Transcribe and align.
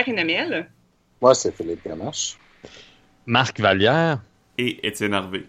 Bonjour, 0.00 0.14
je 0.14 0.14
suis 0.14 0.14
Karine 0.14 0.18
Amel. 0.18 0.66
Moi, 1.20 1.34
c'est 1.34 1.54
Philippe 1.54 1.84
Gamache. 1.86 2.38
Marc 3.26 3.60
Vallière. 3.60 4.20
Et 4.56 4.86
Étienne 4.86 5.14
Harvey. 5.14 5.42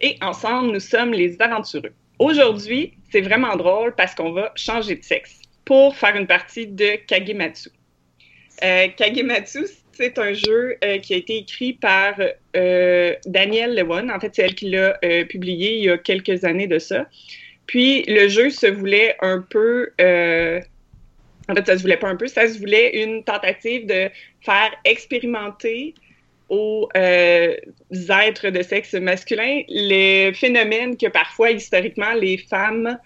Et 0.00 0.16
ensemble, 0.22 0.72
nous 0.72 0.80
sommes 0.80 1.12
les 1.12 1.40
aventureux. 1.40 1.92
Aujourd'hui, 2.18 2.94
c'est 3.10 3.20
vraiment 3.20 3.56
drôle 3.56 3.94
parce 3.94 4.14
qu'on 4.14 4.32
va 4.32 4.52
changer 4.54 4.96
de 4.96 5.02
sexe 5.02 5.40
pour 5.64 5.96
faire 5.96 6.16
une 6.16 6.26
partie 6.26 6.66
de 6.66 6.96
Kagematsu. 7.06 7.70
Euh, 8.62 8.88
Kagematsu, 8.88 9.66
c'est 9.92 10.18
un 10.18 10.32
jeu 10.32 10.76
euh, 10.82 10.98
qui 10.98 11.14
a 11.14 11.16
été 11.18 11.38
écrit 11.38 11.74
par 11.74 12.14
euh, 12.56 13.14
Danielle 13.26 13.74
Lewin. 13.74 14.08
En 14.08 14.20
fait, 14.20 14.34
c'est 14.34 14.42
elle 14.42 14.54
qui 14.54 14.70
l'a 14.70 14.98
euh, 15.04 15.24
publié 15.24 15.78
il 15.78 15.84
y 15.84 15.90
a 15.90 15.98
quelques 15.98 16.44
années 16.44 16.66
de 16.68 16.78
ça. 16.78 17.06
Puis 17.66 18.04
le 18.08 18.28
jeu 18.28 18.50
se 18.50 18.66
voulait 18.66 19.16
un 19.20 19.40
peu. 19.40 19.90
En 21.48 21.54
fait, 21.54 21.66
ça 21.66 21.76
se 21.76 21.82
voulait 21.82 21.96
pas 21.96 22.08
un 22.08 22.16
peu, 22.16 22.26
ça 22.26 22.48
se 22.48 22.58
voulait 22.58 23.02
une 23.02 23.22
tentative 23.22 23.86
de 23.86 24.08
faire 24.40 24.70
expérimenter 24.84 25.94
aux 26.48 26.88
euh, 26.96 27.54
êtres 27.90 28.50
de 28.50 28.62
sexe 28.62 28.94
masculin 28.94 29.62
les 29.68 30.32
phénomènes 30.34 30.96
que 30.96 31.08
parfois, 31.08 31.50
historiquement, 31.50 32.12
les 32.14 32.38
femmes, 32.38 32.98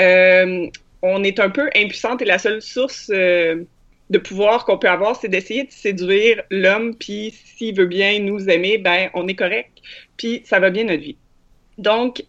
euh, 0.00 0.66
on 1.02 1.24
est 1.24 1.40
un 1.40 1.50
peu 1.50 1.68
impuissantes 1.74 2.22
et 2.22 2.24
la 2.24 2.38
seule 2.38 2.62
source 2.62 3.10
euh, 3.12 3.64
de 4.10 4.18
pouvoir 4.18 4.64
qu'on 4.64 4.78
peut 4.78 4.88
avoir, 4.88 5.16
c'est 5.16 5.28
d'essayer 5.28 5.64
de 5.64 5.72
séduire 5.72 6.42
l'homme, 6.50 6.94
puis 6.94 7.34
s'il 7.56 7.74
veut 7.74 7.86
bien 7.86 8.18
nous 8.20 8.48
aimer, 8.48 8.78
ben 8.78 9.10
on 9.14 9.26
est 9.26 9.34
correct, 9.34 9.78
puis 10.16 10.42
ça 10.44 10.60
va 10.60 10.70
bien 10.70 10.84
notre 10.84 11.02
vie. 11.02 11.16
Donc, 11.78 12.22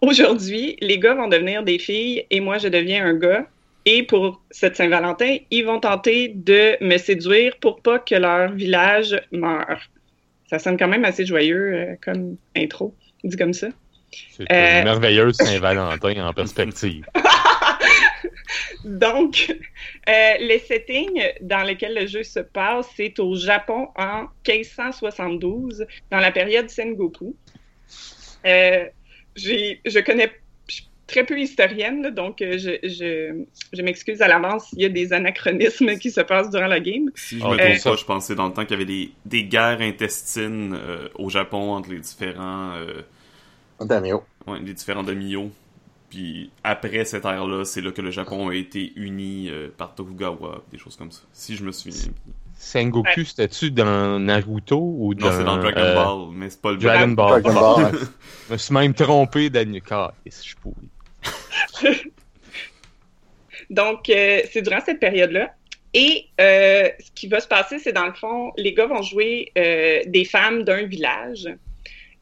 aujourd'hui, 0.00 0.76
les 0.80 0.98
gars 0.98 1.14
vont 1.14 1.28
devenir 1.28 1.62
des 1.62 1.78
filles 1.78 2.26
et 2.30 2.40
moi, 2.40 2.58
je 2.58 2.68
deviens 2.68 3.06
un 3.06 3.14
gars. 3.14 3.46
Et 3.86 4.02
pour 4.02 4.42
cette 4.50 4.76
Saint-Valentin, 4.76 5.38
ils 5.50 5.64
vont 5.64 5.80
tenter 5.80 6.28
de 6.28 6.76
me 6.84 6.98
séduire 6.98 7.56
pour 7.60 7.80
pas 7.80 7.98
que 7.98 8.14
leur 8.14 8.52
village 8.52 9.20
meure. 9.32 9.80
Ça 10.48 10.58
sonne 10.58 10.76
quand 10.76 10.88
même 10.88 11.04
assez 11.04 11.24
joyeux 11.24 11.74
euh, 11.74 11.94
comme 12.02 12.36
intro, 12.56 12.94
dit 13.24 13.36
comme 13.36 13.54
ça. 13.54 13.68
C'est 14.12 14.42
une 14.42 14.46
Euh, 14.50 14.84
merveilleuse 14.84 15.36
Saint-Valentin 15.40 16.26
en 16.26 16.32
perspective. 16.32 17.04
Donc, 18.84 19.54
euh, 20.08 20.32
le 20.40 20.58
setting 20.58 21.22
dans 21.40 21.62
lequel 21.62 21.94
le 21.94 22.06
jeu 22.06 22.22
se 22.22 22.40
passe, 22.40 22.88
c'est 22.96 23.18
au 23.18 23.34
Japon 23.36 23.88
en 23.96 24.26
1572, 24.46 25.86
dans 26.10 26.18
la 26.18 26.32
période 26.32 26.68
Sengoku. 26.68 27.36
Euh, 28.46 28.86
je 29.36 30.00
connais 30.00 30.30
très 31.10 31.24
peu 31.24 31.38
historienne, 31.38 32.02
là, 32.02 32.10
donc 32.10 32.40
euh, 32.40 32.56
je, 32.58 32.70
je, 32.82 33.44
je 33.72 33.82
m'excuse 33.82 34.22
à 34.22 34.28
l'avance 34.28 34.66
s'il 34.68 34.80
y 34.80 34.84
a 34.84 34.88
des 34.88 35.12
anachronismes 35.12 35.98
qui 35.98 36.10
se 36.10 36.20
passent 36.20 36.50
durant 36.50 36.66
la 36.68 36.80
game. 36.80 37.10
Si 37.14 37.38
je 37.38 37.44
Ah, 37.44 37.50
me 37.50 37.54
euh, 37.54 37.78
trompe 37.78 37.82
pas, 37.82 37.96
je 37.96 38.04
pensais 38.04 38.34
dans 38.34 38.46
le 38.48 38.52
temps 38.54 38.62
qu'il 38.62 38.72
y 38.72 38.74
avait 38.74 38.84
des, 38.84 39.12
des 39.26 39.44
guerres 39.44 39.80
intestines 39.80 40.74
euh, 40.74 41.08
au 41.16 41.28
Japon 41.28 41.72
entre 41.72 41.90
les 41.90 42.00
différents, 42.00 42.72
euh, 42.76 43.02
Damio. 43.80 44.24
ouais, 44.46 44.60
les 44.60 44.74
différents 44.74 45.02
daimyo. 45.02 45.50
Puis 46.10 46.50
après 46.64 47.04
cette 47.04 47.24
ère-là, 47.24 47.64
c'est 47.64 47.80
là 47.80 47.92
que 47.92 48.02
le 48.02 48.10
Japon 48.10 48.48
a 48.48 48.54
été 48.54 48.92
uni 48.96 49.48
euh, 49.48 49.68
par 49.76 49.94
Tokugawa, 49.94 50.62
des 50.72 50.78
choses 50.78 50.96
comme 50.96 51.12
ça. 51.12 51.22
Si 51.32 51.54
je 51.56 51.64
me 51.64 51.70
souviens. 51.72 52.02
bien. 52.02 52.34
Sengoku, 52.58 53.24
c'était-tu 53.24 53.70
dans 53.70 54.18
Naruto 54.18 54.76
ou 54.98 55.14
dans. 55.14 55.26
Non, 55.30 55.32
c'est 55.32 55.44
dans 55.44 55.56
Dragon 55.56 55.80
euh, 55.80 55.94
Ball, 55.94 56.28
mais 56.34 56.50
c'est 56.50 56.60
pas 56.60 56.72
le 56.72 56.76
Dragon 56.76 57.08
Ball. 57.12 57.42
Dragon 57.42 57.58
Ball. 57.58 57.92
Je 58.48 58.52
me 58.52 58.58
suis 58.58 58.74
même 58.74 58.92
trompé 58.92 59.50
si 60.28 60.48
je 60.50 60.56
pourrais. 60.56 60.74
Donc, 63.70 64.10
euh, 64.10 64.42
c'est 64.50 64.62
durant 64.62 64.80
cette 64.80 65.00
période-là. 65.00 65.54
Et 65.94 66.26
euh, 66.40 66.88
ce 66.98 67.10
qui 67.12 67.28
va 67.28 67.40
se 67.40 67.48
passer, 67.48 67.78
c'est 67.78 67.92
dans 67.92 68.06
le 68.06 68.12
fond, 68.12 68.52
les 68.56 68.74
gars 68.74 68.86
vont 68.86 69.02
jouer 69.02 69.52
euh, 69.58 70.02
des 70.06 70.24
femmes 70.24 70.64
d'un 70.64 70.84
village. 70.84 71.48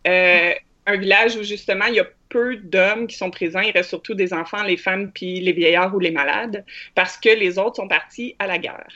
Un 0.04 0.96
village 0.96 1.36
où 1.36 1.42
justement, 1.42 1.84
il 1.84 1.96
y 1.96 2.00
a 2.00 2.06
peu 2.30 2.56
d'hommes 2.56 3.06
qui 3.06 3.16
sont 3.16 3.30
présents. 3.30 3.60
Il 3.60 3.72
reste 3.72 3.90
surtout 3.90 4.14
des 4.14 4.32
enfants, 4.32 4.62
les 4.62 4.78
femmes, 4.78 5.12
puis 5.12 5.38
les 5.40 5.52
vieillards 5.52 5.94
ou 5.94 5.98
les 5.98 6.10
malades, 6.10 6.64
parce 6.94 7.18
que 7.18 7.28
les 7.28 7.58
autres 7.58 7.76
sont 7.76 7.88
partis 7.88 8.34
à 8.38 8.46
la 8.46 8.56
guerre. 8.56 8.88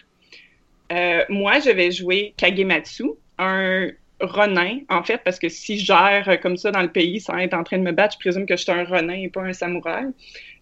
Moi, 1.29 1.61
je 1.61 1.71
vais 1.71 1.91
jouer 1.91 2.33
Kagematsu, 2.39 3.05
un 3.39 3.91
renin, 4.23 4.79
en 4.89 5.03
fait, 5.03 5.21
parce 5.25 5.39
que 5.39 5.49
si 5.49 5.79
je 5.79 5.87
gère 5.87 6.29
euh, 6.29 6.37
comme 6.37 6.57
ça 6.57 6.71
dans 6.71 6.83
le 6.83 6.91
pays 6.91 7.21
sans 7.21 7.37
être 7.39 7.55
en 7.55 7.65
train 7.65 7.79
de 7.79 7.83
me 7.83 7.93
battre, 7.93 8.15
je 8.15 8.19
présume 8.19 8.47
que 8.47 8.57
je 8.57 8.63
suis 8.63 8.73
un 8.73 8.85
renin 8.85 9.15
et 9.15 9.29
pas 9.29 9.43
un 9.43 9.53
samouraï. 9.53 10.07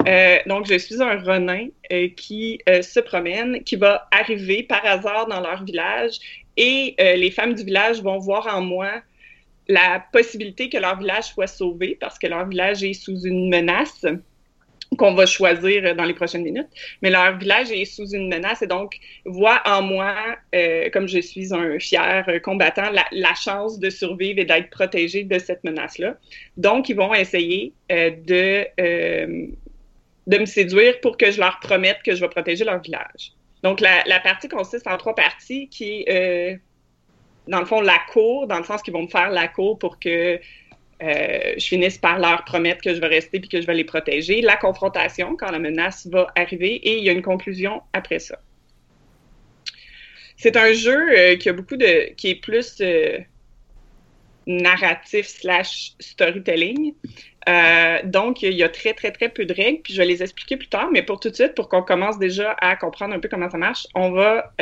Euh, 0.09 0.38
donc, 0.47 0.66
je 0.66 0.78
suis 0.78 1.03
un 1.03 1.19
renin 1.19 1.66
euh, 1.93 2.09
qui 2.16 2.60
se 2.66 3.00
promène, 3.00 3.62
qui 3.65 3.76
va 3.76 4.09
arriver 4.10 4.62
par 4.62 4.84
hasard 4.84 5.26
dans 5.26 5.41
leur 5.41 5.65
village 5.65 6.19
et 6.56 6.94
les 6.98 7.31
femmes 7.31 7.54
du 7.54 7.65
village 7.65 8.03
vont 8.03 8.19
voir 8.19 8.47
en 8.54 8.60
moi 8.60 8.91
la 9.69 10.04
possibilité 10.12 10.69
que 10.69 10.77
leur 10.77 10.98
village 10.98 11.27
soit 11.27 11.47
sauvé 11.47 11.97
parce 11.98 12.19
que 12.19 12.27
leur 12.27 12.47
village 12.47 12.82
est 12.82 12.92
sous 12.92 13.22
une 13.22 13.48
menace 13.48 14.04
qu'on 14.98 15.14
va 15.14 15.26
choisir 15.26 15.94
dans 15.94 16.04
les 16.04 16.14
prochaines 16.14 16.42
minutes. 16.42 16.68
Mais 17.02 17.10
leur 17.10 17.38
village 17.38 17.70
est 17.70 17.84
sous 17.84 18.08
une 18.10 18.28
menace 18.28 18.62
et 18.62 18.66
donc 18.66 18.98
voient 19.24 19.62
en 19.64 19.82
moi, 19.82 20.14
euh, 20.54 20.90
comme 20.90 21.08
je 21.08 21.20
suis 21.20 21.54
un 21.54 21.78
fier 21.78 22.24
euh, 22.28 22.38
combattant, 22.40 22.90
la, 22.90 23.04
la 23.12 23.34
chance 23.34 23.78
de 23.78 23.90
survivre 23.90 24.40
et 24.40 24.44
d'être 24.44 24.70
protégé 24.70 25.24
de 25.24 25.38
cette 25.38 25.62
menace-là. 25.64 26.16
Donc, 26.56 26.88
ils 26.88 26.96
vont 26.96 27.14
essayer 27.14 27.72
euh, 27.92 28.10
de, 28.10 28.66
euh, 28.80 29.46
de 30.26 30.38
me 30.38 30.46
séduire 30.46 31.00
pour 31.00 31.16
que 31.16 31.30
je 31.30 31.40
leur 31.40 31.60
promette 31.60 31.98
que 32.04 32.14
je 32.14 32.20
vais 32.20 32.28
protéger 32.28 32.64
leur 32.64 32.80
village. 32.80 33.32
Donc, 33.62 33.80
la, 33.80 34.02
la 34.06 34.20
partie 34.20 34.48
consiste 34.48 34.86
en 34.86 34.96
trois 34.96 35.14
parties 35.14 35.68
qui 35.68 36.04
est, 36.06 36.54
euh, 36.54 36.56
dans 37.46 37.60
le 37.60 37.66
fond, 37.66 37.80
la 37.80 37.98
cour, 38.12 38.46
dans 38.46 38.58
le 38.58 38.64
sens 38.64 38.82
qu'ils 38.82 38.92
vont 38.92 39.02
me 39.02 39.08
faire 39.08 39.30
la 39.30 39.48
cour 39.48 39.78
pour 39.78 39.98
que 39.98 40.40
euh, 41.02 41.54
je 41.56 41.64
finisse 41.64 41.98
par 41.98 42.18
leur 42.18 42.44
promettre 42.44 42.82
que 42.82 42.94
je 42.94 43.00
vais 43.00 43.06
rester 43.06 43.40
puis 43.40 43.48
que 43.48 43.60
je 43.60 43.66
vais 43.66 43.74
les 43.74 43.84
protéger. 43.84 44.42
La 44.42 44.56
confrontation, 44.56 45.36
quand 45.36 45.50
la 45.50 45.58
menace 45.58 46.06
va 46.06 46.26
arriver, 46.36 46.74
et 46.74 46.98
il 46.98 47.04
y 47.04 47.08
a 47.08 47.12
une 47.12 47.22
conclusion 47.22 47.82
après 47.92 48.18
ça. 48.18 48.38
C'est 50.36 50.56
un 50.56 50.72
jeu 50.72 51.10
euh, 51.18 51.36
qui 51.36 51.50
a 51.50 51.52
beaucoup 51.52 51.76
de. 51.76 52.14
qui 52.14 52.30
est 52.30 52.34
plus 52.34 52.78
euh, 52.80 53.18
narratif 54.46 55.26
slash 55.26 55.92
storytelling. 56.00 56.94
Euh, 57.46 57.98
donc, 58.04 58.40
il 58.42 58.54
y 58.54 58.62
a 58.62 58.70
très, 58.70 58.94
très, 58.94 59.12
très 59.12 59.28
peu 59.28 59.44
de 59.44 59.52
règles, 59.52 59.82
puis 59.82 59.92
je 59.92 59.98
vais 59.98 60.06
les 60.06 60.22
expliquer 60.22 60.56
plus 60.56 60.68
tard, 60.68 60.88
mais 60.92 61.02
pour 61.02 61.20
tout 61.20 61.28
de 61.28 61.34
suite, 61.34 61.54
pour 61.54 61.68
qu'on 61.68 61.82
commence 61.82 62.18
déjà 62.18 62.56
à 62.60 62.74
comprendre 62.74 63.14
un 63.14 63.20
peu 63.20 63.28
comment 63.28 63.50
ça 63.50 63.58
marche, 63.58 63.86
on 63.94 64.12
va 64.12 64.52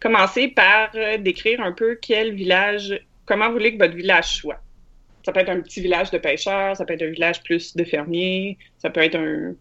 commencer 0.00 0.48
par 0.48 0.90
décrire 1.18 1.60
un 1.60 1.72
peu 1.72 1.98
quel 2.00 2.34
village, 2.34 2.98
comment 3.26 3.48
vous 3.48 3.54
voulez 3.54 3.76
que 3.76 3.78
votre 3.78 3.96
village 3.96 4.36
soit. 4.36 4.60
Ça 5.26 5.32
peut 5.32 5.40
être 5.40 5.48
un 5.50 5.60
petit 5.60 5.80
village 5.82 6.10
de 6.12 6.18
pêcheurs, 6.18 6.74
ça 6.76 6.84
peut 6.86 6.94
être 6.94 7.02
un 7.02 7.10
village 7.10 7.42
plus 7.42 7.74
de 7.76 7.84
fermiers, 7.84 8.56
ça 8.78 8.88
peut 8.90 9.00
être 9.02 9.16
un 9.16 9.54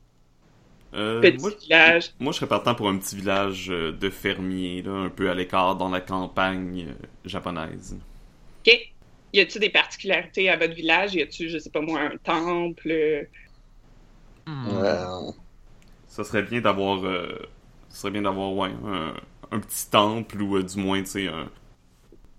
Euh, 0.94 1.22
petit 1.22 1.32
moi, 1.32 1.52
village. 1.62 2.12
moi, 2.20 2.32
je 2.34 2.38
serais 2.40 2.48
partant 2.48 2.74
pour 2.76 2.88
un 2.90 2.98
petit 2.98 3.16
village 3.18 3.70
euh, 3.70 3.92
de 3.92 4.10
fermiers, 4.10 4.82
là, 4.82 4.92
un 4.94 5.10
peu 5.10 5.30
à 5.30 5.36
l'écart 5.36 5.76
dans 5.76 5.90
la 5.90 6.00
campagne 6.02 6.88
euh, 6.90 7.06
japonaise. 7.26 7.98
OK. 8.68 8.94
Y 9.34 9.40
a-t-il 9.42 9.60
des 9.62 9.70
particularités 9.70 10.50
à 10.50 10.58
votre 10.58 10.74
village? 10.74 11.14
Y 11.16 11.22
a-t-il, 11.22 11.50
je 11.50 11.58
sais 11.58 11.70
pas 11.70 11.82
moi, 11.82 12.02
un 12.02 12.18
temple? 12.18 12.92
Euh, 12.92 13.24
Ça 16.08 16.24
serait 16.24 16.44
bien 16.44 16.62
d'avoir, 16.62 17.04
euh, 17.06 17.38
ça 17.90 18.02
serait 18.02 18.12
bien 18.12 18.22
d'avoir, 18.24 18.54
ouais, 18.54 18.70
un, 18.86 19.14
un 19.52 19.60
petit 19.60 19.90
temple 19.90 20.42
ou 20.42 20.58
euh, 20.58 20.64
du 20.64 20.78
moins, 20.80 21.00
tu 21.02 21.08
sais, 21.10 21.28
un, 21.28 21.50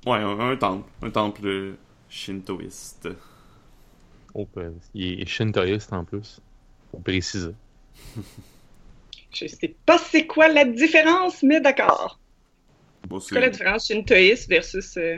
ouais, 0.06 0.19
un, 0.19 0.38
un 0.40 0.56
temple, 0.56 0.88
un 1.02 1.11
temple 1.11 1.46
euh, 1.46 1.76
shintoïste. 2.16 3.08
Oh, 4.34 4.48
ben, 4.54 4.74
il 4.94 5.20
est 5.22 5.26
shintoïste 5.26 5.92
en 5.92 6.04
plus. 6.04 6.40
Pour 6.90 7.02
préciser. 7.02 7.52
Je 9.32 9.46
sais 9.46 9.74
pas 9.84 9.98
c'est 9.98 10.26
quoi 10.26 10.48
la 10.48 10.64
différence, 10.64 11.42
mais 11.42 11.60
d'accord. 11.60 12.18
Bon, 13.08 13.20
C'est 13.20 13.34
quoi 13.34 13.40
la 13.42 13.50
différence 13.50 13.86
shintoïste 13.86 14.48
versus... 14.48 14.96
euh, 14.96 15.16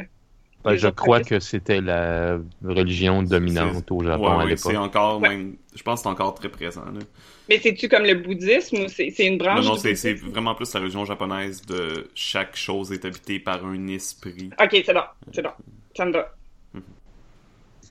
Ben, 0.65 0.77
je 0.77 0.89
crois 0.89 1.23
que 1.23 1.39
c'était 1.41 1.81
la 1.81 2.39
religion 2.65 3.23
dominante 3.23 3.91
au 3.93 4.03
Japon 4.03 4.25
ouais, 4.25 4.43
à 4.43 4.45
ouais, 4.47 4.57
c'est 4.57 4.69
l'époque. 4.71 4.85
encore 4.85 5.21
Ouais. 5.21 5.29
même, 5.31 5.57
je 5.75 5.83
pense 5.83 6.01
que 6.01 6.03
c'est 6.05 6.09
encore 6.09 6.35
très 6.35 6.49
présent, 6.49 6.85
là. 6.85 7.01
Mais 7.49 7.59
c'est-tu 7.61 7.89
comme 7.89 8.05
le 8.05 8.15
bouddhisme 8.15 8.77
ou 8.85 8.89
c'est 8.89 9.11
c'est 9.11 9.27
une 9.27 9.39
branche? 9.39 9.65
Non, 9.65 9.77
non, 9.77 9.81
du 9.81 9.97
c'est 9.97 10.15
vraiment 10.15 10.55
plus 10.55 10.73
la 10.75 10.81
religion 10.81 11.05
japonaise 11.07 11.63
de 11.65 12.11
chaque 12.15 12.57
chose 12.57 12.93
est 12.93 13.05
habitée 13.07 13.39
par 13.41 13.65
un 13.65 13.87
esprit. 13.87 14.51
Ok, 14.61 14.83
c'est 14.85 14.93
bon, 14.93 15.05
c'est 15.33 15.43
bon. 15.43 15.53
Ça 15.97 16.05
me 16.05 16.13
va. 16.13 16.35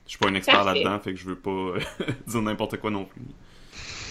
Je 0.08 0.12
suis 0.12 0.18
pas 0.18 0.28
un 0.28 0.34
expert 0.34 0.64
là-dedans, 0.64 0.98
fait 0.98 1.12
que 1.12 1.18
je 1.18 1.26
veux 1.26 1.38
pas 1.38 1.74
dire 2.26 2.42
n'importe 2.42 2.78
quoi 2.78 2.90
non 2.90 3.04
plus. 3.04 3.22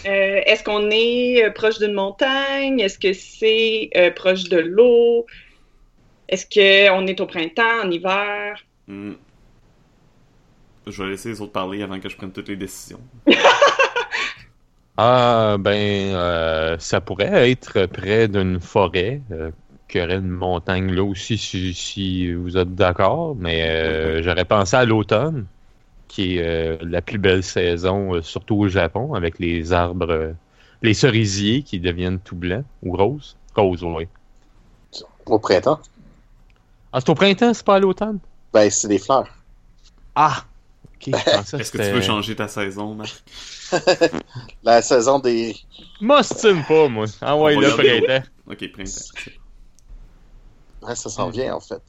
Euh, 0.05 0.41
Est-ce 0.45 0.63
qu'on 0.63 0.89
est 0.89 1.43
euh, 1.43 1.51
proche 1.51 1.79
d'une 1.79 1.93
montagne? 1.93 2.79
Est-ce 2.79 2.97
que 2.97 3.11
c'est 3.11 3.89
euh, 3.97 4.11
proche 4.11 4.43
de 4.45 4.59
l'eau? 4.59 5.25
Est-ce 6.29 6.45
qu'on 6.45 7.07
est 7.07 7.19
au 7.19 7.25
printemps, 7.25 7.83
en 7.83 7.91
hiver? 7.91 8.63
Hmm. 8.87 9.13
Je 10.85 11.03
vais 11.03 11.09
laisser 11.09 11.29
les 11.29 11.41
autres 11.41 11.51
parler 11.51 11.83
avant 11.83 11.99
que 11.99 12.07
je 12.07 12.15
prenne 12.15 12.31
toutes 12.31 12.47
les 12.47 12.55
décisions. 12.55 13.01
Ah, 14.99 15.57
ben, 15.59 15.75
euh, 16.15 16.75
ça 16.79 17.01
pourrait 17.01 17.51
être 17.51 17.85
près 17.85 18.27
d'une 18.27 18.59
forêt, 18.59 19.21
euh, 19.31 19.51
qu'il 19.87 20.01
y 20.01 20.03
aurait 20.03 20.15
une 20.15 20.29
montagne 20.29 20.91
là 20.91 21.03
aussi, 21.03 21.37
si, 21.37 21.73
si 21.75 22.33
vous 22.33 22.57
êtes 22.57 22.73
d'accord. 22.73 23.35
Mais 23.35 23.61
euh, 23.69 24.23
j'aurais 24.23 24.45
pensé 24.45 24.75
à 24.75 24.85
l'automne, 24.85 25.45
qui 26.07 26.37
est 26.37 26.43
euh, 26.43 26.77
la 26.81 27.01
plus 27.01 27.17
belle 27.17 27.43
saison, 27.43 28.15
euh, 28.15 28.21
surtout 28.21 28.55
au 28.55 28.67
Japon, 28.67 29.13
avec 29.13 29.39
les 29.39 29.73
arbres, 29.73 30.09
euh, 30.09 30.33
les 30.81 30.93
cerisiers 30.93 31.63
qui 31.63 31.79
deviennent 31.79 32.19
tout 32.19 32.35
blancs 32.35 32.65
ou 32.83 32.95
roses. 32.95 33.35
Roses, 33.55 33.83
oui. 33.83 34.07
Au 35.25 35.39
printemps. 35.39 35.79
Ah, 36.93 36.99
c'est 37.01 37.09
au 37.09 37.15
printemps, 37.15 37.53
c'est 37.53 37.65
pas 37.65 37.75
à 37.75 37.79
l'automne? 37.79 38.19
Ben, 38.53 38.69
c'est 38.69 38.87
des 38.87 38.99
fleurs. 38.99 39.27
Ah! 40.15 40.45
Ok, 40.85 41.07
je 41.07 41.11
pensais 41.35 41.57
Est-ce 41.57 41.71
que 41.71 41.77
tu 41.77 41.91
veux 41.91 42.01
changer 42.01 42.35
ta 42.35 42.47
saison, 42.47 42.95
Marc? 42.95 43.23
La 44.63 44.81
saison 44.81 45.19
des. 45.19 45.55
M'ostine 45.99 46.63
pas, 46.63 46.87
moi. 46.87 47.05
Ah 47.21 47.37
ouais, 47.37 47.55
le 47.55 47.69
printemps. 47.69 48.27
Ok, 48.49 48.71
printemps. 48.71 48.91
Ouais, 50.81 50.95
ça 50.95 51.09
s'en 51.09 51.29
vient, 51.29 51.55
en 51.55 51.59
fait. 51.59 51.81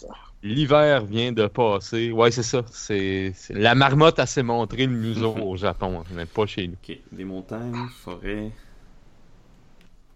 L'hiver 0.42 1.04
vient 1.04 1.32
de 1.32 1.46
passer. 1.48 2.12
Ouais, 2.12 2.30
c'est 2.30 2.42
ça. 2.44 2.64
C'est 2.70 3.32
La 3.50 3.74
marmotte 3.74 4.18
a 4.20 4.26
s'est 4.26 4.42
montré 4.44 4.86
le 4.86 4.92
museau 4.92 5.34
Mhm. 5.34 5.42
au 5.42 5.56
Japon, 5.56 6.04
mais 6.14 6.26
pas 6.26 6.46
chez 6.46 6.68
nous. 6.68 6.74
Ok, 6.88 6.96
des 7.10 7.24
montagnes, 7.24 7.74
forêts. 8.02 8.50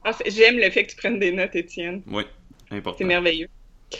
Ah, 0.04 0.12
J'aime 0.26 0.56
le 0.58 0.70
fait 0.70 0.84
que 0.86 0.90
tu 0.90 0.96
prennes 0.96 1.18
des 1.18 1.32
notes, 1.32 1.54
Étienne. 1.54 2.02
Oui, 2.06 2.24
important. 2.70 2.98
C'est 2.98 3.04
merveilleux. 3.04 3.48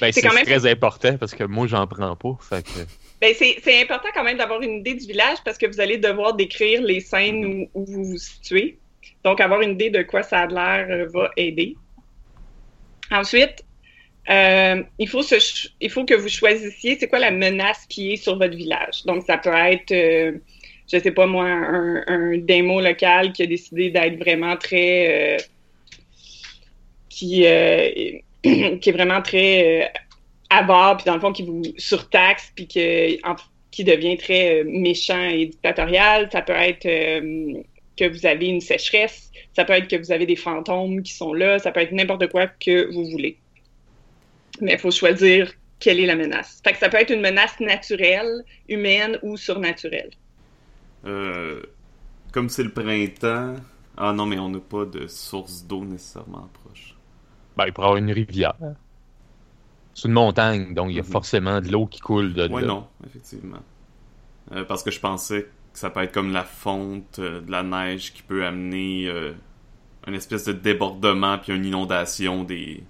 Ben, 0.00 0.10
C'est 0.12 0.22
même- 0.32 0.44
très 0.44 0.66
important 0.70 1.16
parce 1.19 1.34
que 1.34 1.44
moi, 1.44 1.66
j'en 1.66 1.86
prends 1.86 2.16
pas. 2.16 2.36
Fait 2.40 2.62
que... 2.64 2.70
Ben, 3.20 3.34
c'est 3.38 3.80
important 3.82 4.08
quand 4.12 4.24
même 4.24 4.36
d'avoir 4.38 4.60
une 4.62 4.78
idée 4.80 4.94
du 4.94 5.06
village 5.06 5.38
parce 5.44 5.56
que 5.56 5.66
vous 5.66 5.80
allez 5.80 5.96
devoir 5.98 6.34
décrire 6.34 6.82
les 6.82 6.98
scènes 6.98 7.44
où, 7.46 7.80
où 7.80 7.84
vous 7.84 8.02
vous 8.04 8.16
situez. 8.19 8.78
Donc, 9.22 9.40
avoir 9.40 9.60
une 9.60 9.72
idée 9.72 9.90
de 9.90 10.02
quoi 10.02 10.24
ça 10.24 10.40
a 10.40 10.46
l'air 10.48 10.86
euh, 10.90 11.06
va 11.12 11.30
aider. 11.36 11.76
Ensuite, 13.12 13.64
euh, 14.30 14.82
il, 14.98 15.08
faut 15.08 15.22
se 15.22 15.34
faut 15.90 16.04
que 16.04 16.14
vous 16.14 16.28
choisissiez 16.28 16.96
c'est 16.98 17.08
quoi 17.08 17.19
la 17.19 17.32
menace 17.32 17.86
qui 17.88 18.12
est 18.12 18.16
sur 18.16 18.38
votre 18.38 18.56
village. 18.56 19.04
Donc, 19.04 19.24
ça 19.26 19.36
peut 19.36 19.50
être, 19.52 19.90
euh, 19.90 20.38
je 20.92 20.98
sais 20.98 21.10
pas 21.10 21.26
moi, 21.26 21.46
un, 21.46 22.04
un 22.06 22.38
démo 22.38 22.80
local 22.80 23.32
qui 23.32 23.42
a 23.42 23.46
décidé 23.46 23.90
d'être 23.90 24.19
vraiment 24.19 24.56
très... 24.56 25.36
euh, 25.36 25.42
qui, 27.08 27.46
euh, 27.46 27.90
qui 28.42 28.88
est 28.88 28.92
vraiment 28.92 29.22
très... 29.22 29.92
avare, 30.50 30.98
puis 30.98 31.06
dans 31.06 31.14
le 31.14 31.20
fond, 31.20 31.32
qui 31.32 31.42
vous 31.42 31.62
surtaxe, 31.76 32.52
puis 32.54 32.66
qui 32.66 33.84
devient 33.84 34.16
très 34.19 34.62
méchant 34.64 35.28
et 35.30 35.46
dictatorial. 35.46 36.28
Ça 36.30 36.42
peut 36.42 36.52
être 36.52 36.86
que 37.96 38.08
vous 38.08 38.24
avez 38.24 38.46
une 38.46 38.60
sécheresse, 38.60 39.30
ça 39.54 39.64
peut 39.64 39.72
être 39.74 39.88
que 39.88 39.96
vous 39.96 40.12
avez 40.12 40.26
des 40.26 40.36
fantômes 40.36 41.02
qui 41.02 41.12
sont 41.12 41.34
là, 41.34 41.58
ça 41.58 41.72
peut 41.72 41.80
être 41.80 41.92
n'importe 41.92 42.28
quoi 42.28 42.46
que 42.46 42.90
vous 42.92 43.04
voulez. 43.10 43.36
Mais 44.62 44.72
il 44.74 44.78
faut 44.78 44.90
choisir 44.90 45.52
quelle 45.78 46.00
est 46.00 46.06
la 46.06 46.16
menace. 46.16 46.60
Fait 46.64 46.72
que 46.72 46.78
ça 46.78 46.88
peut 46.88 46.96
être 46.96 47.10
une 47.10 47.20
menace 47.20 47.58
naturelle, 47.60 48.44
humaine 48.68 49.18
ou 49.22 49.36
surnaturelle. 49.36 50.10
Euh, 51.04 51.62
comme 52.32 52.48
c'est 52.48 52.62
le 52.62 52.70
printemps. 52.70 53.54
Ah 53.96 54.12
non, 54.12 54.24
mais 54.24 54.38
on 54.38 54.48
n'a 54.48 54.60
pas 54.60 54.84
de 54.86 55.06
source 55.08 55.64
d'eau 55.66 55.84
nécessairement 55.84 56.48
proche. 56.64 56.96
Ben, 57.56 57.66
il 57.66 57.72
pourrait 57.72 57.86
y 57.86 57.90
avoir 57.90 57.96
une 57.98 58.12
rivière. 58.12 58.54
C'est 59.94 60.08
une 60.08 60.14
montagne, 60.14 60.72
donc 60.72 60.90
il 60.90 60.96
y 60.96 61.00
a 61.00 61.02
Mhm. 61.02 61.08
forcément 61.08 61.60
de 61.60 61.68
l'eau 61.70 61.86
qui 61.86 62.00
coule 62.00 62.32
de 62.32 62.44
là. 62.44 62.62
non, 62.62 62.86
effectivement. 63.06 63.58
Euh, 64.52 64.64
parce 64.64 64.82
que 64.82 64.90
je 64.90 65.00
pensais 65.00 65.42
que 65.72 65.78
ça 65.78 65.90
peut 65.90 66.00
être 66.02 66.12
comme 66.12 66.32
la 66.32 66.44
fonte 66.44 67.18
euh, 67.18 67.40
de 67.42 67.50
la 67.50 67.62
neige 67.62 68.12
qui 68.14 68.22
peut 68.22 68.46
amener 68.46 69.06
euh, 69.08 69.32
une 70.06 70.14
espèce 70.14 70.44
de 70.44 70.52
débordement 70.52 71.38
puis 71.38 71.54
une 71.54 71.64
inondation 71.66 72.44
des. 72.44 72.82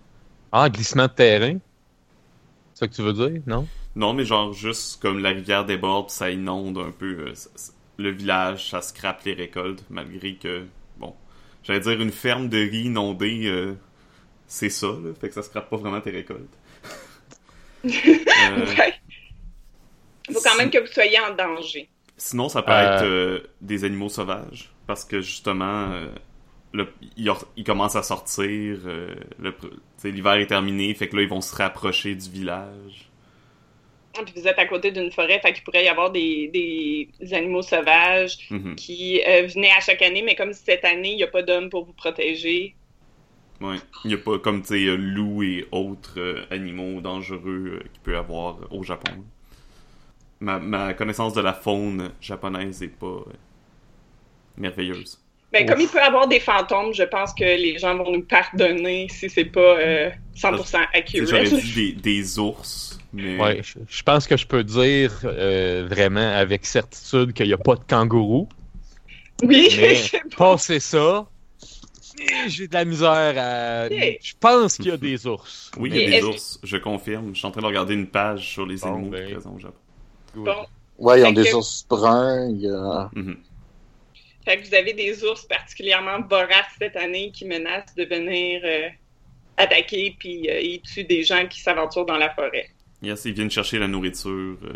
Ah, 0.53 0.69
glissement 0.69 1.07
de 1.07 1.13
terrain? 1.13 1.59
C'est 2.75 2.81
ça 2.81 2.89
que 2.89 2.95
tu 2.95 3.03
veux 3.03 3.13
dire, 3.13 3.41
non? 3.47 3.67
Non, 3.97 4.13
mais 4.15 4.25
genre 4.25 4.53
juste 4.53 5.01
comme 5.03 5.19
la 5.19 5.31
rivière 5.31 5.65
déborde 5.65 6.11
ça 6.11 6.31
inonde 6.31 6.79
un 6.79 6.91
peu 6.91 7.27
euh, 7.29 7.35
ça- 7.35 7.51
ça- 7.55 7.73
le 7.99 8.11
village, 8.11 8.71
ça 8.71 8.81
scrape 8.81 9.23
les 9.25 9.35
récoltes, 9.35 9.85
malgré 9.91 10.35
que, 10.37 10.65
bon, 10.99 11.15
j'allais 11.63 11.81
dire 11.81 12.01
une 12.01 12.11
ferme 12.11 12.49
de 12.49 12.57
riz 12.59 12.85
inondée, 12.87 13.43
euh, 13.47 13.75
c'est 14.47 14.71
ça, 14.71 14.87
là, 14.87 15.13
fait 15.21 15.29
que 15.29 15.35
ça 15.35 15.43
scrape 15.43 15.69
pas 15.69 15.77
vraiment 15.77 16.01
tes 16.01 16.11
récoltes. 16.11 16.49
Euh, 17.85 18.67
Ouais. 18.77 18.95
Il 20.29 20.35
faut 20.35 20.41
quand 20.41 20.57
même 20.57 20.71
que 20.71 20.79
vous 20.79 20.87
soyez 20.93 21.19
en 21.21 21.35
danger. 21.35 21.89
Sinon, 22.17 22.49
ça 22.49 22.63
peut 22.63 22.73
Euh. 22.73 22.95
être 22.97 23.05
euh, 23.05 23.41
des 23.61 23.85
animaux 23.85 24.09
sauvages, 24.09 24.73
parce 24.87 25.05
que 25.05 25.21
justement, 25.21 25.91
euh, 25.91 26.07
le, 26.73 26.89
ils 27.17 27.65
commencent 27.65 27.97
à 27.97 28.03
sortir, 28.03 28.79
euh, 28.87 29.15
l'hiver 30.05 30.35
est 30.35 30.47
terminé, 30.47 30.95
fait 30.95 31.09
que 31.09 31.17
là, 31.17 31.23
ils 31.23 31.29
vont 31.29 31.41
se 31.41 31.55
rapprocher 31.55 32.15
du 32.15 32.31
village. 32.31 33.11
Puis 34.15 34.35
vous 34.37 34.47
êtes 34.47 34.59
à 34.59 34.67
côté 34.67 34.91
d'une 34.93 35.11
forêt, 35.11 35.41
fait 35.41 35.53
qu'il 35.55 35.65
pourrait 35.65 35.85
y 35.85 35.89
avoir 35.89 36.11
des, 36.13 36.49
des 36.49 37.35
animaux 37.35 37.63
sauvages 37.63 38.39
Mhm. 38.51 38.77
qui 38.77 39.23
euh, 39.27 39.47
venaient 39.47 39.71
à 39.71 39.81
chaque 39.81 40.03
année, 40.03 40.23
mais 40.23 40.35
comme 40.35 40.53
cette 40.53 40.85
année, 40.85 41.13
il 41.13 41.17
n'y 41.17 41.23
a 41.23 41.29
pas 41.29 41.43
d'hommes 41.43 41.71
pour 41.71 41.85
vous 41.87 41.95
protéger. 41.95 42.77
Ouais. 43.61 43.79
Il 44.05 44.09
n'y 44.09 44.15
a 44.15 44.19
pas 44.19 44.39
comme, 44.39 44.63
tu 44.63 44.69
sais, 44.69 44.97
loups 44.97 45.43
et 45.43 45.67
autres 45.73 46.19
euh, 46.19 46.45
animaux 46.51 47.01
dangereux 47.01 47.83
qu'il 47.93 48.03
peut 48.03 48.13
y 48.13 48.17
avoir 48.17 48.71
au 48.73 48.83
Japon. 48.83 49.25
Ma, 50.41 50.59
ma 50.59 50.93
connaissance 50.95 51.33
de 51.35 51.41
la 51.41 51.55
faune 51.55 52.13
japonaise 52.21 52.83
est 52.83 52.89
pas 52.89 53.07
euh, 53.07 53.33
merveilleuse. 55.53 55.59
Ben, 55.61 55.65
Ouf. 55.65 55.71
comme 55.71 55.81
il 55.81 55.89
peut 55.89 55.99
y 55.99 56.01
avoir 56.01 56.29
des 56.29 56.41
fantômes, 56.41 56.93
je 56.95 57.03
pense 57.05 57.33
que 57.35 57.45
les 57.45 57.79
gens 57.79 57.97
vont 57.97 58.11
nous 58.13 58.25
pardonner 58.25 59.07
si 59.11 59.29
c'est 59.31 59.45
pas 59.45 59.61
euh, 59.61 60.11
100% 60.37 60.59
Tu 61.05 61.19
sais, 61.19 61.27
J'aurais 61.27 61.41
accurate. 61.43 61.63
dit 61.63 61.73
des, 61.75 61.93
des 62.21 62.39
ours, 62.39 62.99
mais... 63.13 63.37
Ouais, 63.39 63.61
je, 63.63 63.79
je 63.89 64.03
pense 64.03 64.27
que 64.27 64.37
je 64.37 64.47
peux 64.47 64.65
dire 64.65 65.13
euh, 65.25 65.87
vraiment 65.89 66.33
avec 66.35 66.65
certitude 66.67 67.33
qu'il 67.35 67.47
n'y 67.47 67.53
a 67.53 67.59
pas 67.59 67.75
de 67.77 67.85
kangourou. 67.89 68.49
Oui, 69.43 69.69
Mais 69.77 70.01
passer 70.37 70.79
ça, 70.81 71.27
j'ai 72.47 72.69
de 72.69 72.75
la 72.75 72.85
misère 72.85 73.35
à. 73.37 73.89
Je 73.89 74.33
pense 74.39 74.77
qu'il 74.77 74.87
y 74.87 74.91
a 74.93 74.97
des 74.97 75.27
ours. 75.27 75.71
Oui, 75.79 75.91
il 75.93 75.97
y 76.01 76.05
a 76.05 76.09
Mais 76.11 76.21
des 76.21 76.25
ours, 76.25 76.61
je 76.63 76.77
confirme. 76.77 77.31
Je 77.35 77.39
suis 77.39 77.47
en 77.47 77.51
train 77.51 77.63
de 77.63 77.67
regarder 77.67 77.95
une 77.95 78.07
page 78.07 78.49
sur 78.53 78.65
les 78.67 78.77
Bon, 78.77 78.95
animaux 78.95 79.11
ben. 79.11 79.33
présents 79.33 79.55
au 79.57 79.59
Japon. 79.59 79.75
Bon. 80.37 80.55
Ouais, 80.99 81.21
ils 81.21 81.25
ont 81.25 81.29
Fait 81.35 81.43
des 81.43 81.51
que- 81.51 81.57
ours 81.57 81.87
bruns. 81.89 82.49
Il 82.51 82.61
y 82.61 82.69
a... 82.69 83.11
Mhm. 83.15 83.37
Fait 84.45 84.61
que 84.61 84.67
vous 84.67 84.75
avez 84.75 84.93
des 84.93 85.23
ours 85.25 85.45
particulièrement 85.47 86.21
voraces 86.23 86.75
cette 86.79 86.97
année 86.97 87.31
qui 87.33 87.45
menacent 87.45 87.95
de 87.95 88.05
venir 88.05 88.61
euh, 88.65 88.89
attaquer 89.57 90.17
puis 90.19 90.49
euh, 90.51 90.61
ils 90.61 90.81
tuent 90.83 91.05
des 91.05 91.23
gens 91.23 91.47
qui 91.47 91.61
s'aventurent 91.61 92.07
dans 92.07 92.17
la 92.19 92.31
forêt. 92.35 92.69
Yes, 93.03 93.25
ils 93.25 93.33
viennent 93.35 93.51
chercher 93.51 93.79
la 93.79 93.89
nourriture. 93.89 94.59
euh, 94.65 94.73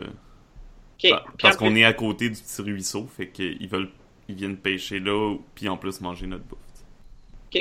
bah, 1.11 1.25
parce 1.41 1.57
qu'on 1.57 1.71
plus- 1.71 1.81
est 1.81 1.85
à 1.85 1.93
côté 1.93 2.31
du 2.31 2.41
petit 2.41 2.63
ruisseau, 2.63 3.07
fait 3.07 3.29
qu'ils 3.29 3.69
veulent, 3.69 3.91
ils 4.29 4.35
viennent 4.37 4.57
pêcher 4.57 4.99
là, 5.01 5.37
puis 5.55 5.69
en 5.69 5.77
plus 5.77 6.01
manger 6.01 6.27
notre 6.27 6.45
bouffe. 6.45 6.59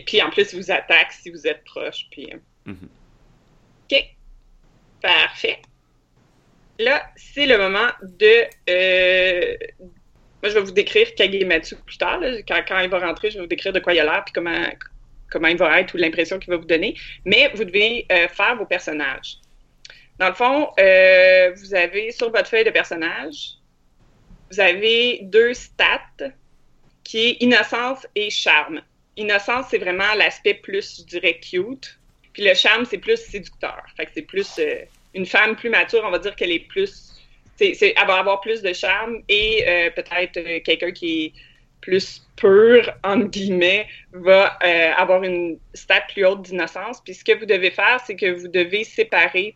Puis 0.05 0.21
en 0.21 0.29
plus, 0.29 0.51
ils 0.53 0.57
vous 0.59 0.71
attaquent 0.71 1.11
si 1.13 1.29
vous 1.29 1.47
êtes 1.47 1.63
proche. 1.63 2.05
Puis... 2.11 2.29
euh, 2.33 2.37
Mhm. 2.65 2.89
OK. 3.91 4.03
Parfait. 5.01 5.59
Là, 6.79 7.03
c'est 7.15 7.45
le 7.45 7.57
moment 7.57 7.87
de. 8.01 8.43
euh, 8.69 9.55
Je 10.45 10.53
vais 10.53 10.61
vous 10.61 10.71
décrire 10.71 11.13
Kagematsu 11.15 11.75
plus 11.75 11.97
tard. 11.97 12.21
Quand, 12.47 12.79
il 12.79 12.89
va 12.89 12.99
rentrer, 12.99 13.29
je 13.29 13.35
vais 13.35 13.41
vous 13.41 13.47
décrire 13.47 13.73
de 13.73 13.79
quoi 13.79 13.93
il 13.93 13.99
a 13.99 14.03
l'air 14.03 14.23
puis 14.25 14.33
comment, 14.33 14.65
comment 15.31 15.47
il 15.47 15.57
va 15.57 15.79
être 15.79 15.93
ou 15.93 15.97
l'impression 15.97 16.39
qu'il 16.39 16.51
va 16.51 16.57
vous 16.57 16.65
donner. 16.65 16.95
Mais 17.25 17.51
vous 17.55 17.63
devez 17.63 18.05
euh, 18.11 18.27
faire 18.27 18.55
vos 18.55 18.65
personnages. 18.65 19.37
Dans 20.19 20.29
le 20.29 20.33
fond, 20.33 20.69
euh, 20.79 21.51
vous 21.55 21.75
avez 21.75 22.11
sur 22.11 22.31
votre 22.31 22.49
feuille 22.49 22.63
de 22.63 22.69
personnage, 22.69 23.55
vous 24.51 24.59
avez 24.59 25.19
deux 25.23 25.53
stats 25.53 26.31
qui 27.03 27.19
est 27.19 27.37
innocence 27.41 28.07
et 28.15 28.29
charme. 28.29 28.81
Innocence, 29.17 29.67
c'est 29.69 29.77
vraiment 29.77 30.13
l'aspect 30.15 30.55
plus, 30.55 30.99
je 30.99 31.03
dirais, 31.05 31.39
cute. 31.39 31.99
Puis 32.33 32.43
le 32.43 32.53
charme, 32.53 32.85
c'est 32.85 32.97
plus 32.97 33.17
séducteur. 33.17 33.83
Fait 33.95 34.05
que 34.05 34.11
c'est 34.13 34.21
plus 34.21 34.59
euh, 34.59 34.81
une 35.13 35.25
femme 35.25 35.55
plus 35.55 35.69
mature, 35.69 36.03
on 36.05 36.11
va 36.11 36.19
dire 36.19 36.35
qu'elle 36.35 36.51
est 36.51 36.67
plus. 36.67 37.14
C'est, 37.57 37.73
c'est, 37.73 37.93
elle 37.95 38.07
va 38.07 38.15
avoir 38.15 38.41
plus 38.41 38.61
de 38.61 38.73
charme 38.73 39.21
et 39.29 39.63
euh, 39.67 39.89
peut-être 39.91 40.37
euh, 40.37 40.59
quelqu'un 40.63 40.91
qui 40.91 41.25
est 41.25 41.33
plus 41.81 42.25
pur, 42.35 42.91
entre 43.03 43.27
guillemets, 43.27 43.87
va 44.11 44.57
euh, 44.63 44.91
avoir 44.97 45.23
une 45.23 45.57
stat 45.73 46.01
plus 46.13 46.25
haute 46.25 46.41
d'innocence. 46.41 46.99
Puis 47.01 47.13
ce 47.13 47.23
que 47.23 47.37
vous 47.37 47.45
devez 47.45 47.71
faire, 47.71 48.01
c'est 48.05 48.15
que 48.15 48.31
vous 48.31 48.47
devez 48.47 48.83
séparer 48.83 49.55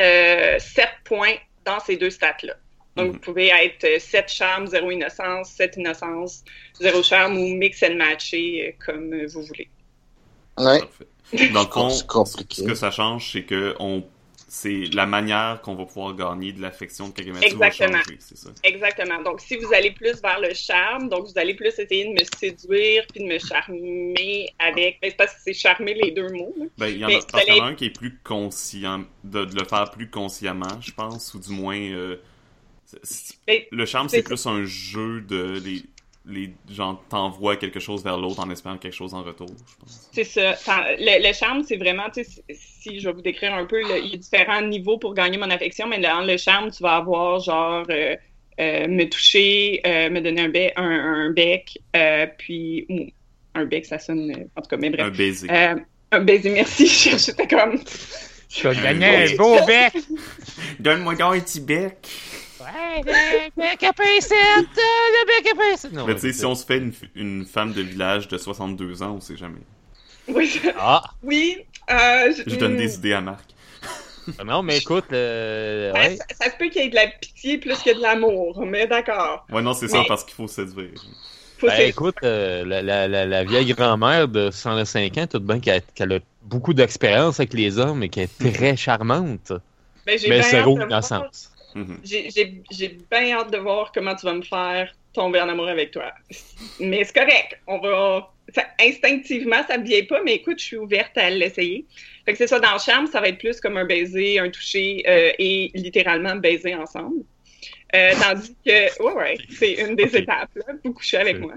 euh, 0.00 0.58
7 0.58 0.88
points 1.04 1.36
dans 1.64 1.78
ces 1.80 1.96
deux 1.96 2.10
stats-là. 2.10 2.54
Donc, 2.96 3.06
Mhm. 3.06 3.12
vous 3.12 3.18
pouvez 3.20 3.48
être 3.48 3.84
euh, 3.84 3.98
7 3.98 4.28
charme, 4.28 4.66
0 4.66 4.90
innocence, 4.90 5.50
7 5.52 5.76
innocence, 5.78 6.44
0 6.80 7.02
charme 7.02 7.38
ou 7.38 7.54
mix 7.54 7.82
and 7.82 7.94
matcher 7.94 8.76
comme 8.84 9.24
vous 9.26 9.42
voulez. 9.42 9.68
Ouais. 10.58 10.80
Dans 11.54 11.62
le 11.62 11.68
fond, 11.68 11.90
ce 11.90 12.62
que 12.62 12.74
ça 12.74 12.90
change, 12.90 13.32
c'est 13.32 13.44
que 13.44 13.74
on, 13.78 14.04
c'est 14.54 14.84
la 14.92 15.06
manière 15.06 15.62
qu'on 15.62 15.74
va 15.74 15.86
pouvoir 15.86 16.14
gagner 16.14 16.52
de 16.52 16.60
l'affection 16.60 17.08
de 17.08 17.14
Kakamatsu 17.14 17.54
va 17.56 17.68
Exactement. 17.68 18.02
changer, 18.02 18.18
ça. 18.20 18.50
Exactement. 18.64 19.22
Donc, 19.22 19.40
si 19.40 19.56
vous 19.56 19.72
allez 19.72 19.92
plus 19.92 20.20
vers 20.20 20.40
le 20.40 20.52
charme, 20.52 21.08
donc 21.08 21.24
vous 21.26 21.38
allez 21.38 21.54
plus 21.54 21.68
essayer 21.68 22.04
de 22.04 22.10
me 22.10 22.22
séduire 22.38 23.06
puis 23.10 23.24
de 23.24 23.28
me 23.32 23.38
charmer 23.38 24.50
avec. 24.58 24.98
Mais 25.00 25.08
c'est 25.08 25.16
parce 25.16 25.32
que 25.32 25.40
c'est 25.42 25.54
charmer 25.54 25.94
les 25.94 26.10
deux 26.10 26.28
mots. 26.32 26.54
Ben, 26.76 26.88
il 26.88 26.98
y 26.98 27.04
en 27.06 27.08
a, 27.08 27.12
parce 27.12 27.24
qu'il 27.24 27.34
y 27.34 27.36
en 27.36 27.38
a 27.38 27.46
fallait- 27.60 27.72
un 27.72 27.74
qui 27.74 27.86
est 27.86 27.96
plus 27.98 28.18
conscient, 28.22 29.04
de, 29.24 29.46
de 29.46 29.58
le 29.58 29.64
faire 29.64 29.90
plus 29.90 30.10
consciemment, 30.10 30.78
je 30.82 30.92
pense, 30.92 31.32
ou 31.32 31.38
du 31.40 31.50
moins, 31.52 31.80
euh, 31.80 32.16
Mais 33.48 33.68
le 33.72 33.86
charme, 33.86 34.10
c'est 34.10 34.18
c'est- 34.18 34.22
plus 34.22 34.46
un 34.46 34.64
jeu 34.64 35.22
de, 35.22 35.58
les, 35.64 35.82
les 36.24 36.52
gens 36.70 37.00
t'envoient 37.08 37.56
quelque 37.56 37.80
chose 37.80 38.04
vers 38.04 38.16
l'autre 38.16 38.38
en 38.40 38.48
espérant 38.50 38.76
quelque 38.78 38.94
chose 38.94 39.12
en 39.12 39.22
retour, 39.22 39.48
je 39.48 39.74
pense. 39.80 40.08
C'est 40.12 40.24
ça. 40.24 40.54
Le, 40.98 41.26
le 41.26 41.32
charme, 41.34 41.64
c'est 41.64 41.76
vraiment, 41.76 42.08
tu 42.14 42.22
sais, 42.24 42.42
si- 42.54 43.00
je 43.00 43.08
vais 43.08 43.14
vous 43.14 43.22
décrire 43.22 43.54
un 43.54 43.64
peu, 43.66 43.82
il 43.82 44.08
y 44.10 44.14
a 44.14 44.16
différents 44.16 44.62
niveaux 44.62 44.98
pour 44.98 45.14
gagner 45.14 45.36
mon 45.38 45.50
affection, 45.50 45.86
mais 45.88 45.98
dans 45.98 46.20
le 46.20 46.36
charme, 46.36 46.70
tu 46.70 46.82
vas 46.82 46.96
avoir 46.96 47.40
genre 47.40 47.84
euh, 47.90 48.14
euh, 48.60 48.86
me 48.86 49.04
toucher, 49.08 49.80
euh, 49.84 50.10
me 50.10 50.20
donner 50.20 50.42
un 50.42 50.48
bec, 50.48 50.72
un, 50.76 50.84
un 50.84 51.30
bec, 51.32 51.78
euh, 51.96 52.26
puis 52.38 52.86
ou, 52.88 53.06
un 53.54 53.64
bec, 53.64 53.84
ça 53.84 53.98
sonne, 53.98 54.30
en 54.54 54.62
tout 54.62 54.68
cas, 54.68 54.76
mais 54.76 54.88
Un 54.88 55.08
bref. 55.08 55.16
baiser. 55.16 55.48
Euh, 55.50 55.74
un 56.12 56.20
baiser, 56.20 56.50
merci. 56.50 56.86
Je 56.86 56.92
cherchais 57.18 57.46
comme. 57.48 57.78
Je 58.48 58.68
vais 58.68 58.74
te 58.76 58.80
donner 58.92 59.06
un 59.32 59.36
beau 59.36 59.56
bec. 59.66 59.92
Donne-moi 60.78 61.14
donc 61.16 61.34
un 61.36 61.40
petit 61.40 61.60
bec! 61.60 61.96
Ouais, 62.64 63.02
le 63.04 63.50
bec 63.60 63.82
à 63.82 63.92
pincette, 63.92 64.34
euh, 64.36 64.62
le 64.76 65.26
bec 65.26 65.52
à 65.52 65.56
pincette. 65.56 65.92
Non, 65.92 66.06
Mais 66.06 66.14
tu 66.14 66.20
sais, 66.20 66.32
si 66.32 66.44
on 66.46 66.54
se 66.54 66.64
fait 66.64 66.78
une, 66.78 66.92
une 67.14 67.44
femme 67.44 67.72
de 67.72 67.82
village 67.82 68.28
de 68.28 68.38
62 68.38 69.02
ans, 69.02 69.14
on 69.16 69.20
sait 69.20 69.36
jamais. 69.36 69.60
Oui, 70.28 70.60
Ah, 70.78 71.02
oui. 71.22 71.58
euh, 71.90 72.32
Je 72.46 72.54
donne 72.56 72.76
des 72.76 72.94
idées 72.94 73.14
à 73.14 73.20
Marc. 73.20 73.44
non, 74.44 74.62
mais 74.62 74.78
écoute, 74.78 75.06
euh, 75.12 75.92
ben, 75.92 76.00
ouais. 76.12 76.16
ça, 76.16 76.24
ça 76.44 76.50
se 76.52 76.56
peut 76.56 76.68
qu'il 76.68 76.82
y 76.82 76.86
ait 76.86 76.90
de 76.90 76.94
la 76.94 77.08
pitié 77.08 77.58
plus 77.58 77.76
que 77.82 77.92
de 77.96 78.00
l'amour, 78.00 78.64
mais 78.64 78.86
d'accord. 78.86 79.44
Ouais, 79.50 79.62
non, 79.62 79.74
c'est 79.74 79.88
ça, 79.88 80.02
parce 80.06 80.22
qu'il 80.24 80.34
faut 80.34 80.46
séduire. 80.46 80.90
Faut 81.58 81.66
Ben, 81.66 81.76
se- 81.76 81.82
écoute, 81.82 82.14
euh, 82.22 82.64
la, 82.64 82.82
la, 82.82 83.08
la, 83.08 83.26
la 83.26 83.44
vieille 83.44 83.72
grand-mère 83.74 84.28
de 84.28 84.50
105 84.52 85.18
ans, 85.18 85.26
tout 85.26 85.40
de 85.40 85.44
bien 85.46 85.58
qu'elle 85.58 85.82
qu'elle 85.94 86.12
a 86.12 86.18
beaucoup 86.42 86.72
d'expérience 86.74 87.40
avec 87.40 87.52
les 87.52 87.78
hommes 87.78 88.02
et 88.04 88.08
qu'elle 88.08 88.28
est 88.40 88.52
très 88.52 88.76
charmante. 88.76 89.52
ben, 90.06 90.18
j'ai 90.18 90.28
Mais 90.28 90.38
bien 90.40 90.48
zéro 90.50 90.76
hâte 90.78 90.84
de 90.84 90.88
voir- 90.88 91.30
Mhm. 91.74 92.00
J'ai- 92.04 92.98
bien 93.10 93.32
hâte 93.38 93.50
de 93.52 93.58
voir 93.58 93.92
comment 93.92 94.14
tu 94.14 94.26
vas 94.26 94.34
me 94.34 94.42
faire 94.42 94.92
tomber 95.12 95.40
en 95.40 95.48
amour 95.48 95.68
avec 95.68 95.90
toi. 95.90 96.12
Mais 96.80 97.04
c'est 97.04 97.14
correct. 97.14 97.58
On 97.66 97.78
va. 97.78 98.28
ça- 98.54 98.66
instinctivement, 98.80 99.62
ça 99.68 99.78
me 99.78 99.84
vient 99.84 100.04
pas, 100.04 100.20
mais 100.24 100.34
écoute, 100.34 100.58
je 100.58 100.64
suis 100.64 100.76
ouverte 100.76 101.16
à 101.16 101.30
l'essayer. 101.30 101.86
Fait 102.26 102.32
que 102.32 102.38
c'est 102.38 102.46
ça, 102.48 102.58
dans 102.60 102.72
le 102.74 102.78
charme, 102.80 103.06
ça 103.06 103.20
va 103.20 103.28
être 103.28 103.38
plus 103.38 103.60
comme 103.60 103.76
un 103.76 103.84
baiser, 103.84 104.38
un 104.40 104.50
toucher 104.50 105.02
euh, 105.08 105.30
et 105.38 105.70
littéralement 105.74 106.34
baiser 106.36 106.74
ensemble. 106.74 107.22
Euh, 107.94 108.12
tandis 108.20 108.54
que, 108.66 109.02
ouais, 109.02 109.12
ouais, 109.12 109.38
c'est 109.50 109.74
une 109.74 109.94
des 109.96 110.16
étapes, 110.16 110.50
là. 110.56 110.74
Vous 110.84 110.92
couchez 110.92 111.18
avec 111.18 111.38
moi. 111.38 111.54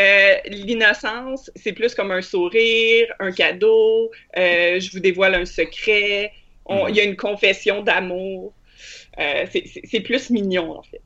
Euh, 0.00 0.34
L'innocence, 0.46 1.50
c'est 1.54 1.72
plus 1.74 1.94
comme 1.94 2.10
un 2.12 2.22
sourire, 2.22 3.12
un 3.20 3.30
cadeau, 3.30 4.10
je 4.34 4.90
vous 4.92 5.00
dévoile 5.00 5.34
un 5.34 5.44
secret, 5.44 6.32
Mhm. 6.68 6.86
il 6.88 6.96
y 6.96 7.00
a 7.00 7.04
une 7.04 7.16
confession 7.16 7.82
d'amour. 7.82 8.54
Euh, 9.18 9.46
c'est- 9.52 10.00
plus 10.00 10.30
mignon, 10.30 10.78
en 10.78 10.82
fait. 10.82 11.00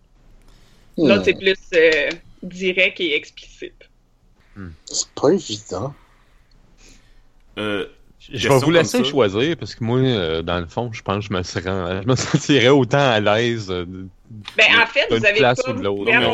Hmm, 0.97 1.09
L'autre, 1.09 1.25
c'est 1.25 1.35
plus 1.35 1.57
euh, 1.75 2.11
direct 2.43 3.01
et 3.01 3.15
explicite. 3.17 3.75
C'est 4.87 5.09
pas 5.15 5.31
évident. 5.31 5.95
Euh, 7.59 7.87
Je 8.21 8.49
vais 8.49 8.55
vous 8.65 8.71
laisser 8.71 8.99
choisir 9.11 9.57
parce 9.57 9.75
que 9.75 9.85
moi, 9.85 9.99
euh, 9.99 10.43
dans 10.43 10.61
le 10.61 10.67
fond, 10.67 10.91
je 10.93 11.03
pense 11.03 11.27
que 11.27 11.33
je 11.33 11.39
me, 11.39 11.43
serais, 11.43 12.03
je 12.03 12.09
me 12.09 12.17
sentirais 12.17 12.69
autant 12.69 12.99
à 12.99 13.21
l'aise. 13.21 13.71
euh, 13.71 13.85
de- 13.85 14.09
Ben, 14.57 14.65
en 14.83 14.87
fait, 14.87 15.07
vous 15.19 15.25
avez 15.27 15.41
pas, 15.41 15.73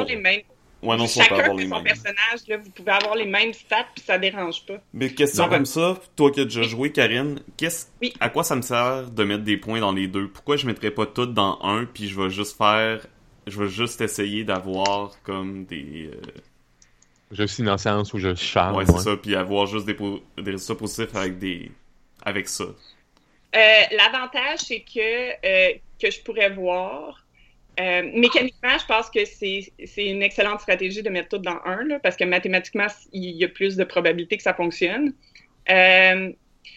les 0.08 0.16
mêmes. 0.16 0.42
Ouais, 0.82 0.96
non, 0.96 1.06
ça, 1.06 1.20
on 1.20 1.28
peut 1.28 1.34
Chacun 1.34 1.34
avoir 1.44 1.56
fait 1.56 1.62
les 1.62 1.68
son 1.68 1.74
mêmes. 1.76 1.84
personnage, 1.84 2.40
là, 2.48 2.56
vous 2.58 2.70
pouvez 2.70 2.90
avoir 2.92 3.14
les 3.16 3.24
mêmes 3.26 3.52
stats, 3.52 3.86
puis 3.94 4.04
ça 4.04 4.18
dérange 4.18 4.66
pas. 4.66 4.74
Mais 4.92 5.12
question 5.14 5.44
Non. 5.44 5.50
comme 5.50 5.66
ça, 5.66 5.98
toi 6.16 6.30
qui 6.30 6.40
as 6.40 6.44
déjà 6.44 6.62
joué, 6.62 6.92
Karine, 6.92 7.40
qu'est-ce, 7.56 7.86
Oui. 8.00 8.12
à 8.20 8.28
quoi 8.28 8.44
ça 8.44 8.56
me 8.56 8.62
sert 8.62 9.10
de 9.10 9.24
mettre 9.24 9.44
des 9.44 9.56
points 9.56 9.80
dans 9.80 9.92
les 9.92 10.06
deux? 10.08 10.28
Pourquoi 10.28 10.56
je 10.56 10.66
mettrais 10.66 10.90
pas 10.90 11.06
tout 11.06 11.26
dans 11.26 11.58
un, 11.62 11.84
puis 11.84 12.08
je 12.08 12.20
vais 12.20 12.30
juste 12.30 12.56
faire, 12.56 13.06
je 13.46 13.60
vais 13.62 13.68
juste 13.68 14.00
essayer 14.00 14.44
d'avoir 14.44 15.12
comme 15.22 15.64
des, 15.64 16.10
euh, 16.12 16.20
Juste 17.30 17.58
innocence 17.60 18.12
ou 18.12 18.18
juste 18.18 18.42
charme. 18.42 18.76
ouais, 18.76 18.84
c'est 18.84 18.92
ouais. 18.92 18.98
ça, 19.00 19.16
puis 19.16 19.34
avoir 19.34 19.66
juste 19.66 19.86
des, 19.86 19.94
po- 19.94 20.20
des 20.36 20.50
résultats 20.50 20.74
positifs 20.74 21.14
avec 21.16 21.38
des, 21.38 21.70
avec 22.24 22.46
ça. 22.48 22.64
Euh, 22.64 23.82
L'avantage, 23.96 24.58
c'est 24.58 24.80
que, 24.80 25.30
euh, 25.46 25.72
que 26.00 26.10
je 26.10 26.20
pourrais 26.22 26.50
voir. 26.50 27.21
Euh, 27.80 28.10
mécaniquement, 28.14 28.78
je 28.78 28.86
pense 28.86 29.08
que 29.10 29.24
c'est 29.24 29.72
une 29.96 30.22
excellente 30.22 30.60
stratégie 30.60 31.02
de 31.02 31.10
mettre 31.10 31.30
tout 31.30 31.38
dans 31.38 31.58
un, 31.64 31.84
là, 31.84 31.98
parce 32.00 32.16
que 32.16 32.24
mathématiquement, 32.24 32.86
il 33.12 33.36
y 33.36 33.44
a 33.44 33.48
plus 33.48 33.76
de 33.76 33.84
probabilité 33.84 34.36
que 34.36 34.42
ça 34.42 34.54
fonctionne. 34.54 35.14
Euh, 35.70 36.32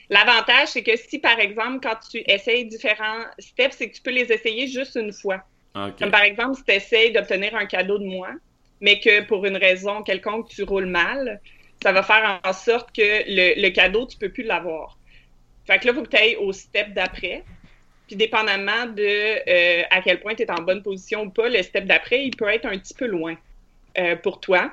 L'avantage, 0.09 0.69
c'est 0.69 0.83
que 0.83 0.95
si, 0.95 1.19
par 1.19 1.39
exemple, 1.39 1.79
quand 1.81 1.95
tu 2.09 2.23
essayes 2.27 2.65
différents 2.65 3.23
steps, 3.39 3.75
c'est 3.77 3.89
que 3.89 3.95
tu 3.95 4.01
peux 4.01 4.11
les 4.11 4.31
essayer 4.31 4.67
juste 4.67 4.95
une 4.95 5.11
fois. 5.11 5.43
Ah. 5.73 5.91
Comme 5.97 6.11
par 6.11 6.21
exemple, 6.21 6.55
si 6.55 6.63
tu 6.63 6.71
essayes 6.71 7.11
d'obtenir 7.11 7.55
un 7.55 7.65
cadeau 7.65 7.97
de 7.97 8.05
moi, 8.05 8.29
mais 8.81 8.99
que 8.99 9.23
pour 9.25 9.45
une 9.45 9.57
raison 9.57 10.03
quelconque, 10.03 10.49
tu 10.49 10.63
roules 10.63 10.85
mal, 10.85 11.41
ça 11.81 11.91
va 11.91 12.03
faire 12.03 12.39
en 12.43 12.53
sorte 12.53 12.95
que 12.95 13.01
le, 13.01 13.61
le 13.61 13.69
cadeau, 13.69 14.05
tu 14.05 14.17
peux 14.17 14.29
plus 14.29 14.43
l'avoir. 14.43 14.97
Fait 15.65 15.79
que 15.79 15.87
là, 15.87 15.91
il 15.91 15.95
faut 15.95 16.03
que 16.03 16.09
tu 16.09 16.17
ailles 16.17 16.35
au 16.35 16.53
step 16.53 16.93
d'après. 16.93 17.43
Puis 18.07 18.15
dépendamment 18.15 18.85
de 18.85 19.01
euh, 19.01 19.83
à 19.89 20.01
quel 20.01 20.19
point 20.19 20.35
tu 20.35 20.43
es 20.43 20.51
en 20.51 20.61
bonne 20.61 20.83
position 20.83 21.23
ou 21.23 21.29
pas, 21.29 21.49
le 21.49 21.61
step 21.63 21.85
d'après, 21.85 22.25
il 22.25 22.35
peut 22.35 22.47
être 22.47 22.65
un 22.65 22.77
petit 22.77 22.93
peu 22.93 23.05
loin 23.05 23.35
euh, 23.97 24.15
pour 24.17 24.39
toi. 24.39 24.71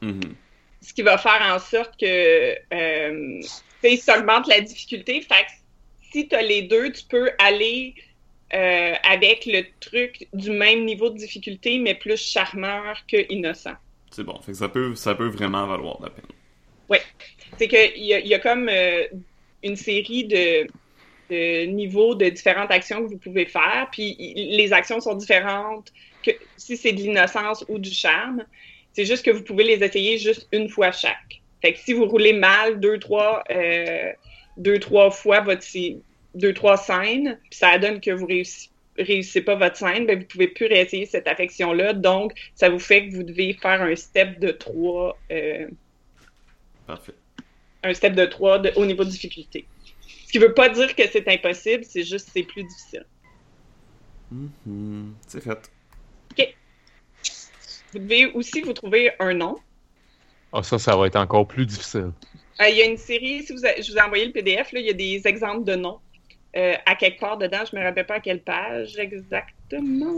Mhm. 0.00 0.34
Ce 0.80 0.92
qui 0.94 1.02
va 1.02 1.18
faire 1.18 1.42
en 1.42 1.58
sorte 1.58 1.98
que 1.98 2.56
euh, 2.72 3.42
ça 3.98 4.18
augmente 4.18 4.46
la 4.48 4.60
difficulté. 4.60 5.20
Fait 5.20 5.44
que 5.44 5.52
si 6.12 6.28
tu 6.28 6.34
as 6.34 6.42
les 6.42 6.62
deux, 6.62 6.90
tu 6.92 7.04
peux 7.04 7.30
aller 7.38 7.94
euh, 8.54 8.94
avec 9.08 9.46
le 9.46 9.64
truc 9.80 10.28
du 10.32 10.50
même 10.50 10.84
niveau 10.84 11.10
de 11.10 11.16
difficulté, 11.16 11.78
mais 11.78 11.94
plus 11.94 12.16
charmeur 12.16 12.98
que 13.06 13.30
innocent. 13.32 13.74
C'est 14.10 14.24
bon. 14.24 14.40
Fait 14.42 14.52
que 14.52 14.58
ça 14.58 14.68
peut, 14.68 14.94
ça 14.94 15.14
peut 15.14 15.28
vraiment 15.28 15.66
valoir 15.66 15.98
la 16.02 16.10
peine. 16.10 17.00
C'est 17.58 17.68
qu'il 17.68 18.02
y, 18.02 18.28
y 18.28 18.34
a 18.34 18.38
comme 18.38 18.70
une 19.62 19.76
série 19.76 20.24
de, 20.24 20.66
de 21.32 21.64
niveaux 21.66 22.14
de 22.14 22.28
différentes 22.28 22.70
actions 22.70 23.02
que 23.02 23.08
vous 23.08 23.18
pouvez 23.18 23.46
faire, 23.46 23.88
puis 23.90 24.16
les 24.34 24.72
actions 24.72 25.00
sont 25.00 25.14
différentes 25.14 25.92
que 26.22 26.30
si 26.56 26.76
c'est 26.76 26.92
de 26.92 27.00
l'innocence 27.00 27.64
ou 27.68 27.78
du 27.78 27.90
charme. 27.90 28.44
C'est 28.92 29.06
juste 29.06 29.24
que 29.24 29.30
vous 29.30 29.42
pouvez 29.42 29.64
les 29.64 29.82
essayer 29.82 30.18
juste 30.18 30.46
une 30.52 30.68
fois 30.68 30.92
chaque. 30.92 31.40
Fait 31.62 31.72
que 31.72 31.78
si 31.78 31.94
vous 31.94 32.04
roulez 32.04 32.34
mal 32.34 32.78
deux, 32.78 32.98
trois, 32.98 33.42
euh, 33.50 34.12
deux, 34.58 34.78
trois 34.78 35.10
fois 35.10 35.40
votre 35.40 35.64
deux, 36.34 36.52
trois 36.52 36.76
scènes, 36.76 37.38
puis 37.48 37.58
ça 37.58 37.78
donne 37.78 38.00
que 38.00 38.10
vous 38.10 38.26
réussissez 38.26 38.68
réussissez 38.98 39.40
pas 39.40 39.54
votre 39.54 39.76
scène, 39.76 40.04
ben 40.04 40.18
vous 40.18 40.26
pouvez 40.26 40.48
plus 40.48 40.66
réessayer 40.66 41.06
cette 41.06 41.26
affection-là. 41.26 41.94
Donc, 41.94 42.34
ça 42.54 42.68
vous 42.68 42.78
fait 42.78 43.08
que 43.08 43.14
vous 43.14 43.22
devez 43.22 43.54
faire 43.54 43.80
un 43.80 43.96
step 43.96 44.38
de 44.38 44.50
trois, 44.50 45.18
euh, 45.30 45.66
Parfait. 46.86 47.14
un 47.82 47.94
step 47.94 48.14
de 48.14 48.26
3 48.26 48.58
de, 48.58 48.72
au 48.76 48.84
niveau 48.84 49.04
de 49.04 49.08
difficulté. 49.08 49.64
Ce 50.32 50.38
qui 50.38 50.42
veut 50.42 50.54
pas 50.54 50.70
dire 50.70 50.96
que 50.96 51.02
c'est 51.12 51.28
impossible, 51.28 51.84
c'est 51.84 52.04
juste 52.04 52.24
que 52.28 52.32
c'est 52.36 52.42
plus 52.44 52.64
difficile. 52.64 53.04
Mhm. 54.30 55.12
C'est 55.26 55.42
fait. 55.42 55.70
Vous 57.92 57.98
devez 57.98 58.32
aussi 58.32 58.62
vous 58.62 58.72
trouver 58.72 59.10
un 59.20 59.34
nom. 59.34 59.58
Ah, 60.54 60.62
ça, 60.62 60.78
ça 60.78 60.96
va 60.96 61.06
être 61.06 61.16
encore 61.16 61.46
plus 61.46 61.66
difficile. 61.66 62.12
Euh, 62.62 62.68
il 62.70 62.76
y 62.78 62.80
a 62.80 62.86
une 62.86 62.96
série, 62.96 63.42
si 63.42 63.52
vous 63.52 63.66
a- 63.66 63.78
je 63.78 63.92
vous 63.92 63.98
ai 63.98 64.00
envoyé 64.00 64.24
le 64.24 64.32
PDF, 64.32 64.72
là, 64.72 64.80
il 64.80 64.86
y 64.86 64.88
a 64.88 64.94
des 64.94 65.20
exemples 65.26 65.64
de 65.64 65.74
noms. 65.74 66.00
Euh, 66.56 66.76
à 66.86 66.94
quelque 66.94 67.20
part 67.20 67.36
dedans, 67.36 67.64
je 67.70 67.76
me 67.76 67.82
rappelle 67.82 68.06
pas 68.06 68.14
à 68.14 68.20
quelle 68.20 68.40
page 68.42 68.98
exactement. 68.98 70.14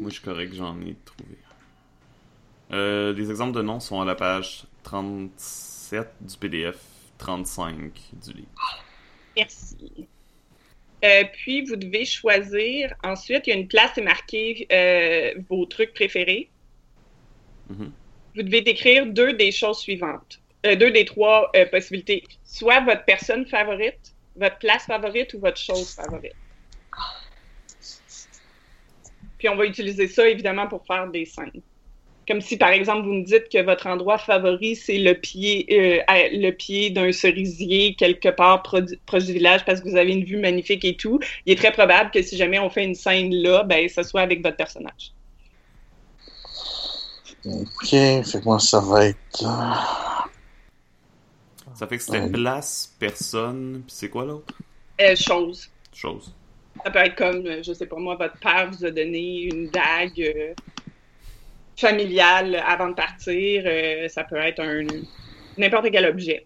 Moi, 0.00 0.10
je 0.10 0.14
suis 0.14 0.22
correct, 0.22 0.54
j'en 0.54 0.80
ai 0.82 0.94
trouvé. 1.04 1.36
Euh, 2.70 3.12
les 3.14 3.28
exemples 3.30 3.56
de 3.56 3.62
noms 3.62 3.80
sont 3.80 4.00
à 4.00 4.04
la 4.04 4.14
page 4.14 4.62
37 4.84 6.06
du 6.20 6.36
PDF, 6.36 6.78
35 7.18 7.90
du 8.24 8.32
livre. 8.32 8.48
Merci. 9.36 10.06
Euh, 11.04 11.24
puis, 11.32 11.62
vous 11.62 11.76
devez 11.76 12.04
choisir. 12.04 12.94
Ensuite, 13.04 13.46
il 13.46 13.50
y 13.50 13.52
a 13.52 13.56
une 13.56 13.68
place, 13.68 13.92
c'est 13.94 14.02
marqué 14.02 14.66
euh, 14.72 15.34
vos 15.48 15.66
trucs 15.66 15.92
préférés. 15.92 16.48
Mhm. 17.68 17.92
Vous 18.34 18.42
devez 18.42 18.62
décrire 18.62 19.06
deux 19.06 19.34
des 19.34 19.52
choses 19.52 19.78
suivantes. 19.78 20.40
Euh, 20.64 20.74
deux 20.74 20.90
des 20.90 21.04
trois 21.04 21.50
euh, 21.54 21.66
possibilités. 21.66 22.24
Soit 22.44 22.80
votre 22.80 23.04
personne 23.04 23.46
favorite, 23.46 24.14
votre 24.36 24.58
place 24.58 24.86
favorite 24.86 25.34
ou 25.34 25.40
votre 25.40 25.58
chose 25.58 25.94
favorite. 25.94 26.34
Puis, 29.38 29.48
on 29.50 29.56
va 29.56 29.66
utiliser 29.66 30.08
ça, 30.08 30.26
évidemment, 30.28 30.66
pour 30.66 30.84
faire 30.86 31.08
des 31.08 31.26
scènes. 31.26 31.62
Comme 32.26 32.40
si, 32.40 32.56
par 32.56 32.70
exemple, 32.70 33.06
vous 33.06 33.12
me 33.12 33.24
dites 33.24 33.48
que 33.48 33.62
votre 33.62 33.86
endroit 33.86 34.18
favori, 34.18 34.74
c'est 34.74 34.98
le 34.98 35.14
pied, 35.14 35.66
euh, 35.70 36.00
le 36.32 36.50
pied 36.50 36.90
d'un 36.90 37.12
cerisier 37.12 37.94
quelque 37.94 38.28
part 38.30 38.62
proche 38.62 39.24
du 39.24 39.32
village 39.32 39.64
parce 39.64 39.80
que 39.80 39.88
vous 39.88 39.96
avez 39.96 40.12
une 40.12 40.24
vue 40.24 40.38
magnifique 40.38 40.84
et 40.84 40.96
tout. 40.96 41.20
Il 41.46 41.52
est 41.52 41.56
très 41.56 41.70
probable 41.70 42.10
que 42.10 42.22
si 42.22 42.36
jamais 42.36 42.58
on 42.58 42.68
fait 42.68 42.84
une 42.84 42.96
scène 42.96 43.32
là, 43.32 43.62
ben, 43.62 43.88
ce 43.88 44.02
soit 44.02 44.22
avec 44.22 44.42
votre 44.42 44.56
personnage. 44.56 45.12
Ok, 47.44 47.90
fait 47.90 48.24
que 48.24 48.44
moi, 48.44 48.58
ça 48.58 48.80
va 48.80 49.06
être. 49.06 49.42
euh, 49.44 49.74
Ça 51.74 51.86
fait 51.86 51.98
que 51.98 52.02
c'était 52.02 52.20
Ouais. 52.22 52.30
place, 52.30 52.92
personne, 52.98 53.82
puis 53.86 53.94
c'est 53.96 54.08
quoi 54.08 54.24
l'autre? 54.24 54.54
Euh, 55.00 55.14
chose. 55.14 55.68
Chose. 55.94 56.34
Ça 56.84 56.90
peut 56.90 56.98
être 57.00 57.14
comme, 57.16 57.62
je 57.62 57.72
sais 57.72 57.86
pas 57.86 57.96
moi, 57.96 58.16
votre 58.16 58.36
père 58.38 58.70
vous 58.70 58.84
a 58.84 58.90
donné 58.90 59.42
une 59.42 59.68
dague 59.68 60.20
euh, 60.20 60.54
familiale 61.76 62.62
avant 62.66 62.88
de 62.88 62.94
partir. 62.94 63.62
euh, 63.66 64.08
ça 64.08 64.24
peut 64.24 64.36
être 64.36 64.60
un 64.60 64.84
n'importe 65.58 65.90
quel 65.90 66.06
objet. 66.06 66.44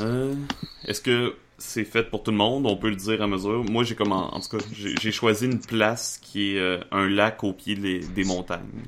Euh, 0.00 0.34
Est-ce 0.86 1.00
que 1.00 1.36
c'est 1.58 1.84
fait 1.84 2.04
pour 2.10 2.22
tout 2.22 2.30
le 2.30 2.36
monde? 2.36 2.66
On 2.66 2.76
peut 2.76 2.90
le 2.90 2.96
dire 2.96 3.22
à 3.22 3.26
mesure. 3.26 3.64
Moi, 3.64 3.84
j'ai 3.84 3.94
comme 3.94 4.12
en, 4.12 4.34
en 4.34 4.40
tout 4.40 4.56
cas, 4.56 4.64
j'ai 4.72 5.12
choisi 5.12 5.46
une 5.46 5.60
place 5.60 6.18
qui 6.22 6.56
est 6.56 6.58
euh, 6.60 6.80
un 6.90 7.08
lac 7.08 7.44
au 7.44 7.52
pied 7.52 7.74
des, 7.76 8.00
des 8.00 8.24
montagnes. 8.24 8.82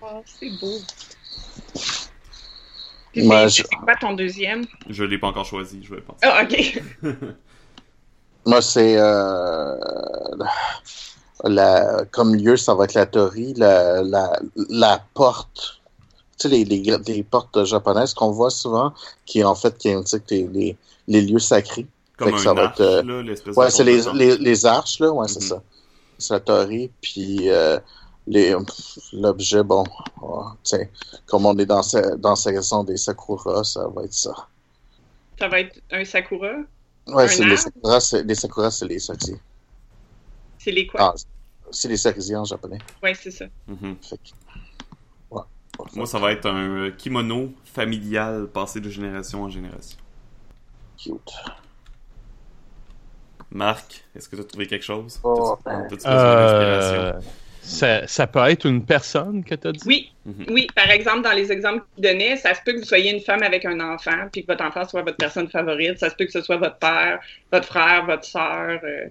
Oh, 0.00 0.22
c'est 0.24 0.50
beau. 0.50 0.78
Puis 3.12 3.26
Moi, 3.26 3.48
c'est 3.48 3.62
je- 3.62 3.68
c'est 3.68 3.76
quoi 3.76 3.96
ton 3.96 4.12
deuxième? 4.12 4.64
Je 4.88 5.02
l'ai 5.04 5.18
pas 5.18 5.28
encore 5.28 5.44
choisi, 5.46 5.82
je 5.82 5.94
vais 5.94 6.00
penser. 6.00 6.20
Ah, 6.22 6.44
ok. 6.44 6.82
Moi, 8.46 8.62
c'est. 8.62 8.96
La, 11.44 12.04
comme 12.12 12.34
lieu, 12.34 12.56
ça 12.56 12.74
va 12.74 12.84
être 12.84 12.94
la 12.94 13.06
Tori, 13.06 13.54
la, 13.54 14.02
la, 14.02 14.40
la 14.70 15.04
porte. 15.14 15.80
Tu 16.38 16.48
sais, 16.48 16.48
les, 16.48 16.64
les, 16.64 16.98
les 17.06 17.22
portes 17.22 17.64
japonaises 17.64 18.14
qu'on 18.14 18.30
voit 18.30 18.50
souvent, 18.50 18.92
qui 19.26 19.44
en 19.44 19.54
fait 19.54 19.76
qui 19.78 19.90
indiquent 19.90 20.30
les, 20.30 20.46
les, 20.48 20.76
les 21.08 21.22
lieux 21.22 21.38
sacrés. 21.38 21.86
Comme 22.16 22.34
un 22.34 22.42
ça 22.42 22.54
va 22.54 22.64
arche, 22.64 22.80
être, 22.80 22.82
euh, 22.82 23.02
là, 23.02 23.22
Ouais, 23.56 23.70
c'est 23.70 23.84
les, 23.84 24.00
les, 24.14 24.36
les 24.38 24.66
arches, 24.66 24.98
là, 25.00 25.12
ouais, 25.12 25.28
c'est 25.28 25.42
Mhm. 25.42 25.48
ça. 25.48 25.62
C'est 26.18 26.34
la 26.34 26.40
Tori, 26.40 26.90
puis 27.02 27.50
euh, 27.50 27.78
l'objet, 29.12 29.62
bon, 29.62 29.84
tiens, 30.62 30.86
comme 31.26 31.46
on 31.46 31.56
est 31.58 31.66
dans, 31.66 31.82
sa- 31.82 32.16
dans 32.16 32.30
la 32.30 32.36
saison 32.36 32.84
des 32.84 32.96
Sakura, 32.96 33.64
ça 33.64 33.86
va 33.88 34.04
être 34.04 34.14
ça. 34.14 34.34
Ça 35.38 35.48
va 35.48 35.60
être 35.60 35.80
un 35.90 36.04
sakura? 36.04 36.52
Ouais, 37.06 37.28
c'est 37.28 37.44
les? 37.44 37.56
Sakura, 37.56 38.00
c'est 38.00 38.22
les 38.24 38.34
Sakura, 38.34 38.70
c'est 38.70 38.86
les. 38.86 38.98
C'est 40.66 40.72
les 40.72 40.88
quoi? 40.88 41.00
Ah, 41.00 41.14
c'est 41.70 41.86
les 41.86 41.96
cerisiers 41.96 42.34
en 42.34 42.44
japonais. 42.44 42.78
Ouais, 43.00 43.14
c'est 43.14 43.30
ça. 43.30 43.44
Mhm. 43.68 43.96
Fait 44.02 44.16
que- 44.16 45.36
Moi, 45.94 46.06
ça 46.06 46.18
va 46.18 46.32
être 46.32 46.46
un 46.46 46.86
euh, 46.86 46.90
kimono 46.90 47.52
familial 47.64 48.48
passé 48.48 48.80
de 48.80 48.90
génération 48.90 49.44
en 49.44 49.48
génération. 49.48 49.96
Cute. 51.00 51.32
Marc, 53.52 54.02
est-ce 54.16 54.28
que 54.28 54.34
tu 54.34 54.42
as 54.42 54.44
trouvé 54.44 54.66
quelque 54.66 54.82
chose? 54.84 55.20
Oh, 55.22 55.56
d'inspiration 55.64 56.10
Euh, 56.10 57.12
ça, 57.60 58.06
ça 58.08 58.26
peut 58.26 58.40
être 58.48 58.66
une 58.66 58.84
personne 58.84 59.44
que 59.44 59.54
t'as 59.54 59.70
dit? 59.70 59.82
Oui, 59.86 60.12
Mhm. 60.24 60.46
oui. 60.50 60.66
Par 60.74 60.90
exemple, 60.90 61.22
dans 61.22 61.32
les 61.32 61.52
exemples 61.52 61.84
qu'il 61.94 62.02
donnait, 62.02 62.36
ça 62.38 62.54
se 62.54 62.60
peut 62.64 62.72
que 62.72 62.78
vous 62.78 62.84
soyez 62.84 63.12
une 63.12 63.20
femme 63.20 63.42
avec 63.44 63.64
un 63.64 63.78
enfant, 63.78 64.28
puis 64.32 64.42
que 64.44 64.50
votre 64.52 64.64
enfant 64.64 64.84
soit 64.88 65.02
votre 65.02 65.16
personne 65.18 65.48
favorite. 65.48 65.98
Ça 65.98 66.10
se 66.10 66.16
peut 66.16 66.24
que 66.24 66.32
ce 66.32 66.42
soit 66.42 66.56
votre 66.56 66.78
père, 66.78 67.20
votre 67.52 67.66
frère, 67.68 68.04
votre 68.06 68.24
sœur. 68.24 68.80
euh. 68.82 69.06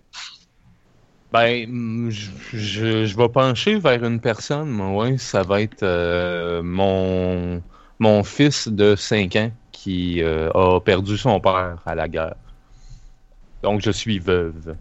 Ben, 1.32 1.68
mm, 1.70 2.10
je, 2.12 2.30
je, 2.54 3.06
je 3.06 3.18
vais 3.18 3.30
pencher 3.30 3.78
vers 3.80 4.04
une 4.04 4.20
personne, 4.22 4.70
moi, 4.70 5.06
ouais, 5.06 5.18
ça 5.18 5.42
va 5.44 5.62
être 5.62 5.84
euh, 5.84 6.62
mon, 6.64 7.62
mon 8.00 8.24
fils 8.24 8.68
de 8.68 8.96
5 8.96 9.36
ans 9.36 9.52
qui 9.72 10.22
euh, 10.22 10.50
a 10.52 10.80
perdu 10.80 11.18
son 11.18 11.40
père 11.40 11.78
à 11.86 11.96
la 11.96 12.08
guerre. 12.08 12.36
Donc, 13.64 13.82
je 13.82 13.92
suis 13.92 14.20
veuve. 14.20 14.76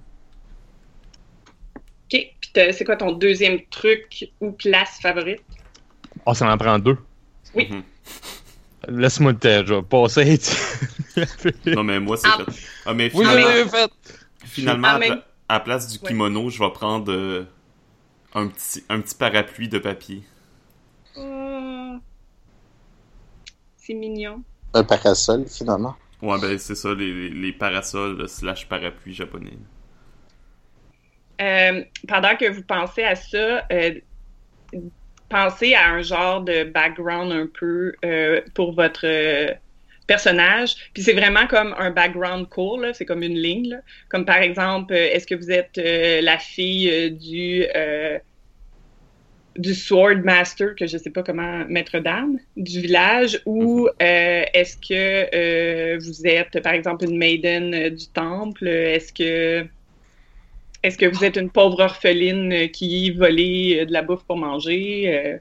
OK. 1.76 2.10
Puis 2.10 2.50
t'as- 2.52 2.72
c'est 2.72 2.84
quoi 2.84 2.96
ton 2.96 3.12
deuxième 3.12 3.58
truc 3.70 4.30
ou 4.40 4.52
place 4.52 4.98
favorite? 5.00 5.42
Ah, 6.26 6.34
ça 6.34 6.48
en 6.52 6.56
prend 6.56 6.78
deux. 6.78 6.98
Oui. 7.54 7.68
Mhm. 7.70 7.82
Laisse-moi 9.00 9.32
le 9.32 9.38
temps, 9.38 9.66
je 9.66 9.74
vais 9.74 9.82
passer. 9.82 10.38
Non, 11.66 11.82
mais 11.84 11.98
moi, 11.98 12.16
c'est 12.18 12.28
Ah. 12.28 12.44
fait. 12.44 12.60
Ah, 12.86 12.92
mais 12.94 13.08
finalement, 13.08 13.46
oui, 13.62 13.68
fait. 13.70 13.90
finalement 14.44 14.88
Ah, 14.90 14.98
à, 15.48 15.56
à 15.56 15.60
place 15.60 15.88
du 15.88 15.98
Ouais. 16.02 16.08
kimono, 16.08 16.50
je 16.50 16.58
vais 16.62 16.70
prendre 16.72 17.12
euh, 17.12 17.44
un, 18.34 18.48
petit, 18.48 18.84
un 18.90 19.00
petit 19.00 19.16
parapluie 19.16 19.68
de 19.68 19.78
papier. 19.78 20.24
Oh. 21.16 22.00
C'est 23.76 23.94
mignon. 23.94 24.42
Un 24.74 24.84
parasol, 24.84 25.46
finalement. 25.48 25.96
Ouais, 26.22 26.38
ben 26.40 26.58
c'est 26.58 26.74
ça, 26.74 26.92
les, 26.94 27.12
les- 27.12 27.30
les 27.30 27.52
parasols 27.52 28.28
slash 28.28 28.68
parapluies 28.68 29.14
japonais. 29.14 29.58
Euh, 31.40 31.84
pendant 32.08 32.36
que 32.36 32.48
vous 32.50 32.62
pensez 32.62 33.02
à 33.04 33.14
ça, 33.16 33.66
euh, 33.72 34.00
pensez 35.28 35.74
à 35.74 35.90
un 35.90 36.02
genre 36.02 36.42
de 36.42 36.64
background 36.64 37.32
un 37.32 37.46
peu 37.46 37.92
euh, 38.04 38.40
pour 38.54 38.72
votre 38.74 39.06
euh, 39.06 39.52
personnage. 40.06 40.76
Puis 40.92 41.02
c'est 41.02 41.12
vraiment 41.12 41.46
comme 41.46 41.74
un 41.78 41.90
background 41.90 42.48
court, 42.48 42.80
là. 42.80 42.92
c'est 42.92 43.04
comme 43.04 43.22
une 43.22 43.38
ligne. 43.38 43.70
là. 43.70 43.78
Comme 44.08 44.24
par 44.24 44.38
exemple, 44.38 44.92
euh, 44.92 45.08
est-ce 45.12 45.26
que 45.26 45.34
vous 45.34 45.50
êtes 45.50 45.78
euh, 45.78 46.20
la 46.20 46.38
fille 46.38 46.90
euh, 46.90 47.10
du 47.10 47.64
euh, 47.74 48.18
du 49.56 49.72
sword 49.72 50.24
master, 50.24 50.74
que 50.74 50.84
je 50.84 50.98
sais 50.98 51.10
pas 51.10 51.22
comment 51.22 51.64
maître 51.68 52.00
d'armes, 52.00 52.38
du 52.56 52.80
village, 52.80 53.40
ou 53.46 53.86
euh, 53.86 54.42
est-ce 54.52 54.76
que 54.76 55.96
vous 55.96 56.26
êtes, 56.26 56.60
par 56.60 56.72
exemple, 56.72 57.04
une 57.04 57.16
maiden 57.16 57.90
du 57.90 58.08
temple? 58.08 58.66
Est-ce 58.66 59.12
que 59.12 59.64
est-ce 60.82 60.98
que 60.98 61.06
vous 61.06 61.24
êtes 61.24 61.36
une 61.36 61.50
pauvre 61.50 61.80
orpheline 61.80 62.68
qui 62.72 63.12
volait 63.12 63.86
de 63.86 63.92
la 63.92 64.02
bouffe 64.02 64.24
pour 64.24 64.36
manger? 64.36 65.38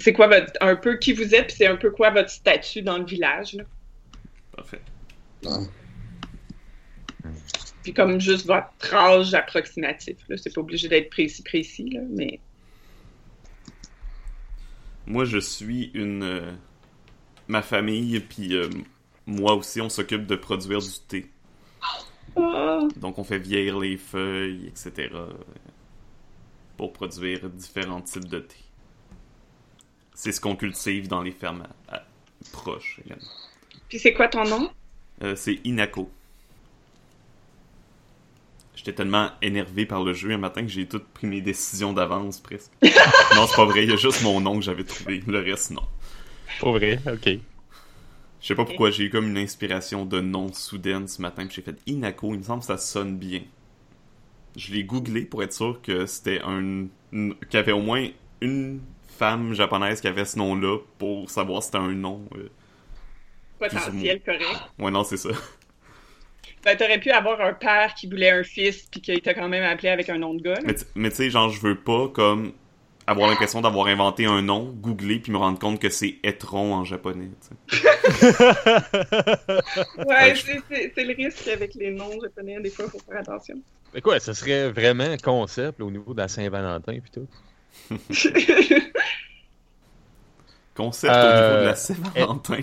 C'est 0.00 0.12
quoi 0.12 0.28
votre, 0.28 0.52
un 0.60 0.76
peu 0.76 0.98
qui 0.98 1.12
vous 1.12 1.34
êtes, 1.34 1.48
puis 1.48 1.56
c'est 1.58 1.66
un 1.66 1.76
peu 1.76 1.90
quoi 1.90 2.10
votre 2.10 2.30
statut 2.30 2.82
dans 2.82 2.98
le 2.98 3.04
village, 3.04 3.54
là? 3.54 3.64
Parfait. 4.56 4.82
Puis 7.82 7.94
comme 7.94 8.20
juste 8.20 8.46
votre 8.46 8.94
âge 8.94 9.34
approximatif, 9.34 10.18
là. 10.28 10.36
C'est 10.36 10.50
pas 10.54 10.60
obligé 10.60 10.88
d'être 10.88 11.10
précis, 11.10 11.42
précis, 11.42 11.90
là, 11.90 12.00
mais... 12.10 12.40
Moi, 15.06 15.24
je 15.24 15.38
suis 15.38 15.90
une. 15.94 16.22
euh, 16.22 16.52
ma 17.48 17.62
famille, 17.62 18.20
puis 18.20 18.54
euh, 18.54 18.70
moi 19.26 19.54
aussi, 19.54 19.80
on 19.80 19.88
s'occupe 19.88 20.26
de 20.26 20.36
produire 20.36 20.80
du 20.80 20.98
thé. 21.08 21.30
Oh, 22.36 22.88
Donc, 22.96 23.18
on 23.18 23.24
fait 23.24 23.38
vieillir 23.38 23.78
les 23.78 23.96
feuilles, 23.96 24.66
etc. 24.68 25.10
pour 26.76 26.92
produire 26.92 27.48
différents 27.50 28.02
types 28.02 28.28
de 28.28 28.40
thé. 28.40 28.56
C'est 30.22 30.32
ce 30.32 30.40
qu'on 30.42 30.54
cultive 30.54 31.08
dans 31.08 31.22
les 31.22 31.30
fermes 31.32 31.62
à- 31.88 31.96
à- 31.96 32.02
proches 32.52 33.00
également. 33.06 33.24
Puis 33.88 33.98
c'est 33.98 34.12
quoi 34.12 34.28
ton 34.28 34.44
nom? 34.44 34.70
Euh, 35.22 35.34
c'est 35.34 35.60
Inako. 35.64 36.10
J'étais 38.76 38.92
tellement 38.92 39.30
énervé 39.40 39.86
par 39.86 40.04
le 40.04 40.12
jeu 40.12 40.30
un 40.32 40.36
matin 40.36 40.60
que 40.60 40.68
j'ai 40.68 40.86
tout 40.86 41.00
pris 41.14 41.26
mes 41.26 41.40
décisions 41.40 41.94
d'avance 41.94 42.38
presque. 42.38 42.70
non, 43.34 43.46
c'est 43.46 43.56
pas 43.56 43.64
vrai, 43.64 43.84
il 43.84 43.88
y 43.88 43.92
a 43.94 43.96
juste 43.96 44.22
mon 44.22 44.42
nom 44.42 44.56
que 44.58 44.62
j'avais 44.64 44.84
trouvé. 44.84 45.22
Le 45.26 45.38
reste, 45.40 45.70
non. 45.70 45.86
Pour 46.58 46.72
vrai, 46.72 47.00
ok. 47.10 47.38
Je 48.42 48.46
sais 48.46 48.54
pas 48.54 48.66
pourquoi 48.66 48.90
j'ai 48.90 49.04
eu 49.04 49.10
comme 49.10 49.26
une 49.26 49.38
inspiration 49.38 50.04
de 50.04 50.20
nom 50.20 50.52
soudaine 50.52 51.08
ce 51.08 51.22
matin, 51.22 51.46
puis 51.46 51.56
j'ai 51.56 51.62
fait 51.62 51.78
Inako, 51.86 52.34
il 52.34 52.40
me 52.40 52.42
semble 52.42 52.60
que 52.60 52.66
ça 52.66 52.76
sonne 52.76 53.16
bien. 53.16 53.40
Je 54.54 54.70
l'ai 54.74 54.84
googlé 54.84 55.22
pour 55.22 55.42
être 55.42 55.54
sûr 55.54 55.80
que 55.82 56.04
c'était 56.04 56.42
un. 56.44 56.88
qu'il 57.10 57.34
y 57.54 57.56
avait 57.56 57.72
au 57.72 57.80
moins 57.80 58.06
une 58.42 58.80
femme 59.20 59.52
japonaise 59.52 60.00
qui 60.00 60.08
avait 60.08 60.24
ce 60.24 60.38
nom-là 60.38 60.78
pour 60.98 61.28
savoir 61.28 61.62
si 61.62 61.66
c'était 61.66 61.78
un 61.78 61.92
nom. 61.92 62.22
euh. 62.36 62.48
Potentiel 63.58 64.22
correct. 64.22 64.62
Ouais, 64.78 64.90
non, 64.90 65.04
c'est 65.04 65.18
ça. 65.18 65.28
Ben, 66.64 66.74
t'aurais 66.74 66.98
pu 66.98 67.10
avoir 67.10 67.38
un 67.42 67.52
père 67.52 67.92
qui 67.94 68.06
voulait 68.06 68.30
un 68.30 68.42
fils, 68.42 68.86
puis 68.90 69.02
qu'il 69.02 69.20
t'a 69.20 69.34
quand 69.34 69.48
même 69.48 69.64
appelé 69.64 69.90
avec 69.90 70.08
un 70.08 70.16
nom 70.16 70.32
de 70.32 70.42
gars, 70.42 70.54
là. 70.54 70.72
Mais 70.94 71.10
tu 71.10 71.16
sais, 71.16 71.28
genre, 71.28 71.50
je 71.50 71.60
veux 71.60 71.74
pas 71.74 72.08
comme 72.08 72.54
avoir 73.06 73.28
l'impression 73.28 73.60
d'avoir 73.60 73.88
inventé 73.88 74.24
un 74.24 74.40
nom, 74.40 74.72
googler, 74.72 75.20
puis 75.20 75.32
me 75.32 75.36
rendre 75.36 75.58
compte 75.58 75.80
que 75.80 75.90
c'est 75.90 76.16
Etron 76.22 76.72
en 76.74 76.84
japonais. 76.84 77.28
tu 77.68 77.76
sais. 77.76 77.90
Ouais, 80.06 80.34
c'est 80.34 81.04
le 81.04 81.14
risque 81.14 81.46
avec 81.48 81.74
les 81.74 81.90
noms 81.90 82.18
japonais, 82.22 82.58
des 82.60 82.70
fois, 82.70 82.86
il 82.86 82.90
faut 82.90 83.00
faire 83.06 83.20
attention. 83.20 83.56
Mais 83.92 84.00
quoi, 84.00 84.18
ça 84.18 84.32
serait 84.32 84.70
vraiment 84.70 85.14
concept 85.22 85.78
là, 85.78 85.84
au 85.84 85.90
niveau 85.90 86.14
de 86.14 86.20
la 86.20 86.28
Saint-Valentin 86.28 87.00
puis 87.00 87.10
tout? 87.12 87.28
Concept 90.76 91.12
Euh, 91.14 91.18
au 91.20 91.50
niveau 91.50 91.60
de 91.62 91.66
la 91.66 91.74
Saint-Valentin. 91.76 92.56
Tout 92.56 92.62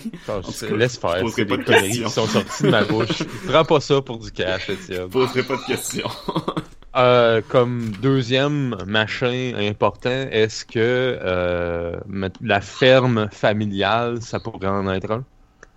je- 0.62 0.66
cas, 0.68 0.76
laisse 0.76 0.96
je 0.96 1.00
faire, 1.00 1.20
poserai 1.22 1.32
c'est 1.36 1.46
pas 1.46 1.58
des 1.58 1.64
de 1.64 1.68
questions. 1.68 2.06
qui 2.08 2.12
sont 2.14 2.26
sorties 2.28 2.64
de 2.64 2.70
ma 2.70 2.84
bouche. 2.84 3.24
Prends 3.48 3.66
pas 3.66 3.80
ça 3.80 4.02
pour 4.02 4.18
du 4.20 4.32
cash, 4.32 4.70
Étienne. 4.70 5.02
Je 5.04 5.08
poserai 5.08 5.44
pas 5.44 5.56
de 5.58 5.66
questions. 5.66 6.10
Euh, 6.96 7.42
comme 7.48 7.92
deuxième 8.02 8.76
machin 8.88 9.54
important, 9.56 10.10
est-ce 10.32 10.66
que 10.66 10.80
euh, 11.22 11.96
la 12.42 12.60
ferme 12.60 13.28
familiale, 13.32 14.20
ça 14.24 14.40
pourrait 14.40 14.68
en 14.68 14.90
être 14.92 15.12
un? 15.12 15.24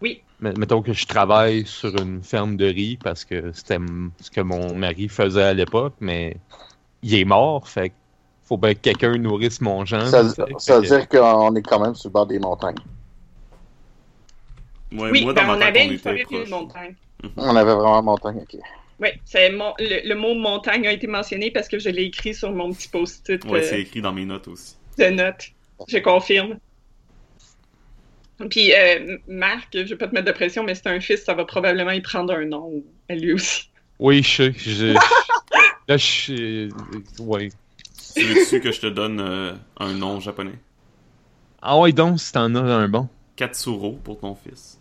Oui. 0.01 0.23
Met- 0.41 0.55
Mettons 0.57 0.81
que 0.81 0.95
je 0.95 1.05
travaille 1.07 1.67
sur 1.67 1.95
une 2.01 2.23
ferme 2.23 2.57
de 2.57 2.65
riz 2.65 2.97
parce 2.97 3.27
que 3.27 3.53
c'était 3.53 3.77
ce 4.21 4.31
que 4.31 4.41
mon 4.41 4.75
mari 4.75 5.09
faisait 5.11 5.43
à 5.43 5.53
l'époque, 5.53 5.93
mais 6.01 6.39
il 7.03 7.15
est 7.15 7.27
mort, 7.27 7.69
fait 7.69 7.91
que 7.91 7.95
faut 8.51 8.57
bien 8.57 8.75
que 8.75 8.81
quelqu'un 8.81 9.17
nourrisse 9.17 9.61
mon 9.61 9.85
genre. 9.85 10.09
Ça, 10.09 10.23
veut 10.81 10.89
dire 10.89 11.09
qu'on 11.09 11.55
est 11.55 11.63
quand 11.63 11.79
même 11.79 11.95
sur 11.95 12.09
le 12.09 12.13
bord 12.13 12.27
des 12.27 12.41
montagnes. 12.41 12.75
Ouais, 14.93 15.09
oui, 15.13 15.23
moi, 15.23 15.33
ben, 15.33 15.47
dans 15.47 15.57
on 15.57 15.61
avait 15.61 15.87
on 15.87 15.91
une 15.93 15.99
forêt 15.99 16.27
et 16.29 16.43
une 16.43 16.49
montagne. 16.49 16.97
On 17.37 17.55
avait 17.55 17.75
vraiment 17.75 18.03
montagne, 18.03 18.41
ok. 18.43 18.61
Oui, 18.99 19.09
c'est 19.25 19.53
mon, 19.53 19.73
le, 19.79 20.09
le 20.09 20.15
mot 20.17 20.35
montagne 20.35 20.89
a 20.89 20.93
été 20.93 21.07
mentionné 21.07 21.53
parce 21.53 21.69
que 21.69 21.79
je 21.79 21.91
l'ai 21.91 22.03
écrit 22.03 22.35
sur 22.35 22.51
mon 22.51 22.73
petit 22.73 22.89
post-it 22.89 23.45
Ouais, 23.45 23.61
euh, 23.61 23.63
c'est 23.63 23.81
écrit 23.83 24.03
dans 24.03 24.13
mes 24.13 24.25
notes 24.25 24.49
aussi. 24.49 24.75
de 24.99 25.05
notes. 25.11 25.47
Je 25.87 25.99
confirme. 25.99 26.59
Puis, 28.51 28.75
euh, 28.75 29.17
Marc, 29.29 29.69
je 29.75 29.83
vais 29.83 29.97
pas 29.97 30.09
te 30.09 30.15
mettre 30.15 30.27
de 30.27 30.33
pression, 30.33 30.65
mais 30.65 30.75
c'est 30.75 30.89
un 30.89 30.99
fils, 30.99 31.23
ça 31.23 31.35
va 31.35 31.45
probablement 31.45 31.93
y 31.93 32.01
prendre 32.01 32.33
un 32.35 32.47
nom 32.47 32.83
à 33.09 33.15
lui 33.15 33.33
aussi. 33.33 33.71
Oui, 34.01 34.25
je 34.25 34.51
sais. 34.51 34.53
je- 34.57 34.95
Là, 35.89 35.97
je 35.97 36.05
suis. 36.05 36.69
Ouais. 37.21 37.51
Tu 38.15 38.25
veux-tu 38.25 38.61
que 38.61 38.73
je 38.73 38.81
te 38.81 38.87
donne 38.87 39.21
euh, 39.21 39.55
un 39.79 39.93
nom 39.95 40.21
japonais? 40.21 40.59
Ah 41.63 41.79
ouais, 41.79 41.93
donc, 41.93 42.21
si 42.21 42.33
t'en 42.33 42.55
as 42.55 42.61
un 42.61 42.89
bon. 42.89 43.09
Katsuro 43.37 43.93
pour 44.05 44.19
ton 44.19 44.35
fils. 44.35 44.79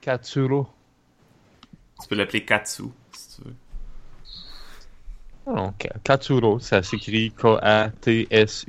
Katsuro. 0.00 0.68
Tu 2.00 2.08
peux 2.08 2.14
l'appeler 2.14 2.44
Katsu, 2.44 2.84
si 3.12 3.36
tu 3.36 3.42
veux. 3.48 3.54
Katsuro, 6.04 6.58
ça 6.60 6.82
s'écrit 6.82 7.32
K-A-T-S-U-R-O. 7.32 8.62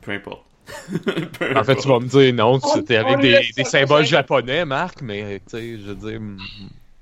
Peu 0.00 0.12
importe. 0.12 0.44
En 1.56 1.64
fait, 1.64 1.76
tu 1.76 1.88
vas 1.88 1.98
me 1.98 2.06
dire 2.06 2.32
non, 2.34 2.54
On- 2.54 2.58
c'était 2.60 2.96
avec 2.96 3.20
des, 3.20 3.40
des 3.56 3.64
symboles 3.64 4.06
japonais, 4.06 4.64
Marc, 4.64 5.02
mais 5.02 5.40
tu 5.40 5.50
sais, 5.50 5.78
je 5.78 5.90
veux 5.92 5.94
dire, 6.10 6.20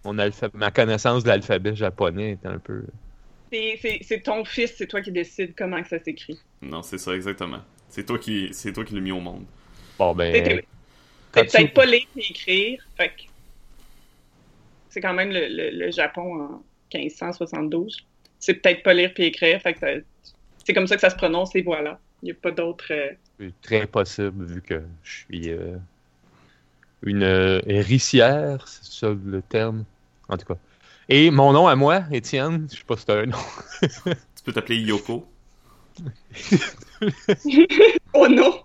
mon 0.05 0.18
alpha- 0.18 0.50
ma 0.55 0.70
connaissance 0.70 1.22
de 1.22 1.29
l'alphabet 1.29 1.76
japonais 1.76 2.33
est 2.42 2.46
un 2.46 2.59
peu. 2.59 2.85
C'est- 3.51 4.23
ton 4.23 4.45
fils, 4.45 4.75
c'est 4.77 4.87
toi 4.87 5.01
qui 5.01 5.11
décides 5.13 5.55
comment 5.57 5.83
que 5.83 5.89
ça 5.89 5.99
s'écrit. 5.99 6.39
Non, 6.63 6.83
c'est 6.83 6.99
ça, 6.99 7.15
exactement. 7.15 7.61
C'est 7.89 8.07
toi 8.07 8.19
qui, 8.19 8.49
c'est 8.53 8.73
toi 8.73 8.85
qui 8.85 8.95
l'as 8.95 9.01
mis 9.01 9.13
au 9.13 9.21
monde. 9.21 9.45
Bon, 9.99 10.15
C'est 10.19 10.43
ben. 10.43 10.61
c'est 11.35 11.47
peut-être 11.53 11.75
pas 11.75 11.87
lire 11.87 12.07
et 12.17 12.31
écrire, 12.31 12.87
fait 12.97 13.09
que 13.09 13.23
c'est 14.89 15.01
quand 15.01 15.15
même 15.15 15.31
le, 15.31 15.49
le- 15.49 15.71
le 15.87 15.91
Japon 15.91 16.43
en 16.43 16.63
1572. 16.95 18.07
C'est 18.39 18.55
peut-être 18.55 18.83
pas 18.83 18.95
lire 18.95 19.13
puis 19.15 19.25
écrire, 19.25 19.61
fait 19.61 19.75
que 19.75 20.05
c'est 20.65 20.73
comme 20.75 20.87
ça 20.87 20.95
que 20.97 21.01
ça 21.01 21.11
se 21.11 21.17
prononce 21.17 21.55
et 21.57 21.63
voilà. 21.63 21.99
Il 22.23 22.27
n'y 22.27 22.31
a 22.33 22.35
pas 22.35 22.51
d'autre. 22.51 22.85
euh, 22.91 23.11
C'est 23.39 23.61
très 23.63 23.87
possible 23.87 24.45
vu 24.45 24.61
que 24.63 24.83
je 25.03 25.11
suis 25.11 25.51
euh, 25.51 25.77
une 27.03 27.23
euh, 27.23 27.61
héritière, 27.67 28.67
c'est 28.69 28.85
ça 28.85 29.09
le 29.25 29.43
terme. 29.43 29.85
En 30.29 30.37
tout 30.37 30.47
cas. 30.47 30.59
Et 31.12 31.33
mon 31.33 31.53
nom 31.53 31.66
à 31.66 31.75
moi, 31.75 32.05
Étienne, 32.12 32.68
je 32.70 32.79
sais 32.79 32.85
pas 32.85 32.96
si 32.96 33.05
t'as 33.05 33.23
un 33.23 33.27
nom. 33.27 33.38
Tu 33.83 34.44
peux 34.44 34.53
t'appeler 34.53 34.77
Yoko. 34.77 35.27
Oh 38.14 38.29
non! 38.29 38.62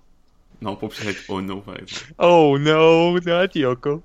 Non, 0.62 0.75
pas 0.75 0.88
peut-être 0.88 1.29
Ono, 1.29 1.62
par 1.62 1.79
exemple. 1.79 2.13
Oh 2.19 2.58
no, 2.60 3.19
not 3.19 3.47
Yoko. 3.55 4.03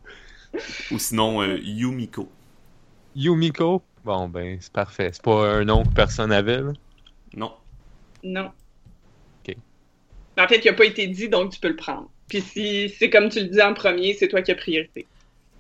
Ou 0.91 0.99
sinon 0.99 1.43
euh, 1.43 1.59
Yumiko. 1.59 2.31
Yumiko? 3.15 3.83
Bon, 4.05 4.29
ben, 4.29 4.57
c'est 4.61 4.73
parfait. 4.73 5.11
C'est 5.13 5.23
pas 5.23 5.47
un 5.47 5.65
nom 5.65 5.85
que 5.85 5.93
personne 5.93 6.33
avait, 6.33 6.63
là. 6.63 6.73
Non. 7.35 7.53
Non. 8.23 8.53
Ok. 9.45 9.55
En 10.39 10.49
fait, 10.49 10.65
il 10.65 10.71
n'a 10.71 10.77
pas 10.77 10.87
été 10.87 11.07
dit, 11.09 11.29
donc 11.29 11.53
tu 11.53 11.61
peux 11.61 11.69
le 11.69 11.77
prendre. 11.77 12.09
Puis 12.29 12.41
si 12.41 12.89
c'est 12.89 13.11
comme 13.11 13.29
tu 13.29 13.41
le 13.41 13.49
dis 13.49 13.61
en 13.61 13.75
premier, 13.75 14.15
c'est 14.15 14.29
toi 14.29 14.41
qui 14.41 14.51
as 14.51 14.57
priorité. 14.57 15.07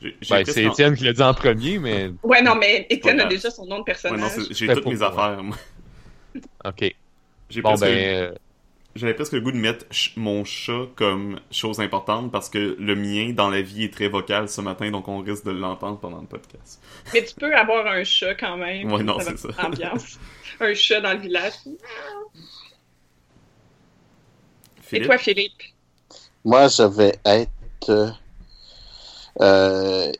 Ben, 0.00 0.44
c'est 0.46 0.66
en- 0.66 0.70
Étienne 0.72 0.96
qui 0.96 1.04
l'a 1.04 1.12
dit 1.12 1.22
en 1.22 1.34
premier, 1.34 1.78
mais. 1.78 2.10
Ouais, 2.22 2.40
non, 2.42 2.54
mais 2.54 2.86
Étienne 2.88 3.16
a 3.20 3.24
grave. 3.24 3.28
déjà 3.32 3.50
son 3.50 3.66
nom 3.66 3.76
de 3.76 3.80
Ouais, 3.80 3.84
personnage. 3.84 4.20
non, 4.20 4.28
c'est- 4.28 4.54
j'ai 4.54 4.66
toutes 4.68 4.82
pour 4.82 4.92
mes 4.92 5.02
affaires. 5.02 5.42
moi. 5.42 5.56
Ok. 6.64 6.94
J'ai 7.50 7.60
Bon, 7.62 7.70
presque, 7.70 7.84
ben. 7.84 7.96
euh, 7.96 8.34
j'avais 8.94 9.14
presque 9.14 9.32
le 9.32 9.40
goût 9.40 9.50
de 9.52 9.56
mettre 9.56 9.84
ch- 9.90 10.12
mon 10.16 10.44
chat 10.44 10.86
comme 10.94 11.40
chose 11.50 11.80
importante 11.80 12.30
parce 12.30 12.48
que 12.48 12.76
le 12.78 12.94
mien 12.94 13.32
dans 13.34 13.50
la 13.50 13.60
vie 13.62 13.84
est 13.84 13.92
très 13.92 14.08
vocal 14.08 14.48
ce 14.48 14.60
matin, 14.60 14.90
donc 14.90 15.08
on 15.08 15.18
risque 15.18 15.44
de 15.44 15.50
l'entendre 15.50 15.98
pendant 15.98 16.20
le 16.20 16.26
podcast. 16.26 16.80
Mais 17.12 17.24
tu 17.24 17.34
peux 17.34 17.52
avoir 17.54 17.86
un 17.86 18.04
chat 18.04 18.34
quand 18.36 18.56
même. 18.56 18.90
Ouais, 18.92 19.02
non, 19.02 19.18
c'est 19.20 19.36
ça. 19.38 19.48
l'ambiance. 19.62 20.18
un 20.60 20.72
chat 20.74 21.00
dans 21.00 21.12
le 21.14 21.18
village. 21.20 21.52
Et 21.66 21.70
Philippe, 24.82 25.06
toi, 25.06 25.18
Philippe? 25.18 25.62
Moi, 26.44 26.68
je 26.68 26.82
vais 26.82 27.18
être. 27.24 28.14
Euh... 29.40 30.12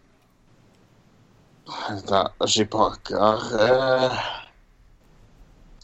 Attends, 1.88 2.30
j'ai 2.46 2.64
pas 2.64 2.90
encore. 2.90 3.44
euh, 3.52 4.08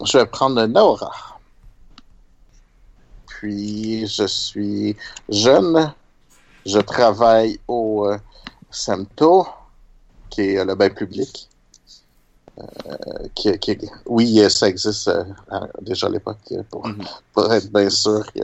Je 0.05 0.19
vais 0.19 0.27
prendre 0.27 0.65
Nora. 0.67 1.13
Puis, 3.27 4.07
je 4.07 4.25
suis 4.27 4.97
jeune. 5.29 5.93
Je 6.65 6.79
travaille 6.81 7.61
au 7.69 8.07
euh, 8.07 8.19
SEMTO, 8.71 9.47
qui 10.31 10.41
est 10.55 10.65
le 10.65 10.75
bain 10.75 10.91
public. 10.91 11.49
Euh, 12.59 13.29
qui, 13.35 13.57
qui- 13.59 13.79
oui, 14.07 14.43
ça 14.51 14.67
existe 14.69 15.09
euh, 15.09 15.25
déjà 15.83 16.07
à 16.07 16.11
l'époque, 16.11 16.39
pour, 16.71 16.87
Mhm. 16.87 17.05
pour 17.33 17.53
être 17.53 17.71
bien 17.71 17.91
sûr 17.91 18.25
que. 18.33 18.41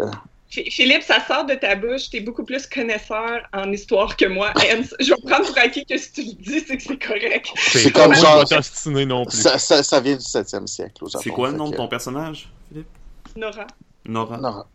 Phi- 0.53 0.71
Philippe, 0.71 1.03
ça 1.03 1.19
sort 1.27 1.47
de 1.47 1.55
ta 1.55 1.75
bouche. 1.77 2.11
T'es 2.11 2.21
beaucoup 2.21 2.45
plus 2.45 2.67
connaisseur 2.67 3.49
en 3.55 3.73
histoire 3.73 4.15
que 4.19 4.27
moi. 4.27 4.53
Je 5.01 5.15
vais 5.15 5.21
prendre 5.31 5.47
pour 5.47 5.57
acquis 5.57 5.87
que 5.87 5.97
si 5.97 6.13
tu 6.13 6.21
le 6.25 6.33
dis, 6.35 6.61
c'est 6.61 6.77
que 6.77 6.83
c'est 6.83 6.99
correct. 7.03 7.49
C'est 7.57 7.91
comme 7.91 8.15
genre- 8.15 8.45
non 9.07 9.25
plus. 9.25 9.39
Ça, 9.39 9.59
ça, 9.59 9.83
ça 9.83 10.01
vient 10.01 10.17
du 10.17 10.23
7e 10.23 10.67
siècle 10.67 11.03
c'est 11.23 11.31
quoi 11.31 11.51
le 11.51 11.57
nom 11.57 11.71
de 11.71 11.77
ton 11.77 11.89
personnage, 11.89 12.49
Philippe? 12.69 12.87
Nora. 13.35 13.67
Nora. 14.07 14.37
Nora. 14.37 14.67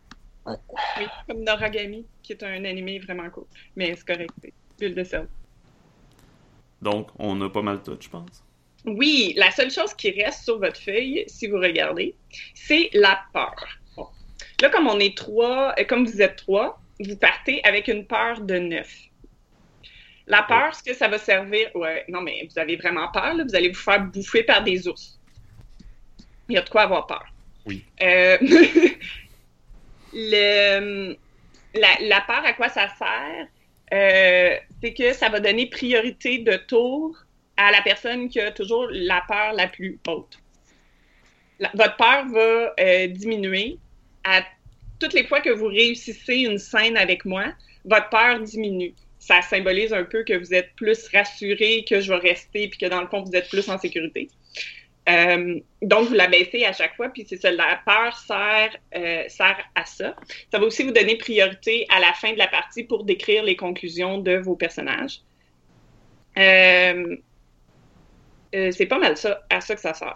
Oui, 0.47 1.05
comme 1.27 1.43
Noragami, 1.43 2.05
qui 2.23 2.31
est 2.33 2.41
un 2.41 2.63
animé 2.65 2.97
vraiment 2.99 3.29
cool. 3.29 3.45
Mais 3.75 3.93
c'est 3.95 4.05
correct. 4.07 4.31
c'est 4.41 4.53
Bulle 4.79 4.95
de 4.95 5.03
sel. 5.03 5.27
Donc, 6.81 7.09
on 7.19 7.39
a 7.41 7.49
pas 7.49 7.61
mal 7.61 7.81
tout, 7.83 7.97
je 7.99 8.09
pense. 8.09 8.43
Oui, 8.85 9.33
la 9.37 9.51
seule 9.51 9.69
chose 9.71 9.93
qui 9.93 10.09
reste 10.11 10.43
sur 10.45 10.57
votre 10.59 10.79
feuille, 10.79 11.23
si 11.27 11.47
vous 11.47 11.57
regardez, 11.57 12.15
c'est 12.55 12.89
la 12.93 13.19
peur. 13.33 13.55
Là, 14.61 14.69
comme 14.69 14.87
on 14.87 14.99
est 14.99 15.15
trois, 15.15 15.73
euh, 15.79 15.83
comme 15.85 16.05
vous 16.05 16.21
êtes 16.21 16.35
trois, 16.37 16.79
vous 16.99 17.15
partez 17.15 17.61
avec 17.63 17.87
une 17.87 18.05
peur 18.05 18.41
de 18.41 18.57
neuf. 18.57 18.91
La 20.25 20.43
peur, 20.43 20.75
ce 20.75 20.83
que 20.83 20.93
ça 20.93 21.07
va 21.07 21.17
servir, 21.19 21.73
ouais, 21.75 22.03
non, 22.09 22.21
mais 22.21 22.47
vous 22.51 22.59
avez 22.59 22.75
vraiment 22.75 23.07
peur, 23.11 23.33
là, 23.33 23.43
vous 23.47 23.55
allez 23.55 23.69
vous 23.69 23.75
faire 23.79 24.01
bouffer 24.03 24.43
par 24.43 24.63
des 24.63 24.87
ours. 24.87 25.17
Il 26.49 26.55
y 26.55 26.57
a 26.57 26.61
de 26.61 26.69
quoi 26.69 26.81
avoir 26.81 27.07
peur. 27.07 27.25
Oui. 27.65 27.85
Euh, 28.01 28.37
le, 30.13 31.15
la, 31.75 31.87
la 32.01 32.21
peur, 32.21 32.43
à 32.43 32.53
quoi 32.53 32.69
ça 32.69 32.87
sert? 32.97 33.47
Euh, 33.93 34.57
c'est 34.81 34.93
que 34.93 35.13
ça 35.13 35.29
va 35.29 35.39
donner 35.39 35.67
priorité 35.69 36.39
de 36.39 36.57
tour 36.57 37.15
à 37.55 37.71
la 37.71 37.81
personne 37.81 38.27
qui 38.27 38.39
a 38.39 38.51
toujours 38.51 38.87
la 38.91 39.23
peur 39.27 39.53
la 39.53 39.67
plus 39.67 39.97
haute. 40.07 40.39
La- 41.59 41.71
votre 41.73 41.95
peur 41.95 42.25
va 42.27 42.73
euh, 42.79 43.07
diminuer 43.07 43.77
toutes 44.99 45.13
les 45.13 45.25
fois 45.25 45.41
que 45.41 45.49
vous 45.49 45.67
réussissez 45.67 46.37
une 46.37 46.57
scène 46.57 46.97
avec 46.97 47.25
moi, 47.25 47.53
votre 47.85 48.09
peur 48.09 48.39
diminue. 48.39 48.93
Ça 49.19 49.41
symbolise 49.41 49.93
un 49.93 50.03
peu 50.03 50.23
que 50.23 50.33
vous 50.33 50.53
êtes 50.53 50.73
plus 50.75 51.07
rassuré, 51.09 51.85
que 51.87 52.01
je 52.01 52.11
vais 52.11 52.19
rester, 52.19 52.67
puis 52.67 52.79
que 52.79 52.85
dans 52.85 53.01
le 53.01 53.07
fond, 53.07 53.23
vous 53.23 53.35
êtes 53.35 53.49
plus 53.49 53.67
en 53.69 53.77
sécurité. 53.77 54.29
Euh, 55.09 55.59
donc, 55.81 56.09
vous 56.09 56.13
la 56.13 56.27
baissez 56.27 56.65
à 56.65 56.73
chaque 56.73 56.95
fois, 56.95 57.09
puis 57.09 57.25
c'est 57.27 57.37
ça. 57.37 57.51
La 57.51 57.81
peur 57.85 58.17
sert, 58.17 58.75
euh, 58.95 59.23
sert 59.27 59.57
à 59.75 59.85
ça. 59.85 60.15
Ça 60.51 60.59
va 60.59 60.65
aussi 60.65 60.83
vous 60.83 60.91
donner 60.91 61.17
priorité 61.17 61.85
à 61.89 61.99
la 61.99 62.13
fin 62.13 62.33
de 62.33 62.37
la 62.37 62.47
partie 62.47 62.83
pour 62.83 63.05
décrire 63.05 63.43
les 63.43 63.55
conclusions 63.55 64.17
de 64.17 64.35
vos 64.37 64.55
personnages. 64.55 65.21
Euh, 66.37 67.17
c'est 68.51 68.85
pas 68.85 68.99
mal 68.99 69.17
ça, 69.17 69.45
à 69.49 69.61
ça 69.61 69.75
que 69.75 69.81
ça 69.81 69.93
sert, 69.93 70.13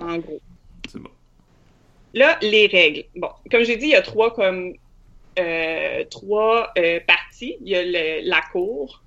en 0.00 0.18
gros. 0.18 0.40
Là, 2.16 2.38
les 2.42 2.66
règles. 2.66 3.04
Bon, 3.14 3.28
comme 3.50 3.62
j'ai 3.62 3.76
dit, 3.76 3.86
il 3.86 3.90
y 3.92 3.94
a 3.94 4.02
trois 4.02 4.32
comme 4.34 4.72
euh, 5.38 6.02
trois 6.10 6.72
euh, 6.78 6.98
parties. 7.06 7.56
Il 7.60 7.68
y 7.68 7.76
a 7.76 7.82
le- 7.84 8.28
la 8.28 8.40
cour, 8.52 9.02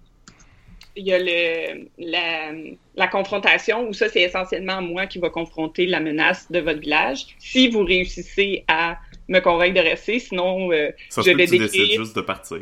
il 0.95 1.08
y 1.08 1.13
a 1.13 1.17
le, 1.17 1.88
la, 1.98 2.52
la 2.95 3.08
confrontation, 3.08 3.88
où 3.88 3.93
ça, 3.93 4.10
c'est 4.10 4.22
essentiellement 4.22 4.82
moi 4.82 5.08
qui 5.08 5.17
va 5.17 5.30
confronter 5.32 5.88
la 5.88 6.00
menace 6.00 6.52
de 6.52 6.60
votre 6.60 6.80
village. 6.80 7.26
Si 7.39 7.67
vous 7.69 7.84
réussissez 7.84 8.63
à 8.67 8.98
me 9.28 9.39
convaincre 9.39 9.76
de 9.82 9.88
rester, 9.88 10.19
sinon, 10.19 10.72
euh, 10.72 10.91
Ça 11.10 11.22
Je 11.26 11.32
vais 11.32 11.45
décrire- 11.48 12.00
juste 12.02 12.15
de 12.15 12.22
partir. 12.22 12.60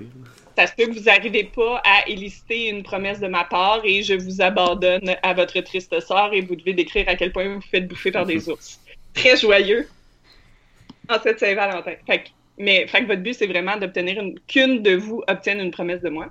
ça 0.57 0.67
se 0.67 0.73
peut 0.75 0.85
que 0.85 0.93
vous 0.97 1.03
n'arrivez 1.05 1.43
pas 1.43 1.81
à 1.85 2.07
éliciter 2.07 2.69
une 2.69 2.83
promesse 2.83 3.19
de 3.19 3.27
ma 3.27 3.43
part 3.43 3.81
et 3.83 4.01
je 4.01 4.13
vous 4.13 4.41
abandonne 4.41 5.13
à 5.23 5.33
votre 5.33 5.59
triste 5.61 5.99
sort 5.99 6.33
et 6.33 6.39
vous 6.41 6.55
devez 6.55 6.73
décrire 6.73 7.09
à 7.09 7.15
quel 7.15 7.33
point 7.33 7.47
vous 7.49 7.55
vous 7.55 7.67
faites 7.69 7.85
bouffer 7.87 8.11
par 8.11 8.25
des 8.25 8.47
ours. 8.49 8.79
Très 9.13 9.35
joyeux 9.35 9.87
en 11.09 11.19
cette 11.21 11.39
Saint-Valentin. 11.39 11.93
Fait 12.05 12.19
que, 12.19 12.29
mais 12.57 12.87
fait 12.87 13.01
que 13.01 13.07
votre 13.07 13.21
but, 13.21 13.33
c'est 13.33 13.47
vraiment 13.47 13.77
d'obtenir 13.77 14.21
qu'une 14.47 14.81
de 14.81 14.95
vous 14.95 15.23
obtienne 15.27 15.59
une 15.59 15.71
promesse 15.71 16.01
de 16.01 16.09
moi. 16.09 16.27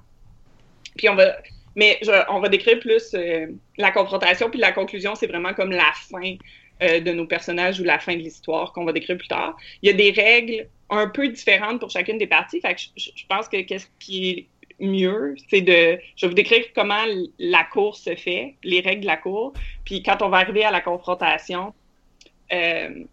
Puis 0.96 1.08
on 1.08 1.14
va, 1.14 1.36
mais 1.74 1.98
je, 2.02 2.10
on 2.30 2.40
va 2.40 2.48
décrire 2.48 2.80
plus 2.80 3.14
euh, 3.14 3.46
la 3.76 3.90
confrontation, 3.90 4.50
puis 4.50 4.58
la 4.58 4.72
conclusion, 4.72 5.14
c'est 5.14 5.26
vraiment 5.26 5.54
comme 5.54 5.70
la 5.70 5.92
fin 5.94 6.36
euh, 6.82 7.00
de 7.00 7.12
nos 7.12 7.26
personnages 7.26 7.80
ou 7.80 7.84
la 7.84 7.98
fin 7.98 8.14
de 8.14 8.20
l'histoire 8.20 8.72
qu'on 8.72 8.84
va 8.84 8.92
décrire 8.92 9.18
plus 9.18 9.28
tard. 9.28 9.56
Il 9.82 9.90
y 9.90 9.92
a 9.92 9.96
des 9.96 10.10
règles 10.10 10.68
un 10.90 11.08
peu 11.08 11.28
différentes 11.28 11.80
pour 11.80 11.90
chacune 11.90 12.18
des 12.18 12.26
parties. 12.26 12.60
Fait 12.60 12.74
que 12.74 12.80
je, 12.96 13.10
je 13.14 13.26
pense 13.28 13.48
que 13.48 13.60
qu'est-ce 13.62 13.88
qui 13.98 14.30
est 14.30 14.46
mieux, 14.80 15.34
c'est 15.48 15.60
de. 15.60 15.98
Je 16.16 16.26
vais 16.26 16.28
vous 16.28 16.34
décrire 16.34 16.64
comment 16.74 17.04
la 17.38 17.64
cour 17.64 17.96
se 17.96 18.14
fait, 18.14 18.54
les 18.62 18.80
règles 18.80 19.02
de 19.02 19.06
la 19.06 19.16
cour. 19.16 19.52
Puis 19.84 20.02
quand 20.02 20.22
on 20.22 20.28
va 20.28 20.38
arriver 20.38 20.64
à 20.64 20.70
la 20.70 20.80
confrontation, 20.80 21.74
euh, 22.52 23.04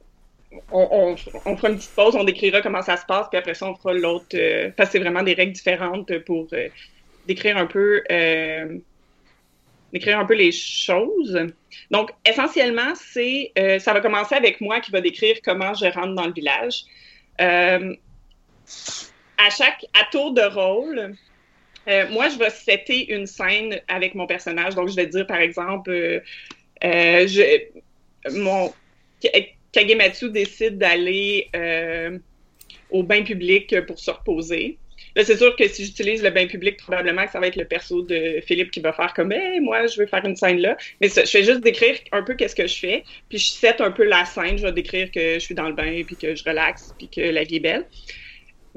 on, 0.72 1.16
on, 1.46 1.58
fera 1.58 1.70
une 1.70 1.78
petite 1.78 1.96
pause, 1.96 2.16
on 2.16 2.24
décrira 2.24 2.62
comment 2.62 2.82
ça 2.82 2.98
se 2.98 3.06
passe, 3.06 3.28
puis 3.30 3.38
après 3.38 3.54
ça, 3.54 3.68
on 3.68 3.76
fera 3.76 3.94
l'autre. 3.94 4.26
Euh, 4.34 4.72
parce 4.76 4.90
que 4.90 4.94
c'est 4.94 5.00
vraiment 5.00 5.24
des 5.24 5.34
règles 5.34 5.54
différentes 5.54 6.18
pour 6.20 6.48
euh, 6.54 6.70
décrire 7.28 7.58
un 7.58 7.66
peu. 7.66 8.04
Euh, 8.12 8.78
décrire 9.92 10.18
un 10.20 10.26
peu 10.26 10.34
les 10.34 10.52
choses. 10.52 11.40
Donc, 11.92 12.12
essentiellement, 12.28 12.94
c'est 12.96 13.52
euh, 13.60 13.78
ça 13.78 13.94
va 13.94 14.02
commencer 14.02 14.34
avec 14.34 14.60
moi 14.60 14.80
qui 14.80 14.90
va 14.90 15.02
décrire 15.02 15.38
comment 15.44 15.76
je 15.76 15.86
rentre 15.86 16.16
dans 16.16 16.26
le 16.26 16.34
village. 16.34 16.84
À 17.38 17.80
chaque 19.50 19.86
à 19.94 20.06
tour 20.12 20.32
de 20.32 20.42
rôle, 20.42 21.16
moi, 22.10 22.30
je 22.30 22.40
vais 22.40 22.50
setter 22.50 23.14
une 23.14 23.28
scène 23.28 23.80
avec 23.88 24.16
mon 24.16 24.26
personnage. 24.26 24.74
Donc, 24.74 24.90
je 24.90 24.96
vais 24.96 25.06
dire, 25.06 25.28
par 25.28 25.38
exemple, 25.38 25.92
je, 26.82 27.68
mon 28.32 28.74
Kagematsu 29.74 30.30
décide 30.30 30.78
d'aller 30.78 31.50
au 32.90 33.04
bain 33.04 33.24
public 33.24 33.76
pour 33.86 34.00
se 34.00 34.12
reposer. 34.12 34.78
Là, 35.16 35.24
c'est 35.24 35.38
sûr 35.38 35.56
que 35.56 35.68
si 35.68 35.86
j'utilise 35.86 36.24
le 36.24 36.32
bain 36.32 36.48
public, 36.48 36.78
probablement 36.78 37.26
que 37.26 37.32
ça 37.32 37.40
va 37.40 37.48
être 37.48 37.56
le 37.56 37.66
perso 37.66 38.02
de 38.02 38.40
Philippe 38.48 38.72
qui 38.72 38.80
va 38.80 38.94
faire 38.94 39.14
comme 39.14 39.32
hey, 39.32 39.60
moi, 39.60 39.86
je 39.86 40.00
veux 40.00 40.08
faire 40.08 40.26
une 40.26 40.36
scène 40.36 40.60
là. 40.60 40.76
Mais 41.02 41.10
je 41.10 41.38
vais 41.38 41.44
juste 41.44 41.60
décrire 41.60 41.98
un 42.12 42.24
peu 42.24 42.34
qu'est-ce 42.34 42.56
que 42.56 42.66
je 42.66 42.80
fais, 42.80 43.04
puis 43.30 43.38
je 43.38 43.50
set 43.50 43.80
un 43.80 43.92
peu 43.92 44.06
la 44.06 44.26
scène. 44.26 44.58
Je 44.58 44.64
vais 44.64 44.72
décrire 44.72 45.12
que 45.12 45.36
je 45.36 45.40
suis 45.40 45.54
dans 45.54 45.68
le 45.68 45.76
bain, 45.76 46.02
puis 46.06 46.16
que 46.16 46.34
je 46.36 46.44
relaxe, 46.44 46.96
puis 46.98 47.10
que 47.10 47.22
la 47.22 47.44
vie 47.44 47.58
est 47.58 47.60
belle. 47.60 47.86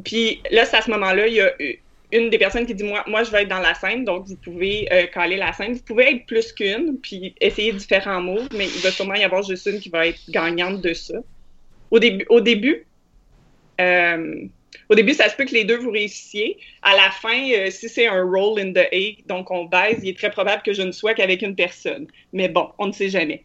Puis 0.04 0.42
là, 0.50 0.66
c'est 0.66 0.76
à 0.76 0.82
ce 0.82 0.90
moment-là, 0.90 1.26
il 1.26 1.34
y 1.34 1.40
a 1.40 1.54
une 2.12 2.30
des 2.30 2.38
personnes 2.38 2.66
qui 2.66 2.74
dit 2.74 2.84
moi, 2.84 3.04
moi, 3.06 3.24
je 3.24 3.30
vais 3.30 3.42
être 3.42 3.48
dans 3.48 3.60
la 3.60 3.74
scène, 3.74 4.04
donc 4.04 4.26
vous 4.26 4.36
pouvez 4.36 4.88
euh, 4.92 5.06
caler 5.06 5.36
la 5.36 5.52
scène. 5.52 5.74
Vous 5.74 5.82
pouvez 5.82 6.14
être 6.14 6.26
plus 6.26 6.52
qu'une, 6.52 6.98
puis 7.00 7.34
essayer 7.40 7.72
différents 7.72 8.20
mots, 8.20 8.42
mais 8.52 8.66
il 8.66 8.80
va 8.80 8.90
sûrement 8.90 9.14
y 9.14 9.24
avoir 9.24 9.42
juste 9.42 9.66
une 9.66 9.80
qui 9.80 9.88
va 9.88 10.06
être 10.06 10.20
gagnante 10.28 10.80
de 10.80 10.94
ça. 10.94 11.14
Au 11.90 11.98
début, 11.98 12.26
au 12.28 12.40
début. 12.40 12.86
Euh, 13.80 14.46
au 14.88 14.94
début, 14.94 15.14
ça 15.14 15.28
se 15.28 15.36
peut 15.36 15.44
que 15.44 15.54
les 15.54 15.64
deux 15.64 15.78
vous 15.78 15.90
réussissiez. 15.90 16.58
À 16.82 16.94
la 16.94 17.10
fin, 17.10 17.50
euh, 17.50 17.70
si 17.70 17.88
c'est 17.88 18.06
un 18.06 18.22
roll 18.22 18.60
in 18.60 18.72
the 18.72 18.86
A, 18.92 19.22
donc 19.26 19.50
on 19.50 19.64
baise, 19.64 19.98
il 20.02 20.10
est 20.10 20.16
très 20.16 20.30
probable 20.30 20.62
que 20.62 20.72
je 20.72 20.82
ne 20.82 20.92
sois 20.92 21.14
qu'avec 21.14 21.42
une 21.42 21.56
personne. 21.56 22.06
Mais 22.32 22.48
bon, 22.48 22.70
on 22.78 22.86
ne 22.86 22.92
sait 22.92 23.08
jamais. 23.08 23.42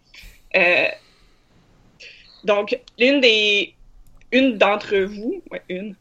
Donc, 2.43 2.77
une 2.99 3.21
des, 3.21 3.73
une 4.31 4.57
d'entre 4.57 4.97
vous, 4.97 5.41
ouais, 5.51 5.61
une. 5.69 5.95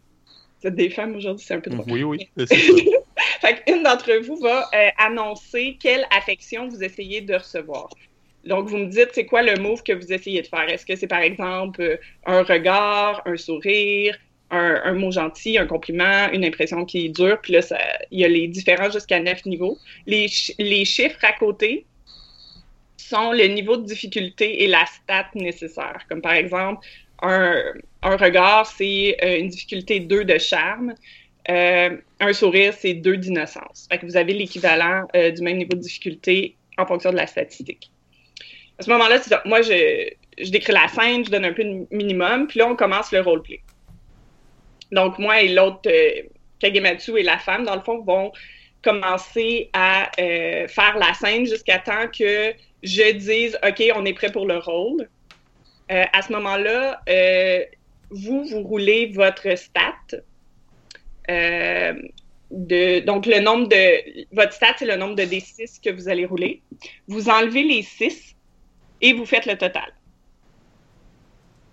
Des 0.64 0.90
femmes 0.90 1.16
aujourd'hui, 1.16 1.44
c'est 1.46 1.54
un 1.54 1.60
peu 1.60 1.70
drôle. 1.70 1.90
Oui, 1.90 2.02
oui. 2.02 2.28
fait 3.40 3.62
une 3.66 3.82
d'entre 3.82 4.12
vous 4.24 4.36
va 4.36 4.68
euh, 4.74 4.88
annoncer 4.98 5.76
quelle 5.80 6.06
affection 6.16 6.68
vous 6.68 6.82
essayez 6.82 7.20
de 7.20 7.34
recevoir. 7.34 7.88
Donc, 8.44 8.68
vous 8.68 8.78
me 8.78 8.86
dites, 8.86 9.10
c'est 9.12 9.26
quoi 9.26 9.42
le 9.42 9.56
move 9.60 9.82
que 9.82 9.92
vous 9.92 10.12
essayez 10.12 10.42
de 10.42 10.46
faire? 10.46 10.68
Est-ce 10.68 10.86
que 10.86 10.96
c'est, 10.96 11.06
par 11.06 11.20
exemple, 11.20 11.98
un 12.24 12.42
regard, 12.42 13.22
un 13.26 13.36
sourire, 13.36 14.16
un, 14.50 14.80
un, 14.84 14.94
mot 14.94 15.10
gentil, 15.10 15.58
un 15.58 15.66
compliment, 15.66 16.30
une 16.32 16.44
impression 16.44 16.84
qui 16.86 17.10
dure? 17.10 17.38
Puis 17.42 17.52
là, 17.52 17.60
il 18.10 18.20
y 18.20 18.24
a 18.24 18.28
les 18.28 18.48
différents 18.48 18.90
jusqu'à 18.90 19.20
neuf 19.20 19.44
niveaux. 19.44 19.76
Les, 20.06 20.26
les 20.58 20.84
chiffres 20.86 21.22
à 21.22 21.32
côté 21.32 21.84
sont 22.96 23.32
le 23.32 23.46
niveau 23.46 23.76
de 23.76 23.84
difficulté 23.84 24.62
et 24.62 24.68
la 24.68 24.86
stat 24.86 25.28
nécessaire. 25.34 26.06
Comme 26.08 26.22
par 26.22 26.32
exemple, 26.32 26.86
un, 27.20 27.74
un 28.02 28.16
regard, 28.16 28.66
c'est 28.66 29.16
euh, 29.22 29.38
une 29.38 29.48
difficulté 29.48 30.00
2 30.00 30.24
de 30.24 30.38
charme. 30.38 30.94
Euh, 31.48 31.96
un 32.20 32.32
sourire, 32.32 32.74
c'est 32.76 32.94
2 32.94 33.16
d'innocence. 33.18 33.86
Fait 33.90 33.98
que 33.98 34.06
vous 34.06 34.16
avez 34.16 34.32
l'équivalent 34.32 35.06
euh, 35.14 35.30
du 35.30 35.42
même 35.42 35.58
niveau 35.58 35.74
de 35.74 35.80
difficulté 35.80 36.56
en 36.78 36.86
fonction 36.86 37.10
de 37.10 37.16
la 37.16 37.26
statistique. 37.26 37.90
À 38.78 38.82
ce 38.82 38.90
moment-là, 38.90 39.18
c'est. 39.20 39.34
Moi, 39.44 39.60
je, 39.62 40.50
décris 40.50 40.72
la 40.72 40.88
scène, 40.88 41.24
je 41.24 41.30
donne 41.30 41.44
un 41.44 41.52
peu 41.52 41.64
de 41.64 41.86
minimum, 41.90 42.46
puis 42.46 42.58
là, 42.58 42.68
on 42.68 42.76
commence 42.76 43.12
le 43.12 43.20
roleplay. 43.20 43.60
Donc, 44.92 45.18
moi 45.18 45.42
et 45.42 45.48
l'autre, 45.48 45.80
euh, 45.86 46.22
Kagematsu 46.58 47.18
et 47.18 47.22
la 47.22 47.38
femme, 47.38 47.64
dans 47.64 47.76
le 47.76 47.82
fond, 47.82 48.02
vont 48.02 48.32
commencer 48.82 49.68
à 49.74 50.10
faire 50.16 50.96
la 50.98 51.12
scène 51.12 51.46
jusqu'à 51.46 51.78
temps 51.78 52.08
que 52.08 52.54
je 52.82 53.12
dise 53.12 53.58
OK, 53.62 53.82
on 53.94 54.06
est 54.06 54.14
prêt 54.14 54.32
pour 54.32 54.46
le 54.46 54.56
rôle. 54.56 55.06
À 55.90 56.22
ce 56.22 56.32
moment-là, 56.32 57.02
vous, 58.10 58.44
vous 58.44 58.62
roulez 58.62 59.06
votre 59.06 59.56
stat. 59.56 60.22
De, 62.50 62.98
donc, 63.00 63.26
le 63.26 63.40
nombre 63.40 63.68
de. 63.68 64.26
Votre 64.32 64.52
stat, 64.52 64.74
c'est 64.78 64.86
le 64.86 64.96
nombre 64.96 65.14
de 65.14 65.22
D6 65.22 65.80
que 65.80 65.90
vous 65.90 66.08
allez 66.08 66.26
rouler. 66.26 66.62
Vous 67.06 67.28
enlevez 67.28 67.62
les 67.62 67.82
6 67.82 68.34
et 69.00 69.12
vous 69.12 69.24
faites 69.24 69.46
le 69.46 69.56
total. 69.56 69.92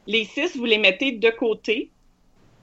Les 0.05 0.25
6, 0.25 0.55
vous 0.57 0.65
les 0.65 0.77
mettez 0.77 1.13
de 1.13 1.29
côté 1.31 1.89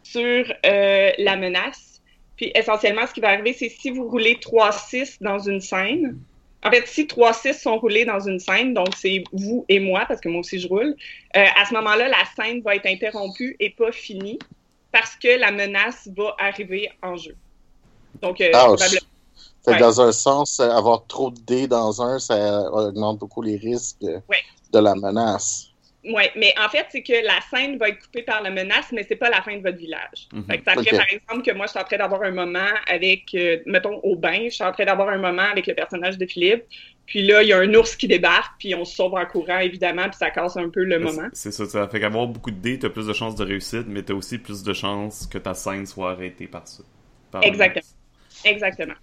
sur 0.04 0.22
euh, 0.66 1.10
la 1.18 1.37
menace. 1.37 2.02
Puis 2.37 2.52
essentiellement, 2.54 3.06
ce 3.06 3.14
qui 3.14 3.20
va 3.20 3.30
arriver, 3.30 3.52
c'est 3.52 3.68
si 3.68 3.90
vous 3.90 4.08
roulez 4.08 4.37
3-6 4.37 5.18
dans 5.20 5.38
une 5.38 5.60
scène, 5.60 6.18
en 6.64 6.70
fait, 6.70 6.87
si 6.87 7.05
3-6 7.05 7.61
sont 7.61 7.79
roulés 7.79 8.05
dans 8.05 8.20
une 8.20 8.38
scène, 8.38 8.72
donc 8.72 8.88
c'est 8.96 9.22
vous 9.33 9.64
et 9.68 9.81
moi, 9.81 10.05
parce 10.09 10.20
que 10.20 10.29
moi 10.29 10.40
aussi 10.40 10.59
je 10.59 10.66
roule, 10.66 10.96
euh, 11.37 11.44
à 11.57 11.66
ce 11.66 11.74
moment-là, 11.74 12.09
la 12.09 12.24
scène 12.35 12.62
va 12.62 12.77
être 12.77 12.87
interrompue 12.87 13.55
et 13.61 13.70
pas 13.70 13.92
finie 13.92 14.38
parce 14.90 15.14
que 15.16 15.38
la 15.38 15.50
menace 15.50 16.09
va 16.16 16.35
arriver 16.38 16.90
en 17.03 17.16
jeu. 17.16 17.37
Donc, 18.22 18.40
euh, 18.40 18.50
probablement... 18.50 19.00
ouais. 19.66 19.79
Dans 19.79 20.00
un 20.00 20.12
sens, 20.12 20.61
avoir 20.61 21.05
trop 21.07 21.31
de 21.31 21.40
dés 21.40 21.66
dans 21.66 22.00
un, 22.00 22.18
ça 22.18 22.70
augmente 22.70 23.18
beaucoup 23.18 23.42
les 23.42 23.57
risques 23.57 24.03
ouais. 24.03 24.42
de 24.72 24.79
la 24.79 24.94
menace. 24.94 25.73
Oui, 26.07 26.25
mais 26.37 26.53
en 26.62 26.69
fait, 26.69 26.87
c'est 26.90 27.03
que 27.03 27.12
la 27.25 27.40
scène 27.51 27.79
va 27.79 27.88
être 27.88 27.99
coupée 28.01 28.23
par 28.23 28.43
la 28.43 28.51
menace, 28.51 28.93
mais 28.93 29.05
c'est 29.09 29.17
pas 29.17 29.31
la 29.31 29.40
fin 29.43 29.57
de 29.57 29.62
votre 29.62 29.79
village. 29.79 30.29
Mm 30.33 30.40
-hmm. 30.40 30.47
Fait 30.47 30.59
que 30.59 30.64
ça 30.64 30.73
ferait, 30.73 30.88
okay. 30.88 30.97
par 30.97 31.09
exemple, 31.09 31.43
que 31.43 31.57
moi, 31.57 31.67
je 31.67 31.71
suis 31.71 31.81
en 31.81 31.85
train 31.85 31.97
d'avoir 31.97 32.23
un 32.23 32.31
moment 32.31 32.73
avec, 32.87 33.23
euh, 33.35 33.59
mettons, 33.67 33.99
au 34.03 34.14
bain, 34.17 34.40
je 34.45 34.57
suis 34.59 34.64
en 34.64 34.73
train 34.73 34.85
d'avoir 34.85 35.09
un 35.09 35.19
moment 35.19 35.49
avec 35.55 35.67
le 35.67 35.75
personnage 35.75 36.19
de 36.19 36.27
Philippe, 36.27 36.64
puis 37.07 37.23
là, 37.23 37.43
il 37.43 37.49
y 37.49 37.53
a 37.53 37.59
un 37.59 37.75
ours 37.75 37.97
qui 37.97 38.09
débarque, 38.09 38.55
puis 38.59 38.75
on 38.75 38.85
se 38.85 38.95
sauve 38.97 39.14
en 39.14 39.27
courant, 39.27 39.59
évidemment, 39.59 40.05
puis 40.05 40.19
ça 40.19 40.31
casse 40.31 40.57
un 40.57 40.71
peu 40.71 40.85
le 40.85 40.99
mais 40.99 41.05
moment. 41.07 41.29
C'est 41.33 41.53
ça, 41.53 41.67
ça 41.67 41.88
fait 41.88 42.01
qu'avoir 42.01 42.27
beaucoup 42.27 42.51
de 42.51 42.61
dés, 42.67 42.79
t'as 42.79 42.88
plus 42.90 43.07
de 43.07 43.12
chances 43.12 43.37
de 43.37 43.45
réussite, 43.45 43.87
mais 43.87 44.03
t'as 44.03 44.14
aussi 44.14 44.38
plus 44.38 44.62
de 44.62 44.73
chances 44.73 45.27
que 45.27 45.38
ta 45.38 45.55
scène 45.55 45.87
soit 45.87 46.12
arrêtée 46.12 46.47
par 46.47 46.67
ça. 46.67 46.83
Par 47.31 47.43
Exactement. 47.45 47.85
Exactement. 48.45 48.95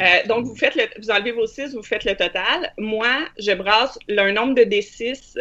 Euh, 0.00 0.26
donc, 0.26 0.46
vous 0.46 0.56
faites 0.56 0.74
le, 0.76 0.84
vous 0.98 1.10
enlevez 1.10 1.32
vos 1.32 1.46
6, 1.46 1.74
vous 1.74 1.82
faites 1.82 2.04
le 2.04 2.16
total. 2.16 2.72
Moi, 2.78 3.26
je 3.38 3.52
brasse 3.52 3.98
un 4.08 4.32
nombre 4.32 4.54
de 4.54 4.62
D6 4.62 5.36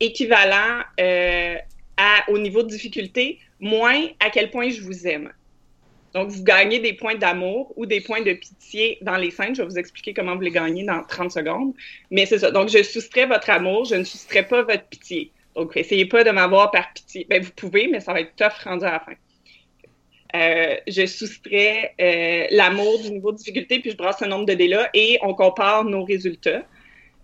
équivalent 0.00 0.82
euh, 1.00 1.56
à, 1.96 2.30
au 2.30 2.38
niveau 2.38 2.62
de 2.62 2.68
difficulté, 2.68 3.38
moins 3.60 4.06
à 4.20 4.30
quel 4.30 4.50
point 4.50 4.70
je 4.70 4.80
vous 4.80 5.06
aime. 5.06 5.32
Donc, 6.14 6.28
vous 6.28 6.44
gagnez 6.44 6.78
des 6.78 6.92
points 6.92 7.16
d'amour 7.16 7.72
ou 7.76 7.86
des 7.86 8.00
points 8.00 8.22
de 8.22 8.32
pitié 8.32 8.98
dans 9.02 9.16
les 9.16 9.32
scènes. 9.32 9.54
Je 9.54 9.62
vais 9.62 9.68
vous 9.68 9.78
expliquer 9.78 10.14
comment 10.14 10.36
vous 10.36 10.42
les 10.42 10.52
gagnez 10.52 10.84
dans 10.84 11.02
30 11.02 11.32
secondes. 11.32 11.74
Mais 12.10 12.24
c'est 12.24 12.38
ça. 12.38 12.52
Donc, 12.52 12.68
je 12.68 12.82
soustrais 12.84 13.26
votre 13.26 13.50
amour, 13.50 13.84
je 13.84 13.96
ne 13.96 14.04
soustrais 14.04 14.46
pas 14.46 14.62
votre 14.62 14.84
pitié. 14.84 15.32
Donc, 15.56 15.76
essayez 15.76 16.06
pas 16.06 16.22
de 16.22 16.30
m'avoir 16.30 16.70
par 16.70 16.92
pitié. 16.92 17.26
Ben, 17.28 17.42
vous 17.42 17.50
pouvez, 17.50 17.88
mais 17.88 17.98
ça 17.98 18.12
va 18.12 18.20
être 18.20 18.36
tough 18.36 18.64
rendu 18.64 18.84
à 18.84 18.92
la 18.92 19.00
fin. 19.00 19.14
Euh, 20.36 20.76
je 20.88 21.06
soustrais 21.06 21.94
euh, 22.00 22.46
l'amour 22.50 23.00
du 23.00 23.10
niveau 23.10 23.32
de 23.32 23.36
difficulté, 23.36 23.78
puis 23.78 23.90
je 23.90 23.96
brasse 23.96 24.18
ce 24.18 24.24
nombre 24.24 24.46
de 24.46 24.54
dés-là 24.54 24.90
et 24.94 25.18
on 25.22 25.34
compare 25.34 25.84
nos 25.84 26.04
résultats. 26.04 26.64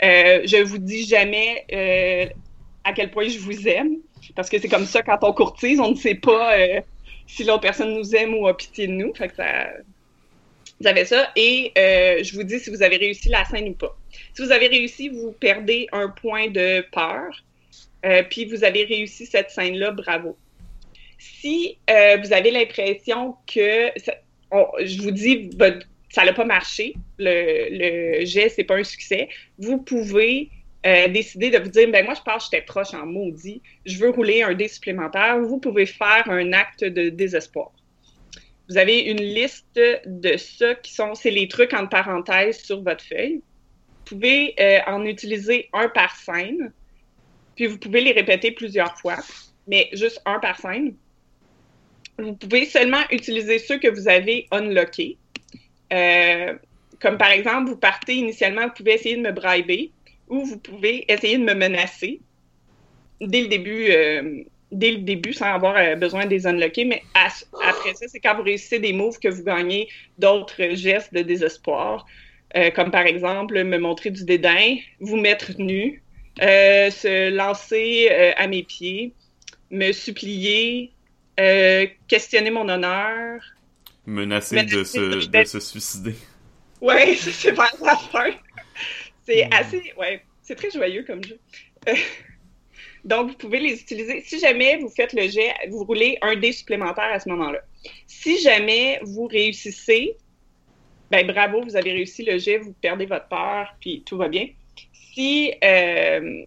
Euh, 0.03 0.43
je 0.45 0.63
vous 0.63 0.79
dis 0.79 1.07
jamais 1.07 1.65
à 2.85 2.93
quel 2.93 3.11
point 3.11 3.29
je 3.29 3.39
vous 3.39 3.69
aime. 3.69 3.99
Parce 4.35 4.49
que 4.49 4.59
c'est 4.59 4.69
comme 4.69 4.87
ça, 4.87 5.03
quand 5.03 5.19
on 5.23 5.33
courtise, 5.33 5.81
on 5.81 5.91
ne 5.91 5.97
sait 5.97 6.15
pas 6.15 6.59
euh, 6.59 6.81
si 7.27 7.45
l'autre 7.45 7.63
personne 7.63 7.95
nous 7.95 8.15
aime 8.15 8.35
ou 8.35 8.47
a 8.47 8.57
pitié 8.57 8.87
de 8.87 8.93
nous. 8.93 9.13
Ça... 9.15 9.71
Vous 10.81 10.87
avez 10.87 11.05
ça. 11.05 11.31
Et 11.37 11.73
euh, 11.77 12.23
je 12.23 12.35
vous 12.35 12.43
dis 12.43 12.59
si 12.59 12.71
vous 12.71 12.83
avez 12.83 12.97
réussi 12.97 13.29
la 13.29 13.45
scène 13.45 13.69
ou 13.69 13.75
pas. 13.75 13.97
Si 14.35 14.43
vous 14.43 14.53
avez 14.53 14.69
réussi, 14.69 15.09
vous 15.09 15.33
perdez 15.33 15.89
un 15.93 16.09
point 16.09 16.49
de 16.49 16.85
peur. 16.93 17.45
Euh, 18.05 18.23
puis 18.29 18.47
vous 18.47 18.65
avez 18.65 18.85
réussi 18.85 19.27
cette 19.27 19.51
scène-là, 19.51 19.91
bravo. 19.91 20.37
Si 21.19 21.77
vous 21.89 22.33
avez 22.33 22.51
l'impression 22.51 23.35
que... 23.47 23.91
je 24.83 25.03
vous 25.03 25.11
dis, 25.11 25.51
ça 26.09 26.25
n'a 26.25 26.33
pas 26.33 26.45
marché, 26.45 26.95
le, 27.19 27.69
le 27.71 28.25
jet, 28.25 28.49
c'est 28.49 28.65
pas 28.65 28.77
un 28.77 28.85
succès, 28.85 29.29
vous 29.59 29.79
pouvez 29.79 30.51
euh, 30.87 31.09
décider 31.09 31.51
de 31.51 31.59
vous 31.59 31.69
dire, 31.69 31.91
ben 31.91 32.05
moi, 32.05 32.15
je 32.15 32.23
pense 32.23 32.49
que 32.49 32.57
j'étais 32.57 32.65
proche 32.65 32.95
en 32.95 33.05
maudit, 33.05 33.61
je 33.85 33.99
veux 33.99 34.11
rouler 34.11 34.43
un 34.43 34.55
dé 34.55 34.67
supplémentaire, 34.67 35.39
vous 35.39 35.59
pouvez 35.59 35.85
faire 35.85 36.25
un 36.27 36.53
acte 36.53 36.85
de 36.85 37.11
désespoir. 37.11 37.73
Vous 38.69 38.79
avez 38.79 39.01
une 39.01 39.21
liste 39.21 39.81
de 40.07 40.37
ça 40.37 40.75
qui 40.77 40.95
sont, 40.95 41.15
c'est 41.15 41.31
les 41.31 41.49
trucs 41.49 41.75
en 41.75 41.87
parenthèse 41.87 42.63
sur 42.63 42.83
votre 42.83 43.05
feuille. 43.05 43.43
Vous 43.43 44.17
pouvez 44.17 44.55
euh, 44.59 44.79
en 44.87 45.05
utiliser 45.05 45.69
un 45.73 45.89
par 45.89 46.17
scène, 46.17 46.73
puis 47.57 47.67
vous 47.67 47.79
pouvez 47.79 48.01
les 48.01 48.13
répéter 48.13 48.53
plusieurs 48.53 48.97
fois, 48.99 49.19
mais 49.67 49.91
juste 49.93 50.23
un 50.25 50.39
par 50.39 50.59
scène. 50.59 50.95
Vous 52.19 52.35
pouvez 52.37 52.65
seulement 52.65 53.03
utiliser 53.11 53.59
ceux 53.59 53.79
que 53.79 53.89
vous 53.89 54.09
avez 54.09 54.47
unlockés. 54.51 55.19
Euh, 55.93 56.55
comme 57.01 57.19
par 57.19 57.31
exemple, 57.31 57.71
vous 57.71 57.77
partez 57.77 58.15
initialement, 58.15 58.69
vous 58.69 58.75
pouvez 58.75 58.95
essayer 58.95 59.17
de 59.17 59.23
me 59.23 59.33
briber 59.33 59.91
ou 60.31 60.45
vous 60.45 60.59
pouvez 60.59 61.05
essayer 61.13 61.37
de 61.37 61.45
me 61.45 61.55
menacer 61.55 62.21
dès 63.21 63.43
le 63.43 63.49
début, 63.49 63.91
euh, 63.91 64.43
dès 64.73 64.93
le 64.93 64.99
début 64.99 65.35
sans 65.35 65.53
avoir 65.53 65.77
euh, 65.77 65.97
besoin 65.97 66.25
de 66.25 66.31
les 66.31 66.47
unlocker. 66.47 66.87
Mais 66.87 67.03
après 67.15 67.95
ça, 67.95 68.07
c'est 68.09 68.21
quand 68.21 68.35
vous 68.37 68.45
réussissez 68.45 68.79
des 68.79 68.95
moves 68.95 69.19
que 69.19 69.29
vous 69.29 69.45
gagnez 69.45 69.89
d'autres 70.17 70.75
gestes 70.75 71.13
de 71.13 71.21
désespoir, 71.21 72.07
comme 72.75 72.91
par 72.91 73.07
exemple 73.07 73.63
me 73.63 73.79
montrer 73.79 74.11
du 74.11 74.25
dédain, 74.25 74.77
vous 74.99 75.17
mettre 75.17 75.53
nu, 75.59 76.03
se 76.41 77.31
lancer 77.31 78.09
à 78.37 78.49
mes 78.49 78.65
pieds, 78.65 79.13
me 79.71 79.93
supplier, 79.93 80.93
euh, 81.41 81.87
questionner 82.09 82.51
mon 82.51 82.69
honneur. 82.69 83.41
Menacer, 84.07 84.63
de, 84.65 84.85
se, 84.85 85.27
de 85.27 85.45
se 85.45 85.61
suicider. 85.61 86.15
Ouais, 86.81 87.15
c'est 87.19 87.53
vers 87.53 87.75
la 87.83 87.97
fin. 87.97 88.31
C'est 89.31 89.47
hmm. 89.47 89.53
assez. 89.53 89.93
Ouais, 89.97 90.23
c'est 90.43 90.57
très 90.57 90.71
joyeux 90.71 91.05
comme 91.05 91.23
jeu. 91.23 91.39
Euh, 91.89 91.95
donc, 93.05 93.31
vous 93.31 93.37
pouvez 93.37 93.61
les 93.61 93.81
utiliser. 93.81 94.23
Si 94.23 94.41
jamais 94.41 94.77
vous 94.79 94.89
faites 94.89 95.13
le 95.13 95.29
jet, 95.29 95.55
vous 95.69 95.85
roulez 95.85 96.19
un 96.21 96.35
dé 96.37 96.51
supplémentaire 96.53 97.11
à 97.13 97.21
ce 97.21 97.29
moment-là. 97.29 97.61
Si 98.07 98.41
jamais 98.41 98.99
vous 99.03 99.27
réussissez, 99.27 100.17
ben 101.11 101.27
bravo, 101.27 101.63
vous 101.63 101.77
avez 101.77 101.93
réussi 101.93 102.25
le 102.25 102.39
jet, 102.39 102.59
vous 102.59 102.73
perdez 102.73 103.07
votre 103.07 103.29
peur, 103.29 103.75
puis 103.81 104.03
tout 104.05 104.17
va 104.17 104.29
bien. 104.29 104.49
Si, 104.93 105.53
euh, 105.63 106.45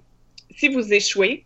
si 0.56 0.68
vous 0.68 0.94
échouez, 0.94 1.46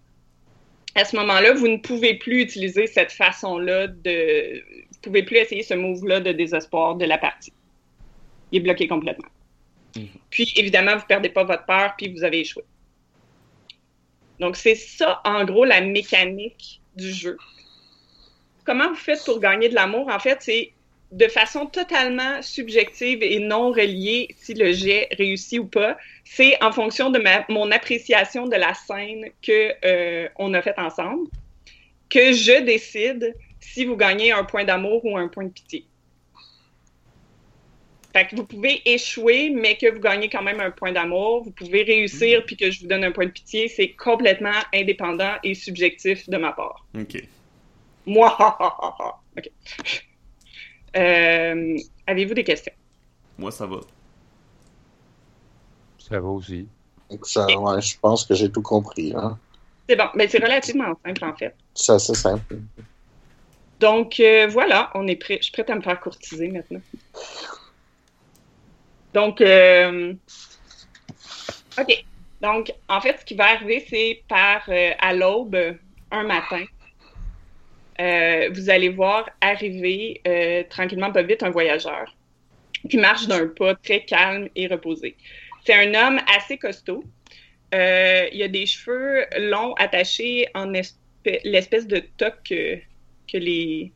à 0.96 1.06
ce 1.06 1.16
moment-là, 1.18 1.54
vous 1.54 1.68
ne 1.68 1.78
pouvez 1.78 2.16
plus 2.16 2.42
utiliser 2.42 2.88
cette 2.88 3.12
façon-là 3.12 3.88
de. 3.88 4.64
Vous 4.92 5.00
pouvez 5.04 5.22
plus 5.22 5.38
essayer 5.38 5.62
ce 5.62 5.76
move-là 5.76 6.20
de 6.20 6.32
désespoir 6.32 6.96
de 6.96 7.06
la 7.06 7.20
partie. 7.20 7.54
Il 8.52 8.58
est 8.58 8.62
bloqué 8.62 8.88
complètement. 8.88 9.28
Mhm. 9.98 10.08
Puis, 10.30 10.54
évidemment, 10.56 10.96
vous 10.96 11.02
ne 11.02 11.08
perdez 11.08 11.30
pas 11.30 11.44
votre 11.44 11.66
peur, 11.66 11.96
puis 11.98 12.14
vous 12.14 12.24
avez 12.24 12.40
échoué. 12.42 12.64
Donc, 14.40 14.56
c'est 14.56 14.76
ça, 14.76 15.22
en 15.26 15.44
gros, 15.46 15.66
la 15.66 15.82
mécanique 15.82 16.82
du 16.96 17.12
jeu. 17.12 17.38
Comment 18.66 18.90
vous 18.90 18.96
faites 18.96 19.24
pour 19.26 19.40
gagner 19.40 19.70
de 19.70 19.76
l'amour? 19.76 20.10
En 20.10 20.20
fait, 20.20 20.38
c'est 20.42 20.72
de 21.12 21.28
façon 21.28 21.68
totalement 21.68 22.42
subjective 22.42 23.24
et 23.24 23.40
non 23.40 23.72
reliée 23.72 24.28
si 24.38 24.54
le 24.54 24.74
jet 24.74 25.08
réussit 25.18 25.60
ou 25.60 25.66
pas. 25.66 25.98
C'est 26.26 26.62
en 26.62 26.72
fonction 26.72 27.10
de 27.10 27.20
ma, 27.20 27.46
mon 27.50 27.72
appréciation 27.72 28.46
de 28.46 28.56
la 28.56 28.74
scène 28.74 29.30
que 29.42 29.74
euh, 29.86 30.28
on 30.36 30.54
a 30.54 30.62
faite 30.62 30.80
ensemble 30.80 31.30
que 32.10 32.34
je 32.34 32.62
décide 32.62 33.36
si 33.60 33.86
vous 33.86 33.96
gagnez 33.96 34.32
un 34.32 34.44
point 34.44 34.64
d'amour 34.64 35.04
ou 35.06 35.18
un 35.18 35.28
point 35.28 35.46
de 35.46 35.50
pitié. 35.50 35.86
Fait 38.18 38.26
que 38.26 38.36
vous 38.36 38.46
pouvez 38.46 38.82
échouer, 38.84 39.52
mais 39.52 39.78
que 39.78 39.94
vous 39.94 40.00
gagnez 40.00 40.28
quand 40.28 40.42
même 40.42 40.60
un 40.60 40.72
point 40.72 40.92
d'amour. 40.92 41.44
Vous 41.44 41.52
pouvez 41.52 41.84
réussir, 41.84 42.44
puis 42.48 42.58
que 42.58 42.72
je 42.72 42.82
vous 42.82 42.88
donne 42.88 43.04
un 43.04 43.12
point 43.12 43.28
de 43.28 43.32
pitié. 43.32 43.68
C'est 43.68 43.90
complètement 43.90 44.60
indépendant 44.74 45.34
et 45.44 45.54
subjectif 45.54 46.28
de 46.28 46.38
ma 46.38 46.52
part. 46.52 46.84
OK. 47.00 47.24
Moi, 48.08 48.36
OK. 49.38 49.52
Euh, 50.96 51.78
avez-vous 52.08 52.34
des 52.34 52.44
questions? 52.44 52.74
Moi, 53.38 53.52
ça 53.52 53.68
va. 53.68 53.82
Ça 56.00 56.20
va 56.20 56.28
aussi. 56.28 56.68
je 57.12 58.00
pense 58.02 58.26
que 58.26 58.34
j'ai 58.34 58.52
tout 58.52 58.64
compris. 58.64 59.14
Hein. 59.16 59.38
C'est 59.88 59.96
bon. 59.96 60.08
Mais 60.16 60.28
c'est 60.28 60.44
relativement 60.44 60.98
simple, 61.06 61.24
en 61.24 61.36
fait. 61.36 61.54
C'est 61.76 61.92
assez 61.92 62.16
simple. 62.16 62.58
Donc, 63.80 64.20
euh, 64.20 64.48
voilà, 64.48 64.90
on 64.96 65.06
est 65.06 65.18
prêt. 65.18 65.38
Je 65.38 65.44
suis 65.44 65.52
prête 65.52 65.70
à 65.70 65.76
me 65.76 65.82
faire 65.82 66.00
courtiser 66.00 66.48
maintenant. 66.48 66.82
Donc, 69.18 69.42
euh, 69.42 70.14
OK. 71.80 72.06
Donc, 72.40 72.72
en 72.88 73.02
fait, 73.02 73.20
ce 73.20 73.26
qui 73.26 73.34
va 73.34 73.46
arriver, 73.46 73.84
c'est 73.90 74.22
par 74.28 74.70
à 75.00 75.14
l'aube, 75.14 75.58
un 76.12 76.24
matin, 76.24 76.64
euh, 78.00 78.50
vous 78.54 78.70
allez 78.70 78.90
voir 78.90 79.28
arriver 79.42 80.22
euh, 80.28 80.64
tranquillement, 80.70 81.12
pas 81.12 81.24
vite, 81.24 81.42
un 81.42 81.50
voyageur 81.50 82.16
qui 82.90 82.98
marche 82.98 83.28
d'un 83.28 83.48
pas 83.48 83.74
très 83.76 84.06
calme 84.06 84.50
et 84.56 84.68
reposé. 84.68 85.16
C'est 85.66 85.74
un 85.74 85.94
homme 85.96 86.20
assez 86.38 86.58
costaud. 86.58 87.04
Euh, 87.74 88.28
il 88.32 88.44
a 88.44 88.48
des 88.48 88.66
cheveux 88.66 89.26
longs 89.40 89.74
attachés 89.74 90.48
en 90.54 90.72
l'espèce 91.44 91.88
de 91.88 92.04
toque 92.18 92.44
que, 92.48 93.38
les 93.38 93.92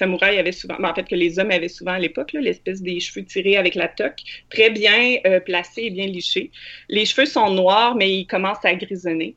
samouraïs 0.00 0.38
avaient 0.38 0.52
souvent, 0.52 0.76
ben, 0.78 0.90
en 0.90 0.94
fait 0.94 1.04
que 1.04 1.14
les 1.14 1.38
hommes 1.38 1.50
avaient 1.50 1.68
souvent 1.68 1.92
à 1.92 1.98
l'époque, 1.98 2.32
l'espèce 2.32 2.82
des 2.82 2.98
cheveux 3.00 3.24
tirés 3.24 3.56
avec 3.56 3.74
la 3.74 3.88
toque, 3.88 4.20
très 4.50 4.70
bien 4.70 5.18
placés 5.44 5.82
et 5.84 5.90
bien 5.90 6.06
lichés. 6.06 6.50
Les 6.88 7.04
cheveux 7.04 7.26
sont 7.26 7.50
noirs, 7.50 7.94
mais 7.94 8.10
ils 8.12 8.26
commencent 8.26 8.64
à 8.64 8.74
grisonner. 8.74 9.34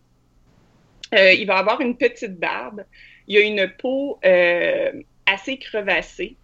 il 1.13 1.45
va 1.45 1.57
avoir 1.57 1.81
une 1.81 1.95
petite 1.95 2.37
barbe. 2.39 2.83
Il 3.27 3.37
a 3.37 3.41
une 3.41 3.71
peau 3.77 4.19
euh, 4.25 4.91
assez 5.25 5.57
crevassée, 5.57 6.35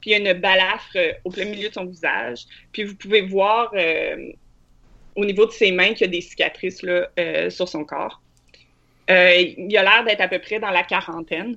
puis 0.00 0.10
il 0.10 0.12
y 0.12 0.14
a 0.14 0.32
une 0.32 0.40
balafre 0.40 0.96
euh, 0.96 1.12
au 1.24 1.30
plein 1.30 1.44
milieu 1.46 1.68
de 1.68 1.74
son 1.74 1.84
visage. 1.84 2.44
Puis 2.72 2.84
vous 2.84 2.94
pouvez 2.94 3.22
voir 3.22 3.72
euh, 3.74 4.32
au 5.16 5.24
niveau 5.24 5.46
de 5.46 5.50
ses 5.50 5.72
mains 5.72 5.92
qu'il 5.94 6.02
y 6.02 6.04
a 6.04 6.08
des 6.08 6.20
cicatrices 6.20 6.82
là, 6.82 7.08
sur 7.50 7.68
son 7.68 7.84
corps. 7.84 8.22
il 9.08 9.76
a 9.76 9.82
l'air 9.82 10.04
d'être 10.06 10.20
à 10.20 10.28
peu 10.28 10.38
près 10.38 10.58
dans 10.58 10.70
la 10.70 10.84
quarantaine. 10.84 11.56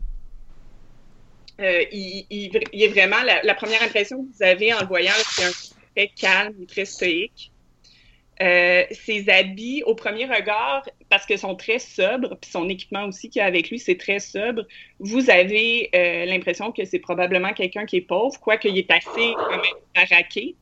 Il, 1.60 2.52
est 2.74 2.88
vraiment 2.88 3.22
la, 3.44 3.56
première 3.56 3.82
impression 3.82 4.24
que 4.24 4.36
vous 4.36 4.44
avez 4.44 4.74
en 4.74 4.82
le 4.82 4.88
voyant, 4.88 5.14
c'est 5.30 5.46
un 5.46 5.52
très 5.96 6.08
calme 6.08 6.66
très 6.66 6.86
stoïque. 6.86 7.52
Euh, 8.42 8.84
ses 8.92 9.30
habits, 9.30 9.82
au 9.86 9.96
premier 9.96 10.26
regard, 10.26 10.84
parce 11.10 11.26
qu'ils 11.26 11.40
sont 11.40 11.56
très 11.56 11.80
sobres, 11.80 12.36
puis 12.42 12.52
son 12.52 12.68
équipement 12.68 13.06
aussi 13.06 13.30
qu'il 13.30 13.42
a 13.42 13.46
avec 13.46 13.70
lui, 13.70 13.80
c'est 13.80 13.96
très 13.96 14.20
sobre, 14.20 14.64
vous 15.00 15.30
avez 15.30 15.90
euh, 15.96 16.26
l'impression 16.26 16.74
que 16.74 16.84
c'est 16.84 17.00
probablement 17.00 17.54
quelqu'un 17.54 17.86
qui 17.86 17.98
est 17.98 18.02
pauvre, 18.02 18.38
quoiqu'il 18.42 18.78
est 18.78 18.92
assez 18.92 19.34
quand 19.34 19.62
baraqué. 19.96 20.56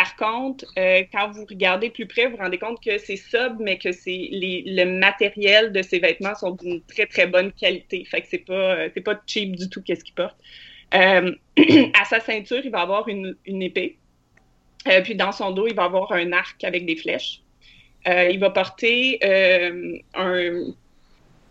Par 0.00 0.16
contre, 0.16 0.64
euh, 0.78 1.02
quand 1.12 1.30
vous 1.30 1.44
regardez 1.44 1.90
plus 1.90 2.06
près, 2.06 2.24
vous 2.24 2.32
vous 2.32 2.42
rendez 2.42 2.56
compte 2.56 2.82
que 2.82 2.96
c'est 2.96 3.16
sobre, 3.16 3.56
mais 3.60 3.76
que 3.76 3.92
c'est 3.92 4.30
le 4.32 4.84
matériel 4.98 5.72
de 5.72 5.82
ses 5.82 5.98
vêtements 5.98 6.34
sont 6.34 6.52
d'une 6.52 6.80
très 6.84 7.04
très 7.04 7.26
bonne 7.26 7.52
qualité. 7.52 8.06
Fait 8.06 8.22
que 8.22 8.28
c'est 8.30 8.38
pas 8.38 8.88
c'est 8.94 9.02
pas 9.02 9.20
cheap 9.26 9.56
du 9.56 9.68
tout 9.68 9.82
qu'est-ce 9.82 10.02
qu'il 10.02 10.14
porte. 10.14 10.38
à 10.92 12.04
sa 12.06 12.20
ceinture, 12.20 12.62
il 12.64 12.70
va 12.70 12.80
avoir 12.80 13.08
une, 13.08 13.36
une 13.44 13.60
épée. 13.60 13.98
Euh, 14.88 15.02
puis 15.02 15.16
dans 15.16 15.32
son 15.32 15.50
dos, 15.50 15.66
il 15.66 15.74
va 15.74 15.84
avoir 15.84 16.12
un 16.12 16.32
arc 16.32 16.64
avec 16.64 16.86
des 16.86 16.96
flèches. 16.96 17.42
Euh, 18.08 18.30
il 18.30 18.38
va 18.40 18.48
porter 18.48 19.18
euh, 19.22 19.98
un, 20.14 20.72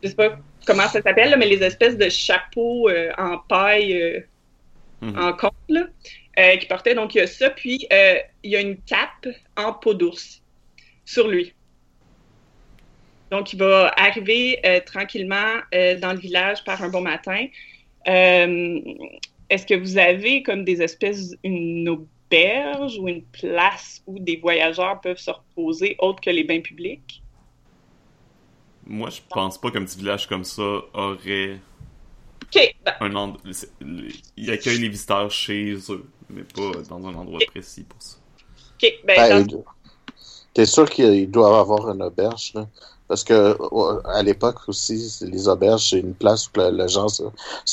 je 0.02 0.08
sais 0.08 0.16
pas 0.16 0.40
comment 0.66 0.88
ça 0.88 1.04
s'appelle, 1.04 1.36
mais 1.38 1.46
les 1.46 1.62
espèces 1.62 1.98
de 1.98 2.10
chapeaux 2.10 2.90
en 3.16 3.38
paille 3.48 4.26
mhm. 5.02 5.20
en 5.20 5.34
côte 5.34 5.54
là, 5.70 5.86
qu'il 6.58 6.68
portait. 6.68 6.96
Donc 6.96 7.14
il 7.14 7.20
y 7.20 7.22
a 7.22 7.28
ça, 7.28 7.52
puis 7.52 7.88
il 8.44 8.52
y 8.52 8.56
a 8.56 8.62
une 8.62 8.78
cape 8.82 9.28
en 9.58 9.74
peau 9.74 9.94
d'ours 9.94 10.42
sur 11.06 11.28
lui. 11.28 11.54
Donc 13.32 13.54
il 13.54 13.60
va 13.60 13.94
arriver 13.96 14.60
tranquillement 14.86 15.60
dans 15.72 16.14
le 16.14 16.20
village 16.20 16.64
par 16.64 16.82
un 16.84 16.90
bon 16.90 17.02
matin. 17.02 17.48
Est-ce 18.06 19.66
que 19.66 19.76
vous 19.76 19.98
avez 19.98 20.44
comme 20.44 20.64
des 20.64 20.82
espèces, 20.82 21.36
une 21.44 21.90
ou 21.90 22.08
une 22.32 23.24
place 23.24 24.04
où 24.06 24.20
des 24.20 24.38
voyageurs 24.38 25.02
peuvent 25.02 25.18
se 25.18 25.32
reposer 25.32 25.96
autre 25.98 26.22
que 26.22 26.30
les 26.30 26.44
bains 26.44 26.62
publics? 26.62 27.24
Moi, 28.86 29.10
je 29.10 29.22
pense 29.28 29.60
pas 29.60 29.72
qu'un 29.72 29.84
petit 29.84 29.98
village 29.98 30.28
comme 30.28 30.44
ça 30.44 30.82
aurait 30.94 31.60
ben 32.54 32.94
un 33.00 33.16
endroit. 33.16 33.42
Il 34.38 34.52
accueille 34.52 34.78
les 34.78 34.90
visiteurs 34.90 35.32
chez 35.32 35.74
eux, 35.90 36.08
mais 36.30 36.44
pas 36.44 36.72
dans 36.88 37.08
un 37.08 37.16
endroit 37.16 37.40
précis 37.48 37.84
pour 37.84 38.00
ça. 38.00 38.19
Ok, 38.82 38.94
ben. 39.06 39.46
ben 39.48 39.64
T'es 40.54 40.66
sûr 40.66 40.90
qu'il 40.90 41.30
doit 41.30 41.60
avoir 41.60 41.90
une 41.92 42.02
auberge, 42.04 42.52
là? 42.56 42.68
Parce 43.08 43.24
que 43.24 43.58
à 44.08 44.22
l'époque 44.24 44.58
aussi, 44.68 45.18
les 45.22 45.48
auberges, 45.48 45.90
c'est 45.90 46.00
une 46.00 46.14
place 46.14 46.48
où 46.48 46.60
les 46.60 46.88
gens 46.88 47.08
se, 47.08 47.24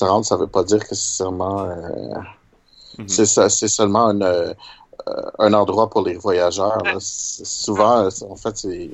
rendent. 0.04 0.24
Ça 0.24 0.36
veut 0.36 0.46
pas 0.46 0.62
dire 0.64 0.80
que 0.80 0.94
c'est 0.94 1.16
seulement. 1.16 1.68
Euh, 1.68 1.74
Mhm. 2.98 3.08
C'est 3.08 3.68
seulement 3.68 4.06
un, 4.06 4.20
euh, 4.22 4.54
un 5.38 5.52
endroit 5.52 5.90
pour 5.90 6.02
les 6.06 6.14
voyageurs. 6.16 6.82
là. 6.82 6.94
C'est- 7.00 7.44
Souvent, 7.44 8.10
c'est- 8.10 8.24
en 8.24 8.36
fait, 8.36 8.56
c'est 8.56 8.90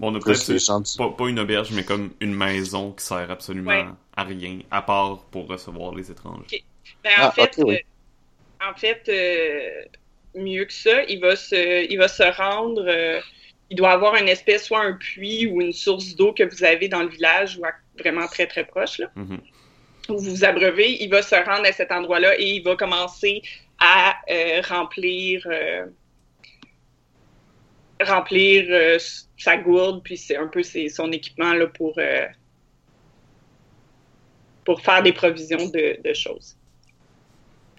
Bon, 0.00 0.10
on 0.12 0.16
a 0.16 0.18
plus 0.18 0.48
les 0.48 0.58
gens 0.58 0.80
du... 0.80 0.90
pas, 0.98 1.08
pas 1.10 1.28
une 1.28 1.38
auberge, 1.38 1.70
mais 1.70 1.84
comme 1.84 2.10
une 2.20 2.34
maison 2.34 2.90
qui 2.90 3.04
sert 3.04 3.30
absolument 3.30 3.70
Ouais. 3.70 3.86
à 4.16 4.24
rien, 4.24 4.58
à 4.72 4.82
part 4.82 5.18
pour 5.30 5.46
recevoir 5.46 5.94
les 5.94 6.10
étrangers. 6.10 6.64
Ben, 7.04 7.10
en 7.10 7.26
Ah, 7.26 7.30
fait, 7.30 7.52
oui. 7.58 7.76
euh, 7.76 8.68
en 8.70 8.74
fait 8.76 9.02
euh, 9.08 9.84
mieux 10.34 10.64
que 10.64 10.72
ça, 10.72 11.04
il 11.04 11.20
va 11.20 11.36
se, 11.36 11.86
il 11.90 11.96
va 11.98 12.08
se 12.08 12.22
rendre. 12.22 12.84
euh, 12.86 13.20
il 13.70 13.76
doit 13.76 13.92
avoir 13.92 14.14
une 14.16 14.28
espèce, 14.28 14.64
soit 14.66 14.80
un 14.82 14.92
puits 14.92 15.46
ou 15.46 15.60
une 15.62 15.72
source 15.72 16.14
d'eau 16.16 16.32
que 16.34 16.42
vous 16.42 16.64
avez 16.64 16.86
dans 16.88 17.02
le 17.02 17.08
village 17.08 17.56
ou 17.58 17.64
à- 17.64 17.72
vraiment 17.98 18.26
très 18.28 18.46
très 18.46 18.64
proche, 18.64 18.98
là, 18.98 19.10
Mhm. 19.16 19.40
où 20.10 20.18
vous 20.18 20.30
vous 20.30 20.44
abreuvez. 20.44 21.02
Il 21.02 21.08
va 21.08 21.22
se 21.22 21.34
rendre 21.34 21.66
à 21.66 21.72
cet 21.72 21.90
endroit-là 21.90 22.38
et 22.38 22.56
il 22.56 22.62
va 22.62 22.76
commencer 22.76 23.40
à 23.78 24.16
euh, 24.30 24.60
remplir. 24.68 25.46
euh, 25.46 25.86
remplir 28.02 28.98
sa 29.38 29.56
gourde, 29.56 30.02
puis 30.02 30.16
c'est 30.18 30.36
un 30.36 30.48
peu 30.48 30.62
ses- 30.62 30.88
son 30.88 31.10
équipement 31.12 31.54
là, 31.54 31.66
pour, 31.68 31.98
pour 34.64 34.80
faire 34.80 35.02
des 35.02 35.12
provisions 35.12 35.68
de, 35.68 36.00
de 36.02 36.12
choses. 36.12 36.56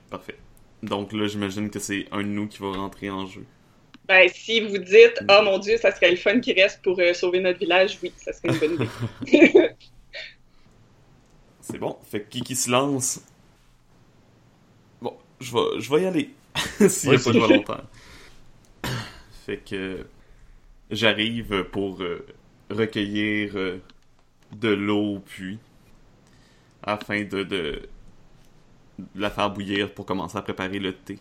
Parfait. 0.10 0.36
Donc 0.86 1.14
là, 1.14 1.28
j'imagine 1.28 1.70
que 1.70 1.80
c'est 1.80 2.06
un 2.12 2.22
de 2.22 2.28
nous 2.28 2.48
qui 2.48 2.60
va 2.60 2.72
rentrer 2.72 3.10
en 3.10 3.26
jeu. 3.26 3.44
Ben, 4.08 4.30
si 4.32 4.62
vous 4.62 4.78
dites, 4.78 5.20
oh 5.28 5.42
mon 5.44 5.58
Dieu, 5.58 5.78
ça 5.78 5.92
serait 5.92 6.12
le 6.12 6.18
fun 6.18 6.40
qui 6.40 6.54
reste 6.54 6.82
pour 6.84 7.00
euh, 7.00 7.14
sauver 7.14 7.40
notre 7.40 7.58
village, 7.58 7.98
oui, 8.04 8.12
ça 8.18 8.32
serait 8.34 8.50
une 8.50 8.60
bonne 8.60 8.88
idée. 9.26 9.70
C'est 11.62 11.80
bon. 11.80 11.98
Fait 12.04 12.22
que 12.22 12.30
qui 12.30 12.42
qui 12.42 12.56
se 12.56 12.70
lance? 12.70 13.22
Bon, 15.02 15.18
je 15.40 15.52
vais, 15.52 15.82
je 15.82 15.90
vais 15.90 16.04
y 16.04 16.06
aller. 16.06 16.30
S'il 16.88 17.10
n'y 17.10 17.16
a 17.16 17.20
pas 17.20 17.32
de 17.32 17.40
volontaire. 17.40 17.84
fait 19.46 19.58
que 19.58 20.06
j'arrive 20.92 21.64
pour 21.72 22.02
euh, 22.02 22.26
recueillir 22.70 23.54
euh, 23.56 23.80
de 24.56 24.70
l'eau 24.70 25.16
au 25.16 25.20
puits 25.20 25.60
afin 26.84 27.24
de, 27.24 27.44
de, 27.44 27.90
de 29.00 29.22
la 29.22 29.30
faire 29.30 29.50
bouillir 29.52 29.93
pour 29.93 30.06
commencer 30.06 30.38
à 30.38 30.41
préparer 30.41 30.80
le 30.80 30.93
thé. 30.93 31.20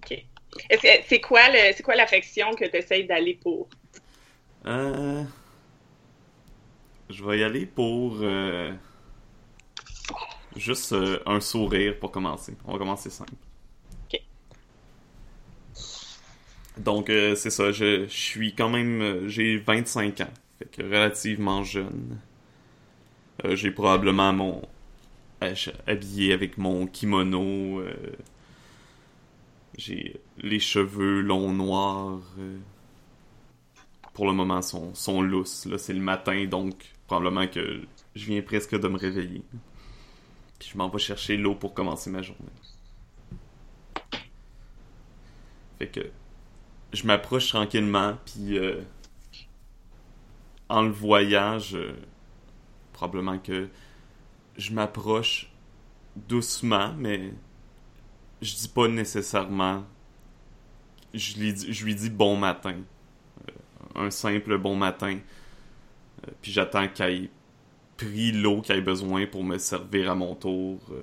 Que- 0.00 1.02
c'est 1.08 1.20
quoi 1.20 1.48
le, 1.50 1.82
quoi 1.82 1.96
l'affection 1.96 2.54
que 2.54 2.64
tu 2.64 2.76
essayes 2.76 3.06
d'aller 3.06 3.34
pour? 3.34 3.68
Euh, 4.66 5.24
je 7.10 7.24
vais 7.24 7.38
y 7.38 7.42
aller 7.44 7.66
pour 7.66 8.18
euh, 8.22 8.72
juste 10.56 10.92
euh, 10.92 11.20
un 11.26 11.40
sourire 11.40 11.98
pour 12.00 12.10
commencer. 12.10 12.56
On 12.64 12.72
va 12.72 12.78
commencer 12.78 13.10
simple. 13.10 13.34
Ok. 14.04 14.20
Donc, 16.76 17.08
euh, 17.10 17.34
c'est 17.34 17.50
ça. 17.50 17.72
Je, 17.72 18.04
je 18.06 18.12
suis 18.14 18.54
quand 18.54 18.68
même. 18.68 19.26
J'ai 19.28 19.56
25 19.58 20.20
ans. 20.20 20.32
Fait 20.58 20.66
que 20.70 20.82
relativement 20.82 21.62
jeune. 21.64 22.18
J'ai 23.54 23.70
probablement 23.70 24.32
mon. 24.34 24.62
Habillé 25.86 26.32
avec 26.32 26.58
mon 26.58 26.86
kimono. 26.86 27.80
euh, 27.80 27.94
J'ai 29.76 30.20
les 30.38 30.60
cheveux 30.60 31.20
longs 31.20 31.52
noirs. 31.52 32.20
euh, 32.38 32.58
pour 34.14 34.26
le 34.26 34.32
moment 34.32 34.62
sont, 34.62 34.94
sont 34.94 35.20
lousses. 35.22 35.66
Là, 35.66 35.76
c'est 35.78 35.92
le 35.92 36.00
matin, 36.00 36.46
donc 36.46 36.74
probablement 37.06 37.46
que 37.46 37.82
je 38.14 38.26
viens 38.26 38.40
presque 38.42 38.78
de 38.78 38.88
me 38.88 38.96
réveiller. 38.98 39.42
Puis 40.58 40.70
je 40.72 40.78
m'en 40.78 40.88
vais 40.88 40.98
chercher 40.98 41.36
l'eau 41.36 41.54
pour 41.54 41.74
commencer 41.74 42.08
ma 42.10 42.22
journée. 42.22 42.48
Fait 45.78 45.88
que 45.88 46.00
je 46.92 47.06
m'approche 47.06 47.48
tranquillement, 47.48 48.16
puis 48.24 48.56
euh, 48.58 48.80
en 50.68 50.82
le 50.82 50.90
voyant, 50.90 51.58
je- 51.58 51.94
probablement 52.94 53.38
que 53.38 53.68
je 54.56 54.72
m'approche 54.72 55.50
doucement, 56.16 56.94
mais 56.96 57.32
je 58.42 58.54
dis 58.54 58.68
pas 58.68 58.88
nécessairement. 58.88 59.84
Je 61.14 61.36
lui 61.84 61.94
dis, 61.94 62.10
bon 62.10 62.36
matin 62.36 62.76
un 63.96 64.10
simple 64.10 64.58
bon 64.58 64.76
matin. 64.76 65.18
Euh, 66.26 66.30
puis 66.42 66.52
j'attends 66.52 66.88
qu'elle 66.88 67.24
ait 67.24 67.30
pris 67.96 68.32
l'eau 68.32 68.60
qu'elle 68.60 68.78
ait 68.78 68.82
besoin 68.82 69.26
pour 69.26 69.42
me 69.44 69.58
servir 69.58 70.10
à 70.10 70.14
mon 70.14 70.34
tour. 70.34 70.80
euh, 70.92 71.02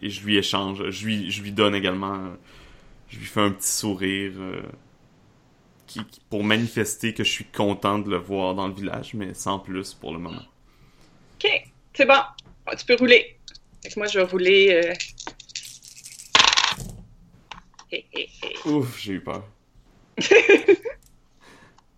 et 0.00 0.10
je 0.10 0.24
lui 0.24 0.36
échange. 0.36 0.90
Je 0.90 1.06
lui, 1.06 1.52
donne 1.52 1.74
également. 1.74 2.14
euh, 2.14 2.34
je 3.08 3.18
lui 3.18 3.26
fais 3.26 3.40
un 3.40 3.50
petit 3.50 3.68
sourire. 3.68 4.32
euh, 4.36 4.62
pour 6.28 6.42
manifester 6.42 7.14
que 7.14 7.22
je 7.22 7.30
suis 7.30 7.44
content 7.44 8.00
de 8.00 8.10
le 8.10 8.16
voir 8.16 8.54
dans 8.56 8.66
le 8.66 8.74
village, 8.74 9.14
mais 9.14 9.32
sans 9.32 9.60
plus 9.60 9.94
pour 9.94 10.12
le 10.12 10.18
moment. 10.18 10.42
OK, 11.36 11.48
c'est 11.92 12.06
bon. 12.06 12.20
Ah, 12.66 12.76
Tu 12.76 12.84
peux 12.86 12.96
rouler. 12.96 13.38
Fait 13.82 13.90
que 13.90 13.98
moi, 13.98 14.06
je 14.06 14.18
vais 14.18 14.24
rouler. 14.24 14.70
euh, 14.72 14.94
hé, 17.92 18.06
hé, 18.12 18.28
hé. 18.42 18.68
Ouf, 18.68 18.98
j'ai 19.00 19.14
eu 19.14 19.20
peur. 19.20 19.44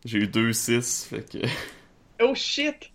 j'ai 0.04 0.18
eu 0.18 0.26
deux 0.28 0.52
6 0.52 1.06
fait 1.10 1.28
que. 1.30 1.38
Oh 2.22 2.34
shit! 2.34 2.90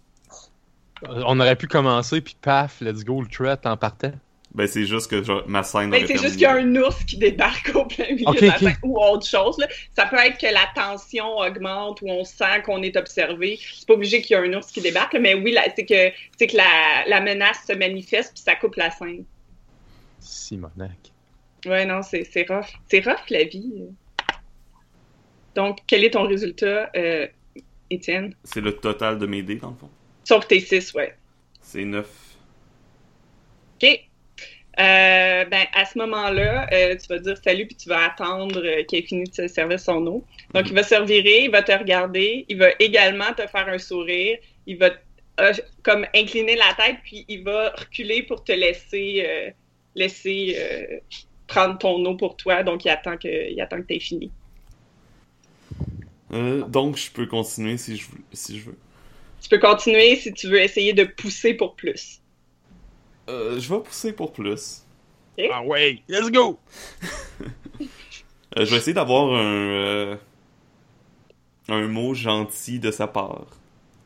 On 1.03 1.39
aurait 1.39 1.55
pu 1.55 1.67
commencer, 1.67 2.21
puis 2.21 2.35
paf, 2.39 2.81
let's 2.81 3.03
go, 3.03 3.21
le 3.21 3.27
threat 3.27 3.65
en 3.65 3.77
partant. 3.77 4.13
Ben, 4.53 4.67
c'est 4.67 4.85
juste 4.85 5.09
que 5.09 5.23
genre, 5.23 5.43
ma 5.47 5.63
scène. 5.63 5.89
Ben, 5.89 6.05
c'est 6.05 6.17
juste 6.17 6.33
qu'il 6.33 6.41
y 6.41 6.45
a 6.45 6.55
un 6.55 6.75
ours 6.75 7.03
qui 7.05 7.17
débarque 7.17 7.71
au 7.73 7.85
plein 7.85 8.13
milieu 8.13 8.33
de 8.33 8.45
la 8.47 8.57
scène 8.57 8.77
ou 8.83 8.99
autre 9.01 9.25
chose. 9.25 9.57
là. 9.57 9.67
Ça 9.95 10.05
peut 10.07 10.17
être 10.17 10.37
que 10.37 10.53
la 10.53 10.67
tension 10.75 11.37
augmente 11.37 12.01
ou 12.01 12.09
on 12.09 12.25
sent 12.25 12.61
qu'on 12.65 12.81
est 12.83 12.97
observé. 12.97 13.59
C'est 13.73 13.87
pas 13.87 13.93
obligé 13.93 14.21
qu'il 14.21 14.35
y 14.35 14.39
ait 14.39 14.43
un 14.45 14.53
ours 14.57 14.69
qui 14.71 14.81
débarque, 14.81 15.13
là, 15.13 15.19
mais 15.19 15.35
oui, 15.35 15.53
là, 15.53 15.63
c'est 15.73 15.85
que, 15.85 16.11
c'est 16.37 16.47
que 16.47 16.57
la, 16.57 17.05
la 17.07 17.21
menace 17.21 17.65
se 17.65 17.73
manifeste 17.73 18.33
puis 18.33 18.43
ça 18.43 18.55
coupe 18.55 18.75
la 18.75 18.91
scène. 18.91 19.23
Simonac. 20.19 21.11
Ouais, 21.65 21.85
non, 21.85 22.01
c'est 22.01 22.23
c'est 22.25 22.45
rough. 22.49 22.67
C'est 22.89 23.05
rough, 23.05 23.29
la 23.29 23.45
vie. 23.45 23.85
Donc, 25.55 25.79
quel 25.87 26.03
est 26.03 26.11
ton 26.11 26.23
résultat, 26.27 26.89
euh, 26.95 27.27
Étienne? 27.89 28.35
C'est 28.43 28.61
le 28.61 28.73
total 28.73 29.17
de 29.17 29.25
mes 29.25 29.43
dés, 29.43 29.55
dans 29.55 29.69
le 29.71 29.75
fond. 29.75 29.89
Sauf 30.23 30.47
tes 30.47 30.59
six, 30.59 30.93
ouais. 30.93 31.15
C'est 31.61 31.85
9. 31.85 32.07
OK. 33.81 34.10
Euh, 34.79 35.45
ben, 35.45 35.65
à 35.73 35.85
ce 35.85 35.97
moment-là, 35.97 36.67
euh, 36.71 36.95
tu 36.95 37.07
vas 37.07 37.19
dire 37.19 37.35
salut 37.43 37.67
puis 37.67 37.75
tu 37.75 37.89
vas 37.89 38.05
attendre 38.05 38.61
euh, 38.63 38.83
qu'il 38.83 38.99
ait 38.99 39.01
fini 39.01 39.25
de 39.25 39.33
se 39.33 39.47
servir 39.47 39.79
son 39.79 40.05
eau. 40.07 40.23
Donc, 40.53 40.69
il 40.69 40.73
va 40.73 40.83
se 40.83 40.95
revirer, 40.95 41.43
il 41.45 41.51
va 41.51 41.61
te 41.61 41.73
regarder, 41.73 42.45
il 42.47 42.57
va 42.57 42.69
également 42.79 43.33
te 43.33 43.45
faire 43.47 43.67
un 43.67 43.77
sourire, 43.77 44.37
il 44.65 44.77
va 44.77 44.91
comme 45.81 46.05
incliner 46.13 46.55
la 46.55 46.73
tête 46.77 46.97
puis 47.03 47.25
il 47.27 47.43
va 47.43 47.71
reculer 47.71 48.21
pour 48.21 48.43
te 48.43 48.51
laisser 48.51 49.53
laisser 49.95 51.01
prendre 51.47 51.79
ton 51.79 52.05
eau 52.05 52.15
pour 52.15 52.37
toi. 52.37 52.61
Donc, 52.63 52.85
il 52.85 52.89
attend 52.89 53.17
que 53.17 53.51
il 53.51 53.59
attend 53.59 53.81
que 53.81 53.87
tu 53.87 53.95
aies 53.95 53.99
fini. 53.99 54.31
Donc, 56.29 56.97
je 56.97 57.11
peux 57.11 57.25
continuer 57.25 57.77
si 57.77 57.97
je, 57.97 58.05
si 58.33 58.59
je 58.59 58.65
veux. 58.65 58.77
Tu 59.41 59.49
peux 59.49 59.57
continuer 59.57 60.15
si 60.15 60.31
tu 60.31 60.47
veux 60.47 60.61
essayer 60.61 60.93
de 60.93 61.05
pousser 61.05 61.55
pour 61.55 61.75
plus. 61.75 62.20
Euh, 63.29 63.59
je 63.59 63.73
vais 63.73 63.79
pousser 63.81 64.13
pour 64.13 64.33
plus. 64.33 64.85
Ah 65.51 65.63
ouais, 65.63 66.01
let's 66.07 66.29
go! 66.29 66.59
Euh, 68.57 68.65
je 68.65 68.71
vais 68.71 68.77
essayer 68.77 68.93
d'avoir 68.93 69.33
un, 69.33 69.39
euh, 69.39 70.15
un 71.69 71.87
mot 71.87 72.13
gentil 72.13 72.79
de 72.79 72.91
sa 72.91 73.07
part. 73.07 73.45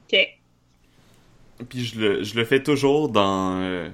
OK. 0.08 0.18
Puis 1.68 1.86
je 1.86 2.00
le, 2.00 2.24
je 2.24 2.36
le 2.36 2.46
fais 2.46 2.62
toujours 2.62 3.10
dans... 3.10 3.60
euh, 3.62 3.90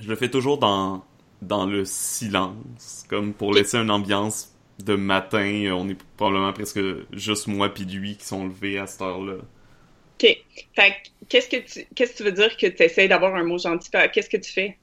je 0.00 0.08
le 0.08 0.16
fais 0.16 0.30
toujours 0.30 0.58
dans, 0.58 1.04
dans 1.42 1.64
le 1.64 1.84
silence, 1.84 3.04
comme 3.08 3.32
pour 3.34 3.54
laisser 3.54 3.76
une 3.76 3.90
ambiance 3.90 4.52
de 4.80 4.96
matin. 4.96 5.70
On 5.76 5.88
est 5.88 6.02
probablement 6.16 6.52
presque 6.52 6.80
juste 7.12 7.46
moi 7.46 7.68
puis 7.68 7.84
lui 7.84 8.16
qui 8.16 8.24
sont 8.24 8.46
levés 8.46 8.78
à 8.78 8.88
cette 8.88 9.02
heure-là. 9.02 9.34
OK. 9.34 10.26
Fait 10.74 10.90
que, 10.90 11.08
qu'est-ce 11.32 11.48
que 11.48 11.56
tu 11.56 11.86
qu'est-ce 11.94 12.12
que 12.12 12.16
tu 12.18 12.22
veux 12.24 12.32
dire 12.32 12.56
que 12.58 12.66
tu 12.66 12.82
essaies 12.82 13.08
d'avoir 13.08 13.34
un 13.34 13.44
mot 13.44 13.56
gentil? 13.56 13.90
Qu'est-ce 14.12 14.28
que 14.28 14.36
tu 14.36 14.52
fais? 14.52 14.76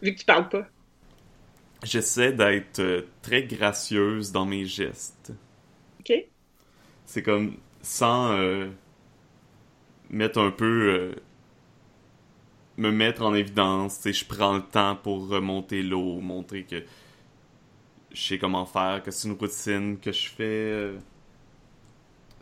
Vu 0.00 0.14
que 0.14 0.20
tu 0.20 0.24
parles 0.24 0.48
pas? 0.48 0.66
J'essaie 1.84 2.32
d'être 2.32 2.78
euh, 2.78 3.02
très 3.20 3.42
gracieuse 3.42 4.32
dans 4.32 4.46
mes 4.46 4.64
gestes. 4.64 5.32
OK? 6.00 6.12
C'est 7.04 7.22
comme 7.22 7.56
sans 7.82 8.32
euh, 8.32 8.68
mettre 10.08 10.38
un 10.38 10.50
peu 10.50 10.64
euh, 10.64 11.14
me 12.78 12.90
mettre 12.90 13.22
en 13.22 13.34
évidence, 13.34 13.96
tu 13.96 14.02
sais, 14.02 14.12
je 14.12 14.24
prends 14.24 14.54
le 14.54 14.62
temps 14.62 14.96
pour 14.96 15.28
remonter 15.28 15.82
l'eau, 15.82 16.20
montrer 16.20 16.62
que 16.62 16.82
je 18.12 18.22
sais 18.22 18.38
comment 18.38 18.64
faire, 18.64 19.02
que 19.02 19.10
c'est 19.10 19.28
une 19.28 19.34
routine 19.34 19.98
que 19.98 20.10
je 20.10 20.28
fais 20.28 20.44
euh, 20.44 20.98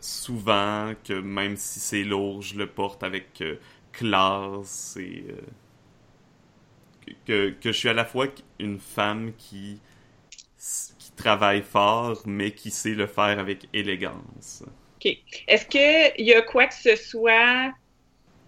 souvent, 0.01 0.93
que 1.03 1.13
même 1.13 1.55
si 1.55 1.79
c'est 1.79 2.03
lourd, 2.03 2.41
je 2.41 2.57
le 2.57 2.67
porte 2.67 3.03
avec 3.03 3.41
euh, 3.41 3.55
classe 3.91 4.97
et 4.99 5.23
euh, 5.29 7.13
que, 7.25 7.49
que 7.51 7.71
je 7.71 7.77
suis 7.77 7.89
à 7.89 7.93
la 7.93 8.05
fois 8.05 8.27
une 8.59 8.79
femme 8.79 9.33
qui, 9.37 9.79
qui 10.99 11.11
travaille 11.15 11.61
fort, 11.61 12.21
mais 12.25 12.51
qui 12.51 12.71
sait 12.71 12.95
le 12.95 13.07
faire 13.07 13.39
avec 13.39 13.67
élégance. 13.73 14.63
OK. 14.97 15.17
Est-ce 15.47 15.65
qu'il 15.65 16.25
y 16.25 16.33
a 16.33 16.41
quoi 16.41 16.67
que 16.67 16.75
ce 16.75 16.95
soit? 16.95 17.71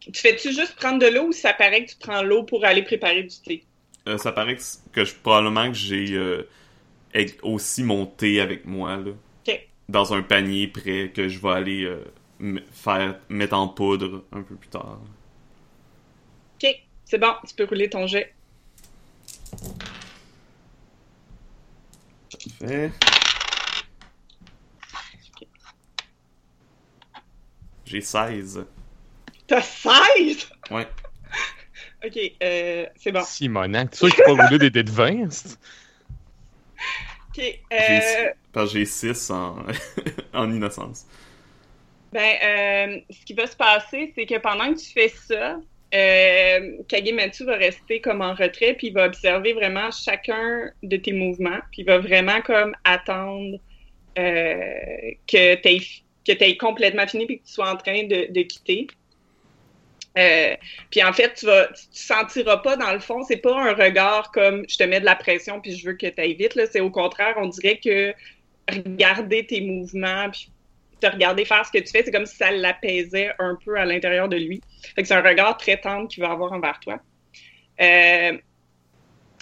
Tu 0.01 0.19
fais-tu 0.19 0.51
juste 0.53 0.75
prendre 0.75 0.99
de 0.99 1.07
l'eau 1.07 1.27
ou 1.27 1.31
ça 1.31 1.53
paraît 1.53 1.85
que 1.85 1.91
tu 1.91 1.97
prends 1.97 2.23
l'eau 2.23 2.43
pour 2.43 2.65
aller 2.65 2.83
préparer 2.83 3.23
du 3.23 3.39
thé? 3.39 3.63
Euh, 4.07 4.17
ça 4.17 4.31
paraît 4.31 4.57
que, 4.57 4.63
que 4.91 5.05
je, 5.05 5.15
probablement 5.15 5.69
que 5.69 5.77
j'ai 5.77 6.19
aussi 7.41 7.83
mon 7.83 8.05
thé 8.05 8.41
avec 8.41 8.65
moi, 8.65 8.97
là. 8.97 9.11
Dans 9.89 10.13
un 10.13 10.21
panier 10.21 10.67
prêt 10.67 11.11
que 11.13 11.27
je 11.27 11.39
vais 11.39 11.49
aller 11.49 11.83
euh, 11.83 12.59
faire, 12.71 13.19
mettre 13.29 13.55
en 13.55 13.67
poudre 13.67 14.23
un 14.31 14.41
peu 14.41 14.55
plus 14.55 14.69
tard. 14.69 14.99
OK. 16.55 16.69
C'est 17.05 17.17
bon, 17.17 17.33
tu 17.47 17.53
peux 17.55 17.65
rouler 17.65 17.89
ton 17.89 18.07
jet. 18.07 18.33
Fait. 22.59 22.91
J'ai 27.85 28.01
16. 28.01 28.65
T'as 29.45 29.61
16? 29.61 30.49
Ouais. 30.71 30.87
OK, 32.05 32.19
euh, 32.41 32.85
c'est 32.95 33.11
bon. 33.11 33.23
Simonac, 33.23 33.91
tu 33.91 33.97
sais 33.97 34.11
qu'il 34.11 34.23
faut 34.25 34.35
pas 34.35 34.47
rouler 34.47 34.59
des 34.59 34.69
dés 34.69 34.83
de 34.83 34.91
20? 34.91 35.57
OK. 37.37 37.59
Euh, 37.73 38.65
j'ai 38.67 38.85
6 38.85 39.29
en, 39.31 39.57
en 40.33 40.51
innocence. 40.51 41.05
ben, 42.11 42.35
euh, 42.43 42.99
ce 43.09 43.25
qui 43.25 43.33
va 43.33 43.47
se 43.47 43.55
passer, 43.55 44.11
c'est 44.15 44.25
que 44.25 44.37
pendant 44.37 44.73
que 44.73 44.79
tu 44.79 44.91
fais 44.91 45.09
ça, 45.09 45.59
euh, 45.93 46.77
Kagematsu 46.87 47.45
va 47.45 47.55
rester 47.55 48.01
comme 48.01 48.21
en 48.21 48.33
retrait, 48.33 48.73
puis 48.75 48.87
il 48.87 48.93
va 48.93 49.05
observer 49.05 49.53
vraiment 49.53 49.91
chacun 49.91 50.71
de 50.81 50.97
tes 50.97 51.13
mouvements, 51.13 51.59
puis 51.71 51.81
il 51.81 51.85
va 51.85 51.99
vraiment 51.99 52.41
comme 52.41 52.75
attendre 52.83 53.57
euh, 54.17 55.11
que 55.27 55.55
tu 55.55 56.03
que 56.25 56.43
aies 56.43 56.57
complètement 56.57 57.05
fini 57.07 57.25
puis 57.25 57.39
que 57.39 57.45
tu 57.45 57.51
sois 57.53 57.69
en 57.71 57.75
train 57.77 58.03
de, 58.03 58.31
de 58.31 58.41
quitter. 58.43 58.87
Euh, 60.17 60.55
puis 60.91 61.03
en 61.03 61.11
fait, 61.11 61.33
tu 61.33 61.45
vas, 61.47 61.67
tu 61.67 61.83
sentiras 61.91 62.57
pas 62.57 62.75
dans 62.75 62.93
le 62.93 62.99
fond, 62.99 63.23
c'est 63.23 63.37
pas 63.37 63.55
un 63.55 63.73
regard 63.73 64.31
comme 64.31 64.63
je 64.69 64.77
te 64.77 64.83
mets 64.83 64.99
de 64.99 65.05
la 65.05 65.15
pression 65.15 65.59
puis 65.59 65.75
je 65.75 65.87
veux 65.87 65.93
que 65.93 66.07
tu 66.07 66.21
ailles 66.21 66.35
vite. 66.35 66.59
C'est 66.71 66.81
au 66.81 66.91
contraire, 66.91 67.33
on 67.37 67.47
dirait 67.47 67.79
que 67.83 68.13
regarder 68.69 69.45
tes 69.45 69.61
mouvements 69.61 70.29
puis 70.29 70.49
te 71.01 71.07
regarder 71.07 71.45
faire 71.45 71.65
ce 71.65 71.71
que 71.71 71.83
tu 71.83 71.91
fais, 71.91 72.03
c'est 72.03 72.11
comme 72.11 72.25
si 72.25 72.35
ça 72.35 72.51
l'apaisait 72.51 73.31
un 73.39 73.57
peu 73.63 73.75
à 73.77 73.85
l'intérieur 73.85 74.29
de 74.29 74.37
lui. 74.37 74.61
Fait 74.95 75.01
que 75.01 75.07
c'est 75.07 75.15
un 75.15 75.21
regard 75.21 75.57
très 75.57 75.77
tendre 75.77 76.07
qu'il 76.07 76.23
va 76.23 76.31
avoir 76.31 76.53
envers 76.53 76.79
toi. 76.79 76.99
Euh, 77.81 78.37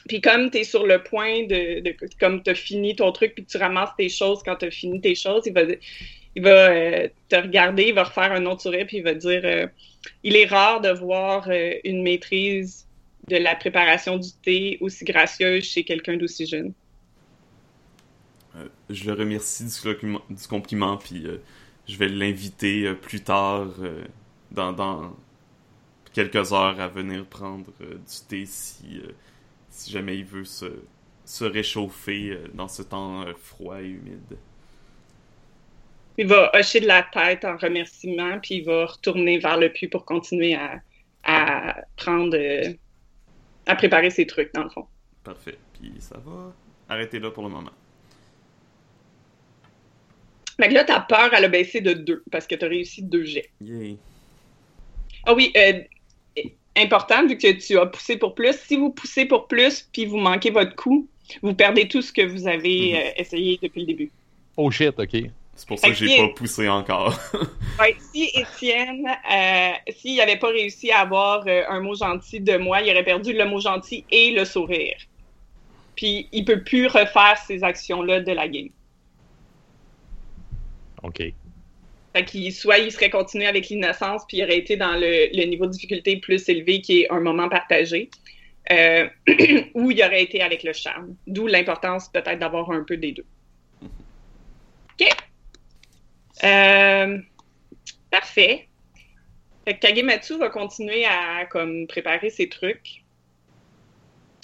puis 0.07 0.21
comme 0.21 0.49
tu 0.49 0.59
es 0.59 0.63
sur 0.63 0.87
le 0.87 1.03
point 1.03 1.43
de, 1.43 1.81
de 1.81 1.95
comme 2.19 2.41
tu 2.41 2.49
as 2.49 2.55
fini 2.55 2.95
ton 2.95 3.11
truc 3.11 3.35
puis 3.35 3.45
que 3.45 3.51
tu 3.51 3.57
ramasses 3.57 3.91
tes 3.97 4.09
choses 4.09 4.41
quand 4.43 4.55
tu 4.55 4.65
as 4.65 4.71
fini 4.71 5.01
tes 5.01 5.15
choses, 5.15 5.43
il 5.45 5.53
va 5.53 5.61
il 6.35 6.43
va 6.43 6.69
euh, 6.71 7.07
te 7.29 7.35
regarder, 7.35 7.83
il 7.89 7.93
va 7.93 8.05
refaire 8.05 8.31
un 8.31 8.45
autre 8.45 8.61
sourire 8.61 8.85
puis 8.87 8.97
il 8.97 9.03
va 9.03 9.13
dire 9.13 9.41
euh, 9.43 9.67
il 10.23 10.35
est 10.35 10.45
rare 10.45 10.81
de 10.81 10.89
voir 10.89 11.47
euh, 11.49 11.73
une 11.83 12.03
maîtrise 12.03 12.87
de 13.27 13.37
la 13.37 13.55
préparation 13.55 14.17
du 14.17 14.29
thé 14.43 14.77
aussi 14.81 15.05
gracieuse 15.05 15.63
chez 15.63 15.83
quelqu'un 15.83 16.17
d'aussi 16.17 16.45
jeune. 16.45 16.73
Euh, 18.55 18.67
je 18.89 19.05
le 19.05 19.13
remercie 19.13 19.65
du, 19.65 20.47
compliment- 20.49 20.97
puis 20.97 21.25
euh, 21.25 21.37
je 21.87 21.97
vais 21.97 22.09
l'inviter 22.09 22.93
plus 22.95 23.21
tard, 23.21 23.67
dans, 24.51 25.15
quelques 26.13 26.51
heures, 26.51 26.79
à 26.79 26.87
venir 26.87 27.25
prendre 27.25 27.71
du 27.79 28.27
thé 28.27 28.45
si, 28.45 29.01
jamais 29.87 30.17
il 30.17 30.25
veut 30.25 30.45
se, 30.45 30.65
réchauffer 31.41 32.37
dans 32.53 32.67
ce 32.67 32.83
temps 32.83 33.25
froid 33.37 33.81
et 33.81 33.87
humide. 33.87 34.37
Il 36.17 36.27
va 36.27 36.51
hocher 36.53 36.81
de 36.81 36.87
la 36.87 37.03
tête 37.03 37.45
en 37.45 37.57
remerciement, 37.57 38.39
puis 38.39 38.55
il 38.55 38.65
va 38.65 38.85
retourner 38.85 39.39
vers 39.39 39.57
le 39.57 39.71
puits 39.71 39.87
pour 39.87 40.05
continuer 40.05 40.55
à, 40.55 40.81
à 41.23 41.81
prendre, 41.95 42.35
euh, 42.37 42.73
à 43.65 43.75
préparer 43.75 44.09
ses 44.09 44.27
trucs, 44.27 44.53
dans 44.53 44.63
le 44.63 44.69
fond. 44.69 44.85
Parfait. 45.23 45.57
Puis 45.79 45.93
ça 45.99 46.17
va 46.17 46.53
arrêter 46.89 47.19
là 47.19 47.31
pour 47.31 47.43
le 47.43 47.49
moment. 47.49 47.71
Fait 50.59 50.69
que 50.69 50.73
là, 50.73 50.83
ta 50.83 50.99
peur, 50.99 51.33
elle 51.33 51.45
a 51.45 51.47
baissé 51.47 51.81
de 51.81 51.93
2 51.93 52.23
parce 52.31 52.45
que 52.45 52.55
tu 52.55 52.65
as 52.65 52.67
réussi 52.67 53.01
deux 53.01 53.23
jets. 53.23 53.49
Yay. 53.61 53.97
Ah 55.25 55.33
oui, 55.33 55.51
euh, 55.55 55.81
important, 56.77 57.25
vu 57.25 57.37
que 57.37 57.51
tu 57.53 57.77
as 57.77 57.85
poussé 57.85 58.17
pour 58.17 58.35
plus. 58.35 58.55
Si 58.57 58.75
vous 58.75 58.91
poussez 58.91 59.25
pour 59.25 59.47
plus, 59.47 59.87
puis 59.91 60.05
vous 60.05 60.17
manquez 60.17 60.51
votre 60.51 60.75
coup, 60.75 61.07
vous 61.41 61.53
perdez 61.53 61.87
tout 61.87 62.01
ce 62.01 62.11
que 62.11 62.21
vous 62.21 62.47
avez 62.47 62.97
euh, 62.97 63.11
essayé 63.17 63.59
depuis 63.61 63.81
le 63.81 63.87
début. 63.87 64.11
Oh 64.57 64.69
shit, 64.69 64.99
ok. 64.99 65.31
C'est 65.55 65.67
pour 65.67 65.79
ça 65.79 65.89
que 65.89 65.93
j'ai 65.93 66.17
pas 66.17 66.29
poussé 66.29 66.67
encore. 66.69 67.17
Ouais, 67.79 67.95
si 68.13 68.29
Étienne, 68.35 69.07
euh, 69.07 69.71
s'il 69.95 70.17
n'avait 70.17 70.37
pas 70.37 70.49
réussi 70.49 70.91
à 70.91 70.99
avoir 70.99 71.47
euh, 71.47 71.63
un 71.67 71.79
mot 71.79 71.95
gentil 71.95 72.39
de 72.39 72.57
moi, 72.57 72.81
il 72.81 72.91
aurait 72.91 73.03
perdu 73.03 73.33
le 73.33 73.43
mot 73.45 73.59
gentil 73.59 74.05
et 74.11 74.31
le 74.31 74.45
sourire. 74.45 74.97
Puis 75.95 76.27
il 76.31 76.45
peut 76.45 76.63
plus 76.63 76.85
refaire 76.85 77.37
ces 77.47 77.63
actions-là 77.63 78.19
de 78.19 78.31
la 78.33 78.47
game. 78.47 78.69
Ok. 81.01 81.23
Fait 82.13 82.25
qu'il 82.25 82.53
soit 82.53 82.77
il 82.77 82.91
serait 82.91 83.09
continué 83.09 83.47
avec 83.47 83.69
l'innocence, 83.69 84.23
puis 84.27 84.37
il 84.37 84.43
aurait 84.43 84.59
été 84.59 84.75
dans 84.75 84.93
le, 84.93 85.35
le 85.35 85.45
niveau 85.45 85.65
de 85.65 85.71
difficulté 85.71 86.17
plus 86.17 86.47
élevé 86.49 86.81
qui 86.81 87.01
est 87.01 87.11
un 87.11 87.21
moment 87.21 87.49
partagé. 87.49 88.09
Euh, 88.71 89.07
ou 89.73 89.91
il 89.91 90.03
aurait 90.03 90.23
été 90.23 90.41
avec 90.41 90.63
le 90.63 90.73
charme. 90.73 91.15
D'où 91.27 91.47
l'importance 91.47 92.09
peut-être 92.09 92.39
d'avoir 92.39 92.69
un 92.71 92.83
peu 92.83 92.97
des 92.97 93.11
deux. 93.11 93.25
OK. 93.81 95.07
Euh, 96.43 97.17
parfait. 98.09 98.67
Fait 99.65 99.75
que 99.75 99.79
Kagematsu 99.79 100.37
va 100.37 100.49
continuer 100.49 101.05
à 101.05 101.45
comme 101.45 101.87
préparer 101.87 102.29
ses 102.29 102.49
trucs. 102.49 103.03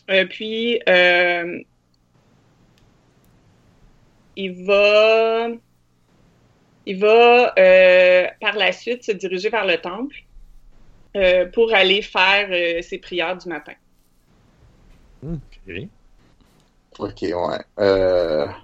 Euh, 0.10 0.26
puis 0.26 0.82
euh, 0.88 1.60
il 4.36 4.66
va 4.66 5.48
il 6.86 6.98
va 7.00 7.54
euh, 7.60 8.28
par 8.40 8.56
la 8.56 8.72
suite 8.72 9.04
se 9.04 9.12
diriger 9.12 9.50
vers 9.50 9.66
le 9.66 9.78
temple 9.78 10.16
euh, 11.18 11.48
pour 11.48 11.74
aller 11.74 12.02
faire 12.02 12.48
euh, 12.52 12.82
ses 12.82 13.00
prières 13.00 13.36
du 13.38 13.50
matin. 13.50 13.74
Ok. 15.24 15.88
Ok, 17.00 17.22
ouais. 17.22 18.58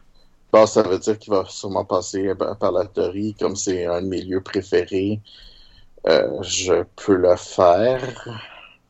Euh, 0.53 0.59
bon, 0.59 0.65
ça 0.67 0.83
veut 0.83 0.99
dire 0.99 1.17
qu'il 1.17 1.33
va 1.33 1.45
sûrement 1.47 1.85
passer 1.85 2.31
par 2.59 2.71
la 2.71 2.85
théorie, 2.85 3.35
comme 3.39 3.55
c'est 3.55 3.85
un 3.85 4.01
de 4.01 4.07
mes 4.07 4.21
lieux 4.21 4.41
préférés. 4.41 5.19
Euh, 6.07 6.41
je 6.41 6.83
peux 6.95 7.15
le 7.15 7.35
faire. 7.35 8.01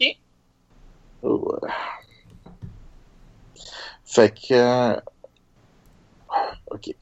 Ok. 0.01 0.17
Ouais. 1.23 1.69
Fait 4.05 4.33
que. 4.33 4.95
Ok. 6.71 6.95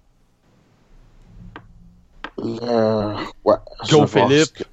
Le... 2.38 3.16
Ouais. 3.45 3.55
Go, 3.89 4.07
Philippe. 4.07 4.53
que- 4.53 4.64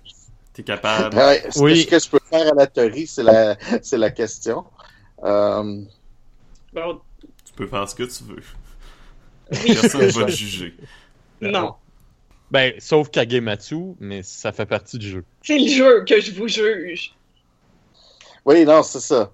T'es 0.53 0.63
capable. 0.65 1.17
Ouais, 1.17 1.43
que- 1.53 1.59
Oui. 1.61 1.83
ce 1.83 1.87
que 1.87 1.99
je 2.01 2.09
peux 2.11 2.19
faire 2.29 2.51
à 2.53 2.55
la 2.55 2.67
théorie, 2.67 3.07
c'est 3.07 3.23
la, 3.23 3.57
c'est 3.83 3.97
la 3.99 4.11
question. 4.11 4.65
Euh, 5.23 5.83
Bon, 6.73 7.01
Tu 7.45 7.53
peux 7.55 7.67
faire 7.67 7.89
ce 7.89 7.95
que 7.95 8.03
tu 8.03 8.25
veux. 8.25 8.43
Oui, 9.51 9.75
Personne 9.75 10.11
va 10.11 10.25
te 10.27 10.31
juger. 10.31 10.75
non. 11.41 11.77
Ben, 12.51 12.75
sauf 12.81 13.11
Kagematsu, 13.11 13.95
mais 14.01 14.23
ça 14.23 14.53
fait 14.53 14.67
partie 14.67 14.99
du 14.99 15.09
jeu. 15.11 15.25
C'est 15.43 15.59
le 15.59 15.69
jeu 15.69 16.05
que 16.05 16.21
je 16.21 16.33
vous 16.33 16.49
juge. 16.49 17.15
Oui, 18.45 18.65
non, 18.65 18.83
c'est 18.83 19.01
ça. 19.01 19.33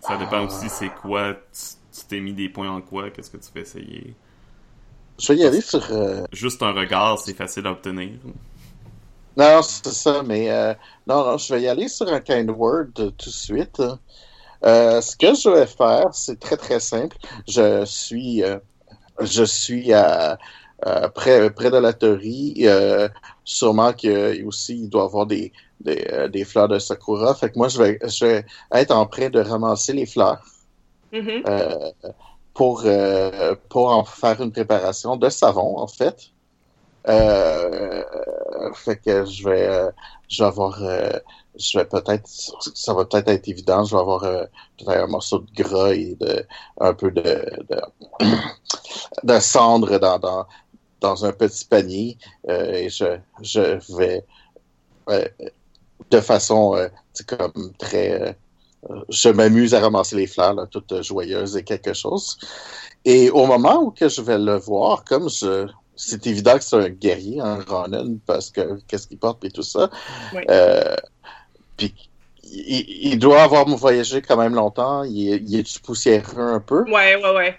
Ça 0.00 0.16
dépend 0.16 0.44
aussi 0.46 0.68
c'est 0.70 0.88
quoi, 0.94 1.34
tu 1.34 2.06
t'es 2.08 2.20
mis 2.20 2.32
des 2.32 2.48
points 2.48 2.70
en 2.70 2.80
quoi, 2.80 3.10
qu'est-ce 3.10 3.30
que 3.30 3.36
tu 3.38 3.50
veux 3.54 3.62
essayer? 3.62 4.14
Je 5.18 5.32
vais 5.32 5.38
y 5.38 5.44
aller 5.44 5.60
sur. 5.60 5.84
euh, 5.92 6.24
Juste 6.32 6.62
un 6.62 6.72
regard, 6.72 7.18
c'est 7.18 7.34
facile 7.34 7.66
à 7.66 7.72
obtenir. 7.72 8.18
Non, 9.36 9.60
c'est 9.62 9.92
ça, 9.92 10.22
mais 10.22 10.50
euh, 10.50 10.74
non, 11.06 11.24
non, 11.26 11.36
je 11.38 11.52
vais 11.54 11.62
y 11.62 11.68
aller 11.68 11.88
sur 11.88 12.08
un 12.08 12.20
kind 12.20 12.50
word 12.50 12.86
euh, 12.98 13.10
tout 13.10 13.28
de 13.28 13.34
suite. 13.34 13.82
Euh, 14.64 15.00
ce 15.00 15.16
que 15.16 15.34
je 15.34 15.48
vais 15.50 15.66
faire, 15.66 16.08
c'est 16.12 16.38
très 16.40 16.56
très 16.56 16.80
simple. 16.80 17.16
Je 17.46 17.84
suis, 17.84 18.42
euh, 18.42 18.58
je 19.20 19.44
suis 19.44 19.92
à, 19.92 20.38
à 20.82 21.08
près, 21.08 21.50
près 21.50 21.70
de 21.70 21.78
la 21.78 21.92
théorie. 21.92 22.54
Euh, 22.60 23.08
sûrement 23.44 23.92
que 23.92 24.42
aussi 24.44 24.76
il 24.84 24.88
doit 24.88 25.02
y 25.02 25.04
avoir 25.06 25.26
des, 25.26 25.52
des, 25.80 26.28
des 26.32 26.44
fleurs 26.44 26.68
de 26.68 26.78
sakura. 26.78 27.34
Fait 27.34 27.50
que 27.50 27.58
moi, 27.58 27.68
je 27.68 27.82
vais, 27.82 27.98
je 28.02 28.24
vais 28.24 28.46
être 28.72 28.92
en 28.92 29.06
train 29.06 29.28
de 29.30 29.40
ramasser 29.40 29.92
les 29.92 30.06
fleurs. 30.06 30.44
Mhm. 31.12 31.42
euh, 31.46 31.92
pour, 32.52 32.84
pour 33.68 33.90
en 33.90 34.04
faire 34.04 34.40
une 34.42 34.50
préparation 34.50 35.16
de 35.16 35.28
savon, 35.28 35.78
en 35.78 35.86
fait. 35.86 36.30
Fait 38.74 38.96
que 38.96 39.24
je 39.24 39.44
vais, 39.44 39.90
je 40.28 40.42
vais 40.42 40.48
avoir 40.48 40.80
je 41.58 41.78
vais 41.78 41.84
peut-être, 41.84 42.28
ça 42.74 42.94
va 42.94 43.04
peut-être 43.04 43.28
être 43.28 43.48
évident, 43.48 43.84
je 43.84 43.94
vais 43.94 44.00
avoir 44.00 44.24
euh, 44.24 44.44
peut-être 44.78 45.02
un 45.02 45.06
morceau 45.06 45.38
de 45.38 45.62
gras 45.62 45.92
et 45.92 46.16
de, 46.20 46.44
un 46.80 46.94
peu 46.94 47.10
de, 47.10 47.22
de, 47.22 47.80
de 49.22 49.40
cendre 49.40 49.98
dans, 49.98 50.18
dans, 50.18 50.46
dans 51.00 51.24
un 51.24 51.32
petit 51.32 51.64
panier 51.64 52.18
euh, 52.48 52.72
et 52.72 52.88
je, 52.88 53.18
je 53.42 53.96
vais 53.96 54.24
euh, 55.08 55.24
de 56.10 56.20
façon 56.20 56.88
comme 57.26 57.72
très 57.78 58.36
je 59.08 59.28
m'amuse 59.28 59.74
à 59.74 59.80
ramasser 59.80 60.14
les 60.14 60.26
fleurs 60.26 60.54
là, 60.54 60.66
toutes 60.66 61.02
joyeuses 61.02 61.56
et 61.56 61.64
quelque 61.64 61.92
chose. 61.92 62.38
Et 63.04 63.30
au 63.30 63.46
moment 63.46 63.82
où 63.82 63.90
que 63.90 64.08
je 64.08 64.20
vais 64.22 64.38
le 64.38 64.56
voir, 64.56 65.04
comme 65.04 65.28
je 65.28 65.66
c'est 65.96 66.26
évident 66.26 66.58
que 66.58 66.64
c'est 66.64 66.76
un 66.76 66.90
guerrier, 66.90 67.40
un 67.40 67.62
Ronin, 67.62 68.16
parce 68.26 68.50
que 68.50 68.78
qu'est-ce 68.86 69.08
qu'il 69.08 69.18
porte 69.18 69.44
et 69.44 69.50
tout 69.50 69.62
ça. 69.62 69.90
Oui. 70.34 70.42
Euh, 70.50 70.94
puis 71.76 71.94
il, 72.44 73.12
il 73.12 73.18
doit 73.18 73.42
avoir 73.42 73.66
voyagé 73.68 74.22
quand 74.22 74.36
même 74.36 74.54
longtemps. 74.54 75.04
Il, 75.04 75.32
est- 75.32 75.42
il 75.46 75.56
est 75.60 75.80
poussiéreux 75.82 76.40
un 76.40 76.60
peu? 76.60 76.84
Ouais, 76.84 77.16
ouais, 77.16 77.34
ouais. 77.34 77.58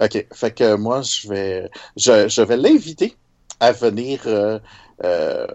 OK. 0.00 0.26
Fait 0.32 0.50
que 0.54 0.74
moi, 0.76 1.02
je 1.02 1.28
vais, 1.28 1.70
je, 1.96 2.28
je 2.28 2.42
vais 2.42 2.56
l'inviter 2.56 3.16
à 3.60 3.72
venir 3.72 4.22
euh, 4.26 4.58
euh, 5.04 5.46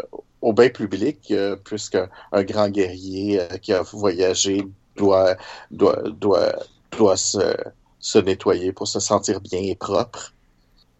au 0.42 0.54
bain 0.54 0.70
public, 0.70 1.20
euh, 1.32 1.56
puisqu'un 1.58 2.10
un 2.32 2.44
grand 2.44 2.70
guerrier 2.70 3.42
euh, 3.42 3.58
qui 3.58 3.74
a 3.74 3.82
voyagé 3.82 4.64
doit, 4.96 5.36
doit, 5.72 6.02
doit, 6.12 6.54
doit 6.92 7.18
se, 7.18 7.56
se 8.00 8.20
nettoyer 8.20 8.72
pour 8.74 8.88
se 8.88 9.00
sentir 9.00 9.42
bien 9.42 9.60
et 9.62 9.76
propre. 9.76 10.34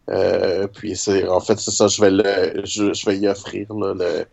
Euh, 0.10 0.68
puis 0.68 0.96
c'est 0.98 1.28
en 1.28 1.40
fait 1.40 1.60
c'est 1.60 1.72
ça, 1.72 1.88
je 1.88 2.02
vais 2.02 2.10
le 2.12 2.66
je, 2.66 2.94
je 2.94 3.06
vais 3.06 3.18
y 3.20 3.28
offrir 3.28 3.72
là, 3.76 3.94
le, 3.94 4.26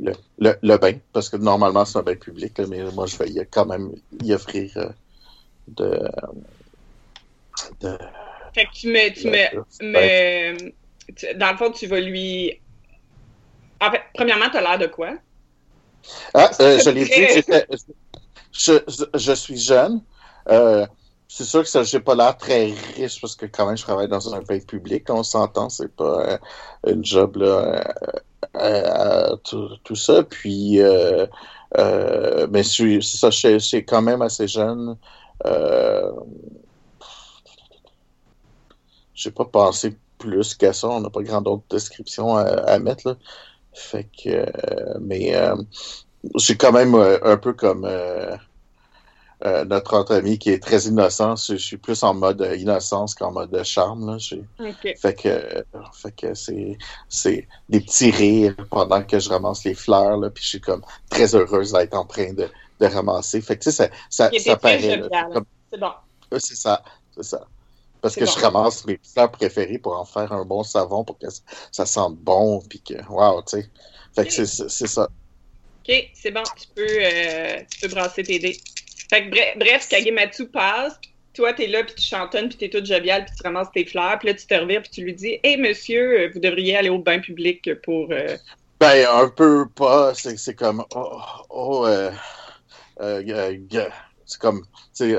le, 0.00 0.12
le, 0.38 0.54
le 0.62 0.76
bain, 0.78 0.98
parce 1.12 1.28
que 1.28 1.36
normalement 1.36 1.84
c'est 1.84 1.98
un 1.98 2.02
bain 2.02 2.16
public, 2.16 2.58
là, 2.58 2.66
mais 2.68 2.82
moi 2.92 3.06
je 3.06 3.16
vais 3.16 3.28
y, 3.30 3.46
quand 3.50 3.66
même 3.66 3.92
y 4.22 4.32
offrir 4.34 4.70
euh, 4.76 4.90
de, 5.68 6.08
de 7.80 7.98
Fait 8.54 8.64
que 8.66 8.72
tu 8.72 8.88
me, 8.88 9.12
tu 9.14 9.28
me, 9.28 9.46
me 9.82 10.72
tu- 11.16 11.34
dans 11.36 11.52
le 11.52 11.56
fond, 11.56 11.70
tu 11.70 11.86
vas 11.86 12.00
lui. 12.00 12.60
En 13.80 13.90
fait, 13.90 14.02
premièrement, 14.14 14.50
t'as 14.50 14.60
l'air 14.60 14.78
de 14.78 14.86
quoi? 14.86 15.16
Ah, 16.34 16.50
euh, 16.60 16.78
je 16.78 16.90
l'ai 16.90 17.04
dit, 17.04 17.26
je, 18.52 18.78
je, 18.88 19.04
je 19.14 19.32
suis 19.32 19.56
jeune. 19.58 20.02
Euh, 20.48 20.86
c'est 21.28 21.44
sûr 21.44 21.62
que 21.64 21.82
j'ai 21.84 22.00
pas 22.00 22.14
l'air 22.14 22.36
très 22.36 22.72
riche 22.96 23.20
parce 23.20 23.36
que 23.36 23.46
quand 23.46 23.66
même 23.66 23.76
je 23.76 23.82
travaille 23.82 24.08
dans 24.08 24.34
un 24.34 24.42
pays 24.42 24.64
public, 24.64 25.08
on 25.10 25.22
s'entend, 25.22 25.68
c'est 25.68 25.94
pas 25.94 26.38
euh, 26.86 26.92
une 26.92 27.04
job 27.04 27.36
là, 27.36 27.94
euh, 28.56 29.36
euh, 29.52 29.68
tout, 29.84 29.96
ça. 29.96 30.22
Puis, 30.22 30.80
euh, 30.80 31.26
euh, 31.78 32.46
mais 32.50 32.62
c'est 32.62 33.00
ça, 33.00 33.30
suis 33.30 33.84
quand 33.84 34.02
même 34.02 34.22
assez 34.22 34.48
jeune. 34.48 34.96
Euh, 35.46 36.12
j'ai 39.14 39.30
pas 39.30 39.44
pensé 39.44 39.96
plus 40.18 40.54
qu'à 40.54 40.72
ça. 40.72 40.88
On 40.88 41.00
n'a 41.00 41.10
pas 41.10 41.22
grand 41.22 41.40
d'autres 41.40 41.64
descriptions 41.70 42.36
à, 42.36 42.42
à 42.42 42.78
mettre 42.78 43.08
là. 43.08 43.16
Fait 43.72 44.04
que, 44.04 44.30
euh, 44.30 44.98
mais 45.00 45.34
euh, 45.36 45.56
j'ai 46.36 46.56
quand 46.56 46.72
même 46.72 46.94
un 46.94 47.36
peu 47.36 47.52
comme 47.52 47.88
euh, 49.44 49.60
euh, 49.60 49.64
notre 49.64 49.96
autre 49.96 50.14
ami 50.14 50.38
qui 50.38 50.50
est 50.50 50.62
très 50.62 50.82
innocent. 50.84 51.36
Je, 51.36 51.54
je 51.56 51.62
suis 51.64 51.76
plus 51.76 52.02
en 52.02 52.14
mode 52.14 52.42
euh, 52.42 52.56
innocence 52.56 53.14
qu'en 53.14 53.32
mode 53.32 53.62
charme. 53.64 54.06
Là. 54.06 54.18
Fait 54.98 55.14
que, 55.14 55.28
euh, 55.28 55.62
fait 55.92 56.12
que 56.12 56.34
c'est, 56.34 56.76
c'est 57.08 57.48
des 57.68 57.80
petits 57.80 58.10
rires 58.10 58.54
pendant 58.70 59.02
que 59.02 59.18
je 59.18 59.28
ramasse 59.30 59.64
les 59.64 59.74
fleurs. 59.74 60.16
Là, 60.18 60.30
puis 60.30 60.42
je 60.44 60.48
suis 60.48 60.60
comme 60.60 60.82
très 61.08 61.34
heureuse 61.34 61.72
d'être 61.72 61.94
en 61.94 62.04
train 62.04 62.32
de, 62.32 62.48
de 62.80 62.86
ramasser. 62.86 63.40
Fait 63.40 63.56
que 63.56 63.64
tu 63.64 63.70
sais, 63.72 63.90
ça, 64.10 64.30
ça, 64.38 64.56
paraît. 64.56 65.02
C'est 65.70 65.78
bon. 65.78 65.92
euh, 66.32 66.38
C'est 66.38 66.56
ça, 66.56 66.82
c'est 67.14 67.24
ça. 67.24 67.46
Parce 68.02 68.14
que 68.16 68.24
bon. 68.24 68.30
je 68.30 68.38
ramasse 68.40 68.84
mes 68.86 68.98
fleurs 69.12 69.30
préférées 69.30 69.78
pour 69.78 69.98
en 69.98 70.04
faire 70.04 70.32
un 70.32 70.44
bon 70.44 70.62
savon 70.64 71.04
pour 71.04 71.18
que 71.18 71.28
ça, 71.30 71.42
ça 71.70 71.86
sente 71.86 72.16
bon, 72.16 72.60
puis 72.68 72.80
que, 72.80 72.94
wow, 73.08 73.42
tu 73.42 73.60
sais. 73.60 73.70
Fait 74.14 74.26
que 74.26 74.32
c'est, 74.32 74.46
c'est 74.46 74.68
c'est 74.68 74.86
ça. 74.86 75.08
Ok, 75.88 76.10
c'est 76.14 76.30
bon. 76.30 76.42
Tu 76.56 76.66
peux, 76.74 76.86
euh, 76.86 77.58
tu 77.70 77.80
peux 77.80 77.88
brasser 77.94 78.22
tes 78.22 78.38
dés. 78.38 78.58
Fait 79.10 79.24
que 79.24 79.30
bref, 79.30 79.56
bref 79.58 79.88
Kagematsu 79.88 80.46
passe. 80.46 80.94
puis 81.02 81.10
Toi, 81.34 81.52
t'es 81.52 81.66
là, 81.66 81.82
puis 81.82 81.96
tu 81.96 82.02
chantonnes, 82.02 82.48
puis 82.48 82.58
t'es 82.58 82.70
toute 82.70 82.86
joviale, 82.86 83.24
puis 83.24 83.34
tu 83.36 83.42
ramasses 83.42 83.72
tes 83.72 83.84
fleurs. 83.84 84.16
Puis 84.20 84.28
là, 84.28 84.34
tu 84.34 84.46
te 84.46 84.54
revires, 84.54 84.82
puis 84.82 84.90
tu 84.92 85.02
lui 85.02 85.14
dis 85.14 85.40
Hé, 85.42 85.56
monsieur, 85.56 86.20
euh, 86.20 86.30
vous 86.32 86.38
devriez 86.38 86.76
aller 86.76 86.90
au 86.90 86.98
bain 86.98 87.18
public 87.18 87.68
pour. 87.82 88.12
euh, 88.12 88.36
Ben, 88.78 89.04
un 89.12 89.28
peu 89.28 89.66
pas. 89.74 90.14
C'est, 90.14 90.54
comme, 90.54 90.84
oh, 90.94 91.20
oh 91.50 91.86
euh, 91.86 92.12
euh, 93.00 93.58
c'est 94.24 94.40
comme, 94.40 94.64
tu 94.96 95.16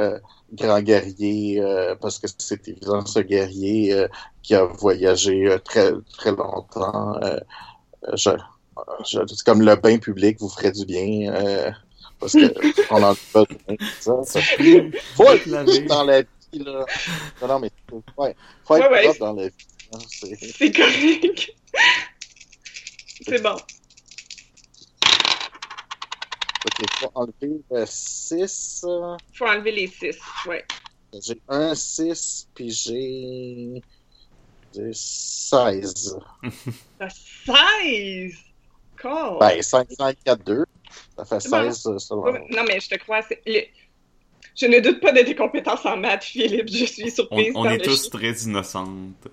grand 0.53 0.81
guerrier, 0.81 1.61
parce 2.01 2.19
que 2.19 2.27
c'est 2.37 2.67
évident, 2.67 3.05
ce 3.05 3.19
guerrier 3.19 4.05
qui 4.41 4.53
a 4.55 4.65
voyagé 4.65 5.55
très, 5.63 5.91
très 6.17 6.31
longtemps. 6.31 7.17
c'est 8.17 9.43
comme 9.45 9.61
le 9.61 9.75
bain 9.75 9.97
public 9.97 10.37
vous 10.39 10.49
ferait 10.49 10.71
du 10.71 10.85
bien, 10.85 11.73
parce 12.21 12.33
que 12.33 12.93
on 12.93 13.03
en 13.03 13.11
a 13.11 13.15
besoin 13.33 13.45
ça. 13.99 14.23
ça. 14.23 14.39
Faut 15.15 15.29
être 15.31 15.49
dans 15.87 16.03
la 16.05 16.21
vie, 16.21 16.27
là. 16.53 16.85
Non, 17.41 17.47
non, 17.49 17.59
mais 17.59 17.71
ouais, 18.17 18.35
faut 18.65 18.75
être 18.77 18.89
Ouais, 18.91 19.07
ouais. 19.07 19.17
dans 19.19 19.33
la 19.33 19.47
vie. 19.49 19.53
hein, 19.93 19.99
c'est- 20.07 20.35
C'est 20.57 20.71
correct. 20.71 21.51
c'est 23.27 23.41
bon. 23.43 23.57
Ok, 26.63 26.89
faut 26.99 27.11
enlever 27.15 27.59
6. 27.87 28.81
Faut 29.33 29.45
enlever 29.47 29.71
les 29.71 29.87
six. 29.87 30.15
Ouais. 30.45 30.63
J'ai 31.21 31.41
un 31.49 31.73
6, 31.75 32.47
puis 32.53 32.69
j'ai. 32.71 33.81
J'ai 34.73 34.91
16. 34.93 36.17
T'as 36.99 37.09
16! 37.09 38.33
Cool. 39.01 39.39
Ben, 39.39 39.61
5, 39.61 39.87
5, 39.91 40.15
4, 40.23 40.43
2. 40.45 40.63
Ça 41.17 41.25
fait 41.25 41.39
C'est 41.39 41.49
bon. 41.49 41.71
16 41.71 41.85
euh, 41.87 41.97
selon. 41.99 42.23
Ouais, 42.23 42.43
Non, 42.51 42.63
mais 42.67 42.79
je 42.79 42.89
te 42.89 42.95
crois. 42.95 43.21
le- 43.45 43.61
Je 44.55 44.65
ne 44.65 44.79
doute 44.79 44.99
pas 44.99 45.11
de 45.11 45.19
tes 45.21 45.35
compétences 45.35 45.85
en 45.85 45.97
maths, 45.97 46.23
Philippe. 46.25 46.67
Je 46.69 46.85
suis 46.85 47.05
On, 47.05 47.09
surprise. 47.15 47.51
on 47.55 47.63
par 47.63 47.71
est 47.73 47.77
tous 47.79 48.03
chiffre. 48.03 48.17
très 48.17 48.31
innocentes. 48.43 49.27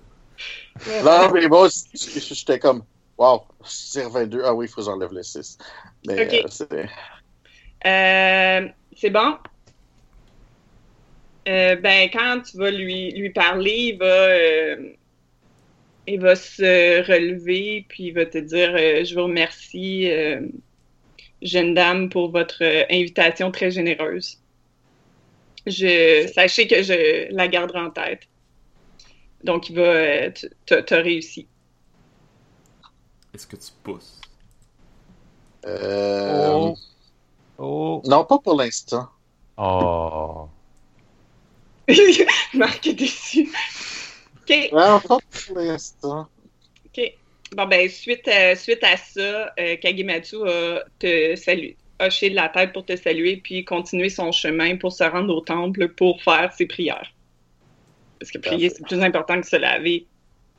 Non, 1.03 1.31
mais 1.33 1.47
moi, 1.47 1.67
j'étais 1.93 2.59
comme. 2.59 2.83
Wow, 3.17 3.43
je 3.63 3.91
tire 3.91 4.09
22. 4.09 4.41
Ah 4.45 4.53
oui, 4.53 4.65
il 4.65 4.69
faut 4.69 4.77
que 4.79 4.85
j'enlève 4.85 5.11
le 5.11 5.23
6. 5.23 5.57
Mais 6.07 6.19
euh, 6.43 6.47
c'est. 6.49 6.87
Euh, 7.85 8.67
c'est 8.95 9.09
bon? 9.09 9.35
Euh, 11.47 11.75
ben, 11.77 12.09
quand 12.11 12.41
tu 12.49 12.57
vas 12.57 12.69
lui, 12.71 13.11
lui 13.11 13.31
parler, 13.31 13.91
il 13.93 13.97
va, 13.97 14.05
euh, 14.05 14.91
il 16.07 16.19
va 16.19 16.35
se 16.35 17.01
relever, 17.07 17.85
puis 17.89 18.05
il 18.07 18.13
va 18.13 18.25
te 18.25 18.37
dire 18.37 18.71
euh, 18.75 19.03
Je 19.03 19.15
vous 19.15 19.23
remercie, 19.23 20.11
euh, 20.11 20.41
jeune 21.41 21.73
dame, 21.73 22.09
pour 22.09 22.31
votre 22.31 22.63
euh, 22.63 22.85
invitation 22.89 23.51
très 23.51 23.71
généreuse. 23.71 24.39
Je, 25.67 26.29
sachez 26.33 26.67
que 26.67 26.81
je 26.83 27.31
la 27.33 27.47
garderai 27.47 27.79
en 27.79 27.89
tête. 27.91 28.23
Donc, 29.43 29.69
il 29.69 29.75
va. 29.75 29.83
euh, 29.83 30.31
T'as 30.65 31.01
réussi. 31.01 31.47
Est-ce 33.33 33.47
que 33.47 33.55
tu 33.55 33.71
pousses? 33.83 34.19
Euh, 35.65 36.49
Oh. 36.53 36.75
Oh. 37.57 38.01
Non, 38.05 38.23
pas 38.25 38.39
pour 38.39 38.55
l'instant. 38.55 39.09
Oh. 39.57 40.47
Marc 42.53 42.87
est 42.87 42.93
déçu. 42.93 43.51
Non, 44.71 44.99
pas 45.01 45.17
pour 45.47 45.57
l'instant. 45.57 46.27
Bon, 47.55 47.65
ben, 47.65 47.89
suite 47.89 48.27
à, 48.27 48.55
suite 48.55 48.83
à 48.83 48.95
ça, 48.97 49.51
euh, 49.59 49.75
Kagematsu 49.77 50.37
a 50.47 50.83
te 50.99 51.35
salué, 51.35 51.77
hoché 51.99 52.29
de 52.29 52.35
la 52.35 52.49
tête 52.49 52.73
pour 52.73 52.85
te 52.85 52.95
saluer, 52.95 53.37
puis 53.37 53.65
continuer 53.65 54.09
son 54.09 54.31
chemin 54.31 54.77
pour 54.77 54.91
se 54.93 55.03
rendre 55.03 55.35
au 55.35 55.41
temple 55.41 55.89
pour 55.95 56.21
faire 56.21 56.53
ses 56.53 56.67
prières. 56.67 57.11
Parce 58.19 58.31
que 58.31 58.37
prier, 58.37 58.69
c'est 58.69 58.83
plus 58.83 59.01
important 59.01 59.39
que 59.41 59.47
se 59.47 59.55
laver, 59.55 60.07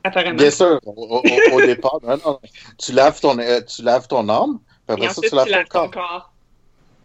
apparemment. 0.03 0.37
Bien 0.37 0.51
sûr, 0.51 0.79
au, 0.85 0.91
au- 1.23 1.55
au 1.55 1.61
départ, 1.61 1.99
non, 2.03 2.17
non, 2.25 2.39
tu 2.77 2.91
laves 2.91 3.19
ton, 3.21 3.37
euh, 3.39 3.61
tu 3.61 3.83
laves 3.83 4.07
ton 4.07 4.27
âme, 4.29 4.59
puis 4.87 4.97
Et 4.97 5.05
après 5.05 5.13
ça, 5.13 5.21
tu 5.29 5.35
laves 5.35 5.45
tu 5.45 5.51
laves 5.51 5.65
ton 5.65 5.79
ton 5.85 5.89
corps. 5.89 5.91
corps. 6.09 6.33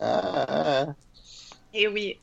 Ah, 0.00 0.46
ah. 0.48 0.86
Eh 1.72 1.88
oui. 1.88 2.18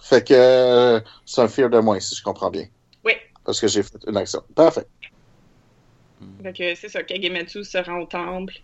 Fait 0.00 0.26
que 0.26 0.34
euh, 0.34 1.00
c'est 1.24 1.40
un 1.40 1.48
fear 1.48 1.70
de 1.70 1.78
moins, 1.78 2.00
si 2.00 2.14
je 2.16 2.22
comprends 2.22 2.50
bien. 2.50 2.66
Oui. 3.04 3.12
Parce 3.44 3.60
que 3.60 3.68
j'ai 3.68 3.82
fait 3.82 3.98
une 4.06 4.16
action. 4.16 4.42
Parfait. 4.54 4.86
Fait 6.42 6.52
que 6.52 6.74
c'est 6.74 6.88
ça, 6.88 7.02
Kagematsu 7.02 7.64
se 7.64 7.78
rend 7.78 8.00
au 8.00 8.06
temple. 8.06 8.54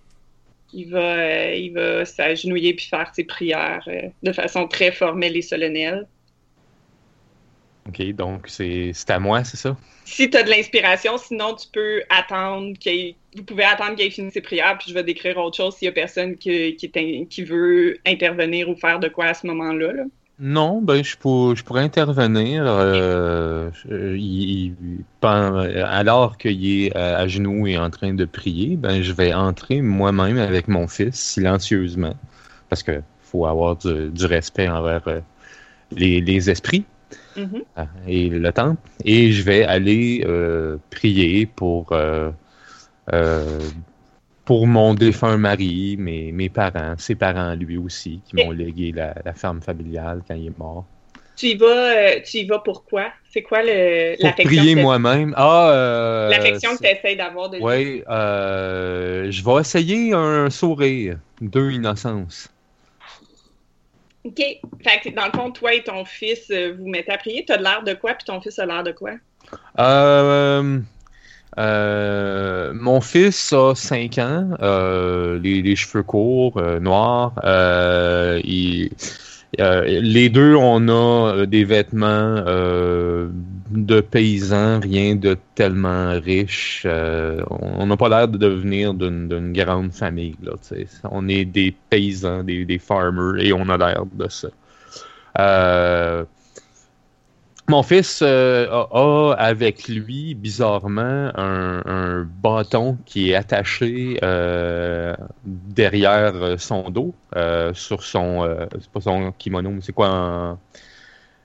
Il 0.73 0.91
va, 0.91 0.99
euh, 0.99 1.55
il 1.55 1.73
va 1.73 2.05
s'agenouiller 2.05 2.75
puis 2.75 2.87
faire 2.87 3.13
ses 3.15 3.25
prières 3.25 3.83
euh, 3.89 4.09
de 4.23 4.33
façon 4.33 4.69
très 4.69 4.93
formelle 4.93 5.37
et 5.37 5.43
solennelle. 5.43 6.07
OK, 7.89 8.03
donc 8.13 8.47
c'est 8.47 8.93
c'est 8.95 9.11
à 9.11 9.19
moi, 9.19 9.43
c'est 9.43 9.57
ça? 9.57 9.77
Si 10.05 10.31
tu 10.31 10.37
as 10.37 10.43
de 10.43 10.51
l'inspiration, 10.51 11.17
sinon 11.19 11.57
tu 11.57 11.67
peux 11.73 12.03
attendre 12.09 12.77
qu'il 12.79 13.15
vous 13.37 13.45
pouvez 13.45 13.65
attendre 13.65 13.97
qu'il 13.97 14.07
ait 14.07 14.11
fini 14.11 14.31
ses 14.31 14.41
prières, 14.41 14.77
puis 14.79 14.91
je 14.91 14.95
vais 14.95 15.03
décrire 15.03 15.39
autre 15.39 15.57
chose 15.57 15.77
s'il 15.77 15.87
y 15.87 15.89
a 15.89 15.93
personne 15.93 16.37
qui, 16.37 16.77
qui, 16.77 17.27
qui 17.29 17.45
veut 17.45 17.99
intervenir 18.07 18.69
ou 18.69 18.77
faire 18.77 18.99
de 19.01 19.09
quoi 19.09 19.27
à 19.27 19.35
ce 19.35 19.47
moment-là. 19.47 19.93
là. 19.93 20.05
Non, 20.43 20.81
ben 20.81 21.05
je, 21.05 21.17
pour- 21.19 21.55
je 21.55 21.63
pourrais 21.63 21.83
intervenir 21.83 22.65
euh, 22.67 23.71
je- 23.75 24.17
il- 24.17 24.75
il- 24.81 25.05
pen- 25.21 25.55
alors 25.85 26.39
qu'il 26.39 26.65
est 26.87 26.97
à, 26.97 27.19
à 27.19 27.29
genoux 27.29 27.67
et 27.67 27.77
en 27.77 27.91
train 27.91 28.15
de 28.15 28.25
prier, 28.25 28.77
ben 28.77 29.03
je 29.03 29.13
vais 29.13 29.35
entrer 29.35 29.83
moi-même 29.83 30.39
avec 30.39 30.67
mon 30.69 30.89
fils 30.89 31.17
silencieusement 31.17 32.15
parce 32.71 32.83
que 32.83 33.03
faut 33.23 33.45
avoir 33.47 33.77
du, 33.77 34.09
du 34.11 34.25
respect 34.27 34.69
envers 34.69 35.07
euh, 35.09 35.21
les, 35.93 36.21
les 36.23 36.51
esprits 36.51 36.87
Mhm. 37.37 37.63
euh, 37.79 37.85
et 38.09 38.29
le 38.31 38.53
temple 38.53 38.81
et 39.05 39.33
je 39.33 39.43
vais 39.43 39.65
aller 39.65 40.25
euh, 40.27 40.79
prier 40.91 41.47
pour 41.47 41.93
euh, 41.93 42.31
euh, 43.13 43.71
pour 44.51 44.67
mon 44.67 44.95
défunt 44.95 45.37
mari, 45.37 45.95
mes, 45.97 46.33
mes 46.33 46.49
parents, 46.49 46.97
ses 46.99 47.15
parents 47.15 47.55
lui 47.55 47.77
aussi, 47.77 48.21
qui 48.27 48.35
m'ont 48.35 48.51
légué 48.51 48.91
la, 48.91 49.15
la 49.25 49.33
ferme 49.33 49.63
familiale 49.63 50.23
quand 50.27 50.35
il 50.35 50.49
est 50.49 50.59
mort. 50.59 50.87
Tu 51.37 51.51
y 51.51 51.55
vas, 51.55 51.67
euh, 51.67 52.21
tu 52.29 52.39
y 52.39 52.47
vas 52.47 52.59
pourquoi? 52.59 53.13
C'est 53.31 53.43
quoi 53.43 53.63
le, 53.63 54.17
Pour 54.17 54.25
l'affection 54.25 54.57
prier 54.57 54.75
que- 54.75 54.81
moi-même. 54.81 55.35
Ah, 55.37 55.71
euh, 55.71 56.31
l'affection 56.31 56.77
que 56.77 56.83
tu 56.83 56.89
essaies 56.89 57.15
d'avoir 57.15 57.49
de 57.49 57.59
lui? 57.59 57.65
Oui, 57.65 58.03
euh, 58.11 59.31
je 59.31 59.45
vais 59.45 59.61
essayer 59.61 60.15
un 60.15 60.51
sourire, 60.51 61.19
deux 61.41 61.71
innocences. 61.71 62.49
OK. 64.25 64.43
Fait 64.83 65.01
que 65.01 65.15
dans 65.15 65.27
le 65.27 65.33
fond, 65.33 65.53
toi 65.53 65.75
et 65.75 65.85
ton 65.85 66.05
fils, 66.05 66.51
euh, 66.51 66.75
vous 66.77 66.89
mettez 66.89 67.13
à 67.13 67.19
prier. 67.19 67.45
Tu 67.45 67.53
as 67.53 67.57
l'air 67.57 67.85
de 67.85 67.95
quoi, 67.95 68.15
puis 68.15 68.25
ton 68.25 68.41
fils 68.41 68.59
a 68.59 68.67
l'air 68.67 68.83
de 68.83 68.91
quoi? 68.91 69.13
Euh, 69.79 70.81
euh, 71.59 72.73
mon 72.75 73.01
fils 73.01 73.53
a 73.53 73.75
5 73.75 74.19
ans, 74.19 74.51
euh, 74.61 75.39
les, 75.41 75.77
cheveux 75.77 76.03
courts, 76.03 76.59
euh, 76.59 76.79
noirs. 76.79 77.33
euh, 77.45 78.41
les 80.01 80.29
deux, 80.29 80.55
on 80.55 80.89
a 80.89 81.45
des 81.47 81.65
vêtements 81.65 82.37
de 83.71 84.01
paysans, 84.01 84.81
rien 84.81 85.17
de 85.17 85.37
tellement 85.57 86.13
riche. 86.21 86.87
on 86.87 87.87
n'a 87.87 87.97
pas 87.97 88.09
l'air 88.09 88.29
de 88.29 88.39
devenir 88.39 88.95
d'une 88.95 89.53
grande 89.53 89.93
famille. 89.93 90.37
Là, 90.43 90.53
on 91.11 91.29
est 91.29 91.45
des 91.45 91.75
paysans, 91.91 92.45
des, 92.45 92.65
des 92.65 92.79
farmers, 92.79 93.43
et 93.45 93.53
on 93.53 93.69
a 93.69 93.77
l'air 93.77 94.05
de 94.13 94.29
ça. 94.29 94.49
Mon 97.71 97.85
fils 97.85 98.21
euh, 98.21 98.67
a, 98.69 98.89
a 98.91 99.35
avec 99.39 99.87
lui, 99.87 100.35
bizarrement, 100.35 101.31
un, 101.37 101.83
un 101.87 102.29
bâton 102.43 102.99
qui 103.07 103.31
est 103.31 103.37
attaché 103.37 104.19
euh, 104.25 105.15
derrière 105.45 106.35
euh, 106.35 106.57
son 106.59 106.91
dos, 106.91 107.15
euh, 107.37 107.73
sur 107.73 108.03
son, 108.03 108.45
c'est 108.73 108.91
pas 108.91 109.01
son 109.01 109.31
kimono, 109.39 109.71
mais 109.71 109.81
c'est 109.83 109.93
quoi 109.93 110.09
un- 110.09 110.59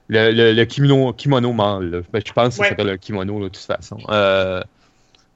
le, 0.07 0.32
le, 0.32 0.53
le 0.53 0.65
kimono, 0.65 1.13
kimono 1.13 1.53
mâle. 1.53 2.03
Ben, 2.11 2.21
je 2.26 2.34
pense 2.34 2.47
que 2.47 2.53
ça 2.55 2.61
Ouais. 2.63 2.69
s'appelle 2.69 2.89
un 2.89 2.97
kimono 2.97 3.36
là, 3.39 3.45
de 3.45 3.49
toute 3.49 3.57
façon. 3.57 3.97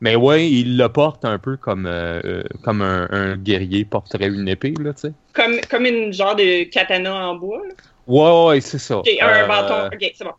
Mais 0.02 0.16
ouais, 0.16 0.50
il 0.50 0.76
le 0.78 0.90
porte 0.90 1.24
un 1.24 1.38
peu 1.38 1.58
comme, 1.58 1.88
comme 2.64 2.82
un, 2.82 3.08
un 3.12 3.36
guerrier 3.36 3.86
porterait 3.86 4.28
une 4.28 4.48
épée, 4.48 4.74
là, 4.80 4.94
tu 4.94 5.02
sais. 5.02 5.14
Comme, 5.34 5.60
comme 5.70 5.86
une 5.86 6.14
genre 6.14 6.36
de 6.36 6.64
katana 6.64 7.14
en 7.30 7.36
bois. 7.36 7.62
là. 7.68 7.74
Ouais, 8.08 8.48
ouais, 8.48 8.62
c'est 8.62 8.80
ça. 8.80 8.98
OK, 9.00 9.10
un 9.22 9.48
bâton. 9.48 9.88
OK, 9.94 10.12
c'est 10.16 10.24
bon. 10.24 10.32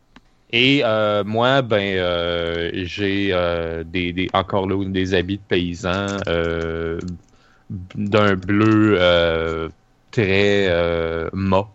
Et 0.52 0.82
euh, 0.84 1.22
moi, 1.24 1.62
ben, 1.62 1.96
euh, 1.96 2.70
j'ai 2.74 3.30
euh, 3.32 3.84
des, 3.84 4.12
des, 4.12 4.28
encore 4.32 4.68
là 4.68 4.84
des 4.84 5.14
habits 5.14 5.38
de 5.38 5.42
paysans 5.42 6.20
euh, 6.26 7.00
d'un 7.70 8.34
bleu 8.34 8.96
euh, 9.00 9.68
très 10.10 10.68
mat. 11.32 11.68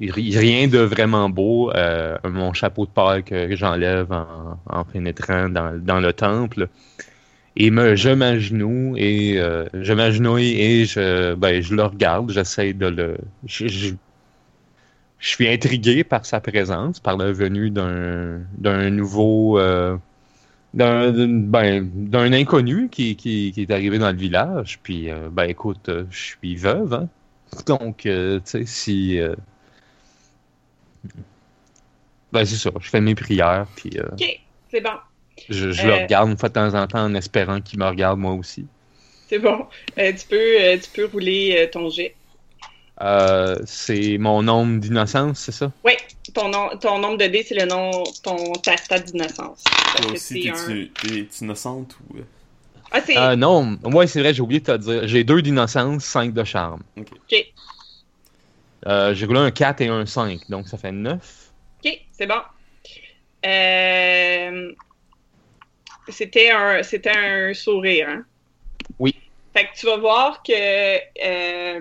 Ri- 0.00 0.38
rien 0.38 0.68
de 0.68 0.78
vraiment 0.78 1.28
beau. 1.28 1.72
Mon 2.24 2.52
chapeau 2.52 2.86
de 2.86 2.90
paille 2.90 3.24
que 3.24 3.54
j'enlève 3.56 4.12
en, 4.12 4.58
en 4.66 4.84
pénétrant 4.84 5.48
dans, 5.48 5.76
dans 5.82 6.00
le 6.00 6.12
temple. 6.12 6.68
Et 7.56 7.70
me, 7.70 7.96
je 7.96 8.10
m'agenouille 8.10 9.00
et 9.00 9.40
euh, 9.40 9.66
je 9.74 9.92
m'agenouille 9.92 10.60
et 10.60 10.86
je, 10.86 11.34
ben, 11.34 11.62
je 11.62 11.74
le 11.74 11.84
regarde. 11.84 12.30
J'essaie 12.32 12.72
de 12.74 12.86
le. 12.88 13.18
Je 15.18 15.28
suis 15.28 15.48
intrigué 15.48 16.04
par 16.04 16.24
sa 16.26 16.40
présence, 16.40 17.00
par 17.00 17.16
la 17.16 17.32
venue 17.32 17.70
d'un 17.70 18.40
d'un 18.56 18.90
nouveau 18.90 19.58
euh, 19.58 19.96
d'un 20.74 21.12
ben, 21.12 22.32
inconnu 22.32 22.88
qui, 22.88 23.16
qui, 23.16 23.52
qui 23.52 23.62
est 23.62 23.70
arrivé 23.70 23.98
dans 23.98 24.10
le 24.10 24.16
village. 24.16 24.78
Puis 24.82 25.10
euh, 25.10 25.28
ben 25.30 25.44
écoute, 25.44 25.88
euh, 25.88 26.04
je 26.10 26.18
suis 26.18 26.56
veuve, 26.56 26.94
hein? 26.94 27.08
Donc 27.66 27.98
tu 28.02 28.40
sais 28.44 28.66
si 28.66 29.18
ben 32.32 32.44
c'est 32.44 32.56
ça, 32.56 32.70
je 32.78 32.90
fais 32.90 33.00
mes 33.00 33.14
prières 33.14 33.66
puis 33.74 33.90
euh, 33.96 34.08
OK, 34.12 34.40
c'est 34.70 34.80
bon. 34.82 34.90
je, 35.48 35.70
je 35.70 35.86
le 35.86 35.94
regarde 35.94 36.28
une 36.28 36.36
fois 36.36 36.50
de 36.50 36.54
temps 36.54 36.74
en 36.74 36.86
temps 36.86 37.04
en 37.04 37.14
espérant 37.14 37.60
qu'il 37.60 37.78
me 37.78 37.86
regarde 37.86 38.18
moi 38.18 38.32
aussi. 38.34 38.66
C'est 39.28 39.38
bon. 39.38 39.66
Tu, 39.96 40.26
peux, 40.28 40.78
tu 40.82 40.90
peux 40.94 41.06
rouler 41.06 41.68
ton 41.72 41.88
jet. 41.88 42.14
Euh, 43.00 43.56
c'est 43.64 44.18
mon 44.18 44.42
nombre 44.42 44.80
d'innocence, 44.80 45.38
c'est 45.38 45.52
ça? 45.52 45.70
Oui, 45.84 45.92
ton, 46.34 46.48
nom, 46.48 46.70
ton 46.80 46.98
nombre 46.98 47.16
de 47.18 47.26
dés, 47.26 47.44
c'est 47.44 47.54
le 47.54 47.66
nom, 47.66 47.90
ton, 48.22 48.52
ta 48.54 48.76
stat 48.76 49.00
d'innocence. 49.00 49.62
Toi 49.64 50.12
aussi, 50.12 50.42
c'est 50.42 50.50
un- 50.50 50.86
t'es 51.02 51.28
innocente 51.40 51.96
ou. 52.10 52.18
euh? 52.18 52.22
Ah, 52.90 53.00
c'est. 53.00 53.16
Euh, 53.16 53.36
non, 53.36 53.78
ouais, 53.84 54.06
c'est 54.06 54.20
vrai, 54.20 54.34
j'ai 54.34 54.42
oublié 54.42 54.60
de 54.60 54.64
te 54.66 54.76
dire. 54.76 55.06
J'ai 55.06 55.22
deux 55.22 55.42
d'innocence, 55.42 56.04
cinq 56.04 56.32
de 56.32 56.42
charme. 56.44 56.82
OK, 56.98 57.34
Euh, 58.86 59.12
j'ai 59.14 59.26
roulé 59.26 59.40
un 59.40 59.50
4 59.50 59.80
et 59.80 59.88
un 59.88 60.06
5, 60.06 60.40
donc 60.48 60.68
ça 60.68 60.78
fait 60.78 60.92
9. 60.92 61.50
OK, 61.84 61.92
c'est 62.12 62.26
bon. 62.26 62.40
Euh, 63.46 64.72
C'était 66.08 66.50
un, 66.50 66.82
c'était 66.82 67.10
un 67.16 67.54
sourire, 67.54 68.08
hein? 68.08 68.24
Fait 69.58 69.64
que 69.64 69.76
tu 69.76 69.86
vas 69.86 69.96
voir 69.96 70.42
que 70.44 70.52
euh, 70.52 71.00
euh, 71.24 71.80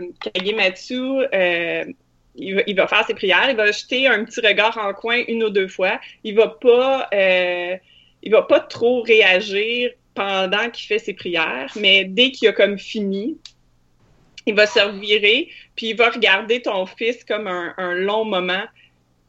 il, 2.35 2.75
va, 2.75 2.87
faire 2.87 3.05
ses 3.05 3.13
prières, 3.13 3.51
il 3.51 3.55
va 3.55 3.71
jeter 3.71 4.07
un 4.07 4.25
petit 4.25 4.41
regard 4.41 4.79
en 4.79 4.95
coin 4.95 5.21
une 5.27 5.43
ou 5.43 5.51
deux 5.51 5.67
fois. 5.67 5.99
Il 6.23 6.33
va 6.33 6.47
pas, 6.47 7.07
euh, 7.13 7.75
il 8.23 8.31
va 8.31 8.41
pas 8.41 8.61
trop 8.61 9.03
réagir 9.03 9.91
pendant 10.15 10.71
qu'il 10.71 10.87
fait 10.87 10.97
ses 10.97 11.13
prières, 11.13 11.71
mais 11.75 12.05
dès 12.05 12.31
qu'il 12.31 12.47
a 12.47 12.51
comme 12.51 12.79
fini, 12.79 13.37
il 14.47 14.55
va 14.55 14.65
se 14.65 14.79
revirer, 14.79 15.49
puis 15.75 15.89
il 15.89 15.95
va 15.95 16.09
regarder 16.09 16.63
ton 16.63 16.87
fils 16.87 17.23
comme 17.23 17.45
un, 17.45 17.93
long 17.93 18.25
moment. 18.25 18.63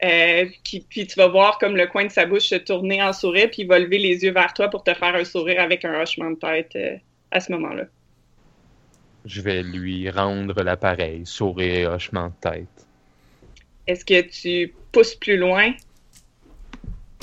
Euh, 0.03 0.45
puis 0.65 1.05
tu 1.05 1.15
vas 1.17 1.27
voir 1.27 1.59
comme 1.59 1.77
le 1.77 1.85
coin 1.85 2.05
de 2.05 2.11
sa 2.11 2.25
bouche 2.25 2.47
se 2.47 2.55
tourner 2.55 3.03
en 3.03 3.13
sourire, 3.13 3.51
puis 3.51 3.61
il 3.61 3.67
va 3.67 3.77
lever 3.77 3.99
les 3.99 4.23
yeux 4.23 4.31
vers 4.31 4.55
toi 4.55 4.69
pour 4.69 4.83
te 4.83 4.95
faire 4.95 5.13
un 5.13 5.23
sourire 5.23 5.61
avec 5.61 5.85
un 5.85 6.01
hochement 6.01 6.31
de 6.31 6.39
tête 6.39 6.75
à 7.29 7.39
ce 7.41 7.51
moment-là. 7.51 7.85
Je 9.29 9.41
vais 9.41 9.61
lui 9.61 10.09
rendre 10.09 10.59
l'appareil, 10.63 11.21
sourire 11.23 11.71
et 11.71 11.85
hochement 11.85 12.29
de 12.29 12.49
tête. 12.49 12.87
Est-ce 13.85 14.03
que 14.03 14.21
tu 14.21 14.73
pousses 14.91 15.13
plus 15.13 15.37
loin? 15.37 15.71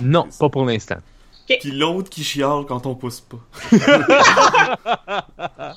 Non, 0.01 0.29
pas 0.39 0.49
pour 0.49 0.65
l'instant. 0.65 0.99
Puis 1.49 1.73
l'autre 1.73 2.09
qui 2.09 2.23
chiale 2.23 2.65
quand 2.67 2.87
on 2.87 2.95
pousse 2.95 3.21
pas. 3.21 3.41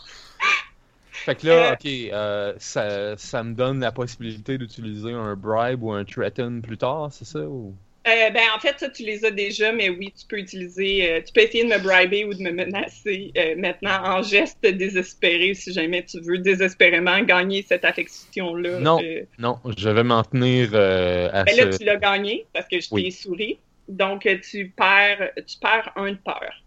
Fait 1.12 1.36
que 1.36 1.48
là, 1.48 1.72
Euh. 1.72 1.74
ok, 1.74 1.86
euh, 1.86 2.54
ça, 2.60 3.18
ça 3.18 3.44
me 3.44 3.54
donne 3.56 3.80
la 3.80 3.92
possibilité 3.92 4.58
d'utiliser 4.58 5.14
un 5.14 5.36
bribe 5.36 5.84
ou 5.84 5.92
un 5.92 6.06
threaten 6.06 6.62
plus 6.62 6.78
tard, 6.78 7.10
c'est 7.12 7.26
ça? 7.26 7.40
Ou... 7.40 7.74
Euh, 8.08 8.30
ben, 8.30 8.44
en 8.56 8.60
fait, 8.60 8.80
ça, 8.80 8.90
tu 8.90 9.04
les 9.04 9.26
as 9.26 9.32
déjà, 9.32 9.74
mais 9.74 9.90
oui, 9.90 10.14
tu 10.18 10.26
peux 10.26 10.38
utiliser, 10.38 11.12
euh, 11.12 11.22
tu 11.22 11.34
peux 11.34 11.42
essayer 11.42 11.66
de 11.66 11.70
me 11.70 11.80
briber 11.80 12.24
ou 12.24 12.34
de 12.34 12.42
me 12.42 12.52
menacer 12.52 13.32
euh, 13.38 13.56
maintenant 13.58 14.02
en 14.04 14.22
geste 14.22 14.62
désespéré 14.62 15.54
si 15.54 15.74
jamais 15.74 16.06
tu 16.06 16.22
veux 16.22 16.38
désespérément 16.38 17.20
gagner 17.22 17.62
cette 17.62 17.84
affection-là. 17.84 18.80
Non. 18.80 19.00
Non, 19.38 19.60
je 19.78 19.90
vais 19.90 20.04
m'en 20.04 20.24
tenir 20.24 20.74
à 20.74 21.44
ben 21.44 21.58
là, 21.58 21.68
tu 21.78 21.84
l'as 21.84 21.98
gagné 21.98 22.46
parce 22.54 22.68
que 22.68 22.80
je 22.80 22.90
t'ai 22.90 23.12
souri. 23.12 23.60
Donc, 23.90 24.28
tu 24.50 24.70
perds, 24.70 25.32
tu 25.46 25.58
perds 25.60 25.92
un 25.96 26.12
de 26.12 26.18
peur. 26.18 26.64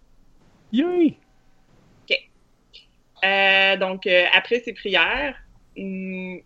Yay! 0.73 1.17
Euh, 3.25 3.77
donc, 3.77 4.09
après 4.35 4.61
ces 4.61 4.73
prières, 4.73 5.37
hum, 5.79 6.41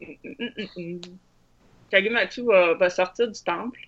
hum, 0.77 1.01
Kagematsu 1.91 2.45
va, 2.45 2.75
va 2.75 2.91
sortir 2.91 3.29
du 3.29 3.43
temple. 3.43 3.81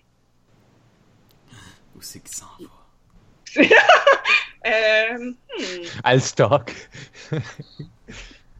Où 1.99 2.01
c'est 2.01 2.21
qu'il 2.21 2.35
s'en 2.35 2.45
va? 2.59 3.61
Euh, 4.67 5.17
hmm, 5.17 5.83
Alstock. 6.03 6.73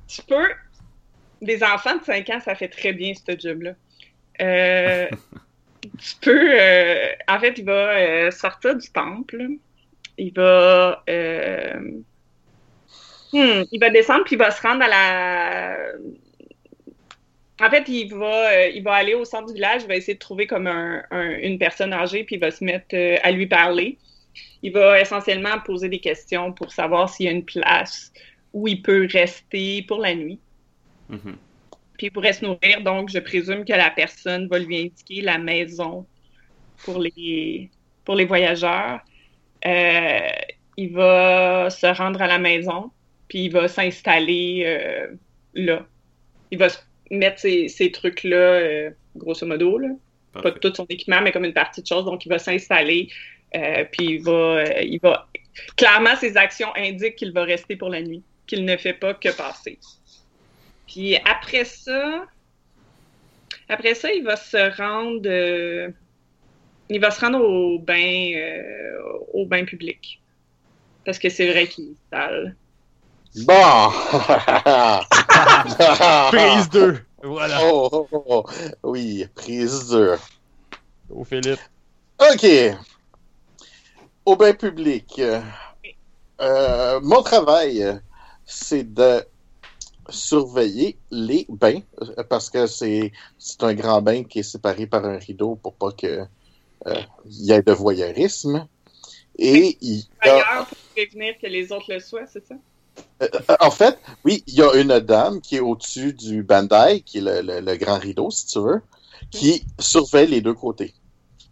tu 0.07 0.21
peux. 0.23 0.49
Des 1.41 1.61
enfants 1.61 1.97
de 1.97 2.03
5 2.05 2.29
ans, 2.29 2.39
ça 2.39 2.55
fait 2.55 2.69
très 2.69 2.93
bien 2.93 3.13
ce 3.13 3.37
job-là. 3.37 3.73
Euh, 4.41 5.09
tu 5.99 6.15
peux. 6.21 6.51
euh, 6.53 7.11
en 7.27 7.39
fait, 7.41 7.57
il 7.57 7.65
va 7.65 7.97
euh, 7.97 8.31
sortir 8.31 8.77
du 8.77 8.89
temple. 8.91 9.45
Il 10.17 10.33
va. 10.33 11.03
euh, 11.09 11.79
hmm, 13.33 13.63
il 13.69 13.79
va 13.79 13.89
descendre 13.89 14.23
puis 14.23 14.35
il 14.35 14.39
va 14.39 14.51
se 14.51 14.61
rendre 14.61 14.83
à 14.83 14.87
la. 14.87 15.77
En 17.61 17.69
fait, 17.69 17.87
il 17.89 18.13
va, 18.13 18.51
euh, 18.53 18.67
il 18.69 18.83
va 18.83 18.93
aller 18.93 19.13
au 19.15 19.25
centre 19.25 19.47
du 19.47 19.53
village, 19.53 19.81
il 19.83 19.87
va 19.87 19.95
essayer 19.95 20.13
de 20.13 20.19
trouver 20.19 20.47
comme 20.47 20.67
un, 20.67 21.03
un- 21.11 21.37
une 21.39 21.57
personne 21.59 21.93
âgée, 21.93 22.23
puis 22.23 22.35
il 22.35 22.39
va 22.41 22.51
se 22.51 22.63
mettre 22.63 22.95
euh, 22.95 23.17
à 23.23 23.31
lui 23.31 23.47
parler. 23.47 23.97
Il 24.63 24.71
va 24.73 24.99
essentiellement 25.01 25.59
poser 25.65 25.89
des 25.89 25.99
questions 25.99 26.53
pour 26.53 26.71
savoir 26.71 27.09
s'il 27.09 27.25
y 27.25 27.29
a 27.29 27.31
une 27.33 27.45
place 27.45 28.11
où 28.53 28.67
il 28.67 28.81
peut 28.81 29.07
rester 29.11 29.83
pour 29.83 29.99
la 29.99 30.15
nuit. 30.15 30.39
Mhm. 31.09 31.37
Puis 31.97 32.07
il 32.07 32.11
pourrait 32.11 32.33
se 32.33 32.45
nourrir, 32.45 32.81
donc 32.81 33.09
je 33.09 33.19
présume 33.19 33.65
que 33.65 33.73
la 33.73 33.91
personne 33.91 34.47
va 34.47 34.59
lui 34.59 34.77
indiquer 34.79 35.21
la 35.21 35.37
maison 35.37 36.07
pour 36.83 36.99
les, 36.99 37.71
pour 38.05 38.15
les 38.15 38.25
voyageurs. 38.25 39.01
Euh, 39.65 40.19
il 40.77 40.93
va 40.93 41.69
se 41.69 41.87
rendre 41.87 42.21
à 42.21 42.27
la 42.27 42.39
maison, 42.39 42.91
puis 43.27 43.45
il 43.45 43.51
va 43.51 43.67
s'installer 43.67 44.63
euh, 44.65 45.15
là. 45.53 45.85
Il 46.51 46.57
va 46.59 46.69
se 46.69 46.79
mettre 47.11 47.39
ces, 47.39 47.67
ces 47.67 47.91
trucs-là, 47.91 48.37
euh, 48.37 48.89
grosso 49.15 49.45
modo, 49.45 49.77
là. 49.77 49.89
pas 50.41 50.51
tout 50.51 50.73
son 50.73 50.85
équipement, 50.89 51.21
mais 51.21 51.31
comme 51.31 51.45
une 51.45 51.53
partie 51.53 51.81
de 51.81 51.87
choses. 51.87 52.05
Donc, 52.05 52.25
il 52.25 52.29
va 52.29 52.39
s'installer, 52.39 53.09
euh, 53.55 53.83
puis 53.91 54.15
il 54.15 54.23
va, 54.23 54.31
euh, 54.31 54.81
il 54.81 54.99
va. 54.99 55.27
Clairement, 55.75 56.15
ses 56.15 56.37
actions 56.37 56.69
indiquent 56.75 57.15
qu'il 57.15 57.31
va 57.31 57.43
rester 57.43 57.75
pour 57.75 57.89
la 57.89 58.01
nuit, 58.01 58.23
qu'il 58.47 58.65
ne 58.65 58.77
fait 58.77 58.93
pas 58.93 59.13
que 59.13 59.35
passer. 59.35 59.77
Puis 60.87 61.17
après 61.17 61.65
ça, 61.65 62.25
après 63.67 63.93
ça, 63.93 64.11
il 64.11 64.23
va 64.23 64.35
se 64.35 64.77
rendre, 64.77 65.21
euh, 65.25 65.89
il 66.89 66.99
va 66.99 67.11
se 67.11 67.21
rendre 67.21 67.41
au 67.41 67.77
bain, 67.77 68.31
euh, 68.35 68.97
au 69.33 69.45
bain 69.45 69.65
public, 69.65 70.21
parce 71.05 71.19
que 71.19 71.29
c'est 71.29 71.51
vrai 71.51 71.67
qu'il 71.67 71.91
est 71.91 72.09
sale. 72.11 72.55
Bon! 73.35 73.53
Prise 76.31 76.69
2. 76.69 76.99
Voilà. 77.23 77.59
Oh, 77.63 78.07
oh, 78.11 78.23
oh. 78.27 78.45
Oui, 78.83 79.25
prise 79.35 79.89
2. 79.89 80.17
Au 81.09 81.23
Philippe. 81.23 81.59
OK. 82.19 82.45
Au 84.25 84.35
bain 84.35 84.53
public. 84.53 85.21
Euh, 86.41 86.99
mon 87.01 87.21
travail, 87.21 87.99
c'est 88.45 88.93
de 88.93 89.23
surveiller 90.09 90.97
les 91.11 91.45
bains 91.49 91.81
parce 92.29 92.49
que 92.49 92.65
c'est 92.65 93.11
c'est 93.37 93.63
un 93.63 93.75
grand 93.75 94.01
bain 94.01 94.23
qui 94.23 94.39
est 94.39 94.43
séparé 94.43 94.87
par 94.87 95.05
un 95.05 95.17
rideau 95.17 95.55
pour 95.55 95.75
pas 95.75 95.91
que 95.91 96.25
euh, 96.87 97.01
il 97.25 97.45
y 97.45 97.51
ait 97.51 97.61
de 97.61 97.73
voyeurisme. 97.73 98.67
Et 99.37 99.77
il 99.81 99.99
y 99.99 100.07
a, 100.21 100.33
Ailleurs, 100.33 100.67
pour 100.67 100.77
prévenir 100.95 101.37
que 101.39 101.47
les 101.47 101.71
autres 101.71 101.93
le 101.93 101.99
soient, 101.99 102.25
c'est 102.27 102.45
ça? 102.45 102.55
Euh, 103.21 103.27
en 103.59 103.71
fait, 103.71 103.99
oui, 104.23 104.43
il 104.47 104.55
y 104.55 104.61
a 104.61 104.73
une 104.75 104.99
dame 104.99 105.41
qui 105.41 105.57
est 105.57 105.59
au-dessus 105.59 106.13
du 106.13 106.43
bandai, 106.43 107.01
qui 107.01 107.19
est 107.19 107.21
le, 107.21 107.41
le- 107.41 107.61
le 107.61 107.75
grand 107.77 107.97
rideau, 107.99 108.29
si 108.31 108.47
tu 108.47 108.59
veux, 108.59 108.81
qui 109.31 109.67
surveille 109.79 110.27
les 110.29 110.41
deux 110.41 110.53
côtés. 110.53 110.93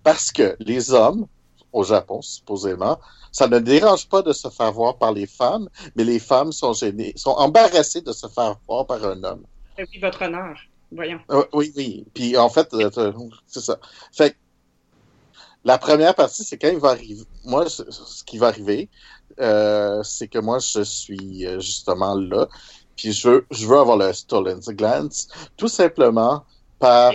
Parce 0.03 0.31
que 0.31 0.55
les 0.59 0.91
hommes, 0.93 1.27
au 1.71 1.83
Japon, 1.83 2.21
supposément, 2.21 2.99
ça 3.31 3.47
ne 3.47 3.59
dérange 3.59 4.07
pas 4.09 4.21
de 4.21 4.33
se 4.33 4.49
faire 4.49 4.71
voir 4.71 4.97
par 4.97 5.11
les 5.13 5.27
femmes, 5.27 5.69
mais 5.95 6.03
les 6.03 6.19
femmes 6.19 6.51
sont 6.51 6.73
gênées, 6.73 7.13
sont 7.15 7.31
embarrassées 7.31 8.01
de 8.01 8.13
se 8.13 8.27
faire 8.27 8.55
voir 8.67 8.85
par 8.85 9.03
un 9.05 9.23
homme. 9.23 9.43
Euh, 9.79 9.85
Oui, 9.93 9.99
votre 9.99 10.23
honneur. 10.23 10.57
Voyons. 10.91 11.19
Euh, 11.31 11.43
Oui, 11.53 11.73
oui. 11.75 12.05
Puis 12.13 12.37
en 12.37 12.49
fait, 12.49 12.73
euh, 12.73 12.89
c'est 13.45 13.59
ça. 13.61 13.77
Fait 14.13 14.31
que 14.31 14.37
la 15.63 15.77
première 15.77 16.15
partie, 16.15 16.43
c'est 16.43 16.57
quand 16.57 16.69
il 16.69 16.77
va 16.79 16.89
arriver. 16.89 17.23
Moi, 17.43 17.69
ce 17.69 18.23
qui 18.23 18.37
va 18.37 18.47
arriver, 18.47 18.89
euh, 19.39 20.01
c'est 20.03 20.27
que 20.27 20.39
moi, 20.39 20.59
je 20.59 20.81
suis 20.83 21.45
euh, 21.45 21.59
justement 21.59 22.15
là. 22.15 22.47
Puis 22.95 23.11
je 23.13 23.29
veux, 23.29 23.47
je 23.51 23.67
veux 23.67 23.77
avoir 23.77 23.97
le 23.97 24.11
Stolen 24.13 24.59
Glance, 24.59 25.27
tout 25.55 25.67
simplement 25.67 26.45
par 26.79 27.13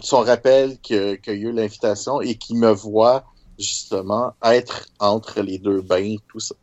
son 0.00 0.20
rappel 0.20 0.78
que- 0.80 1.14
qu'il 1.16 1.32
y 1.34 1.46
a 1.46 1.48
eu 1.48 1.52
l'invitation 1.52 2.20
et 2.20 2.36
qu'il 2.36 2.58
me 2.58 2.70
voit 2.70 3.24
justement 3.58 4.32
être 4.44 4.86
entre 4.98 5.40
les 5.40 5.58
deux 5.58 5.80
bains, 5.80 6.16
tout 6.28 6.40
ça. 6.40 6.54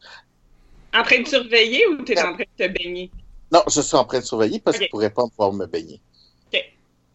En 0.94 1.04
train 1.04 1.22
de 1.22 1.28
surveiller 1.28 1.86
ou 1.88 2.04
t'es 2.04 2.18
en 2.20 2.34
train 2.34 2.46
de 2.58 2.66
te 2.66 2.72
baigner? 2.72 3.12
Non, 3.52 3.64
je 3.68 3.82
suis 3.82 3.96
en 3.98 4.06
train 4.06 4.20
de 4.20 4.26
surveiller 4.26 4.60
parce 4.60 4.78
qu'il 4.78 4.90
pourrait 4.90 5.10
pas 5.14 5.24
me 5.24 5.32
voir 5.38 5.52
me 5.54 5.66
baigner. 5.66 6.02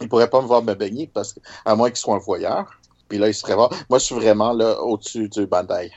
Il 0.00 0.08
pourrait 0.08 0.30
pas 0.30 0.40
me 0.40 0.46
voir 0.46 0.62
me 0.62 0.74
baigner 0.74 1.06
parce 1.06 1.34
que, 1.34 1.40
à 1.64 1.74
moins 1.76 1.90
qu'il 1.90 1.98
soit 1.98 2.14
un 2.14 2.18
voyeur. 2.18 2.80
Puis 3.08 3.18
là, 3.18 3.28
il 3.28 3.34
serait 3.34 3.54
voir. 3.54 3.70
Moi, 3.90 3.98
je 3.98 4.04
suis 4.04 4.14
vraiment 4.14 4.52
là 4.52 4.80
au-dessus 4.80 5.28
du 5.28 5.46
bandai. 5.46 5.90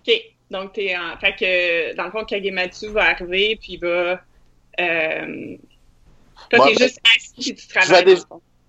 OK. 0.00 0.35
Donc, 0.50 0.72
t'es 0.74 0.96
en. 0.96 1.16
Fait 1.18 1.34
que, 1.34 1.96
dans 1.96 2.04
le 2.04 2.10
fond, 2.10 2.24
Kagematsu 2.24 2.88
va 2.88 3.10
arriver, 3.10 3.58
puis 3.60 3.76
va. 3.78 4.20
Euh... 4.80 5.56
Toi, 6.50 6.58
Moi, 6.58 6.68
t'es 6.68 6.74
ben, 6.74 6.84
juste 6.84 7.00
assis, 7.16 7.32
puis 7.34 7.54
tu 7.54 7.62
je 7.62 7.74
travailles. 7.74 8.04
vais. 8.04 8.20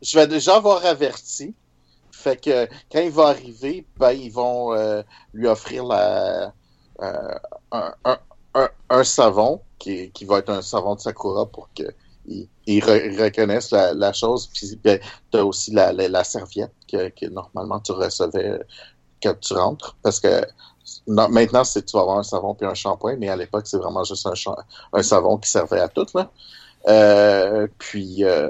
Je 0.02 0.20
vais 0.20 0.28
déjà 0.28 0.56
avoir 0.56 0.86
averti. 0.86 1.54
Fait 2.12 2.40
que 2.42 2.68
quand 2.92 3.00
il 3.00 3.12
va 3.12 3.28
arriver, 3.28 3.86
ben, 3.98 4.12
ils 4.12 4.32
vont 4.32 4.74
euh, 4.74 5.04
lui 5.34 5.48
offrir 5.48 5.86
la, 5.86 6.52
euh, 7.02 7.36
un, 7.72 7.94
un, 8.06 8.18
un, 8.56 8.70
un 8.90 9.04
savon 9.04 9.62
qui, 9.78 10.10
qui 10.12 10.26
va 10.26 10.40
être 10.40 10.50
un 10.50 10.64
savon 10.64 10.96
de 10.96 11.00
Sakura 11.00 11.46
pour 11.46 11.70
que 11.76 11.84
il, 12.26 12.82
re- 12.82 13.22
reconnaisse 13.24 13.72
la, 13.72 13.94
la 13.94 14.14
chose. 14.14 14.48
Puis 14.48 14.80
ben, 14.84 15.00
tu 15.32 15.38
as 15.38 15.46
aussi 15.46 15.72
la, 15.72 15.94
la, 15.94 16.10
la 16.10 16.24
serviette 16.24 16.74
que, 16.92 17.10
que 17.10 17.28
normalement 17.28 17.80
tu 17.80 17.92
recevais 17.92 18.60
quand 19.22 19.40
tu 19.40 19.54
rentres. 19.54 19.96
Parce 20.02 20.20
que 20.20 20.42
non, 21.08 21.30
maintenant, 21.30 21.64
c'est 21.64 21.84
tu 21.86 21.96
vas 21.96 22.02
avoir 22.02 22.18
un 22.20 22.24
savon 22.24 22.54
puis 22.54 22.66
un 22.66 22.74
shampoing, 22.74 23.16
mais 23.18 23.30
à 23.30 23.36
l'époque, 23.36 23.66
c'est 23.68 23.78
vraiment 23.78 24.04
juste 24.04 24.26
un, 24.26 24.34
un 24.94 25.04
savon 25.04 25.38
qui 25.38 25.50
servait 25.50 25.80
à 25.80 25.88
tout. 25.88 26.06
Là. 26.14 26.32
Euh, 26.88 27.68
puis 27.80 28.24
euh, 28.24 28.50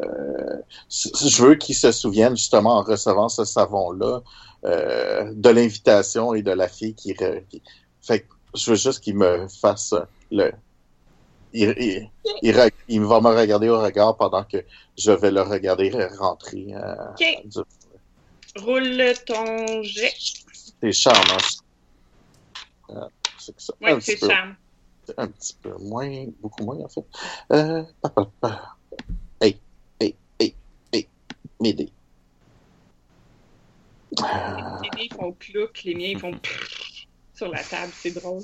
je 0.89 1.41
veux 1.41 1.55
qu'ils 1.55 1.75
se 1.75 1.91
souviennent 1.91 2.37
justement 2.37 2.75
en 2.77 2.83
recevant 2.83 3.29
ce 3.29 3.45
savon-là 3.45 4.21
euh, 4.65 5.31
de 5.33 5.49
l'invitation 5.49 6.33
et 6.35 6.41
de 6.43 6.51
la 6.51 6.67
fille 6.67 6.93
qui, 6.93 7.15
fait 8.01 8.19
que 8.21 8.25
je 8.53 8.69
veux 8.71 8.75
juste 8.77 8.99
qu'il 9.01 9.15
me 9.17 9.47
fasse 9.47 9.93
le 10.31 10.51
il, 11.53 11.73
il, 11.79 12.09
il, 12.41 12.55
re- 12.55 12.71
il 12.89 13.01
va 13.01 13.21
me 13.21 13.29
regarder 13.29 13.69
au 13.69 13.79
regard 13.81 14.17
pendant 14.17 14.43
que 14.43 14.57
je 14.97 15.11
vais 15.11 15.31
le 15.31 15.41
regarder 15.41 15.89
rentrer. 16.19 16.67
OK. 16.75 17.25
du- 17.45 17.59
Roule 18.61 19.13
ton 19.25 19.81
jet. 19.83 20.13
c'est 20.81 20.91
charmant. 20.91 21.37
Euh, 22.89 23.07
c'est 23.37 23.59
ça. 23.59 23.73
Oui, 23.81 23.91
un, 23.91 23.95
petit 23.97 24.11
c'est 24.11 24.19
peu, 24.19 24.29
charme. 24.29 24.55
un 25.17 25.27
petit 25.27 25.55
peu 25.61 25.73
moins, 25.79 26.25
beaucoup 26.41 26.63
moins 26.63 26.77
en 26.83 26.89
fait. 26.89 27.05
Euh, 27.51 27.83
pa, 28.01 28.09
pa, 28.09 28.29
pa. 28.41 28.75
Hey, 29.41 29.59
hey, 29.99 30.15
hey, 30.39 30.55
hey, 30.93 31.07
m'aider. 31.59 31.91
Euh, 34.19 34.23
Les 34.81 34.89
miens, 34.95 35.07
ils 35.11 35.13
font 35.13 35.31
clouc, 35.33 35.83
les 35.83 35.95
miens, 35.99 36.07
ils 36.09 36.19
font 36.19 36.31
sur 37.35 37.49
la 37.49 37.63
table. 37.63 37.91
C'est 37.93 38.11
drôle. 38.11 38.41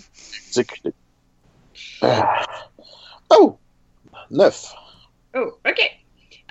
exécuter. 0.48 0.94
Ah. 2.02 2.44
Oh! 3.32 3.58
Neuf. 4.30 4.74
Oh, 5.36 5.58
OK. 5.68 5.80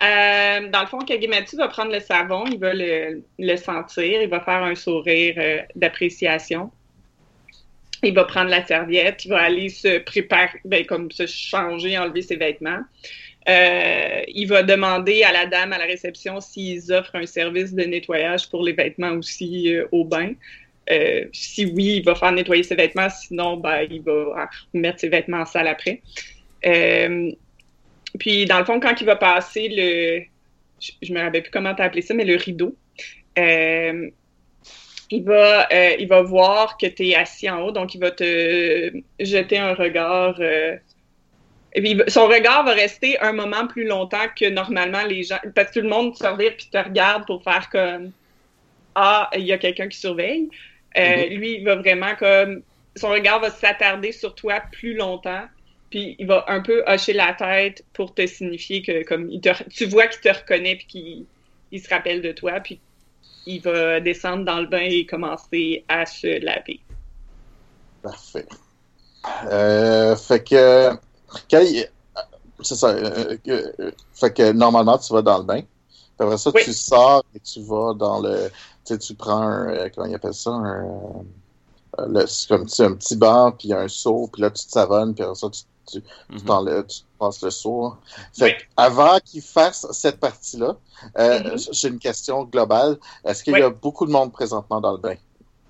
Euh, 0.03 0.69
dans 0.71 0.81
le 0.81 0.87
fond, 0.89 0.99
Kagematsu 0.99 1.57
va 1.57 1.69
prendre 1.69 1.93
le 1.93 2.01
savon, 2.01 2.45
il 2.47 2.59
va 2.59 2.75
le, 2.75 3.23
le 3.39 3.57
sentir, 3.57 4.21
il 4.23 4.29
va 4.29 4.41
faire 4.41 4.63
un 4.65 4.75
sourire 4.75 5.35
euh, 5.39 5.63
d'appréciation. 5.77 6.73
Il 8.03 8.15
va 8.15 8.25
prendre 8.25 8.51
la 8.51 8.65
serviette, 8.67 9.25
il 9.25 9.29
va 9.29 9.43
aller 9.43 9.69
se 9.69 9.99
préparer, 9.99 10.59
ben, 10.65 10.85
comme 10.85 11.11
se 11.11 11.27
changer, 11.27 11.97
enlever 11.97 12.23
ses 12.23 12.37
vêtements. 12.37 12.81
Euh, 13.49 14.23
il 14.29 14.47
va 14.47 14.63
demander 14.63 15.23
à 15.23 15.33
la 15.33 15.47
dame 15.47 15.73
à 15.73 15.79
la 15.79 15.85
réception 15.85 16.41
s'ils 16.41 16.93
offrent 16.93 17.17
un 17.17 17.27
service 17.27 17.73
de 17.73 17.83
nettoyage 17.83 18.49
pour 18.49 18.63
les 18.63 18.73
vêtements 18.73 19.13
aussi 19.13 19.75
euh, 19.75 19.87
au 19.93 20.05
bain. 20.05 20.33
Euh, 20.91 21.25
si 21.33 21.67
oui, 21.67 21.97
il 21.99 22.05
va 22.05 22.15
faire 22.15 22.33
nettoyer 22.33 22.65
ses 22.65 22.75
vêtements, 22.75 23.09
sinon, 23.09 23.57
ben, 23.57 23.87
il 23.89 24.03
va 24.03 24.49
remettre 24.75 25.01
ses 25.01 25.09
vêtements 25.09 25.41
en 25.41 25.47
salle 25.47 25.69
après. 25.69 26.03
Puis, 28.19 28.45
dans 28.47 28.59
le 28.59 28.65
fond, 28.65 28.81
quand 28.81 29.01
il 29.01 29.07
va 29.07 29.17
passer 29.17 29.69
le. 29.69 30.23
Je, 30.81 30.91
je 31.01 31.13
me 31.13 31.21
rappelle 31.21 31.43
plus 31.43 31.53
comment 31.53 31.75
t'as 31.75 31.85
appelé 31.85 32.03
ça, 32.03 32.15
mais 32.15 32.25
le 32.25 32.37
rideau. 32.37 32.77
Euh, 35.13 35.17
il 35.17 35.25
va, 35.25 35.69
euh, 35.73 35.97
il 35.99 36.09
va 36.09 36.23
voir 36.23 36.77
que 36.77 36.87
tu 36.87 37.09
es 37.09 37.15
assis 37.15 37.49
en 37.51 37.63
haut, 37.63 37.73
donc 37.73 37.95
il 37.95 38.01
va 38.01 38.11
te 38.11 38.91
jeter 39.21 39.59
un 39.59 39.75
regard. 39.75 40.37
euh, 40.41 40.77
son 42.09 42.27
regard 42.27 42.65
va 42.65 42.73
rester 42.73 43.19
un 43.21 43.33
moment 43.33 43.67
plus 43.67 43.85
longtemps 43.87 44.27
que 44.39 44.49
normalement 44.49 45.05
les 45.05 45.23
gens. 45.23 45.39
Parce 45.55 45.69
que 45.71 45.81
tout 45.81 45.85
le 45.85 45.89
monde 45.89 46.17
se 46.17 46.27
revire 46.27 46.57
puis 46.57 46.69
te 46.71 46.79
regarde 46.79 47.27
pour 47.27 47.43
faire 47.43 47.69
comme 47.71 48.13
Ah, 48.95 49.31
il 49.37 49.45
y 49.45 49.53
a 49.53 49.59
quelqu'un 49.59 49.89
qui 49.89 49.99
surveille. 49.99 50.49
Euh, 50.99 51.27
Lui, 51.29 51.55
il 51.57 51.65
va 51.65 51.77
vraiment 51.77 52.15
comme. 52.19 52.63
Son 52.97 53.09
regard 53.11 53.41
va 53.41 53.51
s'attarder 53.51 54.13
sur 54.13 54.35
toi 54.35 54.63
plus 54.73 54.95
longtemps 54.95 55.47
puis 55.93 56.17
il 56.19 56.27
va 56.27 56.45
un 56.49 56.61
peu 56.63 56.83
hocher 56.87 57.13
la 57.13 57.35
tête 57.35 57.85
pour 57.93 58.15
te 58.15 58.27
signifier 58.27 58.83
que 58.83 59.05
comme 59.05 59.31
il 59.31 59.41
te, 59.41 59.51
tu 59.71 59.87
vois 59.87 60.07
qu'il 60.09 60.21
te 60.21 60.29
reconnaît 60.29 60.77
puis 60.77 60.87
qu'il 60.87 61.27
il 61.71 61.81
se 61.81 61.89
rappelle 61.89 62.23
de 62.23 62.33
toi 62.33 62.61
puis 62.61 62.81
il 63.47 63.61
va 63.61 64.01
descendre 64.01 64.45
dans 64.45 64.61
le 64.61 64.67
bain 64.67 64.81
et 64.91 65.07
commencer 65.07 65.85
à 65.89 66.07
se 66.07 66.43
laver. 66.45 66.81
Parfait. 68.03 68.47
Euh, 69.51 70.17
fait 70.17 70.43
que, 70.43 70.91
quand 71.51 71.61
il- 71.61 71.89
c'est 72.61 72.75
ça. 72.75 72.89
euh, 72.89 73.37
euh, 73.49 73.91
fait 74.15 74.33
que 74.33 74.53
normalement, 74.53 74.99
tu 74.99 75.13
vas 75.13 75.23
dans 75.23 75.39
le 75.39 75.45
bain. 75.45 75.63
Après 76.19 76.39
ça, 76.39 76.51
Oui. 76.55 76.63
tu 76.65 76.73
sors 76.73 77.23
et 77.35 77.41
tu 77.41 77.61
vas 77.63 77.95
dans 77.95 78.21
le. 78.21 78.49
Tu 78.85 78.95
sais, 78.95 78.99
tu 78.99 79.15
prends 79.15 79.41
un. 79.43 79.69
euh, 79.71 79.89
Comment 79.95 80.07
il 80.07 80.15
appelle 80.15 80.35
ça? 80.35 80.51
Un, 80.51 80.85
euh, 81.99 82.07
le- 82.09 82.27
c'est 82.27 82.49
comme 82.49 82.67
tu 82.67 82.75
sais, 82.75 82.85
un 82.85 82.95
petit 82.95 83.17
banc, 83.17 83.53
puis 83.53 83.73
un 83.73 83.89
seau, 83.89 84.29
puis 84.33 84.43
là, 84.43 84.51
tu 84.51 84.65
te 84.65 84.71
savonnes, 84.71 85.15
puis 85.15 85.25
après 85.25 85.35
ça, 85.35 85.51
tu, 85.51 85.63
tu, 85.91 86.03
tu, 86.03 86.45
t'enlèves- 86.45 86.87
tu 86.87 87.03
passes 87.19 87.43
le 87.43 87.51
seau. 87.51 87.95
Fait 88.37 88.45
Oui. 88.45 88.53
que 88.57 88.63
avant 88.77 89.19
qu'il 89.25 89.43
fasse 89.43 89.87
cette 89.93 90.19
partie-là, 90.21 90.77
euh, 91.19 91.41
Mhm. 91.41 91.59
j'ai 91.73 91.89
une 91.89 91.99
question 91.99 92.45
globale. 92.45 92.99
Est-ce 93.25 93.43
qu'il 93.45 93.57
y 93.59 93.63
a 93.63 93.71
beaucoup 93.71 94.07
de 94.07 94.13
monde 94.13 94.33
présentement 94.33 94.81
dans 94.81 94.93
le 94.93 94.99
bain? 94.99 95.17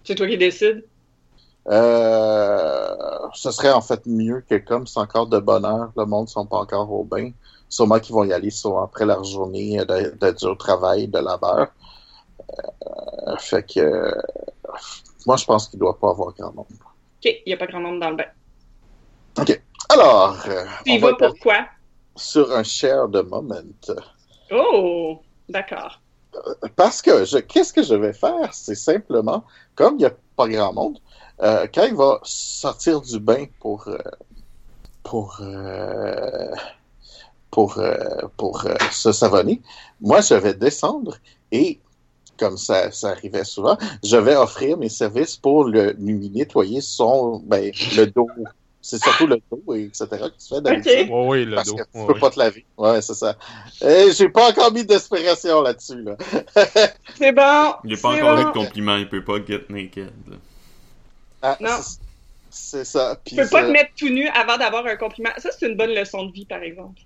C'est 0.04 0.14
toi 0.14 0.26
qui 0.26 0.36
décides? 0.38 0.84
Euh, 1.68 3.28
ce 3.34 3.50
serait 3.52 3.70
en 3.72 3.80
fait 3.80 4.04
mieux 4.06 4.44
que 4.48 4.56
comme 4.56 4.86
c'est 4.86 4.98
encore 4.98 5.28
de 5.28 5.38
bonne 5.38 5.64
heure, 5.64 5.92
le 5.96 6.04
monde 6.06 6.24
ne 6.26 6.30
sont 6.30 6.46
pas 6.46 6.58
encore 6.58 6.90
au 6.90 7.04
bain. 7.04 7.30
Sûrement 7.68 8.00
qu'ils 8.00 8.14
vont 8.14 8.24
y 8.24 8.32
aller 8.32 8.50
soit 8.50 8.82
après 8.82 9.06
leur 9.06 9.22
journée 9.24 9.78
de, 9.78 10.16
de 10.20 10.30
dur 10.32 10.58
travail, 10.58 11.06
de 11.08 11.18
labeur. 11.18 11.68
Euh, 12.40 13.36
fait 13.38 13.62
que 13.62 13.80
euh, 13.80 14.12
moi 15.24 15.36
je 15.36 15.44
pense 15.44 15.68
qu'il 15.68 15.78
doit 15.78 15.98
pas 15.98 16.10
avoir 16.10 16.34
grand 16.34 16.52
monde. 16.52 16.66
OK, 16.70 17.24
il 17.24 17.42
n'y 17.46 17.52
a 17.54 17.56
pas 17.56 17.66
grand 17.68 17.80
monde 17.80 18.00
dans 18.00 18.10
le 18.10 18.16
bain. 18.16 18.26
Alors, 19.88 20.36
euh, 20.48 20.64
Tu 20.84 20.92
y 20.92 20.98
vas 20.98 21.12
sur 22.16 22.52
un 22.52 22.62
share 22.62 23.08
de 23.08 23.20
moment. 23.22 23.56
Oh, 24.50 25.20
d'accord. 25.48 26.00
Parce 26.76 27.02
que 27.02 27.24
je, 27.24 27.38
qu'est-ce 27.38 27.72
que 27.72 27.82
je 27.82 27.94
vais 27.94 28.12
faire? 28.12 28.52
C'est 28.52 28.74
simplement, 28.74 29.44
comme 29.74 29.94
il 29.94 29.98
n'y 29.98 30.04
a 30.06 30.12
pas 30.36 30.48
grand 30.48 30.72
monde, 30.72 30.98
euh, 31.42 31.66
quand 31.72 31.84
il 31.84 31.94
va 31.94 32.20
sortir 32.22 33.00
du 33.00 33.18
bain 33.18 33.46
pour 33.60 33.88
euh, 33.88 33.98
pour 35.02 35.38
euh, 35.40 36.54
pour 37.50 37.78
euh, 37.78 37.96
pour 38.36 38.64
euh, 38.64 38.74
se 38.90 39.12
savonner, 39.12 39.60
moi 40.00 40.20
je 40.20 40.34
vais 40.34 40.54
descendre 40.54 41.16
et 41.50 41.80
comme 42.38 42.56
ça, 42.56 42.90
ça 42.90 43.10
arrivait 43.10 43.44
souvent, 43.44 43.76
je 44.02 44.16
vais 44.16 44.34
offrir 44.36 44.76
mes 44.76 44.88
services 44.88 45.36
pour 45.36 45.64
le, 45.64 45.92
lui 45.92 46.30
nettoyer 46.30 46.80
son 46.80 47.38
ben, 47.44 47.70
le 47.96 48.06
dos. 48.06 48.28
C'est 48.84 49.00
surtout 49.00 49.28
le 49.28 49.40
dos, 49.50 49.74
et 49.74 49.84
etc. 49.84 50.06
que 50.10 50.16
tu 50.42 50.48
fais 50.48 50.60
d'habitude. 50.60 51.08
Ouais, 51.08 51.26
oui, 51.28 51.44
le 51.44 51.54
Parce 51.54 51.68
dos. 51.68 51.76
que 51.76 51.82
tu 51.82 51.88
peux 51.92 52.12
ouais. 52.14 52.18
pas 52.20 52.30
te 52.30 52.38
laver. 52.40 52.66
Ouais, 52.76 53.00
c'est 53.00 53.14
ça. 53.14 53.36
Et 53.80 54.10
j'ai 54.10 54.28
pas 54.28 54.50
encore 54.50 54.72
mis 54.72 54.84
d'inspiration 54.84 55.62
là-dessus, 55.62 56.02
là. 56.02 56.16
C'est 57.16 57.30
bon. 57.32 57.74
Il 57.84 57.88
n'y 57.88 57.94
a 57.94 57.96
pas 58.02 58.08
encore 58.08 58.38
eu 58.40 58.42
bon. 58.44 58.48
de 58.48 58.52
compliment, 58.52 58.96
il 58.96 59.08
peut 59.08 59.22
pas 59.22 59.36
get 59.46 59.66
naked. 59.68 60.10
là. 60.28 60.36
Ah, 61.42 61.56
Non. 61.60 61.76
c'est- 62.50 62.84
ça. 62.84 63.16
Puis 63.24 63.36
Tu 63.36 63.42
peux 63.42 63.48
pas 63.48 63.62
te 63.62 63.70
mettre 63.70 63.90
tout 63.96 64.08
nu 64.08 64.28
avant 64.28 64.58
d'avoir 64.58 64.84
un 64.86 64.96
compliment. 64.96 65.30
Ça, 65.38 65.50
c'est 65.56 65.66
une 65.68 65.76
bonne 65.76 65.90
leçon 65.94 66.26
de 66.26 66.32
vie, 66.32 66.44
par 66.44 66.62
exemple. 66.62 67.00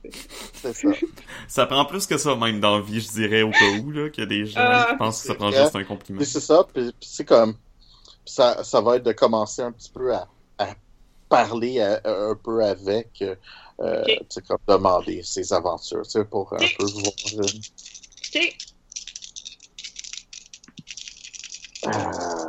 c'est 0.55 0.73
ça. 0.75 0.89
Ça 1.49 1.67
prend 1.67 1.85
plus 1.85 2.07
que 2.07 2.17
ça, 2.17 2.35
même 2.37 2.59
dans 2.59 2.77
la 2.77 2.83
vie, 2.83 3.01
je 3.01 3.11
dirais, 3.11 3.43
au 3.43 3.51
cas 3.51 3.71
où, 3.83 3.91
là, 3.91 4.09
qu'il 4.11 4.25
y 4.25 4.27
a 4.27 4.29
des 4.31 4.47
gens 4.47 4.61
Ah, 4.63 4.87
qui 4.91 4.97
pensent 4.97 5.21
que 5.23 5.29
ça 5.29 5.35
prend 5.35 5.51
vrai. 5.51 5.63
juste 5.63 5.77
un 5.77 5.85
compliment. 5.85 6.19
Puis 6.21 6.27
c'est 6.27 6.41
ça. 6.41 6.65
Puis, 6.75 6.85
puis 6.99 7.09
c'est 7.09 7.25
comme. 7.27 7.53
puis 7.55 8.35
ça, 8.35 8.65
ça 8.65 8.81
va 8.81 8.97
être 8.97 9.05
de 9.05 9.13
commencer 9.13 9.61
un 9.63 9.73
petit 9.73 9.91
peu 9.91 10.13
à 10.15 10.27
parler 11.29 11.81
à- 11.81 12.01
à- 12.05 12.11
un 12.31 12.35
peu 12.37 12.65
avec. 12.65 13.23
Euh, 13.23 13.35
Ok. 13.79 14.07
Tu 14.07 14.27
sais, 14.31 14.41
comme 14.43 14.59
demander 14.67 15.23
ses 15.23 15.53
aventures, 15.53 16.03
tu 16.05 16.11
sais, 16.13 16.25
pour 16.25 16.51
un 16.55 16.59
peu 16.79 16.85
voir. 16.85 17.13
euh, 17.35 17.43
OK. 17.43 18.57
euh, 21.87 22.49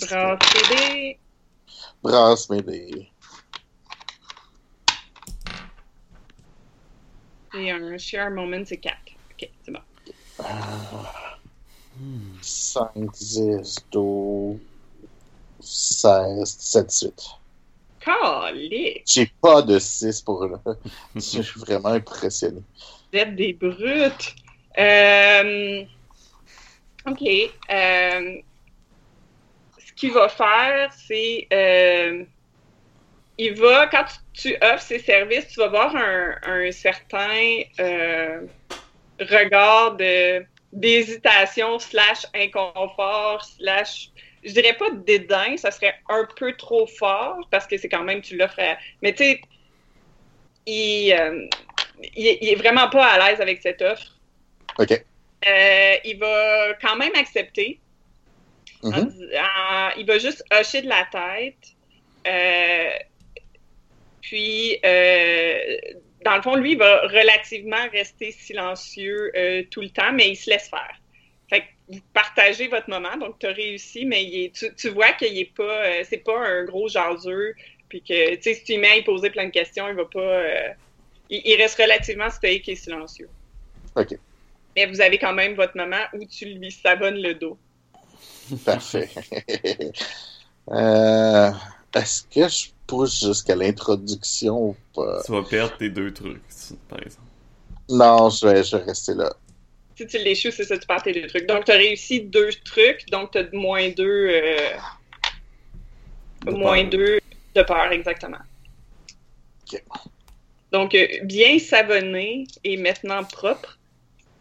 Brasser 0.00 0.68
des... 0.68 1.20
brasse 2.02 2.48
mes 2.50 2.62
dés. 2.62 3.10
Et 7.54 7.70
un 7.70 7.96
share 7.98 8.30
moment, 8.30 8.62
c'est 8.66 8.76
4. 8.78 8.94
OK, 9.32 9.50
c'est 9.64 9.72
bon. 9.72 9.80
5, 12.42 13.10
10, 13.10 13.74
12, 13.90 14.60
16, 15.60 16.56
17, 16.56 16.86
18. 16.86 17.37
Calique! 18.00 19.02
J'ai 19.06 19.30
pas 19.40 19.62
de 19.62 19.78
6 19.78 20.22
pour 20.22 20.46
là. 20.46 20.60
Je 21.14 21.42
suis 21.42 21.60
vraiment 21.60 21.90
impressionné. 21.90 22.62
Vous 23.12 23.18
êtes 23.18 23.34
des 23.36 23.52
brutes. 23.52 24.34
Euh, 24.78 25.84
OK. 27.06 27.22
Euh, 27.22 28.36
ce 29.78 29.92
qu'il 29.96 30.12
va 30.12 30.28
faire, 30.28 30.92
c'est... 30.92 31.46
euh, 31.52 32.24
il 33.38 33.54
va, 33.54 33.86
quand 33.86 34.04
tu, 34.34 34.50
tu 34.50 34.56
offres 34.64 34.82
ses 34.82 34.98
services, 34.98 35.48
tu 35.48 35.60
vas 35.60 35.68
voir 35.68 35.94
un, 35.94 36.34
un 36.42 36.72
certain 36.72 37.62
regard 39.20 39.96
de 39.96 40.44
d'hésitation 40.72 41.78
slash 41.78 42.26
inconfort 42.34 43.42
slash 43.44 44.10
je 44.44 44.52
dirais 44.52 44.74
pas 44.74 44.90
dédain 44.90 45.56
ça 45.56 45.70
serait 45.70 45.94
un 46.08 46.26
peu 46.36 46.52
trop 46.56 46.86
fort 46.86 47.38
parce 47.50 47.66
que 47.66 47.76
c'est 47.76 47.88
quand 47.88 48.04
même 48.04 48.20
tu 48.22 48.36
l'offres 48.36 48.60
à... 48.60 48.76
mais 49.02 49.12
tu 49.12 49.24
sais 49.24 49.40
il, 50.66 51.12
euh, 51.12 51.46
il, 52.16 52.26
est- 52.26 52.38
il 52.42 52.48
est 52.50 52.54
vraiment 52.56 52.88
pas 52.88 53.06
à 53.06 53.30
l'aise 53.30 53.40
avec 53.40 53.60
cette 53.62 53.82
offre 53.82 54.16
OK. 54.78 54.92
Euh, 55.46 55.94
il 56.04 56.18
va 56.18 56.74
quand 56.80 56.96
même 56.96 57.14
accepter 57.16 57.80
Mhm. 58.82 59.12
en- 59.34 59.90
il 59.96 60.06
va 60.06 60.18
juste 60.18 60.44
hocher 60.52 60.82
de 60.82 60.88
la 60.88 61.04
tête. 61.10 61.72
Euh, 62.28 62.90
puis, 64.20 64.78
euh, 64.84 65.76
dans 66.24 66.36
le 66.36 66.42
fond, 66.42 66.54
lui, 66.54 66.72
il 66.72 66.78
va 66.78 67.00
relativement 67.02 67.88
rester 67.92 68.30
silencieux 68.30 69.32
euh, 69.36 69.62
tout 69.70 69.80
le 69.80 69.88
temps, 69.90 70.12
mais 70.12 70.28
il 70.28 70.36
se 70.36 70.50
laisse 70.50 70.68
faire. 70.68 70.94
Vous 71.88 72.00
partagez 72.12 72.68
votre 72.68 72.90
moment, 72.90 73.16
donc 73.16 73.38
tu 73.38 73.46
as 73.46 73.52
réussi, 73.52 74.04
mais 74.04 74.24
il 74.24 74.44
est- 74.44 74.54
tu, 74.54 74.74
tu 74.74 74.90
vois 74.90 75.12
qu'il 75.12 75.36
est 75.38 75.54
pas, 75.56 75.86
euh, 75.86 76.04
c'est 76.08 76.18
pas 76.18 76.38
un 76.38 76.64
gros 76.64 76.88
jaseux, 76.88 77.54
puis 77.88 78.02
que, 78.02 78.34
tu 78.36 78.42
sais, 78.42 78.54
si 78.54 78.64
tu 78.64 78.72
lui 78.72 78.78
mets 78.80 78.90
à 78.90 78.96
y 78.96 79.02
poser 79.04 79.30
plein 79.30 79.46
de 79.46 79.50
questions, 79.50 79.88
il 79.88 79.94
va 79.94 80.04
pas, 80.04 80.20
euh, 80.20 80.68
il, 81.30 81.40
il 81.46 81.56
reste 81.56 81.78
relativement 81.80 82.28
stoïque 82.30 82.68
et 82.68 82.76
silencieux. 82.76 83.30
OK. 83.96 84.18
Mais 84.76 84.86
vous 84.86 85.00
avez 85.00 85.18
quand 85.18 85.32
même 85.32 85.54
votre 85.54 85.76
moment 85.76 86.04
où 86.12 86.24
tu 86.26 86.44
lui 86.44 86.70
savonnes 86.70 87.20
le 87.22 87.34
dos. 87.34 87.58
Parfait. 88.64 89.08
euh, 90.70 91.50
Est-ce 91.94 92.22
que 92.24 92.48
je 92.48 92.68
pousse 92.86 93.24
jusqu'à 93.24 93.56
l'introduction 93.56 94.70
ou 94.70 94.76
pas? 94.94 95.22
Tu 95.24 95.32
vas 95.32 95.42
perdre 95.42 95.76
tes 95.78 95.88
deux 95.88 96.12
trucs, 96.12 96.42
par 96.88 96.98
exemple. 97.00 97.26
Non, 97.88 98.28
je 98.28 98.46
vais, 98.46 98.62
je 98.62 98.76
vais 98.76 98.82
rester 98.84 99.14
là. 99.14 99.34
Si 99.98 100.06
tu 100.06 100.18
l'échoues, 100.18 100.52
c'est 100.52 100.62
ça, 100.62 100.78
tu 100.78 100.86
perds 100.86 101.02
tes 101.02 101.12
deux 101.12 101.26
trucs. 101.26 101.46
Donc, 101.46 101.64
tu 101.64 101.72
as 101.72 101.76
réussi 101.76 102.20
deux 102.20 102.50
trucs, 102.64 103.04
donc 103.10 103.32
tu 103.32 103.38
as 103.38 103.48
moins 103.52 103.88
deux. 103.88 104.28
euh, 104.30 104.70
De 106.44 106.52
moins 106.52 106.82
peur. 106.82 106.90
deux 106.90 107.18
de 107.56 107.62
peur, 107.62 107.90
exactement. 107.90 108.38
Ok. 109.72 109.82
Donc, 110.70 110.94
euh, 110.94 111.08
bien 111.24 111.58
savonné 111.58 112.46
et 112.62 112.76
maintenant 112.76 113.24
propre. 113.24 113.80